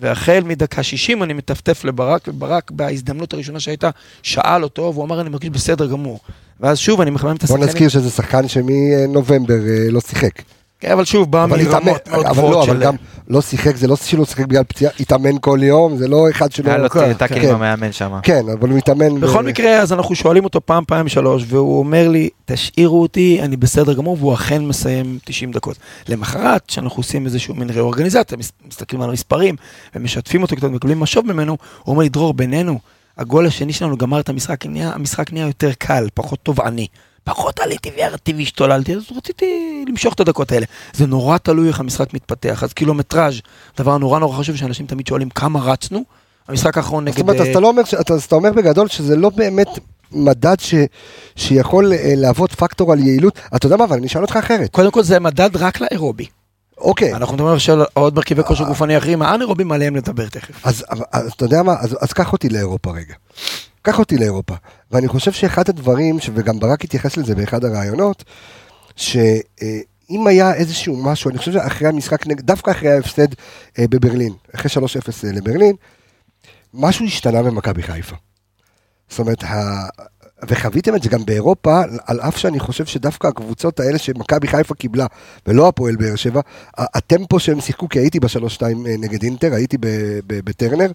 והחל 0.00 0.40
מדקה 0.44 0.82
60 0.82 1.22
אני 1.22 1.32
מטפטף 1.32 1.84
לברק, 1.84 2.28
וברק 2.28 2.70
בהזדמנות 2.70 3.32
הראשונה 3.32 3.60
שהייתה, 3.60 3.90
שאל 4.22 4.62
אותו, 4.64 4.90
והוא 4.94 5.04
אמר, 5.04 5.20
אני 5.20 5.28
מרגיש 5.28 5.50
בסדר 5.50 5.86
גמור. 5.86 6.20
ואז 6.60 6.78
שוב, 6.78 7.00
אני 7.00 7.10
מחמם 7.10 7.36
את 7.36 7.44
בוא 7.44 7.56
השחקנים. 7.56 7.68
נזכיר 7.68 7.88
שזה 7.88 8.10
שחקן 8.10 8.48
שמנובמבר 8.48 9.54
אה, 9.54 9.90
לא 9.90 10.00
שיחק. 10.00 10.42
כן, 10.80 10.90
אבל 10.90 11.04
שוב, 11.04 11.30
בא 11.30 11.44
אבל 11.44 11.60
התאמן, 11.60 11.84
מרמות 11.84 12.08
מאוד 12.08 12.26
אבל 12.26 12.34
גבוהות 12.34 12.54
לא, 12.56 12.64
של... 12.64 12.70
אבל 12.70 12.82
גם 12.82 12.94
לא 13.28 13.40
שיחק, 13.40 13.76
זה 13.76 13.86
לא 13.86 13.96
שלא 13.96 14.24
שיחק 14.24 14.46
בגלל 14.46 14.64
פציעה, 14.64 14.92
התאמן 15.00 15.30
כל 15.40 15.58
יום, 15.62 15.96
זה 15.96 16.08
לא 16.08 16.30
אחד 16.30 16.52
שלא... 16.52 16.68
היה 16.70 16.78
לו 16.78 16.90
כן. 16.90 17.12
עם 17.48 17.54
המאמן 17.54 17.92
שם. 17.92 18.12
כן, 18.22 18.42
אבל 18.58 18.68
הוא 18.68 18.78
מתאמן... 18.78 19.20
בכל 19.20 19.42
ב- 19.42 19.46
מקרה, 19.46 19.76
אז 19.80 19.92
אנחנו 19.92 20.14
שואלים 20.14 20.44
אותו 20.44 20.60
פעם, 20.66 20.84
פעם 20.86 21.08
שלוש, 21.08 21.44
והוא 21.48 21.78
אומר 21.78 22.08
לי, 22.08 22.28
תשאירו 22.44 23.02
אותי, 23.02 23.38
אני 23.42 23.56
בסדר 23.56 23.92
גמור, 23.92 24.16
והוא 24.20 24.34
אכן 24.34 24.64
מסיים 24.64 25.18
90 25.24 25.52
דקות. 25.52 25.76
למחרת, 26.08 26.66
כשאנחנו 26.66 26.96
עושים 27.00 27.26
איזשהו 27.26 27.54
מין 27.54 27.70
ריאורגניזציה, 27.70 28.38
מס- 28.38 28.52
מסתכלים 28.68 29.02
על 29.02 29.10
המספרים, 29.10 29.56
ומשתפים 29.94 30.42
אותו 30.42 30.56
קצת, 30.56 30.68
מקבלים 30.68 31.00
משוב 31.00 31.32
ממנו, 31.32 31.52
הוא 31.84 31.92
אומר 31.92 32.02
לי, 32.02 32.08
דרור, 32.08 32.34
בינינו, 32.34 32.78
הגול 33.18 33.46
השני 33.46 33.72
שלנו 33.72 33.96
גמר 33.96 34.20
את 34.20 34.28
המשחק, 34.28 34.66
נהיה, 34.66 34.92
המשחק 34.94 35.32
נהיה 35.32 35.46
יותר 35.46 35.72
קל, 35.78 36.08
פחות 36.14 36.38
תובעני. 36.42 36.86
פחות 37.24 37.60
עליתי 37.60 37.90
וירדתי 37.96 38.32
והשתוללתי, 38.32 38.94
אז 38.94 39.02
רציתי 39.16 39.84
למשוך 39.88 40.14
את 40.14 40.20
הדקות 40.20 40.52
האלה. 40.52 40.66
זה 40.92 41.06
נורא 41.06 41.38
תלוי 41.38 41.68
איך 41.68 41.80
המשחק 41.80 42.14
מתפתח, 42.14 42.64
אז 42.64 42.72
קילומטראז', 42.72 43.34
דבר 43.78 43.98
נורא 43.98 44.18
נורא 44.18 44.38
חשוב, 44.38 44.56
שאנשים 44.56 44.86
תמיד 44.86 45.06
שואלים 45.06 45.30
כמה 45.30 45.60
רצנו. 45.60 46.04
המשחק 46.48 46.76
האחרון 46.76 47.06
זאת 47.06 47.14
נגד... 47.14 47.22
אומרת, 47.22 47.40
אז 47.40 47.46
אה, 47.46 47.50
אתה 47.50 47.60
לא 47.60 47.68
אומר, 47.68 47.82
אז 48.14 48.24
אתה 48.24 48.36
אומר 48.36 48.52
בגדול 48.52 48.88
שזה 48.88 49.16
לא 49.16 49.30
באמת 49.30 49.68
מדד 50.12 50.60
ש, 50.60 50.74
שיכול 51.36 51.92
אה, 51.92 52.12
להוות 52.16 52.52
פקטור 52.52 52.92
על 52.92 52.98
יעילות. 52.98 53.38
אתה 53.56 53.66
יודע 53.66 53.76
מה, 53.76 53.84
אבל 53.84 53.96
אני 53.96 54.06
אשאל 54.06 54.22
אותך 54.22 54.36
אחרת. 54.36 54.70
קודם 54.70 54.90
כל 54.90 55.02
זה 55.02 55.20
מדד 55.20 55.56
רק 55.56 55.80
לאירובי. 55.80 56.26
אוקיי, 56.80 57.14
אנחנו 57.14 57.34
מדברים 57.34 57.54
עכשיו 57.54 57.80
על 57.80 57.86
עוד 57.92 58.14
מרכיבי 58.14 58.42
כושר 58.42 58.64
גופני 58.64 58.98
אחרים, 58.98 59.22
האנאירובים 59.22 59.72
עליהם 59.72 59.96
נדבר 59.96 60.28
תכף. 60.28 60.66
אז, 60.66 60.84
אתה 61.34 61.44
יודע 61.44 61.62
מה, 61.62 61.74
אז, 61.80 61.96
אז 62.00 62.12
קח 62.12 62.32
אותי 62.32 62.48
לאירופה 62.48 62.90
רגע. 62.90 63.14
קח 63.82 63.98
אותי 63.98 64.18
לאירופה. 64.18 64.54
ואני 64.90 65.08
חושב 65.08 65.32
שאחד 65.32 65.68
הדברים, 65.68 66.18
וגם 66.34 66.58
ברק 66.58 66.84
התייחס 66.84 67.16
לזה 67.16 67.34
באחד 67.34 67.64
הראיונות, 67.64 68.24
שאם 68.96 70.26
היה 70.26 70.54
איזשהו 70.54 70.96
משהו, 70.96 71.30
אני 71.30 71.38
חושב 71.38 71.52
שאחרי 71.52 71.88
המשחק, 71.88 72.26
דווקא 72.26 72.70
אחרי 72.70 72.92
ההפסד 72.92 73.28
אה, 73.78 73.84
בברלין, 73.90 74.32
אחרי 74.54 74.70
3-0 74.70 74.80
אה, 75.24 75.32
לברלין, 75.32 75.76
משהו 76.74 77.04
השתנה 77.04 77.42
במכבי 77.42 77.82
חיפה. 77.82 78.16
זאת 79.08 79.18
אומרת. 79.18 79.44
וחוויתם 80.48 80.94
את 80.94 81.02
זה 81.02 81.08
גם 81.08 81.24
באירופה, 81.24 81.80
על 82.06 82.20
אף 82.20 82.36
שאני 82.36 82.60
חושב 82.60 82.86
שדווקא 82.86 83.26
הקבוצות 83.26 83.80
האלה 83.80 83.98
שמכבי 83.98 84.48
חיפה 84.48 84.74
קיבלה, 84.74 85.06
ולא 85.46 85.68
הפועל 85.68 85.96
באר 85.96 86.16
שבע, 86.16 86.40
הטמפו 86.78 87.40
שהם 87.40 87.60
שיחקו, 87.60 87.88
כי 87.88 87.98
הייתי 87.98 88.20
בשלוש 88.20 88.54
שתיים 88.54 88.86
אה, 88.86 88.94
נגד 88.98 89.22
אינטר, 89.22 89.54
הייתי 89.54 89.78
ב- 89.78 89.86
ב- 90.26 90.40
בטדי, 90.44 90.90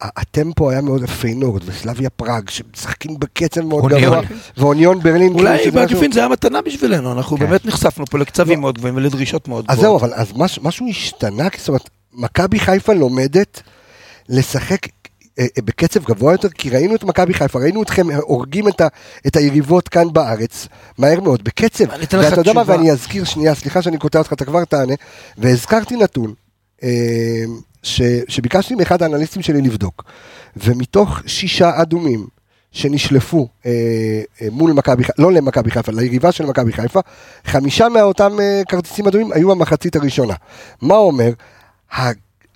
הטמפו 0.00 0.70
היה 0.70 0.80
מאוד 0.80 1.06
פיינורד, 1.06 1.62
וסלביה 1.66 2.10
פראג, 2.10 2.48
שמשחקים 2.48 3.18
בקצב 3.18 3.60
מאוד. 3.60 3.92
גבוה, 3.92 4.20
ואוניון 4.56 5.00
ברלין. 5.00 5.34
כאילו, 5.34 5.38
אולי 5.38 5.70
בעקיפין 5.70 6.12
זה 6.12 6.20
היה 6.20 6.28
מתנה 6.28 6.62
בשבילנו, 6.62 7.12
אנחנו 7.12 7.36
כן. 7.36 7.46
באמת 7.46 7.66
נחשפנו 7.66 8.06
פה 8.06 8.18
לקצבים 8.18 8.60
מאוד 8.60 8.78
גבוהים 8.78 8.96
ולדרישות 8.96 9.48
מאוד 9.48 9.64
אז 9.68 9.78
גבוהות. 9.78 10.00
זהו, 10.00 10.08
אבל 10.08 10.20
אז 10.20 10.32
מש, 10.36 10.58
משהו 10.62 10.86
השתנה, 10.88 11.48
זאת 11.58 11.68
אומרת, 11.68 11.90
מכבי 12.12 12.58
חיפה 12.58 12.92
לומדת 12.92 13.62
לשחק 14.28 14.86
בקצב 15.38 16.04
גבוה 16.04 16.32
יותר, 16.32 16.48
כי 16.48 16.70
ראינו 16.70 16.94
את 16.94 17.04
מכבי 17.04 17.34
חיפה, 17.34 17.58
ראינו 17.58 17.82
אתכם 17.82 18.06
הורגים 18.20 18.68
את, 18.68 18.80
ה, 18.80 18.88
את 19.26 19.36
היריבות 19.36 19.88
כאן 19.88 20.12
בארץ, 20.12 20.68
מהר 20.98 21.20
מאוד, 21.20 21.44
בקצב. 21.44 21.84
ואתה 21.90 22.40
יודע 22.40 22.52
מה. 22.52 22.62
ואני 22.66 22.92
אזכיר, 22.92 23.24
שנייה, 23.24 23.54
סליחה 23.54 23.82
שאני 23.82 23.98
קוטע 23.98 24.18
אותך, 24.18 24.32
אתה 24.32 24.44
כבר 24.44 24.64
תענה, 24.64 24.94
והזכרתי 25.38 25.96
נתון, 25.96 26.34
אה, 26.82 27.44
ש, 27.82 28.02
שביקשתי 28.28 28.74
מאחד 28.74 29.02
האנליסטים 29.02 29.42
שלי 29.42 29.60
לבדוק, 29.62 30.04
ומתוך 30.56 31.20
שישה 31.26 31.82
אדומים, 31.82 32.26
שנשלפו 32.72 33.48
אה, 33.66 33.70
אה, 34.42 34.46
מול 34.50 34.72
מכבי 34.72 35.04
חיפה, 35.04 35.22
לא 35.22 35.32
למכבי 35.32 35.70
חיפה, 35.70 35.92
ליריבה 35.92 36.32
של 36.32 36.46
מכבי 36.46 36.72
חיפה, 36.72 37.00
חמישה 37.44 37.88
מאותם 37.88 38.40
אה, 38.40 38.62
כרטיסים 38.68 39.06
אדומים 39.06 39.32
היו 39.32 39.52
המחצית 39.52 39.96
הראשונה. 39.96 40.34
מה 40.82 40.94
אומר? 40.94 41.30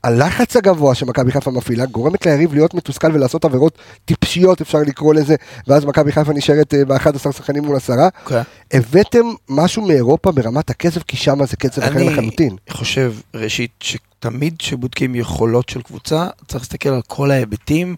הלחץ 0.04 0.56
הגבוה 0.56 0.94
שמכבי 0.94 1.32
חיפה 1.32 1.50
מפעילה 1.50 1.86
גורמת 1.86 2.26
ליריב 2.26 2.54
להיות 2.54 2.74
מתוסכל 2.74 3.12
ולעשות 3.14 3.44
עבירות 3.44 3.78
טיפשיות 4.04 4.60
אפשר 4.60 4.78
לקרוא 4.78 5.14
לזה 5.14 5.36
ואז 5.66 5.84
מכבי 5.84 6.12
חיפה 6.12 6.32
נשארת 6.32 6.74
אה, 6.74 6.84
ב-11 6.84 7.32
שחקנים 7.32 7.64
מול 7.64 7.76
עשרה. 7.76 8.08
אוקיי. 8.22 8.42
הבאתם 8.72 9.26
משהו 9.48 9.86
מאירופה 9.86 10.32
ברמת 10.32 10.70
הקצב 10.70 11.00
כי 11.00 11.16
שם 11.16 11.46
זה 11.46 11.56
קצב 11.56 11.82
אחר 11.82 12.04
לחלוטין. 12.04 12.56
אני 12.68 12.76
חושב, 12.76 13.14
ראשית, 13.34 13.70
שתמיד 13.80 14.54
כשבודקים 14.58 15.14
יכולות 15.14 15.68
של 15.68 15.82
קבוצה, 15.82 16.26
צריך 16.48 16.64
להסתכל 16.64 16.88
על 16.88 17.02
כל 17.06 17.30
ההיבטים, 17.30 17.96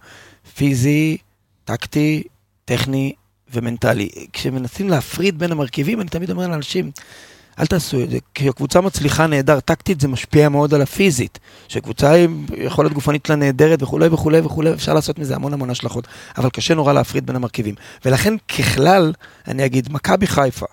פיזי, 0.57 1.17
טקטי, 1.65 2.23
טכני 2.65 3.13
ומנטלי. 3.55 4.09
כשמנסים 4.33 4.89
להפריד 4.89 5.39
בין 5.39 5.53
המרכיבים, 5.53 6.01
אני 6.01 6.09
תמיד 6.09 6.31
אומר 6.31 6.49
לאנשים, 6.49 6.91
אל 7.61 7.67
תעשו 7.67 8.03
את 8.03 8.11
זה, 8.11 8.19
כי 8.35 8.49
הקבוצה 8.49 8.81
מצליחה 8.81 9.27
נהדר 9.27 9.61
טקטית, 9.61 10.01
זה 10.01 10.09
משפיע 10.09 10.49
מאוד 10.49 10.75
על 10.75 10.83
הפיזית. 10.83 11.39
שקבוצה 11.69 12.15
עם 12.15 12.47
יכולת 12.57 12.93
גופנית 12.93 13.27
שלה 13.27 13.37
נהדרת 13.37 13.83
וכולי 13.83 14.09
וכולי 14.09 14.41
וכולי, 14.41 14.73
אפשר 14.73 14.95
לעשות 14.95 15.19
מזה 15.19 15.35
המון 15.35 15.53
המון 15.53 15.71
השלכות, 15.71 16.07
אבל 16.39 16.51
קשה 16.51 16.75
נורא 16.75 16.93
להפריד 16.93 17.27
בין 17.27 17.37
המרכיבים. 17.37 17.75
ולכן 18.05 18.35
ככלל, 18.39 19.13
אני 19.49 19.65
אגיד, 19.65 19.93
מכבי 19.93 20.27
חיפה 20.27 20.67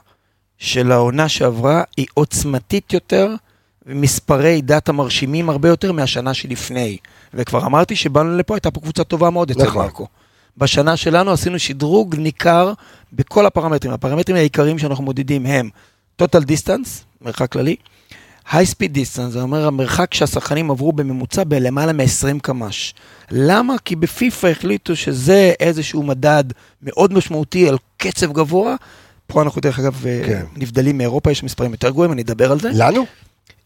של 0.58 0.92
העונה 0.92 1.30
שעברה 1.30 1.84
היא 1.98 2.06
עוצמתית 2.14 2.94
יותר, 2.94 3.36
ומספרי 3.86 4.62
דאטה 4.62 4.92
מרשימים 4.92 5.50
הרבה 5.50 5.70
יותר 5.70 5.92
מהשנה 5.92 6.34
שלפני. 6.34 6.98
וכבר 7.34 7.66
אמרתי 7.66 7.96
שבאנו 7.96 8.38
לפה, 8.38 8.56
הייתה 8.56 8.72
פה 8.72 8.80
קבוצה 8.82 9.04
טובה 9.04 9.30
מאוד 9.30 9.52
אצל 9.52 9.64
נכון. 9.64 9.86
מרקו. 9.86 10.08
בשנה 10.58 10.98
שלנו 10.98 11.32
עשינו 11.32 11.60
שדרוג 11.60 12.16
ניכר 12.16 12.74
בכל 13.14 13.46
הפרמטרים. 13.46 13.94
הפרמטרים 13.94 14.38
העיקריים 14.38 14.80
שאנחנו 14.80 15.04
מודדים 15.04 15.46
הם 15.46 15.70
total 16.22 16.42
distance, 16.42 16.90
מרחק 17.22 17.52
כללי, 17.52 17.76
high 18.50 18.70
speed 18.72 18.96
distance, 18.96 19.30
זה 19.30 19.42
אומר 19.42 19.68
המרחק 19.68 20.14
שהשחקנים 20.14 20.72
עברו 20.72 20.92
בממוצע 20.92 21.44
בלמעלה 21.44 21.94
מ-20 21.94 22.40
קמ"ש. 22.42 22.94
למה? 23.32 23.76
כי 23.86 23.96
בפיפ"א 23.96 24.48
החליטו 24.48 24.96
שזה 24.96 25.54
איזשהו 25.60 26.04
מדד 26.04 26.44
מאוד 26.84 27.14
משמעותי 27.14 27.70
על 27.70 27.78
קצב 27.98 28.34
גבוה. 28.34 28.76
פה 29.28 29.42
אנחנו 29.42 29.62
דרך 29.62 29.80
אגב 29.80 30.02
כן. 30.04 30.22
כן. 30.26 30.46
נבדלים 30.56 30.98
מאירופה, 30.98 31.32
יש 31.32 31.44
מספרים 31.44 31.72
יותר 31.72 31.90
גבוהים, 31.90 32.12
אני 32.12 32.22
אדבר 32.22 32.52
על 32.52 32.60
זה. 32.60 32.70
לנו? 32.74 33.06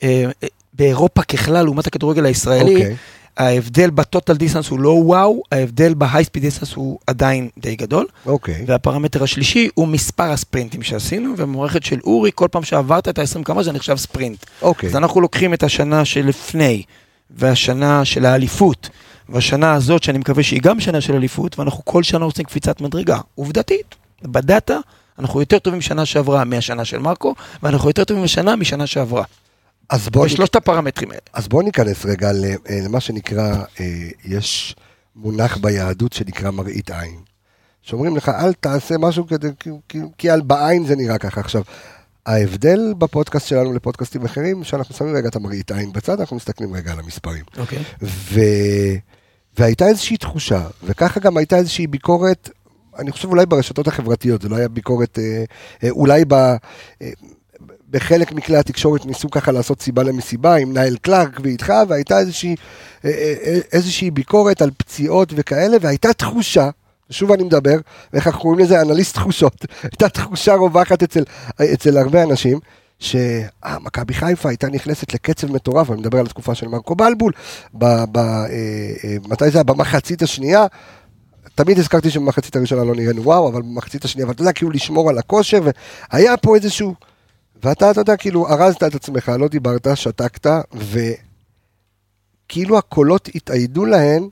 אה, 0.03 0.23
אה, 0.43 0.47
באירופה 0.73 1.23
ככלל, 1.23 1.63
לעומת 1.65 1.87
הכדורגל 1.87 2.25
הישראלי, 2.25 2.75
אוקיי. 2.75 2.95
ההבדל 3.37 3.89
ב 3.89 3.96
total 3.96 4.33
distance 4.33 4.67
הוא 4.67 4.79
לא 4.79 4.89
וואו, 4.89 5.41
ההבדל 5.51 5.93
ב 5.93 6.23
high 6.23 6.32
speed 6.32 6.43
distance 6.43 6.73
הוא 6.73 6.99
עדיין 7.07 7.49
די 7.57 7.75
גדול. 7.75 8.05
אוקיי. 8.25 8.63
והפרמטר 8.67 9.23
השלישי 9.23 9.69
הוא 9.73 9.87
מספר 9.87 10.23
הספרינטים 10.23 10.83
שעשינו, 10.83 11.33
ובמערכת 11.37 11.83
של 11.83 11.99
אורי, 12.03 12.31
כל 12.35 12.47
פעם 12.51 12.63
שעברת 12.63 13.07
את 13.07 13.19
ה-20 13.19 13.43
קמ"ש 13.43 13.65
זה 13.65 13.71
נחשב 13.71 13.95
ספרינט. 13.95 14.45
אוקיי. 14.61 14.89
אז 14.89 14.95
אנחנו 14.95 15.21
לוקחים 15.21 15.53
את 15.53 15.63
השנה 15.63 16.05
שלפני, 16.05 16.83
והשנה 17.29 18.05
של 18.05 18.25
האליפות, 18.25 18.89
והשנה 19.29 19.73
הזאת, 19.73 20.03
שאני 20.03 20.17
מקווה 20.17 20.43
שהיא 20.43 20.61
גם 20.61 20.79
שנה 20.79 21.01
של 21.01 21.15
אליפות, 21.15 21.59
ואנחנו 21.59 21.85
כל 21.85 22.03
שנה 22.03 22.25
עושים 22.25 22.45
קפיצת 22.45 22.81
מדרגה. 22.81 23.19
עובדתית, 23.35 23.95
בדאטה, 24.23 24.79
אנחנו 25.19 25.39
יותר 25.39 25.59
טובים 25.59 25.81
שנה 25.81 26.05
שעברה 26.05 26.43
מהשנה 26.43 26.85
של 26.85 26.97
מרקו, 26.97 27.35
ואנחנו 27.63 27.89
יותר 27.89 28.03
טובים 28.03 28.23
השנה 28.23 28.55
משנה 28.55 28.87
שעברה. 28.87 29.23
אז 29.89 30.09
בוא 30.09 30.25
בשלושת 30.25 30.55
הפרמטרים 30.55 31.09
האלה. 31.11 31.21
אז 31.33 31.47
בואו 31.47 31.61
ניכנס 31.61 32.05
רגע 32.05 32.31
אה, 32.69 32.79
למה 32.85 32.99
שנקרא, 32.99 33.55
אה, 33.79 33.85
יש 34.25 34.75
מונח 35.15 35.57
ביהדות 35.57 36.13
שנקרא 36.13 36.51
מראית 36.51 36.91
עין. 36.91 37.19
שאומרים 37.81 38.17
לך, 38.17 38.29
אל 38.29 38.53
תעשה 38.53 38.95
משהו 38.97 39.27
כדי, 39.27 39.47
כי, 39.59 39.99
כי, 40.17 40.29
על 40.29 40.41
בעין 40.41 40.85
זה 40.85 40.95
נראה 40.95 41.17
ככה. 41.17 41.41
עכשיו, 41.41 41.61
ההבדל 42.25 42.93
בפודקאסט 42.97 43.47
שלנו 43.47 43.73
לפודקאסטים 43.73 44.25
אחרים, 44.25 44.63
שאנחנו 44.63 44.95
שמים 44.95 45.15
רגע 45.15 45.29
את 45.29 45.35
המראית 45.35 45.71
עין 45.71 45.93
בצד, 45.93 46.19
אנחנו 46.19 46.35
מסתכלים 46.35 46.73
רגע 46.73 46.91
על 46.91 46.99
המספרים. 46.99 47.43
אוקיי. 47.57 47.79
ו... 48.01 48.39
והייתה 49.57 49.87
איזושהי 49.87 50.17
תחושה, 50.17 50.67
וככה 50.83 51.19
גם 51.19 51.37
הייתה 51.37 51.55
איזושהי 51.55 51.87
ביקורת, 51.87 52.49
אני 52.99 53.11
חושב 53.11 53.29
אולי 53.29 53.45
ברשתות 53.45 53.87
החברתיות, 53.87 54.41
זה 54.41 54.49
לא 54.49 54.55
היה 54.55 54.67
ביקורת, 54.67 55.19
אה, 55.19 55.43
אה, 55.83 55.89
אולי 55.89 56.25
ב... 56.25 56.33
אה, 56.33 56.57
בחלק 57.89 58.31
מכלי 58.31 58.57
התקשורת 58.57 59.05
ניסו 59.05 59.29
ככה 59.29 59.51
לעשות 59.51 59.81
סיבה 59.81 60.03
למסיבה 60.03 60.55
עם 60.55 60.73
נייל 60.73 60.97
קלארק 60.97 61.39
ואיתך, 61.43 61.73
והייתה 61.87 62.19
איזושהי, 62.19 62.55
אה, 63.05 63.09
אה, 63.09 63.33
אה, 63.45 63.59
איזושהי 63.73 64.11
ביקורת 64.11 64.61
על 64.61 64.71
פציעות 64.77 65.33
וכאלה, 65.35 65.77
והייתה 65.81 66.13
תחושה, 66.13 66.69
שוב 67.09 67.31
אני 67.31 67.43
מדבר, 67.43 67.77
ואיך 68.13 68.27
אנחנו 68.27 68.41
קוראים 68.41 68.59
לזה? 68.59 68.81
אנליסט 68.81 69.15
תחושות, 69.15 69.65
הייתה 69.83 70.09
תחושה 70.09 70.53
רווחת 70.53 71.03
אצל, 71.03 71.23
אצל 71.73 71.97
הרבה 71.97 72.23
אנשים, 72.23 72.59
שמכבי 72.99 74.13
חיפה 74.13 74.49
הייתה 74.49 74.69
נכנסת 74.69 75.13
לקצב 75.13 75.51
מטורף, 75.51 75.91
אני 75.91 75.99
מדבר 75.99 76.19
על 76.19 76.25
התקופה 76.25 76.55
של 76.55 76.67
מרקו 76.67 76.95
בלבול, 76.95 77.31
ב, 77.73 77.85
ב, 78.11 78.17
אה, 78.17 78.45
אה, 79.03 79.17
מתי 79.27 79.51
זה 79.51 79.57
היה? 79.57 79.63
במחצית 79.63 80.21
השנייה, 80.21 80.65
תמיד 81.55 81.79
הזכרתי 81.79 82.09
שבמחצית 82.09 82.55
הראשונה 82.55 82.83
לא 82.83 82.95
נראינו 82.95 83.23
וואו, 83.23 83.49
אבל 83.49 83.61
במחצית 83.61 84.05
השנייה, 84.05 84.25
אבל 84.25 84.33
אתה 84.33 84.41
יודע, 84.41 84.51
כאילו 84.51 84.71
לשמור 84.71 85.09
על 85.09 85.17
הכושר, 85.17 85.61
והיה 86.11 86.37
פה 86.37 86.55
איזשהו, 86.55 86.93
ואתה, 87.63 87.91
אתה 87.91 88.01
יודע, 88.01 88.17
כאילו 88.17 88.47
ארזת 88.47 88.83
את 88.83 88.95
עצמך, 88.95 89.31
לא 89.39 89.47
דיברת, 89.47 89.87
שתקת, 89.95 90.47
וכאילו 92.47 92.77
הקולות 92.77 93.29
התאיידו 93.35 93.85
להן, 93.85 94.29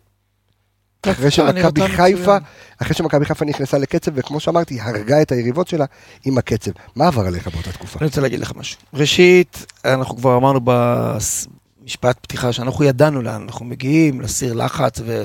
אחרי 1.11 1.31
שמכבי 1.31 1.87
חיפה. 1.87 2.37
אחרי 2.81 2.95
שמכבי 2.95 3.25
חיפה 3.25 3.45
נכנסה 3.45 3.77
לקצב, 3.77 4.11
וכמו 4.15 4.39
שאמרתי, 4.39 4.81
הרגה 4.81 5.21
את 5.21 5.31
היריבות 5.31 5.67
שלה 5.67 5.85
עם 6.25 6.37
הקצב. 6.37 6.71
מה 6.95 7.07
עבר 7.07 7.25
עליך 7.27 7.47
באותה 7.47 7.71
תקופה? 7.71 7.99
אני 7.99 8.07
רוצה 8.07 8.21
להגיד 8.21 8.39
לך 8.39 8.51
משהו. 8.55 8.79
ראשית, 8.93 9.65
אנחנו 9.85 10.17
כבר 10.17 10.37
אמרנו 10.37 10.59
במשפט 10.63 12.17
פתיחה 12.21 12.53
שאנחנו 12.53 12.83
ידענו 12.83 13.21
לאן 13.21 13.41
אנחנו 13.41 13.65
מגיעים, 13.65 14.21
לסיר 14.21 14.53
לחץ, 14.53 14.99
ו... 15.05 15.23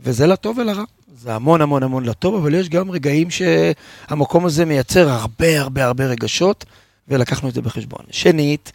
וזה 0.00 0.26
לטוב 0.26 0.58
ולרע. 0.58 0.84
זה 1.22 1.34
המון 1.34 1.60
המון 1.60 1.82
המון 1.82 2.04
לטוב, 2.04 2.34
אבל 2.34 2.54
יש 2.54 2.68
גם 2.68 2.90
רגעים 2.90 3.28
שהמקום 3.30 4.46
הזה 4.46 4.64
מייצר 4.64 5.08
הרבה 5.08 5.60
הרבה 5.60 5.84
הרבה 5.84 6.04
רגשות, 6.06 6.64
ולקחנו 7.10 7.48
את 7.48 7.54
זה 7.54 7.62
בחשבון. 7.62 8.04
שנית, 8.10 8.72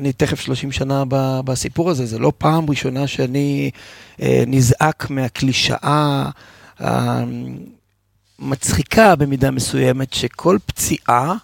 אני 0.00 0.12
תכף 0.12 0.40
30 0.40 0.72
שנה 0.72 1.04
בסיפור 1.44 1.90
הזה, 1.90 2.06
זה 2.06 2.18
לא 2.18 2.32
פעם 2.38 2.70
ראשונה 2.70 3.06
שאני 3.06 3.70
אה, 4.22 4.44
נזעק 4.46 5.10
מהקלישאה 5.10 6.30
המצחיקה 8.38 9.16
במידה 9.16 9.50
מסוימת, 9.50 10.12
שכל 10.14 10.58
פציעה, 10.66 11.34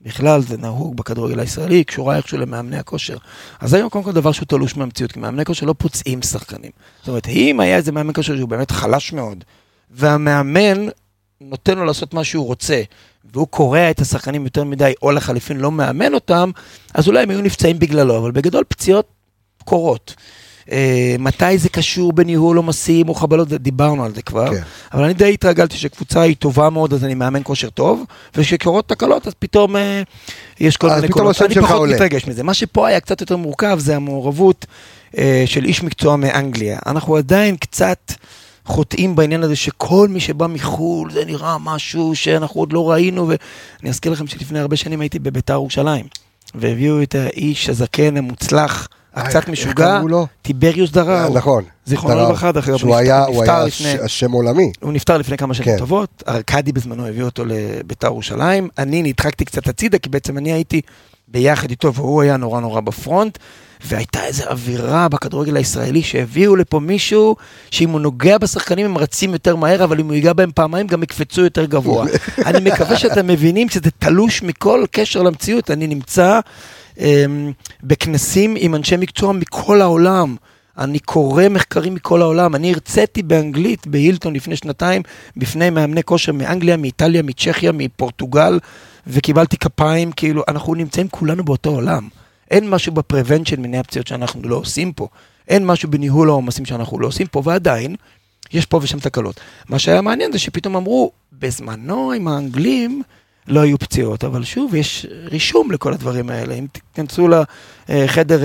בכלל 0.00 0.42
זה 0.42 0.56
נהוג 0.56 0.96
בכדורגל 0.96 1.40
הישראלי, 1.40 1.84
קשורה 1.84 2.16
איכשהו 2.16 2.38
למאמני 2.38 2.78
הכושר. 2.78 3.16
אז 3.60 3.74
היום 3.74 3.88
קודם 3.88 4.04
כל 4.04 4.12
דבר 4.12 4.32
שהוא 4.32 4.46
תלוש 4.46 4.76
מהמציאות, 4.76 5.12
כי 5.12 5.20
מאמני 5.20 5.44
כושר 5.44 5.66
לא 5.66 5.74
פוצעים 5.78 6.22
שחקנים. 6.22 6.70
זאת 6.98 7.08
אומרת, 7.08 7.28
אם 7.28 7.60
היה 7.60 7.76
איזה 7.76 7.92
מאמן 7.92 8.12
כושר 8.14 8.36
שהוא 8.36 8.48
באמת 8.48 8.70
חלש 8.70 9.12
מאוד, 9.12 9.44
והמאמן 9.90 10.86
נותן 11.40 11.78
לו 11.78 11.84
לעשות 11.84 12.14
מה 12.14 12.24
שהוא 12.24 12.46
רוצה, 12.46 12.82
והוא 13.32 13.46
קורע 13.48 13.90
את 13.90 14.00
השחקנים 14.00 14.44
יותר 14.44 14.64
מדי, 14.64 14.92
או 15.02 15.12
לחליפין 15.12 15.56
לא 15.56 15.72
מאמן 15.72 16.14
אותם, 16.14 16.50
אז 16.94 17.08
אולי 17.08 17.22
הם 17.22 17.30
היו 17.30 17.40
נפצעים 17.40 17.78
בגללו, 17.78 18.18
אבל 18.18 18.30
בגדול 18.30 18.64
פציעות 18.68 19.06
קורות. 19.64 20.14
אה, 20.72 21.16
מתי 21.18 21.58
זה 21.58 21.68
קשור 21.68 22.12
בניהול 22.12 22.56
עומסים 22.56 23.08
או 23.08 23.14
חבלות, 23.14 23.48
דיברנו 23.48 24.04
על 24.04 24.14
זה 24.14 24.22
כבר. 24.22 24.50
כן. 24.50 24.62
אבל 24.92 25.04
אני 25.04 25.14
די 25.14 25.34
התרגלתי 25.34 25.76
שקבוצה 25.76 26.20
היא 26.20 26.36
טובה 26.36 26.70
מאוד, 26.70 26.92
אז 26.92 27.04
אני 27.04 27.14
מאמן 27.14 27.40
כושר 27.44 27.70
טוב, 27.70 28.04
וכשקורות 28.34 28.88
תקלות, 28.88 29.26
אז 29.26 29.32
פתאום 29.38 29.76
אה, 29.76 30.02
יש 30.60 30.76
כל 30.76 30.90
מיני 30.94 31.08
קולות. 31.08 31.42
אני 31.42 31.54
פחות 31.54 31.76
עולה. 31.76 31.94
מתרגש 31.94 32.26
מזה. 32.26 32.42
מה 32.42 32.54
שפה 32.54 32.88
היה 32.88 33.00
קצת 33.00 33.20
יותר 33.20 33.36
מורכב 33.36 33.78
זה 33.78 33.96
המעורבות 33.96 34.66
אה, 35.18 35.42
של 35.46 35.64
איש 35.64 35.82
מקצוע 35.82 36.16
מאנגליה. 36.16 36.78
אנחנו 36.86 37.16
עדיין 37.16 37.56
קצת 37.56 38.12
חוטאים 38.70 39.16
בעניין 39.16 39.42
הזה 39.42 39.56
שכל 39.56 40.08
מי 40.10 40.20
שבא 40.20 40.46
מחו"ל, 40.46 41.12
זה 41.12 41.24
נראה 41.24 41.58
משהו 41.58 42.16
שאנחנו 42.16 42.60
עוד 42.60 42.72
לא 42.72 42.90
ראינו, 42.90 43.28
ואני 43.28 43.90
אזכיר 43.90 44.12
לכם 44.12 44.26
שלפני 44.26 44.58
הרבה 44.58 44.76
שנים 44.76 45.00
הייתי 45.00 45.18
בביתר 45.18 45.52
ירושלים, 45.52 46.06
והביאו 46.54 47.02
את 47.02 47.14
האיש 47.14 47.68
הזקן 47.68 48.16
המוצלח, 48.16 48.88
הקצת 49.14 49.48
משוגע? 49.48 50.00
טיבריוס 50.42 50.90
דראו. 50.90 51.34
נכון. 51.34 51.64
זיכרונו. 51.84 52.20
לברכה, 52.20 52.52
דרך 52.52 52.68
אגב, 52.68 52.82
הוא 52.82 52.96
היה 52.96 53.64
השם 54.04 54.32
עולמי. 54.32 54.72
הוא 54.80 54.92
נפטר 54.92 55.18
לפני 55.18 55.36
כמה 55.36 55.54
שנים 55.54 55.72
כן. 55.72 55.78
טובות, 55.78 56.22
ארכדי 56.28 56.72
בזמנו 56.72 57.06
הביא 57.06 57.22
אותו 57.22 57.44
לביתר 57.46 58.06
ירושלים, 58.06 58.68
אני 58.78 59.02
נדחקתי 59.02 59.44
קצת 59.44 59.68
הצידה, 59.68 59.98
כי 59.98 60.08
בעצם 60.08 60.38
אני 60.38 60.52
הייתי 60.52 60.80
ביחד 61.30 61.70
איתו, 61.70 61.94
והוא 61.94 62.22
היה 62.22 62.36
נורא 62.36 62.60
נורא 62.60 62.80
בפרונט, 62.80 63.38
והייתה 63.84 64.24
איזו 64.24 64.44
אווירה 64.44 65.08
בכדורגל 65.08 65.56
הישראלי 65.56 66.02
שהביאו 66.02 66.56
לפה 66.56 66.80
מישהו 66.80 67.36
שאם 67.70 67.90
הוא 67.90 68.00
נוגע 68.00 68.38
בשחקנים 68.38 68.86
הם 68.86 68.98
רצים 68.98 69.32
יותר 69.32 69.56
מהר, 69.56 69.84
אבל 69.84 70.00
אם 70.00 70.06
הוא 70.06 70.14
ייגע 70.14 70.32
בהם 70.32 70.50
פעמיים 70.54 70.86
גם 70.86 71.02
יקפצו 71.02 71.40
יותר 71.40 71.64
גבוה. 71.64 72.06
אני 72.46 72.70
מקווה 72.70 72.96
שאתם 72.96 73.26
מבינים 73.26 73.68
שזה 73.68 73.90
תלוש 73.98 74.42
מכל 74.42 74.84
קשר 74.90 75.22
למציאות, 75.22 75.70
אני 75.70 75.86
נמצא 75.86 76.40
אמ, 76.98 77.52
בכנסים 77.82 78.54
עם 78.58 78.74
אנשי 78.74 78.96
מקצוע 78.96 79.32
מכל 79.32 79.80
העולם. 79.80 80.36
אני 80.78 80.98
קורא 80.98 81.48
מחקרים 81.50 81.94
מכל 81.94 82.22
העולם. 82.22 82.54
אני 82.54 82.72
הרציתי 82.72 83.22
באנגלית 83.22 83.86
בהילטון 83.86 84.34
לפני 84.34 84.56
שנתיים 84.56 85.02
בפני 85.36 85.70
מאמני 85.70 86.02
כושר 86.02 86.32
מאנגליה, 86.32 86.76
מאיטליה, 86.76 87.22
מצ'כיה, 87.22 87.72
מפורטוגל, 87.72 88.58
וקיבלתי 89.06 89.56
כפיים, 89.56 90.12
כאילו, 90.12 90.42
אנחנו 90.48 90.74
נמצאים 90.74 91.08
כולנו 91.08 91.44
באותו 91.44 91.70
עולם. 91.70 92.08
אין 92.50 92.70
משהו 92.70 92.92
בפרבנצ'ן 92.92 93.62
מניעה 93.62 93.82
פציעות 93.82 94.06
שאנחנו 94.06 94.48
לא 94.48 94.56
עושים 94.56 94.92
פה. 94.92 95.08
אין 95.48 95.66
משהו 95.66 95.90
בניהול 95.90 96.28
העומסים 96.28 96.64
שאנחנו 96.64 97.00
לא 97.00 97.06
עושים 97.06 97.26
פה, 97.26 97.42
ועדיין, 97.44 97.96
יש 98.52 98.66
פה 98.66 98.80
ושם 98.82 98.98
תקלות. 99.00 99.40
מה 99.68 99.78
שהיה 99.78 100.00
מעניין 100.00 100.32
זה 100.32 100.38
שפתאום 100.38 100.76
אמרו, 100.76 101.12
בזמנו 101.32 102.12
עם 102.12 102.28
האנגלים 102.28 103.02
לא 103.48 103.60
היו 103.60 103.78
פציעות, 103.78 104.24
אבל 104.24 104.44
שוב, 104.44 104.74
יש 104.74 105.06
רישום 105.24 105.70
לכל 105.70 105.92
הדברים 105.92 106.30
האלה. 106.30 106.54
אם 106.54 106.66
תיכנסו 106.72 107.28
לחדר 107.88 108.40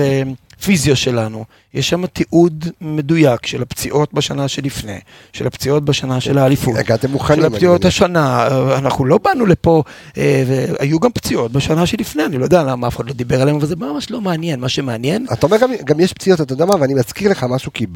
אה, 0.60 0.64
פיזיו 0.64 0.96
שלנו, 0.96 1.44
יש 1.74 1.88
שם 1.88 2.06
תיעוד 2.06 2.64
מדויק 2.80 3.46
של 3.46 3.62
הפציעות 3.62 4.14
בשנה 4.14 4.48
שלפני, 4.48 4.98
של 5.32 5.46
הפציעות 5.46 5.84
בשנה 5.84 6.20
של 6.20 6.38
האליפות. 6.38 6.76
הגעתם 6.76 7.10
מוכנים. 7.10 7.40
של 7.40 7.46
הפציעות. 7.46 7.84
השנה, 7.84 8.48
אנחנו 8.78 9.04
לא 9.04 9.18
באנו 9.18 9.46
לפה, 9.46 9.82
אה, 10.18 10.44
והיו 10.46 11.00
גם 11.00 11.12
פציעות 11.12 11.52
בשנה 11.52 11.86
שלפני, 11.86 12.24
אני 12.24 12.38
לא 12.38 12.44
יודע 12.44 12.62
למה 12.62 12.88
אף 12.88 12.96
אחד 12.96 13.06
לא 13.06 13.12
דיבר 13.12 13.42
עליהם, 13.42 13.56
אבל 13.56 13.66
זה 13.66 13.76
ממש 13.76 14.10
לא 14.10 14.20
מעניין, 14.20 14.60
מה 14.60 14.68
שמעניין, 14.68 15.26
אתה 15.32 15.46
אומר 15.46 15.56
גם, 15.56 15.70
גם 15.84 16.00
יש 16.00 16.12
פציעות, 16.12 16.40
אתה 16.40 16.52
יודע 16.52 16.64
מה, 16.64 16.74
ואני 16.80 16.94
מזכיר 16.94 17.30
לך 17.30 17.44
משהו, 17.44 17.72
כי 17.72 17.86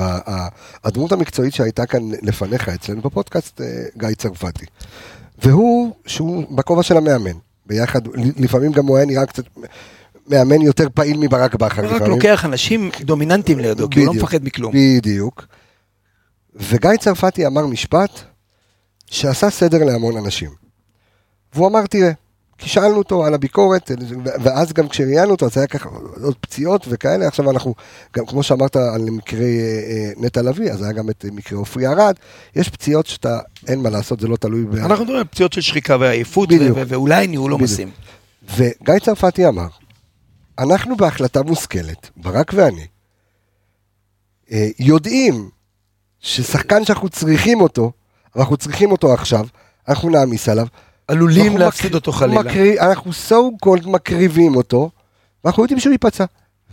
הדמות 0.84 1.12
המקצועית 1.12 1.54
שהייתה 1.54 1.86
כאן 1.86 2.00
לפניך 2.22 2.68
אצלנו 2.68 3.00
בפודקאסט, 3.00 3.60
אה, 3.60 3.66
גיא 3.96 4.14
צרפתי. 4.18 4.66
והוא, 5.42 5.92
שהוא 6.06 6.56
בכובע 6.56 6.82
של 6.82 6.96
המאמן, 6.96 7.38
ביחד, 7.66 8.00
לפעמים 8.36 8.72
גם 8.72 8.86
הוא 8.86 8.96
היה 8.96 9.06
נראה 9.06 9.26
קצת 9.26 9.44
מאמן 10.28 10.60
יותר 10.62 10.88
פעיל 10.94 11.16
מברק 11.18 11.54
בכר. 11.54 11.82
רק 11.84 11.92
לפעמים. 11.92 12.10
לוקח 12.10 12.44
אנשים 12.44 12.90
דומיננטיים 13.00 13.58
לידו, 13.58 13.90
כי 13.90 14.00
הוא 14.00 14.06
לא. 14.06 14.14
מפחד 14.14 14.44
מכלום. 14.44 14.72
בדיוק. 14.74 15.46
וגיא 16.54 16.96
צרפתי 17.00 17.46
אמר 17.46 17.66
משפט 17.66 18.10
שעשה 19.06 19.50
סדר 19.50 19.84
להמון 19.84 20.16
אנשים. 20.16 20.50
והוא 21.54 21.68
אמר, 21.68 21.86
תראה, 21.86 22.10
כי 22.58 22.68
שאלנו 22.68 22.96
אותו 22.96 23.24
על 23.24 23.34
הביקורת, 23.34 23.90
ואז 24.24 24.72
גם 24.72 24.88
כשראיינו 24.88 25.30
אותו, 25.30 25.46
אז 25.46 25.56
היה 25.56 25.66
ככה 25.66 25.88
עוד 26.22 26.34
פציעות 26.40 26.86
וכאלה, 26.88 27.26
עכשיו 27.26 27.50
אנחנו, 27.50 27.74
גם 28.16 28.26
כמו 28.26 28.42
שאמרת 28.42 28.76
על 28.76 29.02
מקרה 29.10 29.40
אה, 29.40 29.46
אה, 29.46 30.10
נטע 30.16 30.42
לביא, 30.42 30.72
אז 30.72 30.82
היה 30.82 30.92
גם 30.92 31.10
את 31.10 31.24
מקרה 31.32 31.58
עופרי 31.58 31.86
ארד, 31.86 32.14
יש 32.56 32.68
פציעות 32.68 33.06
שאתה, 33.06 33.38
אין 33.68 33.82
מה 33.82 33.90
לעשות, 33.90 34.20
זה 34.20 34.28
לא 34.28 34.36
תלוי 34.36 34.64
ב... 34.64 34.74
אנחנו 34.74 35.04
מדברים 35.04 35.18
על 35.18 35.24
פציעות 35.24 35.52
של 35.52 35.60
שחיקה 35.60 35.96
ועייפות, 36.00 36.48
ואולי 36.74 37.26
ניהול. 37.26 37.52
עומסים. 37.52 37.90
וגיא 38.56 38.98
צרפתי 39.04 39.48
אמר, 39.48 39.66
אנחנו 40.58 40.96
בהחלטה 40.96 41.42
מושכלת, 41.42 42.10
ברק 42.16 42.52
ואני, 42.54 42.86
אה, 44.52 44.68
יודעים 44.78 45.50
ששחקן 46.20 46.84
שאנחנו 46.84 47.08
צריכים 47.08 47.60
אותו, 47.60 47.92
ואנחנו 48.36 48.56
צריכים 48.56 48.90
אותו 48.92 49.14
עכשיו, 49.14 49.46
אנחנו 49.88 50.10
נעמיס 50.10 50.48
עליו. 50.48 50.66
עלולים 51.08 51.44
אנחנו 51.46 51.58
להפסיד 51.58 51.94
אותו 51.94 52.12
חלילה. 52.12 52.40
מקרי- 52.42 52.80
אנחנו 52.80 53.10
so 53.28 53.34
called 53.66 53.88
מקריבים 53.88 54.56
אותו, 54.56 54.90
ואנחנו 55.44 55.62
יודעים 55.62 55.80
שהוא 55.80 55.92
ייפצע. 55.92 56.24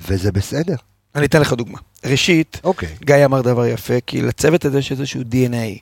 וזה 0.07 0.31
בסדר. 0.31 0.75
אני 1.15 1.25
אתן 1.25 1.41
לך 1.41 1.53
דוגמה. 1.53 1.77
ראשית, 2.05 2.61
אוקיי. 2.63 2.95
גיא 3.03 3.25
אמר 3.25 3.41
דבר 3.41 3.65
יפה, 3.65 3.93
כי 4.07 4.21
לצוות 4.21 4.65
הזה 4.65 4.79
יש 4.79 4.91
איזשהו 4.91 5.21
DNA. 5.21 5.79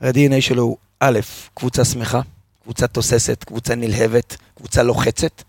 ה-DNA 0.00 0.40
שלו 0.40 0.62
הוא 0.62 0.76
א', 1.00 1.18
קבוצה 1.54 1.84
שמחה, 1.84 2.20
קבוצה 2.62 2.86
תוססת, 2.86 3.44
קבוצה 3.44 3.74
נלהבת, 3.74 4.36
קבוצה 4.56 4.82
לוחצת. 4.82 5.42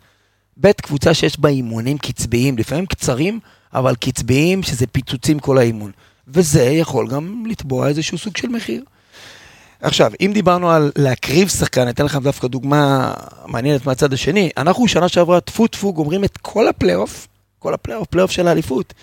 ב', 0.62 0.72
קבוצה 0.72 1.14
שיש 1.14 1.40
בה 1.40 1.50
אימונים 1.50 1.98
קצביים, 1.98 2.58
לפעמים 2.58 2.86
קצרים, 2.86 3.40
אבל 3.74 3.96
קצביים 3.96 4.64
שזה 4.64 4.88
פיצוצים 4.88 5.40
כל 5.40 5.58
האימון. 5.58 5.92
וזה 6.28 6.64
יכול 6.64 7.08
גם 7.08 7.44
לתבוע 7.50 7.88
איזשהו 7.88 8.18
סוג 8.18 8.38
של 8.38 8.48
מחיר. 8.48 8.84
עכשיו, 9.82 10.12
אם 10.22 10.32
דיברנו 10.34 10.72
על 10.72 10.92
להקריב 10.96 11.48
שחקן, 11.50 11.82
אני 11.82 11.90
אתן 11.90 12.06
לכם 12.06 12.24
דווקא 12.24 12.48
דוגמה 12.48 13.14
מעניינת 13.46 13.86
מהצד 13.86 14.14
השני. 14.14 14.50
אנחנו 14.58 14.88
שנה 14.88 15.08
שעברה 15.08 15.40
טפו 15.42 15.68
טפו 15.68 15.94
גומרים 15.94 16.24
את 16.24 16.38
כל 16.38 16.68
הפלייאוף, 16.68 17.28
כל 17.60 17.74
הפלייאוף, 17.74 18.08
פלייאוף 18.08 18.32
של 18.32 18.48
האליפות. 18.48 18.94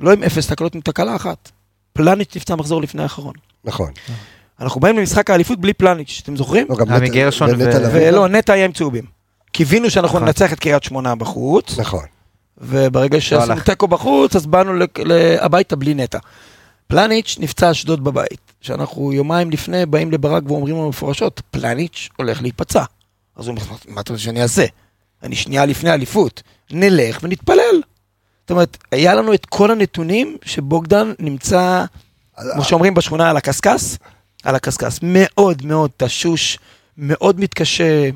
לא 0.00 0.12
עם 0.12 0.22
אפס 0.22 0.46
תקלות, 0.46 0.74
עם 0.74 0.80
תקלה 0.80 1.16
אחת. 1.16 1.50
פלאניץ' 1.92 2.36
נפצע 2.36 2.54
מחזור 2.54 2.82
לפני 2.82 3.02
האחרון. 3.02 3.34
נכון. 3.64 3.90
אנחנו 4.60 4.80
באים 4.80 4.98
למשחק 4.98 5.30
האליפות 5.30 5.60
בלי 5.60 5.72
פלאניץ', 5.72 6.20
אתם 6.22 6.36
זוכרים? 6.36 6.66
לא, 6.70 6.76
גם 6.76 6.88
עמי 6.92 7.10
נטע- 7.68 7.78
ולא, 7.92 8.28
נטע 8.28 8.52
היה 8.52 8.64
עם 8.64 8.72
צהובים. 8.72 9.13
קיווינו 9.54 9.90
שאנחנו 9.90 10.16
נכון. 10.18 10.24
ננצח 10.24 10.52
את 10.52 10.58
קריית 10.58 10.82
שמונה 10.82 11.14
בחוץ, 11.14 11.78
נכון. 11.78 12.04
וברגע 12.58 13.20
שעשינו 13.20 13.52
הלך. 13.52 13.62
תיקו 13.62 13.88
בחוץ, 13.88 14.36
אז 14.36 14.46
באנו 14.46 14.84
הביתה 15.40 15.76
בלי 15.76 15.94
נטע. 15.94 16.18
פלניץ' 16.86 17.36
נפצע 17.40 17.70
אשדוד 17.70 18.04
בבית, 18.04 18.52
שאנחנו 18.60 19.12
יומיים 19.12 19.50
לפני 19.50 19.86
באים 19.86 20.12
לברק 20.12 20.42
ואומרים 20.46 20.76
לו 20.76 20.88
מפורשות, 20.88 21.42
פלניץ' 21.50 22.08
הולך 22.16 22.42
להיפצע. 22.42 22.84
אז 23.36 23.48
הוא 23.48 23.56
אומר, 23.56 23.76
מה 23.88 24.00
אתה 24.00 24.12
רוצה 24.12 24.24
שאני 24.24 24.42
אעשה? 24.42 24.64
אני 25.22 25.36
שנייה 25.36 25.66
לפני 25.66 25.90
אליפות, 25.90 26.42
נלך 26.70 27.18
ונתפלל. 27.22 27.82
זאת 28.40 28.50
אומרת, 28.50 28.76
היה 28.92 29.14
לנו 29.14 29.34
את 29.34 29.46
כל 29.46 29.70
הנתונים 29.70 30.36
שבוגדן 30.44 31.12
נמצא, 31.18 31.84
כמו 32.52 32.64
שאומרים 32.64 32.94
בשכונה, 32.94 33.30
על 33.30 33.36
הקשקש, 33.36 33.96
על 34.44 34.54
הקשקש. 34.54 34.98
מאוד 35.02 35.66
מאוד 35.66 35.90
תשוש, 35.96 36.58
מאוד 36.98 37.40
מתקשה 37.40 38.10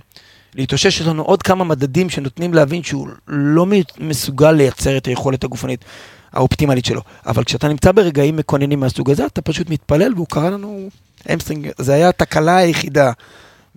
להתאושש. 0.54 1.00
יש 1.00 1.06
לנו 1.06 1.22
עוד 1.22 1.42
כמה 1.42 1.64
מדדים 1.64 2.10
שנותנים 2.10 2.54
להבין 2.54 2.82
שהוא 2.82 3.08
לא 3.28 3.66
מסוגל 3.98 4.52
לייצר 4.52 4.96
את 4.96 5.06
היכולת 5.06 5.44
הגופנית 5.44 5.84
האופטימלית 6.32 6.84
שלו. 6.84 7.00
אבל 7.26 7.44
כשאתה 7.44 7.68
נמצא 7.68 7.92
ברגעים 7.92 8.36
מכוננים 8.36 8.80
מהסוג 8.80 9.10
הזה, 9.10 9.26
אתה 9.26 9.42
פשוט 9.42 9.70
מתפלל, 9.70 10.14
והוא 10.14 10.26
קרא 10.26 10.50
לנו 10.50 10.88
hamstring. 11.32 11.70
זה 11.78 11.94
היה 11.94 12.08
התקלה 12.08 12.56
היחידה 12.56 13.12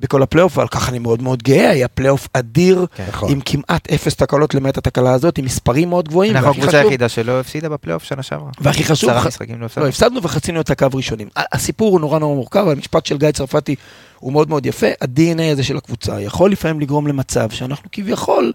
בכל 0.02 0.23
הפלייאוף, 0.23 0.57
ועל 0.57 0.68
כך 0.68 0.90
אני 0.90 0.99
מאוד 0.99 1.22
מאוד 1.22 1.44
גאה, 1.44 1.69
היה 1.69 1.88
פלייאוף 1.88 2.28
אדיר, 2.34 2.86
כן. 2.95 3.06
נכון. 3.10 3.32
עם 3.32 3.40
כמעט 3.45 3.91
אפס 3.94 4.15
תקלות 4.15 4.56
למעט 4.56 4.78
התקלה 4.78 5.14
הזאת, 5.14 5.38
עם 5.38 5.45
מספרים 5.45 5.90
מאוד 5.90 6.07
גבוהים. 6.10 6.36
אנחנו 6.36 6.52
הקבוצה 6.52 6.80
היחידה 6.80 7.10
שלא 7.10 7.40
הפסידה 7.40 7.69
בפלייאוף 7.69 8.03
שנה 8.03 8.23
שעברה. 8.23 8.49
והכי 8.61 8.84
חשוב, 8.84 9.10
עשרה 9.10 9.22
ח- 9.22 9.28
משחקים 9.28 9.56
לא 9.56 9.61
לא, 9.61 9.65
הפסדנו. 9.65 9.88
הפסדנו 9.88 10.23
ורצינו 10.23 10.61
את 10.61 10.69
הקו 10.69 10.88
ראשונים. 10.94 11.28
הסיפור 11.36 11.91
הוא 11.91 11.99
נורא 11.99 12.19
נורא 12.19 12.36
מורכב, 12.36 12.68
המשפט 12.68 13.06
של 13.06 13.18
גיא 13.18 13.32
צרפתי 13.32 13.76
הוא 14.19 14.32
מאוד 14.34 14.49
מאוד 14.49 14.65
יפה. 14.65 14.88
ה-DNA 15.02 15.41
הזה 15.52 15.64
של 15.64 15.78
הקבוצה 15.78 16.22
יכול 16.22 16.52
לפעמים 16.52 16.80
לגרום 16.80 17.07
למצב 17.07 17.49
שאנחנו 17.49 17.90
כביכול 17.91 18.52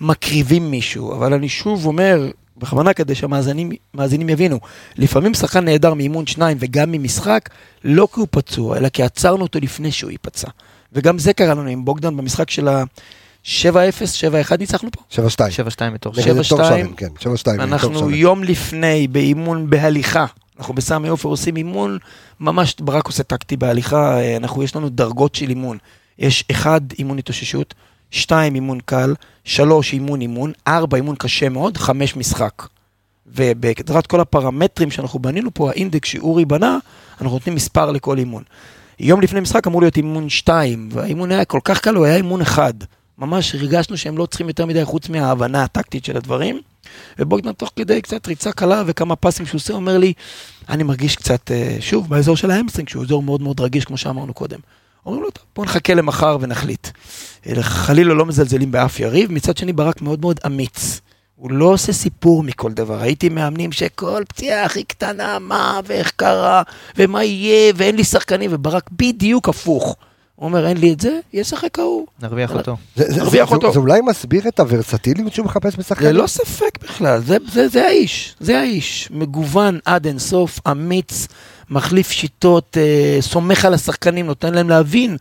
מקריבים 0.00 0.70
מישהו, 0.70 1.12
אבל 1.14 1.34
אני 1.34 1.48
שוב 1.48 1.86
אומר, 1.86 2.28
בכוונה 2.56 2.92
כדי 2.92 3.14
שהמאזינים 3.14 3.70
מאזינים 3.94 4.28
יבינו, 4.28 4.60
לפעמים 4.96 5.34
שחקן 5.34 5.64
נהדר 5.64 5.94
מאימון 5.94 6.26
שניים 6.26 6.56
וגם 6.60 6.92
ממשחק, 6.92 7.48
לא 7.84 8.08
כי 8.14 8.20
הוא 8.20 8.28
פצוע, 8.30 8.76
אלא 8.76 8.88
כי 8.88 9.02
עצרנו 9.02 9.42
אותו 9.42 9.58
לפני 9.62 9.92
שהוא 9.92 10.10
ייפצע. 10.10 10.48
וגם 10.94 11.18
זה 11.18 11.32
קרה 11.32 11.54
לנו 11.54 11.68
עם 11.68 11.84
בוגדן 11.84 12.16
במשחק 12.16 12.50
של 12.50 12.68
ה-7-0, 12.68 13.46
7-1 14.50 14.56
ניצחנו 14.58 14.88
פה. 14.90 15.00
7-2. 15.10 15.16
7-2 15.78 15.90
מתוך 15.92 16.18
נגד 16.18 16.24
שבע, 16.24 16.34
תור 16.34 16.64
שתיים. 16.64 16.86
שלם, 16.86 16.94
כן, 16.94 17.08
7-2. 17.58 17.62
אנחנו 17.62 18.10
יום 18.10 18.44
לפני 18.44 19.08
באימון 19.08 19.70
בהליכה, 19.70 20.26
אנחנו 20.58 20.74
בסמי 20.74 21.08
עופר 21.08 21.28
עושים 21.28 21.56
אימון, 21.56 21.98
ממש 22.40 22.74
ברק 22.80 23.06
עושה 23.06 23.22
טקטי 23.22 23.56
בהליכה, 23.56 24.18
אה, 24.18 24.36
אנחנו, 24.36 24.62
יש 24.62 24.76
לנו 24.76 24.88
דרגות 24.88 25.34
של 25.34 25.48
אימון. 25.48 25.78
יש 26.18 26.44
אחד, 26.50 26.80
אימון 26.98 27.18
התאוששות, 27.18 27.74
שתיים, 28.10 28.54
אימון 28.54 28.78
קל, 28.84 29.14
שלוש, 29.44 29.92
אימון 29.92 30.20
אימון, 30.20 30.52
ארבע, 30.66 30.96
אימון 30.96 31.16
קשה 31.16 31.48
מאוד, 31.48 31.76
חמש, 31.76 32.16
משחק. 32.16 32.62
ובעזרת 33.26 34.06
כל 34.06 34.20
הפרמטרים 34.20 34.90
שאנחנו 34.90 35.18
בנינו 35.18 35.50
פה, 35.54 35.70
האינדקס 35.70 36.08
שאורי 36.08 36.44
בנה, 36.44 36.78
אנחנו 37.12 37.30
נותנים 37.30 37.54
מספר 37.56 37.90
לכל 37.90 38.18
אימון. 38.18 38.42
יום 38.98 39.20
לפני 39.20 39.40
משחק 39.40 39.66
אמור 39.66 39.80
להיות 39.80 39.96
אימון 39.96 40.28
2, 40.28 40.88
והאימון 40.92 41.30
היה 41.30 41.44
כל 41.44 41.60
כך 41.64 41.80
קל, 41.80 41.94
הוא 41.94 42.04
היה 42.04 42.16
אימון 42.16 42.40
אחד. 42.40 42.74
ממש 43.18 43.54
הרגשנו 43.54 43.96
שהם 43.96 44.18
לא 44.18 44.26
צריכים 44.26 44.48
יותר 44.48 44.66
מדי 44.66 44.84
חוץ 44.84 45.08
מההבנה 45.08 45.62
הטקטית 45.62 46.04
של 46.04 46.16
הדברים. 46.16 46.60
ובוגדן 47.18 47.52
תוך 47.52 47.70
כדי 47.76 48.02
קצת 48.02 48.26
ריצה 48.26 48.52
קלה 48.52 48.82
וכמה 48.86 49.16
פסים 49.16 49.46
שהוא 49.46 49.58
עושה, 49.58 49.74
אומר 49.74 49.98
לי, 49.98 50.12
אני 50.68 50.82
מרגיש 50.82 51.16
קצת, 51.16 51.50
אה, 51.50 51.76
שוב, 51.80 52.08
באזור 52.08 52.36
של 52.36 52.50
ה 52.50 52.53
hamstring, 52.53 52.88
שהוא 52.88 53.04
אזור 53.04 53.22
מאוד 53.22 53.42
מאוד 53.42 53.60
רגיש, 53.60 53.84
כמו 53.84 53.96
שאמרנו 53.96 54.34
קודם. 54.34 54.58
אומרים 55.06 55.22
לו, 55.22 55.28
בוא 55.56 55.64
נחכה 55.64 55.94
למחר 55.94 56.36
ונחליט. 56.40 56.88
אה, 57.46 57.62
חלילה 57.62 58.14
לא 58.14 58.26
מזלזלים 58.26 58.72
באף 58.72 59.00
יריב, 59.00 59.32
מצד 59.32 59.56
שני 59.56 59.72
ברק 59.72 60.02
מאוד 60.02 60.20
מאוד 60.20 60.40
אמיץ. 60.46 61.00
הוא 61.36 61.52
לא 61.52 61.64
עושה 61.64 61.92
סיפור 61.92 62.42
מכל 62.42 62.72
דבר. 62.72 63.02
היו 63.02 63.28
מאמנים 63.28 63.72
שכל 63.72 64.22
פציעה 64.28 64.64
הכי 64.64 64.84
קטנה, 64.84 65.38
מה 65.38 65.80
ואיך 65.86 66.12
קרה, 66.16 66.62
ומה 66.96 67.24
יהיה, 67.24 67.72
ואין 67.76 67.96
לי 67.96 68.04
שחקנים, 68.04 68.50
וברק 68.54 68.90
בדיוק 68.92 69.48
הפוך. 69.48 69.96
הוא 70.36 70.48
אומר, 70.48 70.66
אין 70.66 70.76
לי 70.76 70.92
את 70.92 71.00
זה, 71.00 71.18
ישחק 71.32 71.78
ההוא. 71.78 72.06
נרוויח 72.22 72.52
אותו. 72.52 72.76
נרוויח 72.96 73.52
אותו. 73.52 73.72
זה 73.72 73.78
אולי 73.78 74.00
מסביר 74.00 74.48
את 74.48 74.60
הוורסטיליות 74.60 75.32
שהוא 75.32 75.46
מחפש 75.46 75.76
בשחקנים? 75.78 76.10
ללא 76.10 76.26
ספק 76.26 76.78
בכלל, 76.82 77.20
זה, 77.20 77.36
זה, 77.52 77.68
זה 77.68 77.86
האיש, 77.86 78.36
זה 78.40 78.60
האיש. 78.60 79.08
מגוון 79.10 79.78
עד 79.84 80.06
אינסוף, 80.06 80.60
אמיץ, 80.70 81.28
מחליף 81.70 82.10
שיטות, 82.10 82.76
אה, 82.80 83.18
סומך 83.20 83.64
על 83.64 83.74
השחקנים, 83.74 84.26
נותן 84.26 84.54
להם 84.54 84.68
להבין 84.68 85.16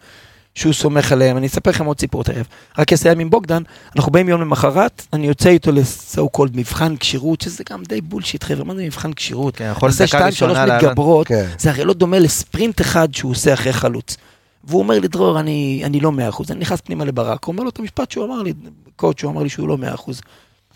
שהוא 0.56 0.74
סומך 0.74 1.12
עליהם. 1.12 1.38
אני 1.38 1.48
אספר 1.48 1.70
לכם 1.70 1.86
עוד 1.86 2.00
סיפור 2.00 2.24
תכף. 2.24 2.46
רק 2.78 2.94
אסיים 2.94 3.20
עם 3.20 3.30
בוגדן, 3.30 3.64
אנחנו 3.96 4.12
באים 4.12 4.30
יום 4.30 4.42
למחרת, 4.42 5.08
אני 5.14 5.28
יוצא 5.28 5.50
איתו 5.50 5.72
לסו 5.72 6.30
קולד 6.30 6.58
מבחן 6.58 6.98
כשירות, 6.98 7.42
שזה 7.42 7.64
גם 7.70 7.84
די 7.84 8.02
בולשיט, 8.02 8.44
חבר'ה, 8.44 8.64
מה 8.64 8.76
זה 8.76 8.84
מבחן 8.86 9.14
כשירות? 9.14 9.56
כן, 9.56 9.72
יכול 9.72 9.90
עושה 9.90 10.08
שתיים, 10.08 10.32
שלוש. 10.32 10.58
מתגברות, 10.58 11.28
כן. 11.28 11.46
זה 11.60 11.70
הרי 11.70 11.86
לא 11.86 11.94
דומה 11.94 12.20
לספרינט 12.20 12.82
אחד 12.82 13.14
שהוא 13.14 13.32
עושה 13.32 13.54
אחרי 13.54 13.74
חלוץ. 13.74 14.18
והוא 14.64 14.80
אומר 14.80 15.00
לי, 15.00 15.08
דרור, 15.08 15.40
אני, 15.40 15.82
אני 15.86 16.00
לא 16.00 16.12
מאה 16.12 16.30
אחוז. 16.30 16.52
אני 16.52 16.60
נכנס 16.60 16.82
פנימה 16.82 17.06
לברק, 17.06 17.44
הוא 17.44 17.54
אומר 17.54 17.64
לו 17.64 17.70
את 17.70 17.80
המשפט 17.80 18.12
שהוא 18.12 18.26
אמר 18.26 18.42
לי, 18.42 18.54
קואוצ' 18.96 19.20
שהוא 19.20 19.32
אמר 19.32 19.44
לי 19.44 19.50
שהוא 19.50 19.68
לא 19.68 19.78
מאה 19.78 19.94
אחוז. 19.94 20.22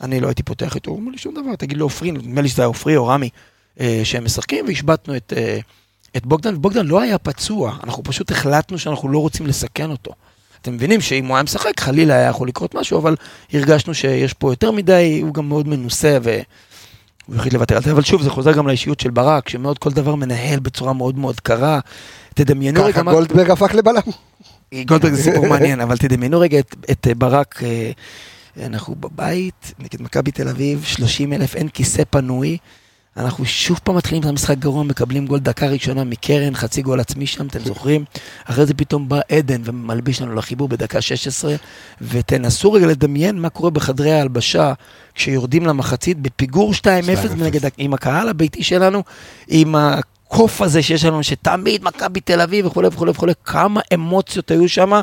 אני 0.02 0.20
לא 0.20 0.28
הייתי 0.28 0.44
פותח 0.44 0.76
איתו, 0.76 0.92
הוא 0.92 1.00
אומר 1.00 1.12
לי 1.12 1.18
שום 1.18 1.34
דבר, 1.34 1.56
תגיד 1.56 1.78
לו 1.78 1.86
עופרי, 1.86 2.12
נדמה 2.12 2.42
לי 2.42 2.50
שזה 2.50 2.62
היה 2.62 2.68
עופרי 2.68 2.98
או 2.98 3.08
רמי, 3.08 3.30
אה, 3.80 4.02
שהם 4.04 4.26
משחקים, 4.26 4.66
והשבתנו 4.66 5.16
את, 5.16 5.34
אה, 5.38 5.60
את 6.18 6.26
בוגדן, 6.26 6.56
ובוגדן 6.56 6.86
לא 6.86 7.02
היה 7.02 7.18
פצוע, 7.18 7.78
אנחנו 7.84 8.04
פשוט 8.04 8.32
החלטנו 8.32 8.80
שאנחנו 8.80 9.10
לא 9.10 9.20
רוצים 9.20 9.48
לסכן 9.48 9.92
אותו. 9.92 10.12
אתם 10.62 10.74
מבינים 10.74 11.02
שאם 11.02 11.26
הוא 11.26 11.36
היה 11.36 11.44
משחק, 11.44 11.80
חלילה 11.80 12.14
היה 12.14 12.30
יכול 12.30 12.48
לקרות 12.48 12.76
משהו, 12.76 13.00
אבל 13.00 13.16
הרגשנו 13.54 13.94
שיש 13.94 14.34
פה 14.34 14.52
יותר 14.52 14.72
מדי, 14.72 15.20
הוא 15.24 15.34
גם 15.34 15.50
מאוד 15.50 15.68
מנוסה, 15.68 16.18
ו... 16.24 16.40
הוא 17.28 17.36
החליט 17.36 17.54
לוותר 17.54 17.76
על 17.76 17.84
זה, 17.84 17.92
אבל 17.92 18.04
שוב, 18.04 18.22
זה 18.22 18.30
חוזר 18.30 18.52
גם 18.52 18.68
לאישיות 18.68 19.00
של 19.00 19.10
ברק, 19.10 19.50
שמאוד 19.50 19.78
כל 19.78 19.92
דבר 19.92 20.16
מנהל 20.16 20.60
בצורה 20.60 20.94
מאוד 20.94 21.18
מאוד 21.18 21.40
קרה. 21.40 21.80
תדמיינו 22.34 22.84
רגע 22.84 22.94
ככה. 22.94 23.12
גולדברג 23.12 23.52
הפך 23.52 23.76
לבלם. 23.76 24.02
גולדברג 24.86 25.14
זה 25.14 25.24
סיפור 25.24 25.48
מעניין, 25.48 25.82
אבל 25.82 25.98
תדמיינו 25.98 26.40
רגע 26.40 26.60
את, 26.60 26.76
את 26.92 27.08
ברק, 27.18 27.64
אה, 27.64 27.92
אנחנו 28.66 28.96
בבית, 28.96 29.74
נגד 29.80 30.02
מכבי 30.02 30.32
תל 30.32 30.50
אביב, 30.50 30.84
30 30.84 31.34
אלף, 31.34 31.56
אין 31.56 31.70
כיסא 31.70 32.04
פנוי. 32.10 32.58
אנחנו 33.18 33.46
שוב 33.46 33.80
פעם 33.84 33.96
מתחילים 33.96 34.24
את 34.24 34.28
המשחק 34.28 34.58
גרוע, 34.58 34.84
מקבלים 34.84 35.26
גול 35.26 35.40
דקה 35.40 35.68
ראשונה 35.68 36.04
מקרן, 36.04 36.56
חצי 36.56 36.82
גול 36.82 37.00
עצמי 37.00 37.28
שם, 37.28 37.48
אתם 37.48 37.60
זוכרים? 37.60 38.06
אחרי 38.46 38.66
זה 38.66 38.74
פתאום 38.74 39.10
בא 39.10 39.20
עדן 39.32 39.62
ומלביש 39.66 40.22
לנו 40.22 40.36
לחיבור 40.36 40.68
בדקה 40.68 41.02
16, 41.02 41.56
ותנסו 42.02 42.72
רגע 42.72 42.88
לדמיין 42.88 43.40
מה 43.40 43.50
קורה 43.50 43.70
בחדרי 43.70 44.12
ההלבשה 44.12 44.74
כשיורדים 45.16 45.66
למחצית 45.66 46.20
בפיגור 46.20 46.74
2-0 46.74 46.86
נגד, 47.38 47.70
עם 47.78 47.94
הקהל 47.94 48.30
הביתי 48.30 48.64
שלנו, 48.64 49.04
עם 49.48 49.76
הקוף 49.76 50.62
הזה 50.62 50.84
שיש 50.84 51.06
לנו, 51.06 51.24
שתמיד 51.24 51.84
מכבי 51.84 52.20
תל 52.20 52.42
אביב 52.42 52.66
וכולי 52.66 52.88
וכולי 52.88 53.12
וכולי, 53.12 53.34
כמה 53.46 53.82
אמוציות 53.94 54.52
היו 54.52 54.70
שם. 54.70 55.02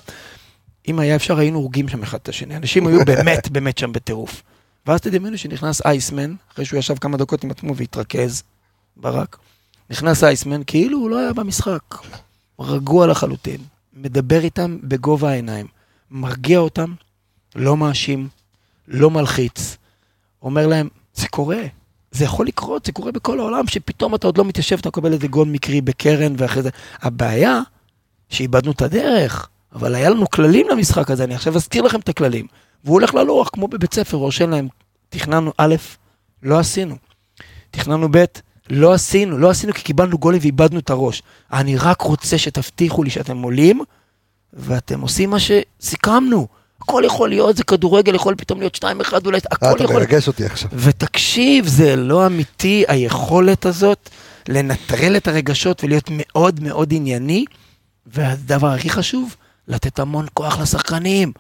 אם 0.89 0.99
היה 0.99 1.17
אפשר 1.17 1.39
היינו 1.39 1.59
הורגים 1.59 1.89
שם 1.89 2.03
אחד 2.03 2.19
את 2.23 2.29
השני, 2.29 2.57
אנשים 2.57 2.87
היו 2.87 3.05
באמת 3.11 3.49
באמת 3.49 3.79
שם 3.79 3.93
בטירוף. 3.93 4.43
ואז 4.87 5.01
תדמיינו 5.01 5.39
שנכנס 5.39 5.83
אייסמן, 5.87 6.35
אחרי 6.53 6.65
שהוא 6.65 6.79
ישב 6.79 6.99
כמה 6.99 7.17
דקות 7.17 7.45
עם 7.45 7.51
עצמו 7.51 7.77
והתרכז, 7.77 8.43
ברק, 8.97 9.37
נכנס 9.91 10.25
אייסמן 10.25 10.61
כאילו 10.67 10.99
הוא 10.99 11.11
לא 11.11 11.19
היה 11.19 11.33
במשחק, 11.33 11.83
רגוע 12.61 13.07
לחלוטין, 13.07 13.61
מדבר 13.95 14.41
איתם 14.45 14.79
בגובה 14.83 15.31
העיניים, 15.31 15.67
מרגיע 16.11 16.59
אותם, 16.59 16.95
לא 17.55 17.77
מאשים, 17.77 18.29
לא 18.89 19.11
מלחיץ, 19.11 19.77
אומר 20.43 20.67
להם, 20.67 20.89
זה 21.15 21.29
קורה, 21.29 21.63
זה 22.13 22.25
יכול 22.25 22.47
לקרות, 22.47 22.87
זה 22.87 22.93
קורה 22.93 23.13
בכל 23.13 23.41
העולם, 23.41 23.67
שפתאום 23.67 24.15
אתה 24.15 24.27
עוד 24.27 24.39
לא 24.39 24.45
מתיישב, 24.45 24.79
אתה 24.79 24.89
מקבל 24.89 25.13
איזה 25.13 25.27
גול 25.27 25.49
מקרי 25.49 25.81
בקרן 25.81 26.35
ואחרי 26.39 26.63
זה. 26.63 26.71
הבעיה, 27.03 27.61
שאיבדנו 28.29 28.73
את 28.73 28.83
הדרך, 28.83 29.49
אבל 29.73 29.95
היה 29.95 30.11
לנו 30.11 30.31
כללים 30.31 30.69
למשחק 30.69 31.11
הזה, 31.11 31.25
אני 31.25 31.35
עכשיו 31.35 31.57
אזכיר 31.57 31.83
לכם 31.83 32.01
את 32.01 32.09
הכללים. 32.09 32.47
והוא 32.85 32.95
הולך 32.95 33.15
ללוח, 33.15 33.49
כמו 33.53 33.69
בבית 33.69 33.95
ספר, 33.95 34.17
הוא 34.17 34.25
רושם 34.25 34.51
להם, 34.51 34.69
תכננו 35.09 35.53
א', 35.59 35.75
לא 36.43 36.59
עשינו. 36.59 36.97
תכננו 37.71 38.09
ב', 38.11 38.25
לא 38.71 38.93
עשינו, 38.93 39.39
לא 39.39 39.51
עשינו 39.51 39.73
כי 39.73 39.83
קיבלנו 39.83 40.19
גולים 40.19 40.41
ואיבדנו 40.43 40.79
את 40.79 40.91
הראש. 40.91 41.23
אני 41.53 41.77
רק 41.77 42.01
רוצה 42.01 42.39
שתבטיחו 42.39 43.03
לי 43.03 43.11
שאתם 43.11 43.43
עולים, 43.43 43.81
ואתם 44.53 45.01
עושים 45.01 45.31
מה 45.31 45.37
שסיכמנו. 45.41 46.47
הכל 46.83 47.03
יכול 47.07 47.29
להיות, 47.29 47.57
זה 47.57 47.65
כדורגל, 47.65 48.15
יכול 48.15 48.35
פתאום 48.35 48.59
להיות 48.59 48.85
2-1, 48.85 48.87
אולי, 49.25 49.39
אה, 49.39 49.43
הכל 49.51 49.77
אתה 49.77 49.85
יכול... 49.85 49.97
מרגש 49.97 50.29
אותי 50.29 50.45
עכשיו. 50.45 50.71
ותקשיב, 50.75 51.67
זה 51.67 51.97
לא 51.97 52.27
אמיתי, 52.27 52.85
היכולת 52.89 53.67
הזאת 53.67 54.11
לנטרל 54.49 55.17
את 55.17 55.29
הרגשות 55.29 55.85
ולהיות 55.85 56.09
מאוד 56.11 56.61
מאוד 56.61 56.95
ענייני, 56.95 57.45
והדבר 58.07 58.67
הכי 58.69 58.91
חשוב, 58.91 59.37
לתת 59.69 59.99
המון 59.99 60.27
כוח 60.35 60.61
לשחקנים. 60.61 61.33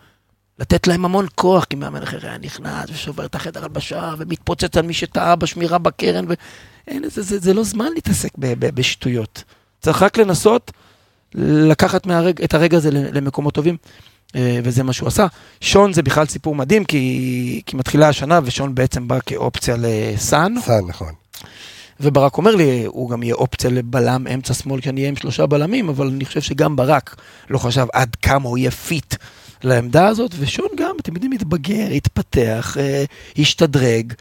לתת 0.58 0.86
להם 0.86 1.04
המון 1.04 1.26
כוח, 1.34 1.64
כי 1.64 1.76
מאמן 1.76 2.02
אחר 2.02 2.18
היה 2.22 2.38
נכנס 2.38 2.90
ושובר 2.90 3.24
את 3.24 3.34
החדר 3.34 3.62
הלבשה 3.62 4.14
ומתפוצץ 4.18 4.76
על 4.76 4.86
מי 4.86 4.94
שטעה 4.94 5.36
בשמירה 5.36 5.78
בקרן, 5.78 6.24
ואין, 6.28 7.08
זה, 7.08 7.22
זה, 7.22 7.38
זה 7.38 7.54
לא 7.54 7.64
זמן 7.64 7.88
להתעסק 7.94 8.30
ב, 8.38 8.54
ב, 8.58 8.74
בשטויות. 8.74 9.44
צריך 9.80 10.02
רק 10.02 10.18
לנסות 10.18 10.72
לקחת 11.34 12.06
מהרג, 12.06 12.42
את 12.42 12.54
הרגע 12.54 12.76
הזה 12.76 12.90
למקומות 12.90 13.54
טובים, 13.54 13.76
אה, 14.36 14.60
וזה 14.64 14.82
מה 14.82 14.92
שהוא 14.92 15.08
עשה. 15.08 15.26
שון 15.60 15.92
זה 15.92 16.02
בכלל 16.02 16.26
סיפור 16.26 16.54
מדהים, 16.54 16.84
כי, 16.84 17.62
כי 17.66 17.76
מתחילה 17.76 18.08
השנה 18.08 18.40
ושון 18.44 18.74
בעצם 18.74 19.08
בא 19.08 19.18
כאופציה 19.26 19.76
לסאן, 19.78 20.54
סאן, 20.60 20.84
נכון. 20.88 21.12
וברק 22.00 22.38
אומר 22.38 22.54
לי, 22.54 22.84
הוא 22.84 23.10
גם 23.10 23.22
יהיה 23.22 23.34
אופציה 23.34 23.70
לבלם 23.70 24.26
אמצע 24.34 24.54
שמאל, 24.54 24.80
כי 24.80 24.88
אני 24.88 25.00
אהיה 25.00 25.08
עם 25.08 25.16
שלושה 25.16 25.46
בלמים, 25.46 25.88
אבל 25.88 26.06
אני 26.06 26.24
חושב 26.24 26.40
שגם 26.40 26.76
ברק 26.76 27.16
לא 27.50 27.58
חשב 27.58 27.86
עד 27.92 28.16
כמה 28.22 28.48
הוא 28.48 28.58
יהיה 28.58 28.70
fit 28.70 29.14
לעמדה 29.64 30.06
הזאת, 30.06 30.30
ושון 30.38 30.68
גם, 30.78 30.94
אתם 31.00 31.12
יודעים, 31.14 31.32
התבגר, 31.32 31.90
התפתח, 31.90 32.76
אה, 32.80 33.04
השתדרג, 33.38 34.12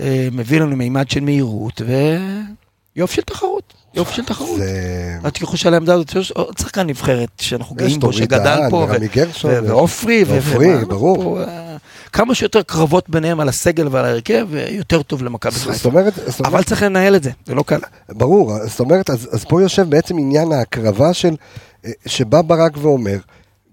אה, 0.00 0.28
מביא 0.32 0.60
לנו 0.60 0.76
מימד 0.76 1.10
של 1.10 1.20
מהירות, 1.20 1.82
ויופי 2.96 3.14
של 3.14 3.22
תחרות, 3.22 3.74
יופי 3.94 4.14
של 4.14 4.24
תחרות. 4.24 4.60
את 5.26 5.42
חושב 5.42 5.68
על 5.68 5.74
העמדה 5.74 5.94
הזאת, 5.94 6.14
יש 6.14 6.30
עוד 6.30 6.58
שחקן 6.58 6.86
נבחרת 6.86 7.28
שאנחנו 7.40 7.76
גאים 7.76 8.00
בו, 8.00 8.12
שגדל 8.12 8.60
פה, 8.70 8.86
ועופרי, 9.44 10.24
ועופרי, 10.26 10.84
ברור. 10.84 11.40
אה, 11.40 11.76
כמה 12.12 12.34
שיותר 12.34 12.62
קרבות 12.62 13.10
ביניהם 13.10 13.40
על 13.40 13.48
הסגל 13.48 13.88
ועל 13.90 14.04
ההרכב, 14.04 14.48
יותר 14.70 15.02
טוב 15.02 15.22
למכבי 15.22 15.52
חיפה. 15.52 15.88
אומרת, 15.88 16.14
זאת 16.14 16.40
אומרת, 16.40 16.52
אבל 16.52 16.62
צריך 16.62 16.82
לנהל 16.82 17.16
את 17.16 17.22
זה, 17.22 17.30
זה 17.46 17.54
לא 17.54 17.62
קל. 17.62 17.78
ברור, 18.08 18.52
זאת 18.66 18.80
אומרת, 18.80 19.10
אז, 19.10 19.44
פה 19.48 19.62
יושב 19.62 19.90
בעצם 19.90 20.18
עניין 20.18 20.52
ההקרבה 20.52 21.14
של, 21.14 21.34
שבא 22.06 22.42
ברק 22.42 22.72
ואומר, 22.76 23.18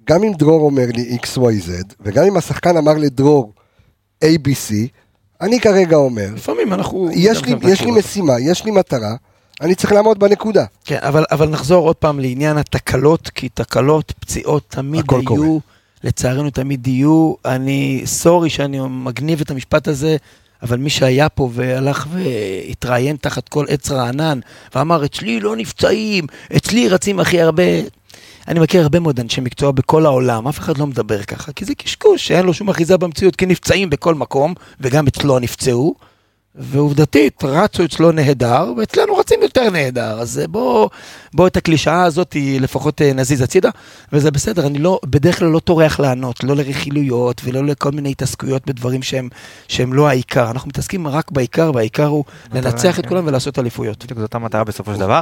גם 0.09 0.23
אם 0.23 0.33
דרור 0.33 0.61
אומר 0.61 0.85
לי 0.93 1.17
XYZ, 1.23 1.71
וגם 1.99 2.25
אם 2.25 2.37
השחקן 2.37 2.77
אמר 2.77 2.93
לדרור 2.93 3.53
ABC, 4.23 4.73
אני 5.41 5.59
כרגע 5.59 5.95
אומר, 5.95 6.27
לפעמים 6.35 6.73
אנחנו... 6.73 7.09
יש 7.13 7.45
לי, 7.45 7.55
יש 7.63 7.81
לי 7.81 7.91
משימה, 7.91 8.39
יש 8.39 8.65
לי 8.65 8.71
מטרה, 8.71 9.15
אני 9.61 9.75
צריך 9.75 9.93
לעמוד 9.93 10.19
בנקודה. 10.19 10.65
כן, 10.85 10.97
אבל, 11.01 11.25
אבל 11.31 11.49
נחזור 11.49 11.87
עוד 11.87 11.95
פעם 11.95 12.19
לעניין 12.19 12.57
התקלות, 12.57 13.29
כי 13.29 13.49
תקלות, 13.49 14.13
פציעות 14.19 14.63
תמיד 14.67 15.05
היו, 15.11 15.25
קורה. 15.25 15.47
לצערנו 16.03 16.49
תמיד 16.49 16.87
יהיו. 16.87 17.33
אני, 17.45 18.01
סורי 18.05 18.49
שאני 18.49 18.79
מגניב 18.89 19.41
את 19.41 19.51
המשפט 19.51 19.87
הזה, 19.87 20.17
אבל 20.61 20.77
מי 20.77 20.89
שהיה 20.89 21.29
פה 21.29 21.49
והלך 21.53 22.07
והתראיין 22.11 23.15
תחת 23.15 23.49
כל 23.49 23.65
עץ 23.69 23.91
רענן, 23.91 24.39
ואמר, 24.75 25.05
אצלי 25.05 25.39
לא 25.39 25.55
נפצעים, 25.55 26.27
אצלי 26.55 26.89
רצים 26.89 27.19
הכי 27.19 27.41
הרבה. 27.41 27.63
אני 28.47 28.59
מכיר 28.59 28.81
הרבה 28.81 28.99
מאוד 28.99 29.19
אנשי 29.19 29.41
מקצוע 29.41 29.71
בכל 29.71 30.05
העולם, 30.05 30.47
אף 30.47 30.59
אחד 30.59 30.77
לא 30.77 30.87
מדבר 30.87 31.23
ככה, 31.23 31.51
כי 31.51 31.65
זה 31.65 31.75
קשקוש, 31.75 32.27
שאין 32.27 32.45
לו 32.45 32.53
שום 32.53 32.69
אחיזה 32.69 32.97
במציאות, 32.97 33.35
כי 33.35 33.45
נפצעים 33.45 33.89
בכל 33.89 34.15
מקום, 34.15 34.53
וגם 34.79 35.07
אצלו 35.07 35.39
נפצעו. 35.39 35.95
ועובדתית, 36.57 37.43
רצו 37.43 37.85
אצלו 37.85 38.11
נהדר, 38.11 38.73
ואצלנו 38.77 39.15
רצים 39.15 39.39
יותר 39.41 39.69
נהדר, 39.69 40.19
אז 40.19 40.39
אה, 40.39 40.47
בוא, 40.47 40.89
בוא 41.33 41.47
את 41.47 41.57
הקלישאה 41.57 42.03
הזאת 42.03 42.35
לפחות 42.59 43.01
אה, 43.01 43.13
נזיז 43.13 43.41
הצידה, 43.41 43.69
וזה 44.13 44.31
בסדר, 44.31 44.67
אני 44.67 44.79
לא, 44.79 44.99
בדרך 45.05 45.39
כלל 45.39 45.47
לא 45.47 45.59
טורח 45.59 45.99
לענות, 45.99 46.43
לא 46.43 46.55
לרכילויות 46.55 47.41
ולא 47.43 47.65
לכל 47.65 47.91
מיני 47.91 48.11
התעסקויות 48.11 48.65
בדברים 48.65 49.03
שהם, 49.03 49.29
שהם 49.67 49.93
לא 49.93 50.07
העיקר, 50.07 50.51
אנחנו 50.51 50.69
מתעסקים 50.69 51.07
רק 51.07 51.31
בעיקר, 51.31 51.71
והעיקר 51.75 52.05
הוא 52.05 52.23
לנצח 52.53 52.99
את 52.99 53.03
כן. 53.03 53.09
כולם 53.09 53.27
ולעשות 53.27 53.59
אליפויות. 53.59 54.03
בדיוק 54.03 54.19
זאת 54.19 54.35
המטרה 54.35 54.63
בסופו 54.63 54.93
של 54.93 54.99
דבר. 54.99 55.21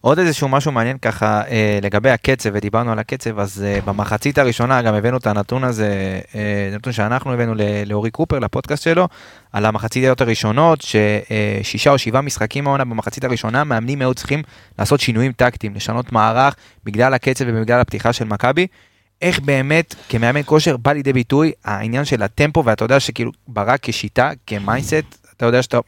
עוד 0.00 0.18
איזשהו 0.18 0.48
משהו 0.48 0.72
מעניין 0.72 0.98
ככה 0.98 1.42
אה, 1.48 1.78
לגבי 1.82 2.10
הקצב, 2.10 2.50
ודיברנו 2.52 2.92
על 2.92 2.98
הקצב, 2.98 3.38
אז 3.38 3.64
אה, 3.66 3.78
במחצית 3.84 4.38
הראשונה 4.38 4.82
גם 4.82 4.94
הבאנו 4.94 5.16
את 5.16 5.26
הנתון 5.26 5.64
הזה, 5.64 6.20
אה, 6.34 6.70
נתון 6.72 6.92
שאנחנו 6.92 7.32
הבאנו 7.32 7.54
לאורי 7.86 8.10
קופר, 8.10 8.38
לפודקאסט 8.38 8.82
שלו, 8.82 9.08
על 9.54 9.66
המחציות 9.66 10.20
הראשונות, 10.20 10.80
ששישה 10.82 11.90
או 11.90 11.98
שבעה 11.98 12.22
משחקים 12.22 12.66
העונה 12.66 12.84
במחצית 12.84 13.24
הראשונה, 13.24 13.64
מאמנים 13.64 14.00
היו 14.00 14.14
צריכים 14.14 14.42
לעשות 14.78 15.00
שינויים 15.00 15.32
טקטיים, 15.32 15.74
לשנות 15.74 16.12
מערך 16.12 16.56
בגלל 16.84 17.14
הקצב 17.14 17.44
ובגלל 17.48 17.80
הפתיחה 17.80 18.12
של 18.12 18.24
מכבי. 18.24 18.66
איך 19.22 19.40
באמת 19.40 19.94
כמאמן 20.08 20.40
כושר 20.44 20.76
בא 20.76 20.92
לידי 20.92 21.12
ביטוי 21.12 21.52
העניין 21.64 22.04
של 22.04 22.22
הטמפו, 22.22 22.64
ואתה 22.64 22.84
יודע 22.84 23.00
שכאילו 23.00 23.30
ברק 23.48 23.80
כשיטה, 23.82 24.30
כמיינסט, 24.46 25.26
אתה 25.36 25.46
יודע 25.46 25.62
שאתה, 25.62 25.78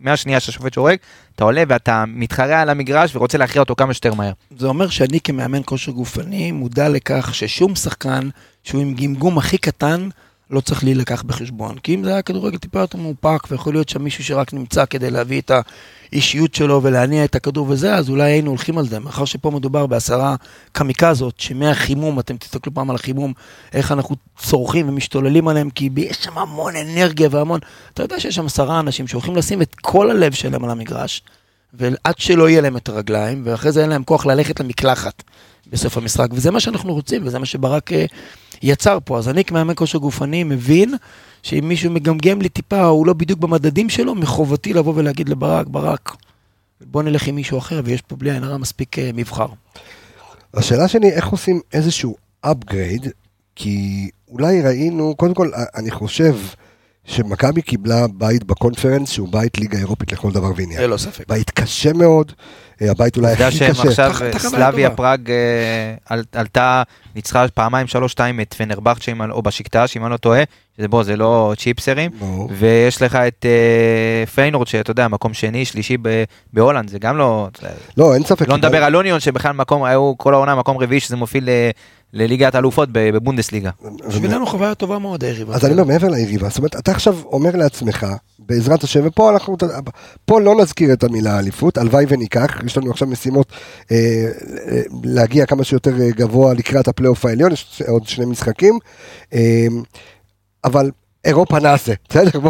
מהשנייה 0.00 0.40
שהשופט 0.40 0.72
שורק, 0.74 1.00
אתה 1.36 1.44
עולה 1.44 1.62
ואתה 1.68 2.04
מתחרה 2.06 2.60
על 2.60 2.68
המגרש 2.70 3.16
ורוצה 3.16 3.38
להכריע 3.38 3.62
אותו 3.62 3.74
כמה 3.76 3.94
שיותר 3.94 4.14
מהר. 4.14 4.32
זה 4.58 4.66
אומר 4.66 4.88
שאני 4.88 5.20
כמאמן 5.20 5.60
כושר 5.64 5.92
גופני 5.92 6.52
מודע 6.52 6.88
לכך 6.88 7.34
ששום 7.34 7.74
שחקן 7.74 8.28
שהוא 8.64 8.80
עם 8.80 8.94
גמגום 8.94 9.38
הכי 9.38 9.58
קטן 9.58 10.08
לא 10.50 10.60
צריך 10.60 10.84
להילקח 10.84 11.22
בחשבון. 11.22 11.78
כי 11.78 11.94
אם 11.94 12.04
זה 12.04 12.10
היה 12.10 12.22
כדורגל 12.22 12.58
טיפה 12.58 12.80
יותר 12.80 12.98
מאופק 12.98 13.50
ויכול 13.50 13.74
להיות 13.74 13.88
שם 13.88 14.02
מישהו 14.02 14.24
שרק 14.24 14.52
נמצא 14.52 14.84
כדי 14.86 15.10
להביא 15.10 15.40
את 15.40 15.50
האישיות 16.12 16.54
שלו 16.54 16.82
ולהניע 16.82 17.24
את 17.24 17.34
הכדור 17.34 17.66
וזה, 17.70 17.94
אז 17.94 18.10
אולי 18.10 18.30
היינו 18.30 18.50
הולכים 18.50 18.78
על 18.78 18.88
זה. 18.88 18.98
מאחר 18.98 19.24
שפה 19.24 19.50
מדובר 19.50 19.86
בעשרה 19.86 20.36
קמיקזות, 20.72 21.40
שמהחימום, 21.40 22.20
אתם 22.20 22.36
תסתכלו 22.36 22.74
פעם 22.74 22.90
על 22.90 22.96
החימום, 22.96 23.32
איך 23.72 23.92
אנחנו 23.92 24.16
צורכים 24.38 24.88
ומשתוללים 24.88 25.48
עליהם, 25.48 25.70
כי 25.70 25.90
יש 25.96 26.16
שם 26.16 26.38
המון 26.38 26.76
אנרגיה 26.76 27.28
והמון... 27.30 27.60
אתה 27.94 28.02
יודע 28.02 28.20
שיש 28.20 28.34
שם 28.34 28.46
עשרה 28.46 28.80
אנשים 28.80 29.06
שהולכים 29.06 29.36
לשים 29.36 29.62
את 29.62 29.74
כל 29.74 30.10
הלב 30.10 30.32
שלהם 30.32 30.64
על 30.64 30.70
המגרש, 30.70 31.22
ועד 31.74 32.18
שלא 32.18 32.48
יהיה 32.48 32.60
להם 32.60 32.76
את 32.76 32.88
הרגליים, 32.88 33.42
ואחרי 33.44 33.72
זה 33.72 33.82
אין 33.82 33.90
להם 33.90 34.04
כוח 34.04 34.26
ללכת 34.26 34.60
למקלחת 34.60 35.22
בסוף 35.70 35.96
המשחק, 35.96 36.28
וזה 36.32 36.50
מה 36.50 36.60
שאנחנו 36.60 36.94
רוצים, 36.94 37.26
וזה 37.26 37.38
מה 37.38 37.46
שברק 37.46 37.92
אה, 37.92 38.04
יצר 38.62 38.98
פה. 39.04 39.18
אז 39.18 39.28
אני 39.28 39.44
כמאמן 39.44 39.74
כושר 39.76 39.98
גופני 39.98 40.44
מבין 40.44 40.94
שאם 41.42 41.64
מישהו 41.68 41.90
מגמגם 41.90 42.42
לי 42.42 42.48
טיפה, 42.48 42.84
הוא 42.84 43.06
לא 43.06 43.12
בדיוק 43.12 43.40
במדדים 43.40 43.88
שלו, 43.88 44.14
מחובתי 44.14 44.72
לבוא 44.72 44.92
ולהגיד 44.96 45.28
לברק, 45.28 45.66
ברק, 45.66 46.16
בוא 46.80 47.02
נלך 47.02 47.26
עם 47.26 47.34
מישהו 47.34 47.58
אחר, 47.58 47.80
ויש 47.84 48.02
פה 48.02 48.16
בלי 48.16 48.32
עין 48.32 48.44
הרע 48.44 48.56
מספיק 48.56 48.98
אה, 48.98 49.10
מבחר. 49.14 49.46
השאלה 50.54 50.88
שלי, 50.88 51.10
איך 51.10 51.28
עושים 51.28 51.60
איזשהו 51.72 52.16
upgrade, 52.46 53.08
כי 53.56 54.08
אולי 54.28 54.62
ראינו, 54.62 55.14
קודם 55.16 55.34
כל, 55.34 55.50
אני 55.76 55.90
חושב 55.90 56.36
שמכבי 57.08 57.62
קיבלה 57.62 58.06
בית 58.14 58.44
בקונפרנס, 58.44 59.10
שהוא 59.10 59.28
בית 59.32 59.58
ליגה 59.58 59.78
אירופית 59.78 60.12
לכל 60.12 60.30
דבר 60.32 60.50
ועניין. 60.56 60.80
ללא 60.82 60.96
ספק. 60.96 61.24
בית 61.28 61.50
קשה 61.50 61.92
מאוד, 61.92 62.32
אה, 62.82 62.90
הבית 62.90 63.16
אולי 63.16 63.26
אתה 63.32 63.42
יודע 63.42 63.48
הכי 63.48 63.56
שהם 63.56 63.72
קשה. 63.72 64.06
עכשיו, 64.06 64.10
סלאביה. 64.50 64.90
פראג 64.90 65.30
אה, 65.30 65.36
על- 66.08 66.24
עלתה, 66.32 66.82
ניצחה 67.14 67.48
פעמיים 67.48 67.86
3-2 67.86 67.90
את 68.42 68.54
פנרבכצ'ה, 68.54 69.12
או 69.30 69.42
בשיקטאש, 69.42 69.96
אם 69.96 70.04
אני 70.04 70.12
לא 70.12 70.16
טועה, 70.16 70.42
שזה 70.78 70.88
בוא, 70.88 71.02
זה 71.02 71.16
לא 71.16 71.52
צ'יפסרים. 71.58 72.10
ויש 72.58 73.02
לך 73.02 73.14
את 73.16 73.46
אה, 73.48 74.26
פיינורד, 74.26 74.66
שאתה 74.66 74.90
יודע, 74.90 75.08
מקום 75.08 75.34
שני, 75.34 75.64
שלישי 75.64 75.96
ב- 76.02 76.24
בהולנד, 76.52 76.90
זה 76.90 76.98
גם 76.98 77.16
לא... 77.18 77.48
לא, 77.96 78.14
אין 78.14 78.24
ספק. 78.24 78.48
לא 78.48 78.56
נדבר 78.56 78.84
על 78.84 78.96
אוניון, 78.96 79.20
שבכלל 79.20 79.52
מקום, 79.52 79.84
היו 79.84 80.12
כל 80.16 80.34
העונה 80.34 80.54
מקום 80.54 80.76
רביעי, 80.78 81.00
שזה 81.00 81.16
מוביל 81.16 81.44
ל- 81.50 81.70
לליגת 82.12 82.54
האלופות 82.54 82.88
בבונדסליגה. 82.92 83.70
בשבילנו 84.08 84.46
חוויה 84.46 84.74
טובה 84.74 84.98
מאוד 84.98 85.24
היריבה. 85.24 85.54
אז 85.54 85.64
אני 85.64 85.72
אומר, 85.72 85.84
מעבר 85.84 86.08
ליריבה, 86.08 86.48
זאת 86.48 86.58
אומרת, 86.58 86.76
אתה 86.76 86.90
עכשיו 86.90 87.18
אומר 87.24 87.56
לעצמך, 87.56 88.06
בעזרת 88.38 88.84
השם, 88.84 89.00
ופה 89.04 89.30
אנחנו, 89.30 89.56
פה 90.24 90.40
לא 90.40 90.54
נזכיר 90.54 90.92
את 90.92 91.04
המילה 91.04 91.38
אליפות, 91.38 91.78
הלוואי 91.78 92.04
וניקח, 92.08 92.56
יש 92.66 92.76
לנו 92.76 92.90
עכשיו 92.90 93.08
משימות 93.08 93.52
אה, 93.90 93.96
אה, 94.68 94.82
להגיע 95.04 95.46
כמה 95.46 95.64
שיותר 95.64 96.00
אה, 96.00 96.10
גבוה 96.10 96.54
לקראת 96.54 96.88
הפלייאוף 96.88 97.24
העליון, 97.24 97.52
יש 97.52 97.82
עוד 97.88 98.06
שני 98.06 98.24
משחקים, 98.24 98.78
אה, 99.32 99.66
אבל 100.64 100.90
אירופה 101.24 101.58
נעשה, 101.58 101.92
בסדר? 102.08 102.40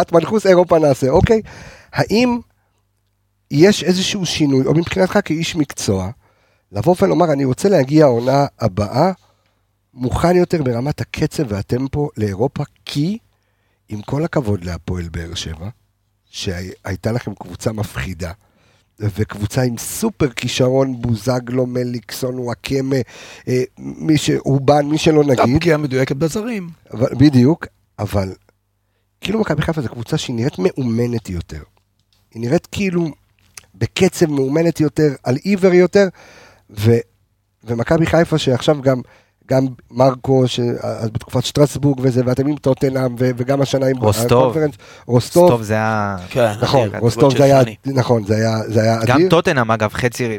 את 0.00 0.12
מנחוס, 0.12 0.46
אירופה 0.46 0.78
נעשה, 0.78 1.10
אוקיי? 1.10 1.40
האם 1.92 2.38
יש 3.50 3.84
איזשהו 3.84 4.26
שינוי, 4.26 4.66
או 4.66 4.74
מבחינתך 4.74 5.18
כאיש 5.24 5.56
מקצוע, 5.56 6.10
לבוא 6.72 6.94
ולומר, 7.02 7.32
אני 7.32 7.44
רוצה 7.44 7.68
להגיע 7.68 8.04
העונה 8.04 8.46
הבאה 8.60 9.12
מוכן 9.94 10.36
יותר 10.36 10.62
ברמת 10.62 11.00
הקצב 11.00 11.42
והטמפו 11.48 12.08
לאירופה, 12.16 12.64
כי 12.84 13.18
עם 13.88 14.02
כל 14.02 14.24
הכבוד 14.24 14.64
להפועל 14.64 15.08
באר 15.08 15.34
שבע, 15.34 15.68
שהייתה 16.30 17.12
לכם 17.12 17.34
קבוצה 17.34 17.72
מפחידה, 17.72 18.32
וקבוצה 18.98 19.62
עם 19.62 19.78
סופר 19.78 20.28
כישרון, 20.28 21.02
בוזגלו, 21.02 21.66
מליקסון, 21.66 22.38
וואקמה, 22.38 22.96
אה, 23.48 23.62
מי 23.78 24.18
שאובן, 24.18 24.86
מי 24.86 24.98
שלא 24.98 25.22
הייתה 25.28 25.42
נגיד, 25.42 25.56
פגיעה 25.56 25.78
מדויקת 25.78 26.16
בזרים. 26.16 26.70
אבל, 26.92 27.08
בדיוק, 27.18 27.66
אבל 27.98 28.32
כאילו 29.20 29.40
מכבי 29.40 29.62
חיפה 29.62 29.82
זו 29.82 29.88
קבוצה 29.88 30.18
שהיא 30.18 30.36
נראית 30.36 30.58
מאומנת 30.58 31.30
יותר. 31.30 31.62
היא 32.34 32.42
נראית 32.42 32.66
כאילו 32.66 33.08
בקצב 33.74 34.26
מאומנת 34.26 34.80
יותר, 34.80 35.14
על 35.22 35.36
עיוור 35.36 35.74
יותר, 35.74 36.08
ו, 36.78 36.90
ומכבי 37.64 38.06
חיפה 38.06 38.38
שעכשיו 38.38 38.82
גם, 38.82 39.00
גם 39.48 39.66
מרקו, 39.90 40.48
ש, 40.48 40.60
אז 40.80 41.10
בתקופת 41.10 41.44
שטרסבורג 41.44 42.00
וזה, 42.02 42.22
ואתם 42.26 42.46
עם 42.46 42.56
טוטנאם, 42.56 43.14
ו, 43.18 43.30
וגם 43.36 43.60
השנה 43.60 43.86
עם 43.86 43.96
רוסטוב. 43.96 44.42
הקונפרנס, 44.50 44.74
רוסטוב, 45.06 45.46
סטוב 45.48 45.62
זה 45.62 45.74
היה... 45.74 46.16
כן, 46.30 46.52
נכון, 46.62 46.88
אדיר, 46.88 47.00
רוסטוב 47.00 47.36
זה 47.36 47.44
היה. 47.44 47.60
נכון, 47.86 48.24
זה 48.24 48.34
היה, 48.36 48.58
זה 48.66 48.82
היה 48.82 48.98
גם 49.06 49.16
אדיר. 49.16 49.30
טוטנאם 49.30 49.70
אגב 49.70 49.92
חצי, 49.92 50.38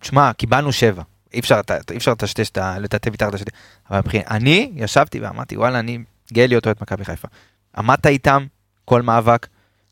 תשמע 0.00 0.32
קיבלנו 0.32 0.72
שבע, 0.72 1.02
אי 1.34 1.40
אפשר 1.40 1.60
אי 1.90 1.96
אפשר 1.96 2.10
לטשטש, 2.12 2.50
את 2.50 2.58
ה- 2.58 2.78
לטאטא 2.78 3.10
מתחת 3.10 3.34
לשתי, 3.34 3.50
אבל 3.90 3.98
מבחינת, 3.98 4.24
אני 4.30 4.72
ישבתי 4.74 5.20
ואמרתי 5.20 5.56
וואלה 5.56 5.78
אני 5.78 5.98
גאה 6.32 6.46
להיות 6.46 6.66
אוהד 6.66 6.76
מכבי 6.82 7.04
חיפה. 7.04 7.28
עמדת 7.78 8.06
איתם 8.06 8.46
כל 8.84 9.02
מאבק, 9.02 9.46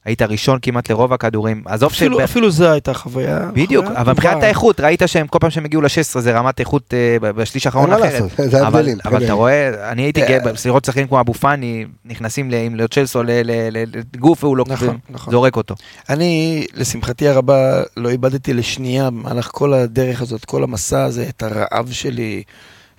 היית 0.06 0.22
ראשון 0.22 0.58
כמעט 0.62 0.90
לרוב 0.90 1.12
הכדורים, 1.12 1.62
עזוב 1.64 1.92
אפילו- 1.92 2.16
שב- 2.18 2.22
אפילו 2.24 2.50
זו 2.50 2.70
הייתה 2.70 2.94
חוויה. 2.94 3.50
בדיוק, 3.52 3.84
חוויה 3.84 4.00
אבל 4.00 4.12
מבחינת. 4.12 4.42
האיכות 4.42 4.80
ראית 4.80 5.02
שהם 5.06 5.26
כל 5.26 5.38
פעם 5.38 5.50
שהם 5.50 5.64
הגיעו 5.64 5.82
ל-16 5.82 5.88
זה 6.20 6.38
רמת 6.38 6.60
איכות 6.60 6.94
אה, 6.94 7.32
בשליש 7.32 7.66
האחרון 7.66 7.92
אחרת. 7.92 8.12
לעשות, 8.12 8.30
זה 8.36 8.56
אבל, 8.56 8.64
ההבדלים. 8.64 8.98
אבל 9.04 9.10
חבר'ה. 9.16 9.24
אתה 9.24 9.32
רואה, 9.32 9.90
אני 9.92 10.02
הייתי 10.02 10.22
אה, 10.22 10.28
גאה 10.28 10.38
לראות 10.66 10.84
שחקנים 10.84 11.08
כמו 11.08 11.20
אבו 11.20 11.34
פאני 11.34 11.84
נכנסים 12.04 12.50
עם 12.66 12.74
לוצ'לסו 12.74 13.22
לגוף 14.14 14.44
והוא 14.44 14.56
לא 14.56 14.64
נכון, 14.68 14.98
נכון. 15.10 15.30
זורק 15.32 15.56
אותו. 15.56 15.74
אני, 16.10 16.64
לשמחתי 16.74 17.28
הרבה, 17.28 17.54
לא 17.96 18.08
איבדתי 18.08 18.54
לשנייה 18.54 19.10
במהלך 19.10 19.48
כל 19.52 19.74
הדרך 19.74 20.22
הזאת, 20.22 20.44
כל 20.44 20.62
המסע 20.64 21.04
הזה, 21.04 21.26
את 21.28 21.42
הרעב 21.42 21.90
שלי 21.90 22.42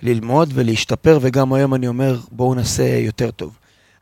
ללמוד 0.02 0.50
ולהשתפר, 0.54 1.18
וגם 1.22 1.52
היום 1.52 1.74
אני 1.74 1.88
אומר, 1.88 2.16
בואו 2.32 2.54
נעשה 2.54 2.82
יותר 2.98 3.30
טוב. 3.30 3.50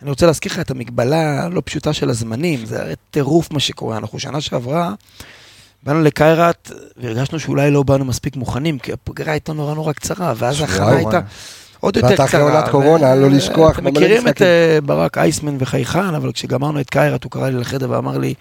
אני 0.02 0.10
רוצה 0.10 0.26
להזכיר 0.26 0.52
לך 0.52 0.58
את 0.58 0.70
המגבלה 0.70 1.44
הלא 1.44 1.62
פשוטה 1.64 1.92
של 1.92 2.10
הזמנים, 2.10 2.66
זה 2.66 2.82
הרי 2.82 2.94
טירוף 3.10 3.52
מה 3.52 3.60
שקורה. 3.60 3.96
אנחנו 3.96 4.18
שנה 4.18 4.40
שעברה, 4.40 4.94
באנו 5.82 6.02
לקיירת, 6.02 6.70
והרגשנו 6.96 7.38
שאולי 7.38 7.70
לא 7.70 7.82
באנו 7.82 8.04
מספיק 8.04 8.36
מוכנים, 8.36 8.78
כי 8.78 8.92
הפגרה 8.92 9.32
הייתה 9.32 9.52
נורא 9.52 9.74
נורא 9.74 9.92
קצרה, 9.92 10.34
ואז 10.36 10.60
ההכנה. 10.60 10.90
הייתה 10.90 11.20
עוד 11.80 11.96
יותר 11.96 12.08
ואתה 12.08 12.26
קצרה. 12.26 12.26
אחרי 12.26 12.40
עונת 12.40 12.68
קורונה, 12.68 13.14
לא 13.14 13.30
לשכוח, 13.30 13.78
אתם 13.78 13.84
במלא 13.84 14.00
מכירים 14.00 14.28
את. 14.28 14.42
אה, 14.42 14.78
ברק 14.84 15.18
אייסמן 15.18 15.56
וחייכן, 15.58 16.14
אבל 16.14 16.32
כשגמרנו 16.32 16.80
את 16.80 16.90
קיירת, 16.90 17.24
הוא 17.24 17.30
קרא 17.30 17.48
לי 17.48 17.56
לחדר 17.56 17.90
ואמר 17.90 18.18
לי, 18.18 18.34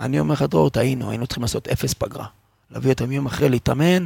אני 0.00 0.20
אומר 0.20 0.32
לך, 0.32 0.42
דרור, 0.42 0.70
טעינו, 0.70 1.10
היינו 1.10 1.26
צריכים 1.26 1.42
לעשות 1.42 1.68
אפס 1.68 1.94
פגרה. 1.94 2.24
להביא 2.70 2.90
אותם 2.90 3.12
יום 3.12 3.26
אחרי 3.26 3.48
להתאמן, 3.48 4.04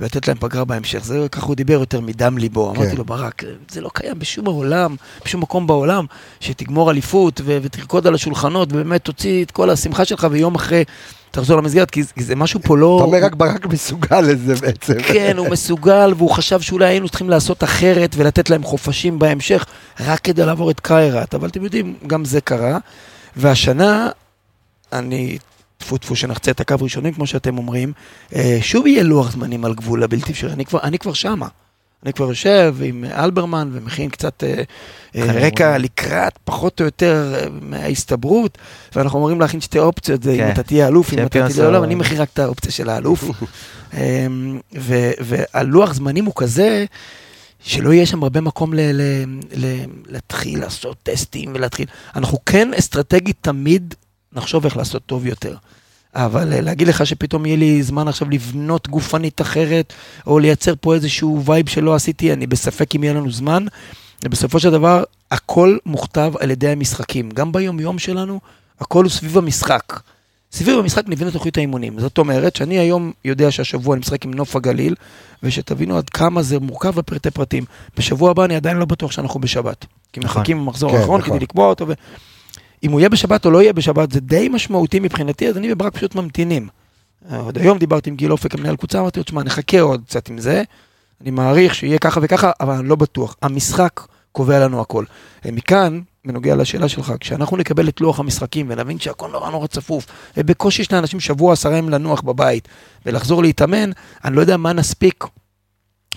ולתת 0.00 0.28
להם 0.28 0.36
פגרה 0.40 0.64
בהמשך. 0.64 1.04
זה 1.04 1.26
ככה 1.32 1.46
הוא 1.46 1.54
דיבר 1.56 1.72
יותר 1.74 2.00
מדם 2.00 2.38
ליבו. 2.38 2.72
כן. 2.74 2.80
אמרתי 2.80 2.96
לו, 2.96 3.04
ברק, 3.04 3.42
זה 3.70 3.80
לא 3.80 3.90
קיים 3.94 4.18
בשום 4.18 4.46
העולם, 4.46 4.96
בשום 5.24 5.40
מקום 5.40 5.66
בעולם, 5.66 6.06
שתגמור 6.40 6.90
אליפות 6.90 7.40
ו- 7.44 7.58
ותרקוד 7.62 8.06
על 8.06 8.14
השולחנות, 8.14 8.72
ובאמת 8.72 9.04
תוציא 9.04 9.44
את 9.44 9.50
כל 9.50 9.70
השמחה 9.70 10.04
שלך, 10.04 10.26
ויום 10.30 10.54
אחרי 10.54 10.84
תחזור 11.30 11.56
למסגרת, 11.58 11.90
כי 11.90 12.02
זה- 12.16 12.36
משהו 12.36 12.60
פה 12.62 12.76
לא... 12.78 12.96
אתה 12.96 13.04
אומר 13.04 13.24
רק 13.24 13.34
ברק 13.34 13.66
מסוגל 13.66 14.20
לזה 14.20 14.54
בעצם. 14.54 14.94
כן, 15.02 15.34
הוא 15.38 15.48
מסוגל, 15.48 16.12
והוא 16.16 16.30
חשב 16.30 16.60
שאולי 16.60 16.86
היינו 16.86 17.08
צריכים 17.08 17.30
לעשות 17.30 17.64
אחרת 17.64 18.14
ולתת 18.18 18.50
להם 18.50 18.62
חופשים 18.62 19.18
בהמשך, 19.18 19.64
רק 20.00 20.20
כדי 20.20 20.44
לעבור 20.46 20.70
את 20.70 20.80
קיירת. 20.80 21.34
אבל 21.34 21.48
אתם 21.48 21.64
יודעים, 21.64 21.94
גם 22.06 22.24
זה 22.24 22.40
קרה. 22.40 22.78
והשנה, 23.36 24.08
אני, 24.92 25.38
טפו 25.82 25.98
טפו 25.98 26.16
שנחצה 26.16 26.50
את 26.50 26.60
הקו 26.60 26.74
ראשונים, 26.80 27.14
כמו 27.14 27.26
שאתם 27.26 27.58
אומרים, 27.58 27.92
אה, 28.34 28.58
שוב 28.62 28.86
יהיה 28.86 29.02
לוח 29.02 29.32
זמנים 29.32 29.64
על 29.64 29.74
גבול 29.74 30.02
הבלתי 30.02 30.32
אפשרי. 30.32 30.52
אני 30.52 30.64
כבר, 30.64 30.80
אני 30.82 30.98
כבר 30.98 31.12
שמה. 31.12 31.48
אני 32.04 32.12
כבר 32.12 32.28
יושב 32.28 32.74
עם 32.82 33.04
אלברמן 33.04 33.70
ומכין 33.72 34.10
קצת 34.10 34.44
אה, 34.44 34.62
אה, 35.16 35.32
רקע. 35.32 35.78
לקראת 35.78 36.38
פחות 36.44 36.80
או 36.80 36.84
יותר 36.84 37.48
מההסתברות, 37.62 38.58
ואנחנו 38.96 39.18
אמורים 39.18 39.40
להכין 39.40 39.60
שתי 39.60 39.78
אופציות, 39.78 40.22
זה 40.22 40.32
אם 40.32 40.36
כן. 40.38 40.50
אתה 40.52 40.62
תהיה 40.62 40.88
אלוף, 40.88 41.12
אם 41.12 41.18
אתה 41.18 41.48
תהיה 41.48 41.64
אלוף, 41.66 41.78
או- 41.78 41.84
אני 41.84 41.94
מכין 41.94 42.20
רק 42.20 42.28
את 42.34 42.38
האופציה 42.38 42.72
של 42.72 42.88
האלוף. 42.90 43.24
אמ, 43.94 44.60
והלוח 45.20 45.94
זמנים 45.94 46.24
הוא 46.24 46.32
כזה, 46.36 46.84
שלא 47.60 47.92
יהיה 47.92 48.06
שם 48.06 48.22
הרבה 48.22 48.40
מקום 48.40 48.74
ל- 48.74 48.80
ל- 48.92 49.24
ל- 49.56 49.84
להתחיל 50.06 50.60
לעשות 50.60 50.96
טסטים 51.02 51.50
ולהתחיל. 51.54 51.86
אנחנו 52.16 52.38
כן 52.46 52.70
אסטרטגית 52.78 53.36
תמיד 53.40 53.94
נחשוב 54.32 54.64
איך 54.64 54.76
לעשות 54.76 55.02
טוב 55.06 55.26
יותר. 55.26 55.56
אבל 56.14 56.52
אה, 56.52 56.60
להגיד 56.60 56.88
לך 56.88 57.06
שפתאום 57.06 57.46
יהיה 57.46 57.56
לי 57.56 57.82
זמן 57.82 58.08
עכשיו 58.08 58.30
לבנות 58.30 58.88
גופנית 58.88 59.40
אחרת, 59.40 59.92
או 60.26 60.38
לייצר 60.38 60.74
פה 60.80 60.94
איזשהו 60.94 61.42
vibe 61.44 61.68
שלא 61.68 61.94
עשיתי, 61.94 62.32
אני 62.32 62.46
בספק 62.46 62.94
אם 62.94 63.04
יהיה 63.04 63.14
לנו 63.14 63.32
זמן. 63.32 63.66
ובסופו 64.24 64.60
של 64.60 64.70
דבר, 64.70 65.04
הכל 65.30 65.76
מוכתב 65.86 66.32
על 66.40 66.50
ידי 66.50 66.68
המשחקים. 66.68 67.30
גם 67.30 67.52
ביום-יום 67.52 67.98
שלנו, 67.98 68.40
הכל 68.80 69.04
הוא 69.04 69.10
סביב 69.10 69.38
המשחק. 69.38 70.00
סביב 70.52 70.78
המשחק 70.78 71.08
נבנה 71.08 71.30
תוכנית 71.30 71.56
האימונים. 71.56 72.00
זאת 72.00 72.18
אומרת 72.18 72.56
שאני 72.56 72.78
היום 72.78 73.12
יודע 73.24 73.50
שהשבוע 73.50 73.94
אני 73.94 74.00
משחק 74.00 74.24
עם 74.24 74.34
נוף 74.34 74.56
הגליל, 74.56 74.94
ושתבינו 75.42 75.98
עד 75.98 76.10
כמה 76.10 76.42
זה 76.42 76.58
מורכב 76.58 76.94
בפרטי 76.94 77.30
פרטים. 77.30 77.64
בשבוע 77.96 78.30
הבא 78.30 78.44
אני 78.44 78.56
עדיין 78.56 78.76
לא 78.76 78.84
בטוח 78.84 79.12
שאנחנו 79.12 79.40
בשבת. 79.40 79.86
כי 80.12 80.20
נכון. 80.20 80.40
מחכים 80.40 80.58
במחזור 80.58 80.90
כן, 80.90 80.96
האחרון 80.96 81.20
נכון. 81.20 81.34
כדי 81.34 81.44
לקבוע 81.44 81.68
אותו. 81.68 81.88
ו... 81.88 81.92
אם 82.82 82.92
הוא 82.92 83.00
יהיה 83.00 83.08
בשבת 83.08 83.46
או 83.46 83.50
לא 83.50 83.62
יהיה 83.62 83.72
בשבת, 83.72 84.12
זה 84.12 84.20
די 84.20 84.48
משמעותי 84.48 85.00
מבחינתי, 85.00 85.48
אז 85.48 85.56
אני 85.56 85.72
וברק 85.72 85.94
פשוט 85.94 86.14
ממתינים. 86.14 86.68
אה, 87.30 87.38
עוד 87.38 87.58
היום 87.58 87.78
דיברתי 87.78 88.10
עם 88.10 88.16
גיל 88.16 88.32
אופק, 88.32 88.54
המנהל 88.54 88.76
קבוצה, 88.76 89.00
אמרתי 89.00 89.20
לו, 89.20 89.24
תשמע, 89.24 89.42
נחכה 89.42 89.80
עוד 89.80 90.02
קצת 90.06 90.28
עם 90.28 90.38
זה. 90.38 90.62
אני 91.20 91.30
מעריך 91.30 91.74
שיהיה 91.74 91.98
ככה 91.98 92.20
וככה, 92.22 92.50
אבל 92.60 92.74
אני 92.74 92.88
לא 92.88 92.96
בטוח. 92.96 93.36
המשחק 93.42 94.00
קובע 94.32 94.58
לנו 94.58 94.80
הכל. 94.80 95.04
אה, 95.46 95.50
מכאן, 95.50 96.00
בנוגע 96.24 96.56
לשאלה 96.56 96.88
שלך, 96.88 97.12
כשאנחנו 97.20 97.56
נקבל 97.56 97.88
את 97.88 98.00
לוח 98.00 98.20
המשחקים 98.20 98.66
ונבין 98.68 98.98
שהכל 98.98 99.30
נורא 99.30 99.50
נורא 99.50 99.66
צפוף, 99.66 100.06
ובקושי 100.36 100.82
יש 100.82 100.92
לאנשים 100.92 101.20
שבוע 101.20 101.52
עשרה 101.52 101.76
ימים 101.76 101.90
לנוח 101.90 102.20
בבית 102.20 102.68
ולחזור 103.06 103.42
להתאמן, 103.42 103.90
אני 104.24 104.36
לא 104.36 104.40
יודע 104.40 104.56
מה 104.56 104.72
נספיק, 104.72 105.24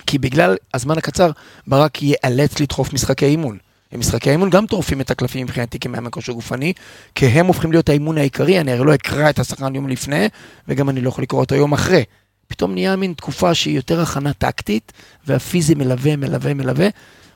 כי 0.08 0.18
בגלל 0.18 0.56
הזמן 0.74 0.98
הקצר, 0.98 1.32
ברק 1.68 2.04
ייאלץ 2.04 2.60
לדחוף 2.60 2.94
משחקי 2.94 3.26
אימון. 3.26 3.58
משחקי 3.98 4.30
האימון 4.30 4.50
גם 4.50 4.66
טורפים 4.66 5.02
את 5.02 5.12
הקלפים 5.12 5.44
מבחינתי 5.44 5.80
כמאמן 5.80 6.10
כושר 6.12 6.34
גופני, 6.34 6.74
כי 7.16 7.26
הם 7.26 7.46
הופכים 7.46 7.72
להיות 7.72 7.90
האימון 7.90 8.18
העיקרי, 8.18 8.60
אני 8.60 8.72
הרי 8.72 8.86
לא 8.86 8.96
אקרא 8.96 9.30
את 9.30 9.40
השחקן 9.40 9.76
יום 9.76 9.88
לפני, 9.90 10.28
וגם 10.68 10.90
אני 10.90 11.02
לא 11.02 11.10
יכול 11.10 11.22
לקרוא 11.22 11.42
אותו 11.42 11.56
יום 11.56 11.74
אחרי. 11.74 12.04
פתאום 12.48 12.74
נהיה 12.74 12.96
מין 12.96 13.14
תקופה 13.14 13.54
שהיא 13.54 13.76
יותר 13.76 14.02
הכנה 14.02 14.34
טקטית, 14.34 14.94
והפיזי 15.28 15.76
מלווה, 15.76 16.16
מלווה, 16.16 16.54
מלווה, 16.54 16.88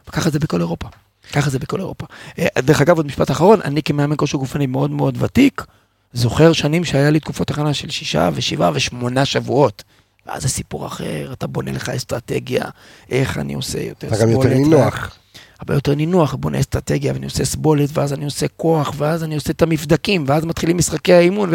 וככה 0.07 0.29
זה 0.29 0.39
בכל 0.39 0.59
אירופה. 0.59 0.87
ככה 1.33 1.49
זה 1.49 1.59
בכל 1.59 1.79
אירופה. 1.79 2.05
אה, 2.39 2.61
דרך 2.61 2.81
אגב, 2.81 2.97
עוד 2.97 3.05
משפט 3.05 3.31
אחרון, 3.31 3.59
אני 3.61 3.83
כמאמן 3.83 4.15
כושר 4.17 4.37
גופני 4.37 4.65
מאוד 4.65 4.91
מאוד 4.91 5.23
ותיק, 5.23 5.65
זוכר 6.13 6.53
שנים 6.53 6.85
שהיה 6.85 7.09
לי 7.09 7.19
תקופות 7.19 7.51
הכנה 7.51 7.73
של 7.73 7.89
שישה 7.89 8.29
ושבעה 8.33 8.71
ושמונה 8.73 9.25
שבועות. 9.25 9.83
ואז 10.25 10.41
זה 10.41 10.49
סיפור 10.49 10.87
אחר, 10.87 11.29
אתה 11.33 11.47
בונה 11.47 11.71
לך 11.71 11.89
אסטרטגיה, 11.89 12.65
איך 13.09 13.37
אני 13.37 13.53
עושה 13.53 13.81
יותר 13.81 14.07
אתה 14.07 14.15
גם 14.21 14.29
יותר 14.29 14.49
סבולת, 14.49 14.57
נינוח. 14.57 15.17
הרבה 15.59 15.73
יותר 15.73 15.95
נינוח, 15.95 16.35
בונה 16.35 16.59
אסטרטגיה, 16.59 17.13
ואני 17.13 17.25
עושה 17.25 17.45
סבולת, 17.45 17.89
ואז 17.93 18.13
אני 18.13 18.25
עושה 18.25 18.45
כוח, 18.57 18.93
ואז 18.97 19.23
אני 19.23 19.35
עושה 19.35 19.51
את 19.51 19.61
המבדקים, 19.61 20.23
ואז 20.27 20.45
מתחילים 20.45 20.77
משחקי 20.77 21.13
האימון, 21.13 21.49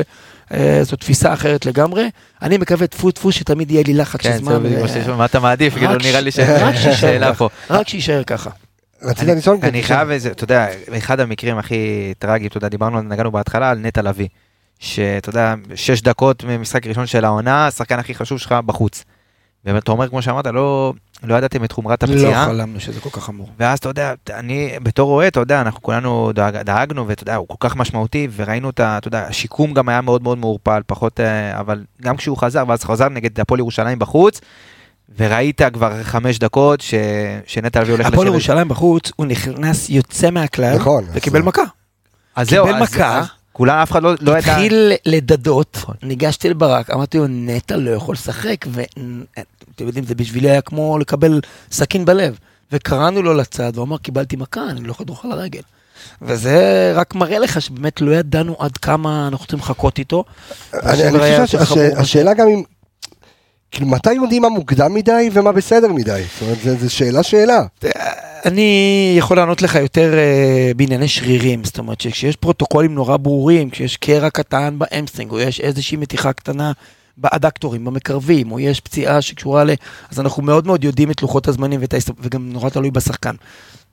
וזו 0.51 0.97
תפיסה 0.97 1.32
אחרת 1.32 1.66
לגמרי. 1.66 2.09
אני 2.43 2.59
מקווה 2.59 2.86
טפו 2.86 3.10
טפו 3.10 3.32
שתמיד 3.32 3.70
יהיה 3.70 3.82
לי 3.86 3.94
לחץ 3.94 4.22
של 4.22 4.28
כן, 4.28 4.36
זמן. 4.39 4.52
זה 4.52 4.59
בדיוק 4.59 4.78
ו- 4.78 4.82
מה 4.82 4.89
שיש, 4.89 5.06
מה 5.06 5.24
אתה 5.24 5.40
מעדיף, 5.40 5.74
כאילו 5.74 6.01
ש- 6.01 6.05
נראה 6.06 6.20
לי 6.20 6.31
שאלה. 7.01 7.35
פה. 7.35 7.48
רק 7.70 7.89
שיישאר 7.89 8.22
ככה. 8.24 8.51
רצית 9.02 9.28
אני- 9.28 9.39
לשאול? 9.39 9.59
אני 9.62 9.82
חייב 9.82 10.10
איזה, 10.10 10.31
אתה 10.31 10.44
יודע, 10.44 10.66
אחד 10.98 11.20
המקרים 11.20 11.59
הכי 11.59 11.76
טרגיים, 12.18 12.48
אתה 12.48 12.56
יודע, 12.56 12.68
דיברנו, 12.68 13.02
נגענו 13.02 13.32
בהתחלה 13.32 13.70
על 13.70 13.78
נטע 13.78 14.02
לביא. 14.02 14.28
שאתה 14.78 15.28
יודע, 15.28 15.55
שש 15.74 16.02
דקות 16.02 16.44
ממשחק 16.44 16.86
ראשון 16.86 17.06
של 17.06 17.24
העונה, 17.24 17.66
השחקן 17.66 17.98
הכי 17.98 18.14
חשוב 18.14 18.39
שלך 18.39 18.52
בחוץ. 18.66 19.05
ואתה 19.65 19.93
אומר, 19.93 20.09
כמו 20.09 20.23
שאמרת, 20.23 20.47
לא, 20.47 20.93
לא 21.23 21.35
ידעתם 21.35 21.65
את 21.65 21.73
חומרת 21.73 22.03
לא 22.03 22.12
הפציעה. 22.15 22.47
חלמנו 22.47 22.81
שזה 22.81 23.01
כל 23.01 23.11
כך 23.11 23.24
חמור. 23.24 23.49
ואז 23.59 23.78
אתה 23.78 23.89
יודע, 23.89 24.12
אני 24.31 24.73
בתור 24.82 25.11
רואה, 25.11 25.28
אתה 25.28 25.41
יודע, 25.41 25.61
אנחנו 25.61 25.82
כולנו 25.82 26.32
דאג, 26.35 26.57
דאגנו, 26.57 27.09
ואתה 27.09 27.23
יודע, 27.23 27.36
הוא 27.36 27.49
כל 27.49 27.69
כך 27.69 27.77
משמעותי, 27.77 28.28
וראינו 28.36 28.70
את 28.70 28.81
ה... 28.81 28.99
אתה 28.99 29.09
יודע, 29.09 29.27
השיקום 29.28 29.74
גם 29.74 29.89
היה 29.89 30.01
מאוד 30.01 30.23
מאוד 30.23 30.39
מעורפל, 30.39 30.81
פחות, 30.86 31.20
אה, 31.20 31.61
אבל 31.61 31.85
גם 32.03 32.16
כשהוא 32.16 32.36
חזר, 32.36 32.65
ואז 32.69 32.85
חזר 32.85 33.09
נגד 33.09 33.41
הפועל 33.41 33.59
ירושלים 33.61 33.99
בחוץ, 33.99 34.41
וראית 35.19 35.61
כבר 35.73 36.03
חמש 36.03 36.39
דקות 36.39 36.81
ש... 36.81 36.95
שנטע 37.47 37.81
לביא 37.81 37.93
הולך 37.93 38.07
הפועל 38.07 38.27
ירושלים 38.27 38.69
בחוץ, 38.69 39.12
הוא 39.16 39.27
נכנס 39.27 39.91
יוצא 39.91 40.31
מהכלל, 40.31 40.77
נכון, 40.77 41.05
וקיבל 41.12 41.39
אז- 41.39 41.45
מכה. 41.45 41.62
אז 42.36 42.51
זהו, 42.51 42.66
קיבל 42.66 42.82
אז, 42.82 42.95
מכה. 42.95 43.23
כולם, 43.55 43.78
אף 43.78 43.90
אחד 43.90 44.02
לא, 44.02 44.14
לא 44.20 44.39
ידע. 44.39 44.39
התחיל 44.39 44.93
לדדות, 45.06 45.76
נכון. 45.76 45.94
ניגשתי 46.02 46.48
לברק, 46.48 46.90
אמרתי 46.90 47.18
לו, 47.18 47.24
נטע 47.28 47.76
לא 47.76 47.90
יכול 47.90 48.12
לשחק, 48.12 48.66
ואתם 48.68 49.85
יודעים, 49.86 50.05
זה 50.05 50.14
בשבילי 50.14 50.51
היה 50.51 50.60
כמו 50.60 50.98
לקבל 50.98 51.40
סכין 51.72 52.05
בלב. 52.05 52.39
וקראנו 52.72 53.22
לו 53.22 53.35
לצד, 53.35 53.72
והוא 53.74 53.85
אמר, 53.86 53.98
קיבלתי 53.98 54.36
מכה, 54.36 54.60
אני 54.70 54.81
לא 54.85 54.90
יכול 54.90 55.05
לדרוך 55.05 55.24
על 55.24 55.32
הרגל. 55.32 55.60
וזה 56.22 56.93
רק 56.94 57.14
מראה 57.14 57.39
לך 57.39 57.60
שבאמת 57.62 58.01
לא 58.01 58.12
ידענו 58.14 58.56
עד 58.59 58.76
כמה 58.76 59.28
אנחנו 59.28 59.47
צריכים 59.47 59.59
לחכות 59.59 59.98
איתו. 59.98 60.24
אני 60.74 61.47
חושב. 61.47 61.64
שהשאלה 61.64 62.35
גם 62.35 62.48
אם... 62.48 62.62
כאילו, 63.75 63.87
מתי 63.89 64.13
יודעים 64.13 64.43
מה 64.43 64.49
מוקדם 64.49 64.95
מדי 64.95 65.31
ומה 65.33 65.53
בסדר 65.53 65.93
מדי? 65.93 66.23
זאת 66.35 66.43
אומרת, 66.43 66.81
זו- 66.81 66.91
שאלה 66.91 67.23
שאלה. 67.23 67.61
אני 68.45 69.15
יכול 69.19 69.37
לענות 69.37 69.63
לך 69.63 69.75
יותר 69.75 70.15
אה, 70.19 70.71
בענייני 70.77 71.09
שרירים, 71.09 71.65
זאת 71.65 71.79
אומרת 71.79 72.01
שכשיש 72.01 72.37
פרוטוקולים 72.37 72.95
נורא 72.95 73.17
ברורים, 73.17 73.71
כשיש 73.71 73.97
קרע 73.97 74.31
קטן 74.31 74.75
ב 74.78 74.84
המסטרינג, 74.84 75.31
או 75.33 75.41
יש 75.41 75.61
איזושהי 75.61 75.97
מתיחה 75.97 76.33
קטנה 76.33 76.73
באדוקטורים, 77.16 77.85
במקרבים, 77.85 78.53
או 78.53 78.61
יש 78.61 78.81
פציעה 78.81 79.23
שקשורה 79.23 79.65
ל... 79.65 79.71
אז 80.11 80.21
אנחנו 80.21 80.43
מאוד 80.43 80.67
מאוד 80.67 80.85
יודעים 80.85 81.11
את 81.11 81.23
לוחות 81.23 81.49
הזמנים, 81.49 81.81
ההסת... 81.93 82.11
וגם 82.21 82.53
נורא 82.53 82.71
תלוי 82.71 82.91
בשחקן. 82.91 83.35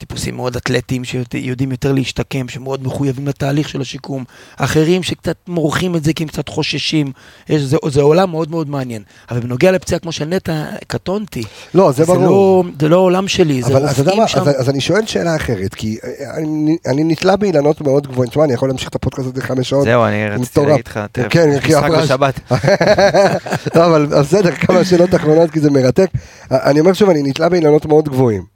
טיפוסים 0.01 0.35
מאוד 0.35 0.55
אתלטיים 0.55 1.03
שיודעים 1.03 1.71
יותר 1.71 1.91
להשתקם, 1.91 2.47
שמאוד 2.47 2.83
מחויבים 2.87 3.27
לתהליך 3.27 3.69
של 3.69 3.81
השיקום, 3.81 4.23
אחרים 4.57 5.03
שקצת 5.03 5.35
מורחים 5.47 5.95
את 5.95 6.03
זה 6.03 6.13
כי 6.13 6.23
הם 6.23 6.29
קצת 6.29 6.49
חוששים, 6.49 7.11
יש, 7.49 7.61
זה, 7.61 7.77
זה 7.87 8.01
עולם 8.01 8.31
מאוד 8.31 8.51
מאוד 8.51 8.69
מעניין. 8.69 9.03
אבל 9.31 9.39
בנוגע 9.39 9.71
לפציעה 9.71 9.99
כמו 9.99 10.11
של 10.11 10.25
נטע, 10.25 10.65
קטונתי. 10.87 11.43
לא, 11.73 11.91
זה 11.91 12.05
ברור. 12.05 12.63
לא, 12.63 12.63
זה 12.79 12.89
לא 12.89 12.95
העולם 12.95 13.27
שלי, 13.27 13.61
זה 13.61 13.67
אבל 13.67 13.81
יודע 13.81 14.11
רופאים 14.11 14.27
שם. 14.27 14.41
אז, 14.41 14.61
אז 14.61 14.69
אני 14.69 14.81
שואל 14.81 15.05
שאלה 15.05 15.35
אחרת, 15.35 15.73
כי 15.73 15.97
אני, 16.37 16.77
אני 16.87 17.03
נתלה 17.03 17.35
באילנות 17.35 17.81
מאוד 17.81 18.07
גבוהים, 18.07 18.29
תשמע, 18.29 18.43
אני 18.43 18.53
יכול 18.53 18.69
להמשיך 18.69 18.89
את 18.89 18.95
הפודקאסט 18.95 19.27
הזה 19.27 19.41
חמש 19.41 19.69
שעות. 19.69 19.83
זהו, 19.83 20.05
אני 20.05 20.29
רציתי. 20.29 20.65
להגיד 20.65 20.87
לך, 20.87 20.99
תראה, 21.11 21.29
כן, 21.29 21.49
משחק 21.67 21.89
בשבת. 22.03 22.39
לא, 23.75 23.85
אבל 23.85 24.05
בסדר, 24.05 24.51
כמה 24.51 24.85
שאלות 24.85 25.15
אחרונות, 25.15 25.51
כי 25.51 25.59
זה 25.59 25.71
מרתק. 25.71 26.09
אני 26.51 26.79
אומר 26.79 26.93
שוב, 26.93 27.09
אני 27.09 27.23
נתלה 27.23 27.49
באילנות 27.49 27.85
מאוד 27.85 28.09
גבוהים. 28.09 28.50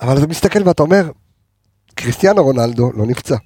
אבל 0.00 0.18
אתה 0.18 0.26
מסתכל 0.26 0.68
ואתה 0.68 0.82
אומר, 0.82 1.10
קריסטיאנו 1.94 2.42
רונלדו 2.44 2.90
לא 2.94 3.06
נפצע. 3.06 3.36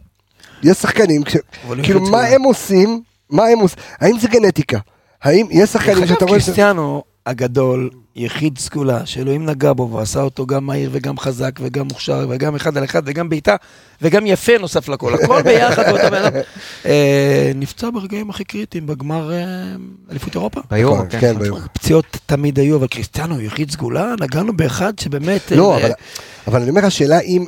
יש 0.63 0.77
שחקנים, 0.77 1.25
כש- 1.25 1.37
כאילו, 1.83 2.01
מה. 2.01 2.25
הם 2.27 2.43
עושים? 2.43 3.03
מה 3.31 3.47
הם 3.47 3.59
עושים? 3.59 3.79
האם 4.01 4.19
זה 4.19 4.29
גנטיקה? 4.29 4.79
האם 5.23 5.47
יש 5.51 5.71
שחקנים 5.71 6.07
שאתה 6.07 6.25
רואה... 6.25 6.39
קריסטיאנו 6.41 7.03
הגדול, 7.27 7.91
יחיד 8.17 8.59
סגולה, 8.59 9.07
שאלוהים 9.07 9.47
נגע 9.47 9.73
בו 9.73 9.91
ועשה 9.91 10.21
אותו 10.21 10.47
גם 10.47 10.67
מהיר 10.67 10.91
וגם 10.93 11.19
חזק 11.19 11.59
וגם 11.63 11.87
מוכשר 11.87 12.27
וגם 12.29 12.55
אחד 12.55 12.77
על 12.77 12.85
אחד 12.85 13.03
וגם 13.07 13.29
בעיטה 13.29 13.57
וגם 14.03 14.27
יפה 14.27 14.53
נוסף 14.61 14.89
לכל, 14.89 15.15
הכל 15.15 15.43
ביחד 15.43 15.83
באותה 15.87 16.11
בן 16.11 16.25
אדם. 16.25 16.41
אה, 16.87 17.53
נפצע 17.55 17.91
ברגעים 17.91 18.31
הכי 18.31 18.45
קריטיים 18.45 18.87
בגמר 18.87 19.33
אה, 19.33 19.43
אליפות 20.11 20.35
אירופה. 20.35 20.61
ביורו, 20.71 20.95
נכון, 20.95 21.09
כן. 21.11 21.21
כן, 21.21 21.39
ביורו. 21.39 21.61
פציעות 21.73 22.19
תמיד 22.27 22.59
היו, 22.59 22.77
אבל 22.77 22.87
קריסטיאנו 22.87 23.41
יחיד 23.41 23.71
סגולה, 23.71 24.15
נגענו 24.21 24.57
באחד 24.57 24.99
שבאמת... 24.99 25.53
לא, 25.53 25.79
אה, 25.79 25.91
אבל, 26.47 26.61
אני 26.61 26.71
אומר, 26.71 26.87
השאלה 26.87 27.21
אם 27.21 27.45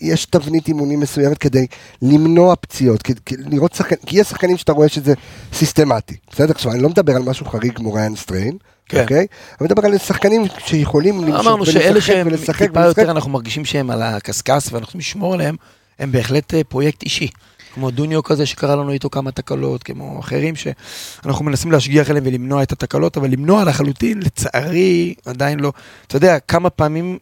יש 0.00 0.24
תבנית 0.24 0.68
אימונים 0.68 1.00
מסוימת 1.00 1.38
כדי 1.38 1.66
למנוע 2.02 2.56
פציעות, 2.56 3.02
לראות 3.30 3.74
שחקן, 3.74 3.96
כי 4.06 4.20
יש 4.20 4.26
שחקנים 4.26 4.56
שאתה 4.56 4.72
רואה 4.72 4.88
שזה 4.88 5.14
סיסטמטי, 5.52 6.16
בסדר? 6.32 6.50
עכשיו, 6.50 6.72
אני 6.72 6.82
לא 6.82 6.88
מדבר 6.88 7.16
על 7.16 7.22
משהו 7.22 7.46
חריג 7.46 7.76
כמו 7.76 7.92
ריינג' 7.92 8.16
סטריין, 8.16 8.56
כן. 8.90 9.02
אוקיי? 9.02 9.26
אני 9.60 9.68
מדבר 9.68 9.86
על 9.86 9.98
שחקנים 9.98 10.44
שיכולים 10.58 11.24
למשוך 11.24 11.46
אמרנו 11.46 11.66
שאלה 11.66 11.90
ולשחק 11.90 12.06
שהם 12.06 12.26
ולשחק 12.26 12.58
טיפה 12.58 12.80
ולשחק. 12.80 12.98
יותר, 12.98 13.10
אנחנו 13.10 13.30
מרגישים 13.30 13.64
שהם 13.64 13.90
על 13.90 14.02
הקשקש 14.02 14.66
ואנחנו 14.72 14.80
צריכים 14.80 14.98
לשמור 14.98 15.34
עליהם, 15.34 15.56
הם 15.98 16.12
בהחלט 16.12 16.54
אה, 16.54 16.64
פרויקט 16.64 17.02
אישי. 17.02 17.28
כמו 17.74 17.90
דוניו 17.90 18.22
כזה 18.22 18.46
שקרה 18.46 18.76
לנו 18.76 18.90
איתו 18.92 19.10
כמה 19.10 19.32
תקלות, 19.32 19.82
כמו 19.82 20.20
אחרים 20.20 20.54
שאנחנו 20.56 21.44
מנסים 21.44 21.72
להשגיח 21.72 22.10
עליהם 22.10 22.24
ולמנוע 22.26 22.62
את 22.62 22.72
התקלות, 22.72 23.16
אבל 23.16 23.30
למנוע 23.30 23.64
לחלוטין, 23.64 24.22
לצערי, 24.22 25.14
עדיין 25.26 25.60
לא. 25.60 25.72
אתה 26.06 26.16
יודע, 26.16 26.38
כמה 26.38 26.70
פעמים 26.70 27.18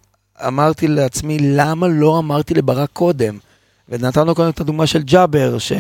אמרתי 0.47 0.89
לעצמי, 0.89 1.39
למה 1.41 1.89
לא 1.89 2.19
אמרתי 2.19 2.55
לברק 2.55 2.89
קודם? 2.93 3.39
ונתנו 3.89 4.35
קודם 4.35 4.51
את 4.51 4.61
הדוגמה 4.61 4.87
של 4.87 5.03
ג'אבר, 5.03 5.59
ש... 5.59 5.73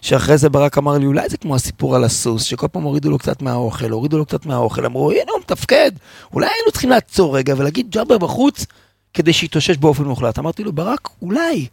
שאחרי 0.00 0.38
זה 0.38 0.48
ברק 0.48 0.78
אמר 0.78 0.98
לי, 0.98 1.06
אולי 1.06 1.28
זה 1.28 1.36
כמו 1.36 1.54
הסיפור 1.54 1.96
על 1.96 2.04
הסוס, 2.04 2.42
שכל 2.42 2.68
פעם 2.68 2.82
הורידו 2.82 3.10
לו 3.10 3.18
קצת 3.18 3.42
מהאוכל, 3.42 3.90
הורידו 3.90 4.18
לו 4.18 4.26
קצת 4.26 4.46
מהאוכל, 4.46 4.86
אמרו, 4.86 5.10
הנה 5.10 5.32
הוא 5.32 5.40
מתפקד, 5.40 5.90
אולי 6.32 6.46
היינו 6.46 6.72
צריכים 6.72 6.90
לעצור 6.90 7.36
רגע 7.36 7.54
ולהגיד 7.56 7.90
ג'אבר 7.90 8.18
בחוץ, 8.18 8.66
כדי 9.14 9.32
שיתאושש 9.32 9.76
באופן 9.76 10.04
מוחלט. 10.04 10.38
אמרתי 10.38 10.64
לו, 10.64 10.72
ברק, 10.72 11.08
אולי, 11.22 11.66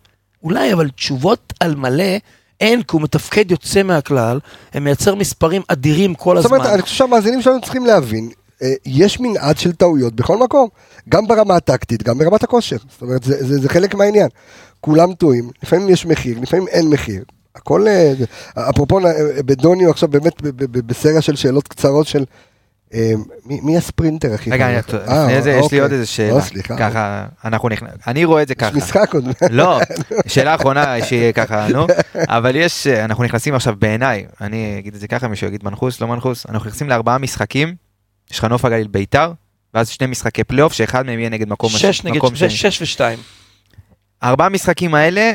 אולי, 0.43 0.73
אבל 0.73 0.89
תשובות 0.89 1.53
על 1.59 1.75
מלא 1.75 2.17
אין, 2.61 2.81
כי 2.81 2.87
הוא 2.91 3.01
מתפקד 3.01 3.51
יוצא 3.51 3.83
מהכלל, 3.83 4.39
הם 4.73 4.83
מייצר 4.83 5.15
מספרים 5.15 5.61
אדירים 5.67 6.15
כל 6.15 6.35
זאת 6.35 6.45
הזמן. 6.45 6.57
אומרת, 6.57 6.73
אני 6.73 6.81
חושב 6.81 6.95
שהמאזינים 6.95 7.41
שלנו 7.41 7.61
צריכים 7.61 7.85
להבין, 7.85 8.29
יש 8.85 9.19
מנעד 9.19 9.57
של 9.57 9.71
טעויות 9.71 10.15
בכל 10.15 10.37
מקום, 10.37 10.67
גם 11.09 11.27
ברמה 11.27 11.55
הטקטית, 11.55 12.03
גם 12.03 12.17
ברמת 12.17 12.43
הכושר. 12.43 12.77
זאת 12.91 13.01
אומרת, 13.01 13.23
זה, 13.23 13.45
זה, 13.47 13.59
זה 13.61 13.69
חלק 13.69 13.95
מהעניין. 13.95 14.27
כולם 14.81 15.13
טועים, 15.13 15.49
לפעמים 15.63 15.89
יש 15.89 16.05
מחיר, 16.05 16.39
לפעמים 16.39 16.67
אין 16.67 16.89
מחיר. 16.89 17.23
הכל, 17.55 17.87
אה, 17.87 18.13
אפרופו, 18.69 18.99
אה, 18.99 19.43
בדוניו 19.45 19.89
עכשיו 19.89 20.09
באמת 20.09 20.41
בסריה 20.71 21.21
של 21.21 21.35
שאלות 21.35 21.67
קצרות 21.67 22.07
של... 22.07 22.23
אה, 22.93 23.13
מי, 23.45 23.59
מי 23.63 23.77
הספרינטר 23.77 24.33
הכי 24.33 24.51
רגע, 24.51 24.67
אה, 24.67 24.77
לפני 24.77 25.41
זה 25.41 25.51
יש 25.51 25.55
לי 25.55 25.61
אוקיי. 25.61 25.79
עוד 25.79 25.91
איזה 25.91 26.01
לא, 26.01 26.05
שאלה. 26.05 26.41
סליחה. 26.41 26.77
ככה, 26.77 27.25
אנחנו 27.45 27.69
נכנס... 27.69 27.91
אני 28.07 28.25
רואה 28.25 28.41
את 28.41 28.47
זה 28.47 28.53
יש 28.57 28.63
ככה. 28.63 28.77
משחק 28.77 29.13
עוד. 29.13 29.25
לא, 29.49 29.79
שאלה 30.27 30.55
אחרונה 30.55 31.05
שהיא 31.05 31.31
ככה, 31.31 31.67
נו, 31.67 31.87
אבל 32.15 32.55
יש, 32.55 32.87
אנחנו 32.87 33.23
נכנסים 33.23 33.55
עכשיו 33.55 33.75
בעיניי, 33.79 34.25
אני 34.41 34.75
אגיד 34.79 34.93
את 34.93 34.99
זה 34.99 35.07
ככה, 35.07 35.27
מישהו 35.27 35.47
יגיד 35.47 35.63
מנחוס, 35.63 36.01
לא 36.01 36.07
מנחוס, 36.07 36.45
אנחנו 36.49 36.67
נכנסים 36.69 36.89
לארבעה 36.89 37.17
משחקים, 37.17 37.75
יש 38.31 38.39
לך 38.39 38.43
נוף 38.45 38.65
הגליל 38.65 38.87
ביתר, 38.87 39.31
ואז 39.73 39.89
שני 39.89 40.07
משחקי 40.07 40.43
פלייאוף, 40.43 40.73
שאחד 40.73 41.05
מהם 41.05 41.19
יהיה 41.19 41.29
נגד 41.29 41.49
מקום 41.49 41.69
שש 41.69 42.03
נגד 42.03 42.17
מקום 42.17 42.35
שני. 42.35 42.49
שש 42.49 42.81
ושתיים. 42.81 43.19
ארבעה 44.23 44.49
משחקים 44.49 44.93
האלה 44.95 45.31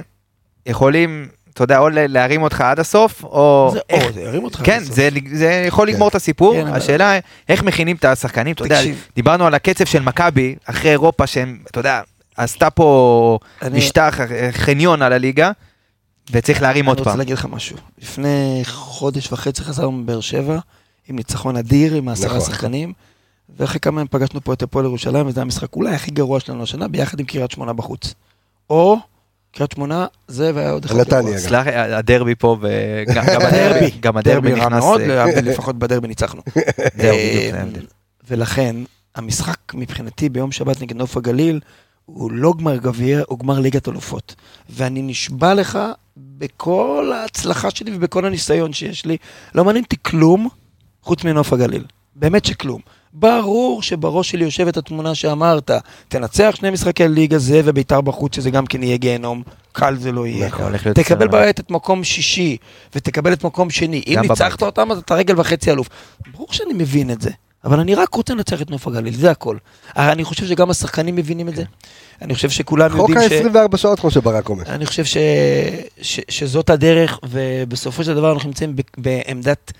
יכולים, 0.66 1.28
אתה 1.54 1.64
יודע, 1.64 1.78
או 1.78 1.88
להרים 1.88 2.42
אותך 2.42 2.60
עד 2.60 2.80
הסוף, 2.80 3.24
או... 3.24 3.70
זה 3.72 3.78
איך- 3.90 4.04
או, 4.06 4.12
זה 4.12 4.20
ירים 4.20 4.44
אותך. 4.44 4.60
כן, 4.64 4.78
בסוף. 4.82 4.94
זה, 4.94 5.08
זה 5.32 5.64
יכול 5.66 5.88
לגמור 5.88 6.08
את 6.08 6.14
הסיפור, 6.14 6.54
כן, 6.54 6.66
אבל- 6.66 6.76
השאלה 6.76 7.18
איך 7.48 7.62
מכינים 7.62 7.96
את 7.96 8.04
השחקנים, 8.04 8.54
אתה 8.54 8.64
יודע. 8.64 8.80
דיברנו 9.16 9.46
על 9.46 9.54
הקצב 9.54 9.84
של 9.84 10.02
מכבי, 10.02 10.56
אחרי 10.64 10.90
אירופה 10.90 11.26
שהם, 11.26 11.58
אתה 11.70 11.80
יודע, 11.80 12.00
עשתה 12.36 12.70
פה 12.70 13.38
אני- 13.62 13.78
משטח, 13.78 14.20
אה, 14.20 14.48
חניון 14.52 15.02
על 15.02 15.12
הליגה, 15.12 15.50
וצריך 16.30 16.62
להרים 16.62 16.86
עוד 16.86 16.96
אני 16.96 17.00
רוצה 17.00 17.10
פעם. 17.10 17.18
להגיד 17.18 17.34
לך 17.34 17.46
משהו. 17.50 17.76
לפני 17.98 18.62
חודש 18.64 19.32
וחצי 19.32 19.62
חזרנו 19.64 19.92
מבאר 19.92 20.20
שבע, 20.20 20.58
עם 21.08 21.16
ניצחון 21.16 21.56
אדיר, 21.56 21.94
עם 21.94 22.08
עשרה 22.08 22.36
נכון. 22.36 22.40
שחקנים, 22.40 22.92
ואחרי 23.56 23.80
כמה 23.80 24.00
ימים 24.00 24.08
פגשנו 24.10 24.40
פה 24.40 24.52
את 24.52 24.62
הפועל 24.62 24.84
ירושלים, 24.84 25.26
וזה 25.26 25.40
המשחק 25.40 25.76
אולי 25.76 25.94
הכי 25.94 26.10
גרוע 26.10 26.40
שלנו 26.40 26.62
השנה, 26.62 26.88
ביחד 26.88 27.20
עם 27.20 27.26
קריית 27.26 27.50
שמונה 27.50 27.72
בחוץ. 27.72 28.14
או 28.70 28.98
קריית 29.52 29.72
שמונה, 29.72 30.06
זה 30.28 30.50
והיה 30.54 30.70
עוד 30.70 30.84
אחד. 30.84 30.96
נתניה. 30.96 31.38
סלח, 31.38 31.66
הדרבי 31.66 32.34
פה, 32.34 32.56
וגם 32.60 33.24
גם 33.34 33.40
הדרבי, 33.42 33.80
דרבי, 33.80 33.90
גם 34.00 34.16
הדרבי 34.16 34.52
נכנס, 34.52 34.84
מאוד, 34.84 35.00
אה, 35.00 35.40
לפחות 35.40 35.78
בדרבי 35.78 36.08
ניצחנו. 36.08 36.42
אה. 37.00 37.64
ולכן, 38.28 38.76
המשחק 39.14 39.74
מבחינתי 39.74 40.28
ביום 40.28 40.52
שבת 40.52 40.82
נגד 40.82 40.96
נוף 40.96 41.16
הגליל, 41.16 41.60
הוא 42.06 42.32
לא 42.32 42.52
גמר 42.58 42.76
גביע, 42.76 43.22
הוא 43.28 43.38
גמר 43.38 43.60
ליגת 43.60 43.88
אלופות. 43.88 44.34
ואני 44.70 45.02
נשבע 45.02 45.54
לך, 45.54 45.78
בכל 46.16 47.12
ההצלחה 47.14 47.70
שלי 47.70 47.96
ובכל 47.96 48.24
הניסיון 48.24 48.72
שיש 48.72 49.06
לי, 49.06 49.16
לא 49.54 49.64
מעניין 49.64 49.84
אותי 49.84 49.96
כלום 50.02 50.48
חוץ 51.06 51.24
מנוף 51.24 51.52
הגליל. 51.52 51.84
באמת 52.16 52.44
שכלום. 52.44 52.80
ברור 53.12 53.82
שבראש 53.82 54.30
שלי 54.30 54.44
יושבת 54.44 54.76
התמונה 54.76 55.14
שאמרת, 55.14 55.70
תנצח 56.08 56.54
שני 56.54 56.70
משחקי 56.70 57.08
ליגה 57.08 57.38
זה 57.38 57.60
וביתר 57.64 58.00
בחוץ, 58.00 58.36
שזה 58.36 58.50
גם 58.50 58.66
כן 58.66 58.82
יהיה 58.82 58.96
גיהנום, 58.96 59.42
קל 59.72 59.96
זה 59.96 60.12
לא 60.12 60.26
יהיה. 60.26 60.46
נכון, 60.46 60.72
תקבל. 60.94 61.28
בעת 61.28 61.60
את 61.60 61.70
מקום 61.70 62.04
שישי, 62.04 62.56
ותקבל 62.94 63.32
את 63.32 63.44
מקום 63.44 63.70
שני. 63.70 64.02
אם 64.06 64.18
ניצחת. 64.20 64.62
אותם, 64.62 64.92
אז 64.92 64.98
אתה 64.98 65.14
רגל 65.14 65.40
וחצי 65.40 65.70
אלוף. 65.70 65.88
ברור 66.32 66.48
שאני 66.50 66.72
מבין 66.74 67.10
את 67.10 67.20
זה, 67.20 67.30
אבל 67.64 67.80
אני 67.80 67.94
רק 67.94 68.14
רוצה 68.14 68.34
לנצח 68.34 68.62
את 68.62 68.70
נוף 68.70 68.86
הגליל, 68.86 69.14
זה 69.14 69.30
הכל. 69.30 69.56
אני 69.96 70.24
חושב 70.24 70.46
שגם 70.46 70.70
השחקנים 70.70 71.16
מבינים 71.16 71.48
את 71.48 71.56
זה. 71.56 71.64
אני 72.22 72.34
חושב 72.34 72.50
שכולם 72.50 72.90
חוק 72.90 73.10
יודעים 73.10 73.28
ש... 73.28 73.32
ה-24 73.56 73.76
שעות, 73.76 74.00
כמו 74.00 74.10
שברק 74.10 74.48
אומר. 74.48 74.64
אני 74.66 74.86
חושב 74.86 75.04
ש... 75.04 75.16
ש... 76.02 76.20
שזאת 76.28 76.70
הדרך, 76.70 77.18
ובסופו 77.28 78.04
של 78.04 78.14
דבר 78.14 78.32
אנחנו 78.32 78.48
נמצאים. 78.48 78.76
בעמדת... 78.98 79.72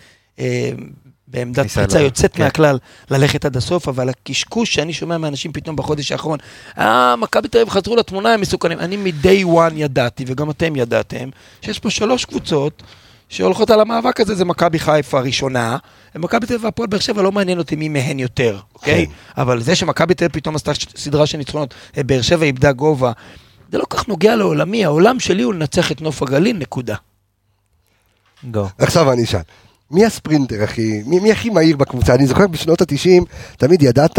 בעמדת 1.29 1.71
פריצה 1.71 2.01
יוצאת 2.01 2.33
כן. 2.35 2.43
מהכלל 2.43 2.79
ללכת 3.11 3.45
עד 3.45 3.57
הסוף, 3.57 3.89
אבל 3.89 4.09
הקשקוש 4.09 4.75
שאני 4.75 4.93
שומע 4.93 5.19
מאנשים 5.19 5.53
פתאום 5.53 5.77
בחודש 5.77 6.13
האחרון, 6.13 6.39
אה, 6.79 7.17
מכבי 7.17 7.49
תל 7.49 7.59
אביב 7.59 7.69
חזרו 7.69 7.97
לתמונה, 7.97 8.35
הם 8.35 8.41
מסוכנים. 8.41 8.79
אני 8.79 8.97
מ-day 8.97 9.47
one 9.47 9.73
ידעתי, 9.75 10.25
וגם 10.27 10.51
אתם 10.51 10.77
ידעתם, 10.77 11.29
שיש 11.63 11.79
פה 11.79 11.91
שלוש 11.91 12.25
קבוצות 12.25 12.83
שהולכות 13.29 13.71
על 13.71 13.81
המאבק 13.81 14.21
הזה, 14.21 14.35
זה 14.35 14.45
מכבי 14.45 14.79
חיפה 14.79 15.19
הראשונה, 15.19 15.77
ומכבי 16.15 16.47
תל 16.47 16.55
אביב 16.55 16.65
והפועל 16.65 16.89
באר 16.89 17.01
שבע 17.01 17.23
לא 17.23 17.33
מעניין 17.33 17.59
אותי 17.59 17.77
מי 17.77 17.89
מהן 17.89 18.19
יותר, 18.19 18.61
אוקיי? 18.75 19.07
כן. 19.07 19.43
אבל 19.43 19.63
זה 19.63 19.75
שמכבי 19.75 20.15
תל 20.15 20.25
אביב 20.25 20.35
פתאום 20.35 20.55
עשתה 20.55 20.73
סדרה 20.97 21.27
של 21.27 21.39
ניצחונות, 21.39 21.75
אה, 21.97 22.03
באר 22.03 22.23
שבע 22.23 22.45
איבדה 22.45 22.73
גובה, 22.73 23.13
זה 23.73 23.79
לא 23.79 23.85
כך 23.91 24.09
נוגע 24.09 24.37
לעולמי, 24.37 24.85
העולם 24.85 25.21
שלי 25.21 25.43
הוא 25.43 25.55
לנצח 25.55 25.93
את 25.93 26.01
נוף 26.01 26.23
הגליל, 26.23 26.57
נקודה. 26.57 26.97
גו. 28.51 28.69
עכשיו 28.79 29.13
אני 29.13 29.25
אשאל, 29.25 29.41
מי 29.91 30.07
הספרינטר 30.07 30.63
הכי, 30.63 31.03
מי, 31.07 31.21
מי 31.21 31.33
הכי 31.33 31.51
מהיר 31.51 31.77
בקבוצה? 31.77 32.15
אני 32.15 32.27
זוכר 32.27 32.47
בשנות 32.47 32.81
ה-90, 32.81 33.25
תמיד 33.57 33.83
ידעת, 33.83 34.19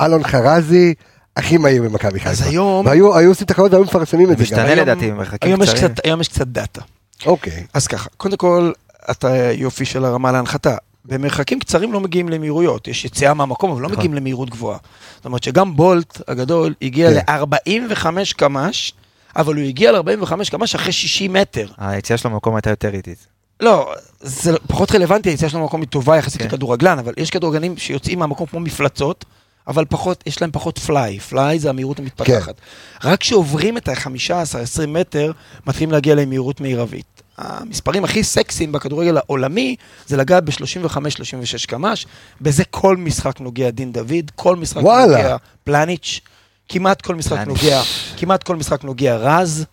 אלון 0.00 0.22
חרזי, 0.24 0.94
הכי 1.36 1.56
מהיר 1.58 1.82
במכבי 1.82 2.18
חיפה. 2.20 2.30
אז 2.30 2.42
היום, 2.42 2.86
והיו 2.86 3.16
היו 3.16 3.30
עושים 3.30 3.46
תחרות 3.46 3.72
והיו 3.72 3.84
מפרסמים 3.84 4.32
את 4.32 4.38
זה 4.38 4.44
גם. 4.44 4.50
משתנה 4.50 4.64
היום- 4.64 4.78
לדעתי, 4.78 5.10
במרחקים 5.10 5.56
קצרים. 5.62 5.92
היום 6.04 6.20
יש 6.20 6.28
קצת 6.28 6.46
דאטה. 6.46 6.80
אוקיי. 7.26 7.64
אז 7.74 7.86
ככה, 7.86 8.08
קודם 8.16 8.36
כל, 8.36 8.72
איזה 9.10 9.52
יופי 9.52 9.84
של 9.84 10.04
הרמה 10.04 10.32
להנחתה. 10.32 10.76
במרחקים 11.04 11.58
קצרים 11.60 11.92
לא 11.92 12.00
מגיעים 12.00 12.28
למהירויות, 12.28 12.88
יש 12.88 13.04
יציאה 13.04 13.34
מהמקום, 13.34 13.70
אבל 13.70 13.80
לא 13.82 13.88
נכון. 13.88 13.98
מגיעים 13.98 14.14
למהירות 14.14 14.50
גבוהה. 14.50 14.78
זאת 15.16 15.24
אומרת 15.24 15.42
שגם 15.42 15.76
בולט 15.76 16.20
הגדול 16.28 16.74
הגיע 16.82 17.10
כן. 17.10 17.34
ל-45 17.40 18.06
קמ"ש, 18.36 18.92
אבל 19.36 19.54
הוא 19.56 19.64
הגיע 19.64 19.92
ל-45 19.92 20.50
קמ"ש 20.50 20.74
אחרי 20.74 20.92
60 20.92 21.32
מטר. 21.32 21.66
היציאה 21.78 22.18
שלו 22.18 22.30
במקום 22.30 22.54
הייתה 22.54 22.70
יותר 22.70 22.94
איטית. 22.94 23.26
לא, 23.62 23.94
זה 24.20 24.52
פחות 24.68 24.92
רלוונטי, 24.92 25.28
היציאה 25.28 25.50
שלנו 25.50 25.62
במקום 25.62 25.80
היא 25.80 25.88
טובה 25.88 26.16
יחסית 26.16 26.42
כן. 26.42 26.48
לכדורגלן, 26.48 26.98
אבל 26.98 27.12
יש 27.16 27.30
כדורגלנים 27.30 27.76
שיוצאים 27.76 28.18
מהמקום 28.18 28.46
כמו 28.46 28.60
מפלצות, 28.60 29.24
אבל 29.66 29.84
פחות, 29.88 30.24
יש 30.26 30.40
להם 30.40 30.50
פחות 30.52 30.78
fly. 30.78 31.18
Fly 31.20 31.58
זה 31.58 31.70
המהירות 31.70 31.98
המתפתחת. 31.98 32.54
רק 33.04 33.20
כשעוברים 33.20 33.76
את 33.76 33.88
ה-15-20 33.88 34.86
מטר, 34.88 35.32
מתחילים 35.66 35.90
להגיע 35.92 36.14
למהירות 36.14 36.60
מרבית. 36.60 37.22
המספרים 37.38 38.04
הכי 38.04 38.24
סקסיים 38.24 38.72
בכדורגל 38.72 39.16
העולמי 39.16 39.76
זה 40.06 40.16
לגעת 40.16 40.44
ב-35-36 40.44 41.66
קמ"ש, 41.66 42.06
בזה 42.40 42.64
כל 42.64 42.96
משחק 42.96 43.40
נוגע 43.40 43.70
דין 43.70 43.92
דוד, 43.92 44.30
כל 44.34 44.56
משחק 44.56 44.82
וואלה. 44.82 45.16
נוגע 45.16 45.36
פלניץ', 45.64 46.20
כמעט 46.68 47.02
כל 47.02 47.14
משחק. 47.14 47.46
נוגע, 47.46 47.82
כמעט 48.16 48.42
כל 48.42 48.56
משחק 48.56 48.84
נוגע 48.84 49.16
רז. 49.16 49.64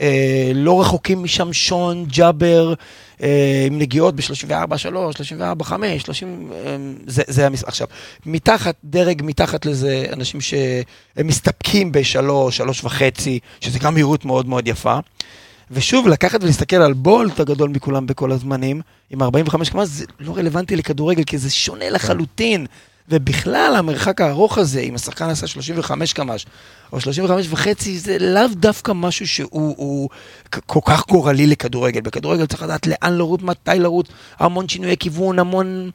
אה, 0.00 0.52
לא 0.54 0.80
רחוקים 0.80 1.22
משם 1.22 1.52
שון, 1.52 2.04
ג'אבר, 2.04 2.74
אה, 3.22 3.64
עם 3.66 3.78
נגיעות 3.78 4.16
ב-34, 4.16 4.76
3, 4.76 5.16
34, 5.16 5.64
5, 5.64 6.02
30, 6.02 6.52
אה, 6.52 6.76
זה, 7.06 7.22
זה 7.26 7.46
המשחק. 7.46 7.68
עכשיו, 7.68 7.86
מתחת, 8.26 8.76
דרג 8.84 9.22
מתחת 9.24 9.66
לזה, 9.66 10.04
אנשים 10.12 10.40
שהם 10.40 11.26
מסתפקים 11.26 11.92
בשלוש, 11.92 12.56
שלוש 12.56 12.84
וחצי, 12.84 13.38
שזה 13.60 13.78
גם 13.78 13.94
מהירות 13.94 14.24
מאוד 14.24 14.46
מאוד 14.46 14.68
יפה. 14.68 14.98
ושוב, 15.70 16.08
לקחת 16.08 16.42
ולהסתכל 16.42 16.76
על 16.76 16.92
בולט 16.92 17.40
הגדול 17.40 17.70
מכולם 17.70 18.06
בכל 18.06 18.32
הזמנים, 18.32 18.80
עם 19.10 19.22
45 19.22 19.70
קמ"ש, 19.70 19.88
זה 19.88 20.04
לא 20.20 20.36
רלוונטי 20.36 20.76
לכדורגל, 20.76 21.24
כי 21.24 21.38
זה 21.38 21.50
שונה 21.50 21.90
לחלוטין. 21.90 22.66
ובכלל, 23.12 23.74
המרחק 23.78 24.20
הארוך 24.20 24.58
הזה, 24.58 24.80
אם 24.80 24.94
השחקן 24.94 25.28
עשה 25.28 25.46
35 25.46 26.12
קמ"ש, 26.12 26.46
או 26.92 27.00
35 27.00 27.46
וחצי, 27.50 27.98
זה 27.98 28.16
לאו 28.20 28.42
דווקא 28.52 28.92
משהו 28.94 29.26
שהוא 29.28 30.08
כל 30.66 30.80
כך 30.84 31.06
גורלי 31.06 31.46
לכדורגל. 31.46 32.00
בכדורגל 32.00 32.46
צריך 32.46 32.62
לדעת 32.62 32.86
לאן 32.86 33.12
לרוץ, 33.12 33.40
מתי 33.42 33.70
לרוץ, 33.78 34.06
המון 34.38 34.68
שינויי 34.68 34.96
כיוון, 34.96 35.38
המון 35.38 35.90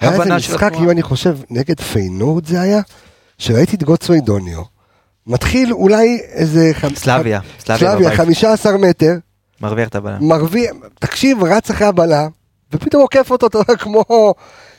היה 0.00 0.10
איזה 0.12 0.22
הבנה 0.22 0.40
של 0.40 0.52
משחק, 0.52 0.62
התנועה. 0.66 0.84
אם 0.84 0.90
אני 0.90 1.02
חושב, 1.02 1.38
נגד 1.50 1.80
פיינורד 1.80 2.46
זה 2.46 2.60
היה, 2.60 2.80
שראיתי 3.38 3.76
את 3.76 3.82
גודסוויי 3.84 4.20
דוניו, 4.20 4.62
מתחיל 5.26 5.72
אולי 5.72 6.18
איזה... 6.32 6.70
חמ- 6.80 6.94
סלאביה, 6.96 7.40
בבית. 8.06 8.16
15 8.16 8.76
מטר, 8.78 9.12
מרוויח 9.60 9.88
את 9.88 9.94
הבלם. 9.94 10.28
מרוויח, 10.28 10.72
תקשיב, 11.00 11.44
רץ 11.44 11.70
אחרי 11.70 11.86
הבלם, 11.86 12.28
ופתאום 12.72 13.02
עוקף 13.02 13.30
אותו, 13.30 13.46
אתה 13.46 13.58
יודע, 13.58 13.76
כמו... 13.76 14.04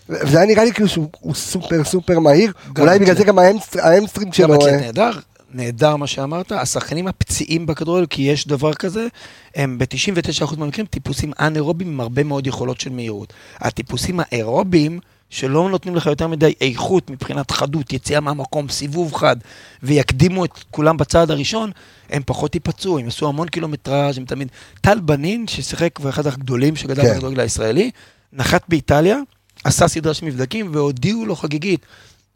וזה 0.09 0.37
היה 0.37 0.47
נראה 0.47 0.63
לי 0.63 0.73
כאילו 0.73 0.89
שהוא 0.89 1.07
הוא 1.19 1.35
סופר 1.35 1.83
סופר 1.83 2.19
מהיר, 2.19 2.53
אולי 2.79 2.99
בגלל. 2.99 3.15
זה 3.15 3.23
גם 3.23 3.39
ה 3.39 3.45
hamst- 3.45 3.79
ה 3.85 3.89
hamstring 3.89 4.27
גם 4.27 4.33
שלו... 4.33 4.55
אתלט 4.55 4.73
אה, 4.73 4.77
נהדר, 4.81 5.11
נהדר 5.53 5.95
מה 5.95 6.07
שאמרת, 6.07 6.51
השחקנים 6.51 7.07
הפציעים 7.07 7.65
בכדורגל, 7.65 8.05
כי 8.05 8.21
יש 8.21 8.47
דבר 8.47 8.73
כזה, 8.73 9.07
הם 9.55 9.77
ב-99% 9.77 10.57
מהמקרים 10.57 10.85
טיפוסים 10.85 11.31
אנאירובים 11.39 11.87
עם 11.87 11.99
הרבה 11.99 12.23
מאוד 12.23 12.47
יכולות 12.47 12.79
של 12.79 12.89
מהירות. 12.89 13.33
הטיפוסים 13.59 14.19
האירובים, 14.19 14.99
שלא 15.29 15.69
נותנים 15.69 15.95
לך 15.95 16.05
יותר 16.05 16.27
מדי 16.27 16.53
איכות 16.61 17.09
מבחינת 17.09 17.51
חדות, 17.51 17.93
יציאה 17.93 18.19
מהמקום, 18.19 18.69
סיבוב 18.69 19.13
חד, 19.13 19.35
ויקדימו 19.83 20.45
את 20.45 20.51
כולם 20.71 20.97
בצעד 20.97 21.31
הראשון, 21.31 21.71
הם 22.09 22.21
פחות 22.25 22.55
ייפצעו, 22.55 22.97
הם 22.99 23.05
יעשו 23.05 23.27
המון 23.27 23.47
קילומטראז', 23.47 24.17
הם 24.17 24.25
תמיד... 24.25 24.47
טל 24.81 24.99
בנין, 24.99 25.47
ששיחק 25.47 25.99
ואחד 26.01 26.27
הגדולים 26.27 26.75
שגדל 26.75 27.01
כן. 27.01 27.13
בכדורגל 27.13 27.39
הישראלי, 27.39 27.91
נחת 28.33 28.63
באיטליה, 28.69 29.17
עשה 29.63 29.87
סדרה 29.87 30.13
של 30.13 30.25
מבדקים, 30.25 30.69
והודיעו 30.73 31.25
לו 31.25 31.35
חגיגית, 31.35 31.85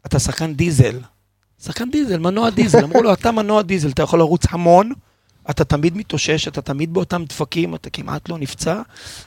אתה 0.06 0.18
שחקן 0.18 0.54
דיזל. 0.54 0.98
שחקן 1.64 1.90
דיזל, 1.90 2.18
מנוע 2.18 2.50
דיזל. 2.50 2.84
אמרו 2.84 3.02
לו, 3.02 3.12
אתה 3.12 3.32
מנוע 3.32 3.62
דיזל, 3.62 3.90
אתה 3.90 4.02
יכול 4.02 4.18
לרוץ 4.18 4.44
המון, 4.50 4.92
אתה 5.50 5.64
תמיד 5.64 5.96
מתאושש, 5.96 6.48
אתה 6.48 6.62
תמיד 6.62 6.94
באותם 6.94 7.24
דפקים, 7.28 7.74
אתה 7.74 7.90
כמעט 7.90 8.28
לא 8.28 8.38
נפצע, 8.38 8.82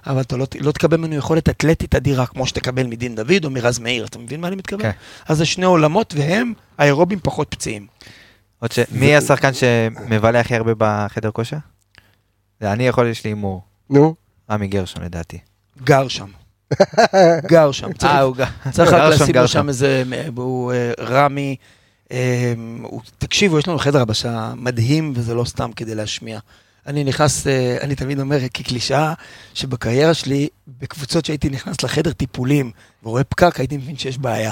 אבל 0.08 0.22
אתה 0.22 0.38
לא, 0.38 0.48
לא 0.60 0.72
תקבל 0.72 0.98
ממנו 0.98 1.16
יכולת 1.16 1.50
אתלטית 1.50 1.96
אדירה, 1.96 2.26
כמו 2.26 2.48
שתקבל 2.48 2.88
מדין 2.88 3.16
דוד 3.16 3.46
או 3.46 3.50
מרז 3.50 3.80
מאיר, 3.80 4.06
אתה 4.06 4.20
מבין 4.20 4.42
מה 4.42 4.48
אני 4.48 4.56
מתכוון? 4.56 4.82
כן. 4.82 4.92
אז 5.28 5.38
זה 5.38 5.46
שני 5.46 5.66
עולמות, 5.66 6.14
והם 6.18 6.54
האירובים 6.78 7.20
פחות 7.24 7.48
פציעים. 7.50 7.88
עוד 8.60 8.72
ש... 8.72 8.80
מי 8.92 9.16
השחקן 9.16 9.54
שמבלה 9.54 10.40
הכי 10.40 10.56
הרבה 10.56 10.72
בחדר 10.78 11.32
כושר? 11.32 11.58
זה 12.62 12.72
אני 12.72 12.88
יכול, 12.88 13.08
יש 13.08 13.24
לי 13.24 13.30
הימור. 13.30 13.62
נו, 13.90 14.16
רמי 14.52 14.68
גרשון 14.68 15.04
לדעתי. 15.04 15.38
גר 15.84 16.08
שם. 16.08 16.28
גר 17.48 17.72
שם. 17.72 17.90
אה, 18.04 18.22
הוא 18.22 18.36
גם. 18.36 18.48
צריך 18.72 18.94
רק 18.94 19.14
לשים 19.14 19.36
לו. 19.36 19.48
שם 19.48 19.70
איזה, 19.70 20.04
הוא 20.36 20.74
אה, 20.74 20.92
רמי, 21.00 21.56
אה, 22.12 22.54
תקשיבו, 23.18 23.60
יש 23.60 23.68
לנו 23.68 23.80
חדר 23.80 24.00
הלבשה 24.00 24.54
מדהים, 24.56 25.14
וזה 25.16 25.34
לא 25.34 25.46
סתם 25.46 25.72
כדי 25.72 25.96
להשמיע. 25.96 26.40
אני 26.88 27.04
נכנס, 27.04 27.48
אה, 27.48 27.78
אני 27.82 27.96
תמיד 27.96 28.20
אומר 28.20 28.40
כקלישאה, 28.54 29.14
שבקריירה 29.54 30.14
שלי, 30.14 30.48
בקבוצות 30.82 31.26
שהייתי 31.26 31.50
נכנס 31.50 31.84
לחדר 31.84 32.12
טיפולים 32.12 32.72
ורואה 33.04 33.24
פקק, 33.24 33.60
הייתי 33.60 33.78
מבין 33.78 33.98
שיש 33.98 34.18
בעיה. 34.18 34.52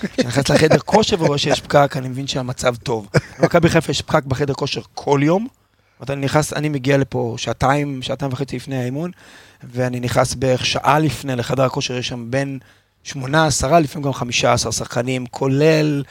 כשאני 0.00 0.28
נכנס 0.28 0.48
לחדר 0.48 0.78
כושר 0.78 1.22
ורואה 1.22 1.38
שיש 1.38 1.60
פקק, 1.60 1.94
אני 1.96 2.08
מבין 2.08 2.26
שהמצב 2.26 2.76
טוב. 2.76 3.08
במכבי 3.38 3.68
חיפה 3.68 3.90
יש 3.90 4.02
פקק 4.02 4.24
בחדר 4.24 4.54
כושר 4.54 4.80
כל 4.94 5.20
יום. 5.22 5.46
אני 6.10 6.24
נכנס, 6.24 6.52
אני 6.52 6.68
מגיע 6.68 6.98
לפה 6.98 7.34
שעתיים, 7.38 8.02
שעתיים 8.02 8.32
וחצי 8.32 8.56
לפני 8.56 8.76
האימון, 8.76 9.10
ואני 9.70 10.00
נכנס 10.00 10.34
בערך 10.34 10.66
שעה 10.66 10.98
לפני 10.98 11.36
לחדר 11.36 11.62
הכושר, 11.62 11.96
יש 11.96 12.08
שם 12.08 12.30
בין 12.30 12.58
שמונה, 13.04 13.46
עשרה, 13.46 13.80
לפעמים 13.80 14.06
גם 14.06 14.12
חמישה 14.12 14.52
עשר 14.52 14.70
שחקנים, 14.70 15.26
כולל 15.26 16.02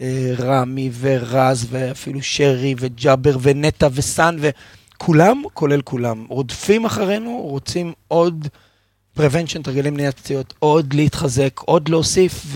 אה, 0.00 0.32
רמי 0.38 0.90
ורז, 1.00 1.66
ואפילו 1.70 2.22
שרי 2.22 2.74
וג'אבר 2.78 3.36
ונטע 3.42 3.88
וסאן, 3.92 4.36
וכולם, 4.40 5.42
כולל 5.54 5.80
כולם, 5.80 6.26
רודפים 6.28 6.84
אחרינו, 6.84 7.40
רוצים 7.42 7.92
עוד 8.08 8.48
prevention, 9.18 9.62
תרגילים 9.62 9.94
מניעת 9.94 10.18
פציעות, 10.18 10.54
עוד 10.58 10.94
להתחזק, 10.94 11.60
עוד 11.60 11.88
להוסיף, 11.88 12.46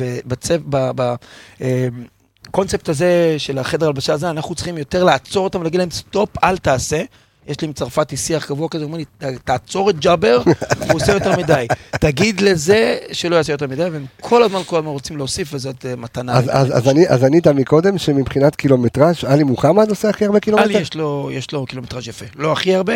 ובקונספט 2.48 2.88
הזה 2.88 3.34
של 3.38 3.58
החדר 3.58 3.86
הלבשה 3.86 4.12
הזה, 4.12 4.30
אנחנו 4.30 4.54
צריכים 4.54 4.78
יותר 4.78 5.04
לעצור 5.04 5.44
אותם 5.44 5.60
ולהגיד 5.60 5.80
להם, 5.80 5.90
סטופ, 5.90 6.44
אל 6.44 6.56
תעשה. 6.56 7.02
יש 7.46 7.60
לי 7.60 7.66
עם 7.66 7.72
צרפתי 7.72 8.16
שיח 8.16 8.44
קבוע 8.46 8.68
כזה, 8.68 8.84
הוא 8.84 8.88
אומר 8.88 8.98
לי, 8.98 9.04
"ת- 9.04 9.40
תעצור 9.44 9.90
את 9.90 9.98
ג'אבר, 9.98 10.42
הוא 10.88 10.94
עושה 10.94 11.12
יותר 11.12 11.36
מדי. 11.36 11.66
תגיד 12.00 12.40
לזה 12.40 12.98
שלא 13.12 13.36
יעשה 13.36 13.52
יותר 13.52 13.66
מדי, 13.66 13.82
והם 13.84 14.06
כל 14.20 14.42
הזמן, 14.42 14.60
כל 14.66 14.76
הזמן 14.76 14.88
רוצים 14.90 15.16
להוסיף, 15.16 15.54
וזאת 15.54 15.86
אה, 15.86 15.96
מתנה. 15.96 16.32
אז- 16.38 16.44
אז 16.52 16.76
אז 16.76 16.88
אני- 16.88 17.08
אז 17.08 17.24
ענית 17.24 17.46
מקודם 17.46 17.98
שמבחינת 17.98 18.56
קילומטראז' 18.56 19.24
עלי 19.26 19.44
מוחמד 19.44 19.88
עושה 19.90 20.08
הכי 20.08 20.24
הרבה 20.24 20.34
עלי 20.36 20.40
קילומטר? 20.40 20.70
יש 20.80 20.94
לו, 20.94 21.30
יש 21.32 21.52
לו 21.52 21.66
קילומטראז' 21.66 22.08
יפה. 22.08 22.26
לא 22.36 22.52
הכי 22.52 22.74
הרבה, 22.74 22.94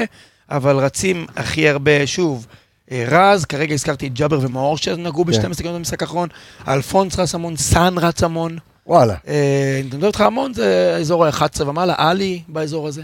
אבל 0.50 0.76
רצים 0.76 1.26
הכי 1.36 1.68
הרבה, 1.68 2.06
שוב, 2.06 2.46
אה, 2.92 3.04
רז, 3.08 3.44
כרגע 3.44 3.74
הזכרתי 3.74 4.06
את 4.06 4.12
ג'אבר 4.12 4.38
ומאור 4.42 4.76
שנגעו 4.78 5.24
ב-12 5.24 5.34
קילומטר 5.56 5.72
במשחק 5.78 6.02
האחרון, 6.02 6.28
אלפונס 6.68 7.18
רץ 7.18 7.34
המון, 7.34 7.56
סאן 7.56 7.94
רץ 7.98 8.22
המון. 8.22 8.58
וואלה. 8.86 9.14
אה, 9.28 9.34
אני 9.80 9.86
מדבר 9.86 10.06
איתך 10.06 10.20
המון, 10.20 10.54
זה 10.54 10.96
אזור 11.00 11.24
ה-11 11.26 11.44
ומעלה, 11.66 11.94
עלי 11.96 12.42
באזור 12.48 12.88
הזה. 12.88 13.02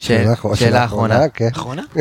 שאלה 0.00 0.32
אחרונה- 0.32 0.56
אחרונה. 0.84 1.24
כן. 1.34 1.48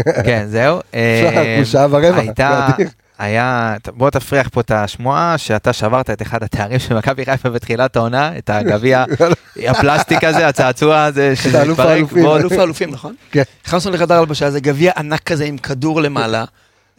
כן, 0.26 0.46
זהו. 0.50 0.80
אה, 0.94 1.62
שעה 1.66 1.88
ורבע, 1.90 2.16
הייתה. 2.18 2.68
היה, 3.20 3.76
בוא 3.88 4.10
תפריח 4.10 4.50
פה 4.50 4.62
את 4.62 4.72
השמועה 4.72 5.38
שאתה 5.38 5.74
שברת 5.74 6.10
את 6.10 6.22
אחד 6.22 6.44
התארים 6.44 6.80
של 6.80 6.98
מכבי 6.98 7.26
חיפה 7.26 7.50
בתחילת 7.50 7.96
העונה, 7.96 8.38
את 8.38 8.50
הגביע, 8.50 9.06
הפלסטיק 9.70 10.24
הזה, 10.24 10.48
הצעצוע 10.48 11.04
הזה, 11.04 11.36
שזה 11.36 11.62
התפרק, 11.62 12.04
אלוף 12.18 12.52
האלופים, 12.52 12.90
נכון? 12.92 13.16
כן. 13.32 13.42
נכנסנו 13.68 13.92
לחדר 13.92 14.20
הלבשה, 14.20 14.52
זה 14.52 14.60
גביע 14.60 14.92
ענק 14.98 15.24
כזה 15.24 15.46
עם 15.46 15.58
כדור 15.58 16.02
למעלה, 16.02 16.46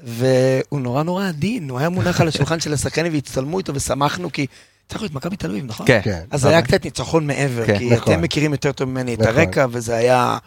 והוא 0.05 0.81
נורא 0.81 1.03
נורא 1.03 1.29
עדין, 1.29 1.71
הוא 1.71 1.79
היה 1.79 1.89
מונח 1.89 2.21
על 2.21 2.29
השולחן 2.29 2.61
של 2.61 2.73
השחקנים 2.73 3.13
והצטלמו 3.13 3.59
איתו 3.59 3.75
ושמחנו, 3.75 4.33
כי 4.33 4.47
צריך 4.89 5.03
להיות 5.03 5.15
מכבי 5.15 5.37
תל 5.37 5.51
אביב, 5.51 5.65
נכון? 5.67 5.87
כן. 5.87 6.01
כן. 6.05 6.21
אז 6.31 6.41
זה 6.41 6.49
היה 6.49 6.63
קצת 6.63 6.85
ניצחון 6.85 7.27
מעבר, 7.27 7.67
כן, 7.67 7.79
כי 7.79 7.91
נכון. 7.91 8.13
אתם 8.15 8.23
מכירים 8.23 8.53
יותר 8.53 8.73
טוב 8.73 8.89
ממני 8.89 9.15
את 9.15 9.21
נכון. 9.21 9.35
הרקע, 9.37 9.67
וזה 9.71 9.95
היה 9.97 10.17
אה, 10.17 10.39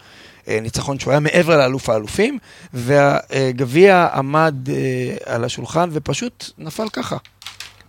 ניצחון 0.48 0.98
שהוא 0.98 1.10
היה 1.10 1.20
מעבר 1.20 1.58
לאלוף 1.58 1.88
האלופים, 1.88 2.38
והגביע 2.74 4.08
עמד 4.14 4.54
אה, 4.68 5.34
על 5.34 5.44
השולחן 5.44 5.88
ופשוט 5.92 6.50
נפל 6.58 6.88
ככה, 6.88 7.16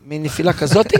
מין 0.05 0.23
נפילה 0.23 0.53
כזאת. 0.53 0.93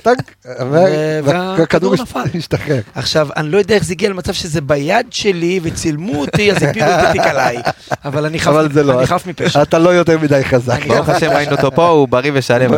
והכדור. 1.24 1.96
השתחרר. 2.36 2.82
עכשיו, 2.96 3.28
אני 3.38 3.50
לא 3.50 3.58
יודע 3.58 3.76
איך 3.76 3.84
זה 3.84 3.94
הגיע 3.94 4.10
למצב 4.10 4.34
שזה 4.34 4.62
ביד 4.62 5.06
שלי 5.12 5.60
וצילמו 5.64 6.22
אותי, 6.22 6.52
אז 6.52 6.64
הפילו 6.64 6.86
את 6.86 7.06
התיק 7.10 7.22
עליי. 7.22 7.58
אבל 8.06 8.26
אני 8.26 8.40
חף, 8.40 8.52
לא. 8.76 9.00
אני 9.00 9.08
חף 9.08 9.28
מפשע. 9.28 9.62
אתה 9.62 9.80
לא 9.80 9.90
יותר 9.90 10.20
מדי 10.20 10.44
חזק. 10.44 10.80
אני 10.82 10.88
ברוך 10.88 11.10
השם 11.10 11.30
ראינו 11.30 11.52
אותו 11.52 11.72
פה, 11.72 11.88
הוא 11.88 12.08
בריא 12.08 12.32
ושלם. 12.36 12.74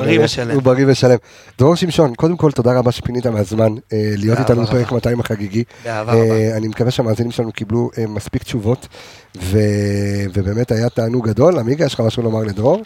הוא 0.54 0.62
בריא 0.62 0.86
ושלם. 0.88 1.18
דרור 1.60 1.76
שמשון, 1.76 2.16
קודם 2.16 2.38
כל 2.38 2.52
תודה 2.52 2.78
רבה 2.78 2.92
שפינית 2.92 3.26
מהזמן 3.28 3.72
אה, 3.94 4.14
להיות 4.18 4.40
איתנו 4.40 4.64
בפרק 4.64 4.88
רבה. 4.88 4.96
200 4.96 5.20
החגיגי. 5.20 5.64
אה, 5.86 6.58
אני 6.58 6.68
מקווה 6.68 6.92
שהמאזינים 6.92 7.32
שלנו 7.32 7.52
קיבלו 7.52 7.90
אה, 7.98 8.08
מספיק 8.08 8.44
תשובות, 8.44 8.88
ובאמת 9.36 10.72
היה 10.72 10.90
תענוג 10.90 11.28
גדול. 11.30 11.60
עמיגה, 11.60 11.86
יש 11.86 11.94
לך 11.94 12.00
משהו 12.00 12.24
לומר 12.24 12.44
לדרור? 12.44 12.82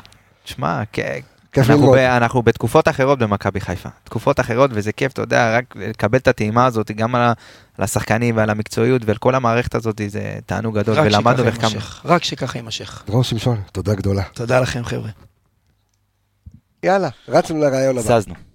שמע, 0.45 0.81
כן. 0.91 1.19
כיף 1.51 1.69
אנחנו, 1.69 1.81
ללמוד. 1.81 1.97
ב, 1.97 2.01
אנחנו 2.01 2.43
בתקופות 2.43 2.87
אחרות 2.87 3.19
במכבי 3.19 3.59
חיפה. 3.59 3.89
תקופות 4.03 4.39
אחרות, 4.39 4.71
וזה 4.73 4.91
כיף, 4.91 5.13
אתה 5.13 5.21
יודע, 5.21 5.57
רק 5.57 5.75
לקבל 5.75 6.17
את 6.17 6.27
הטעימה 6.27 6.65
הזאת, 6.65 6.91
גם 6.91 7.15
על, 7.15 7.31
השחקנים 7.79 8.37
ועל 8.37 8.49
המקצועיות 8.49 9.01
ועל 9.05 9.17
כל 9.17 9.35
המערכת 9.35 9.75
הזאת, 9.75 10.01
זה 10.07 10.35
תענוג 10.45 10.79
גדול, 10.79 10.95
רק 10.95 11.05
ולמדנו 11.05 11.45
והחכמנו. 11.45 11.71
יימשך. 11.71 12.01
רק 12.05 12.23
שככה 12.23 12.57
יימשך. 12.57 13.03
דרור 13.07 13.23
שמשון, 13.23 13.61
תודה 13.71 13.95
גדולה. 13.95 14.23
תודה 14.33 14.59
לכם, 14.59 14.85
חבר'ה. 14.85 15.09
יאללה, 16.83 17.09
רצנו 17.27 17.59
לרעיון 17.59 17.97
הבא. 17.97 18.19
זזנו. 18.19 18.50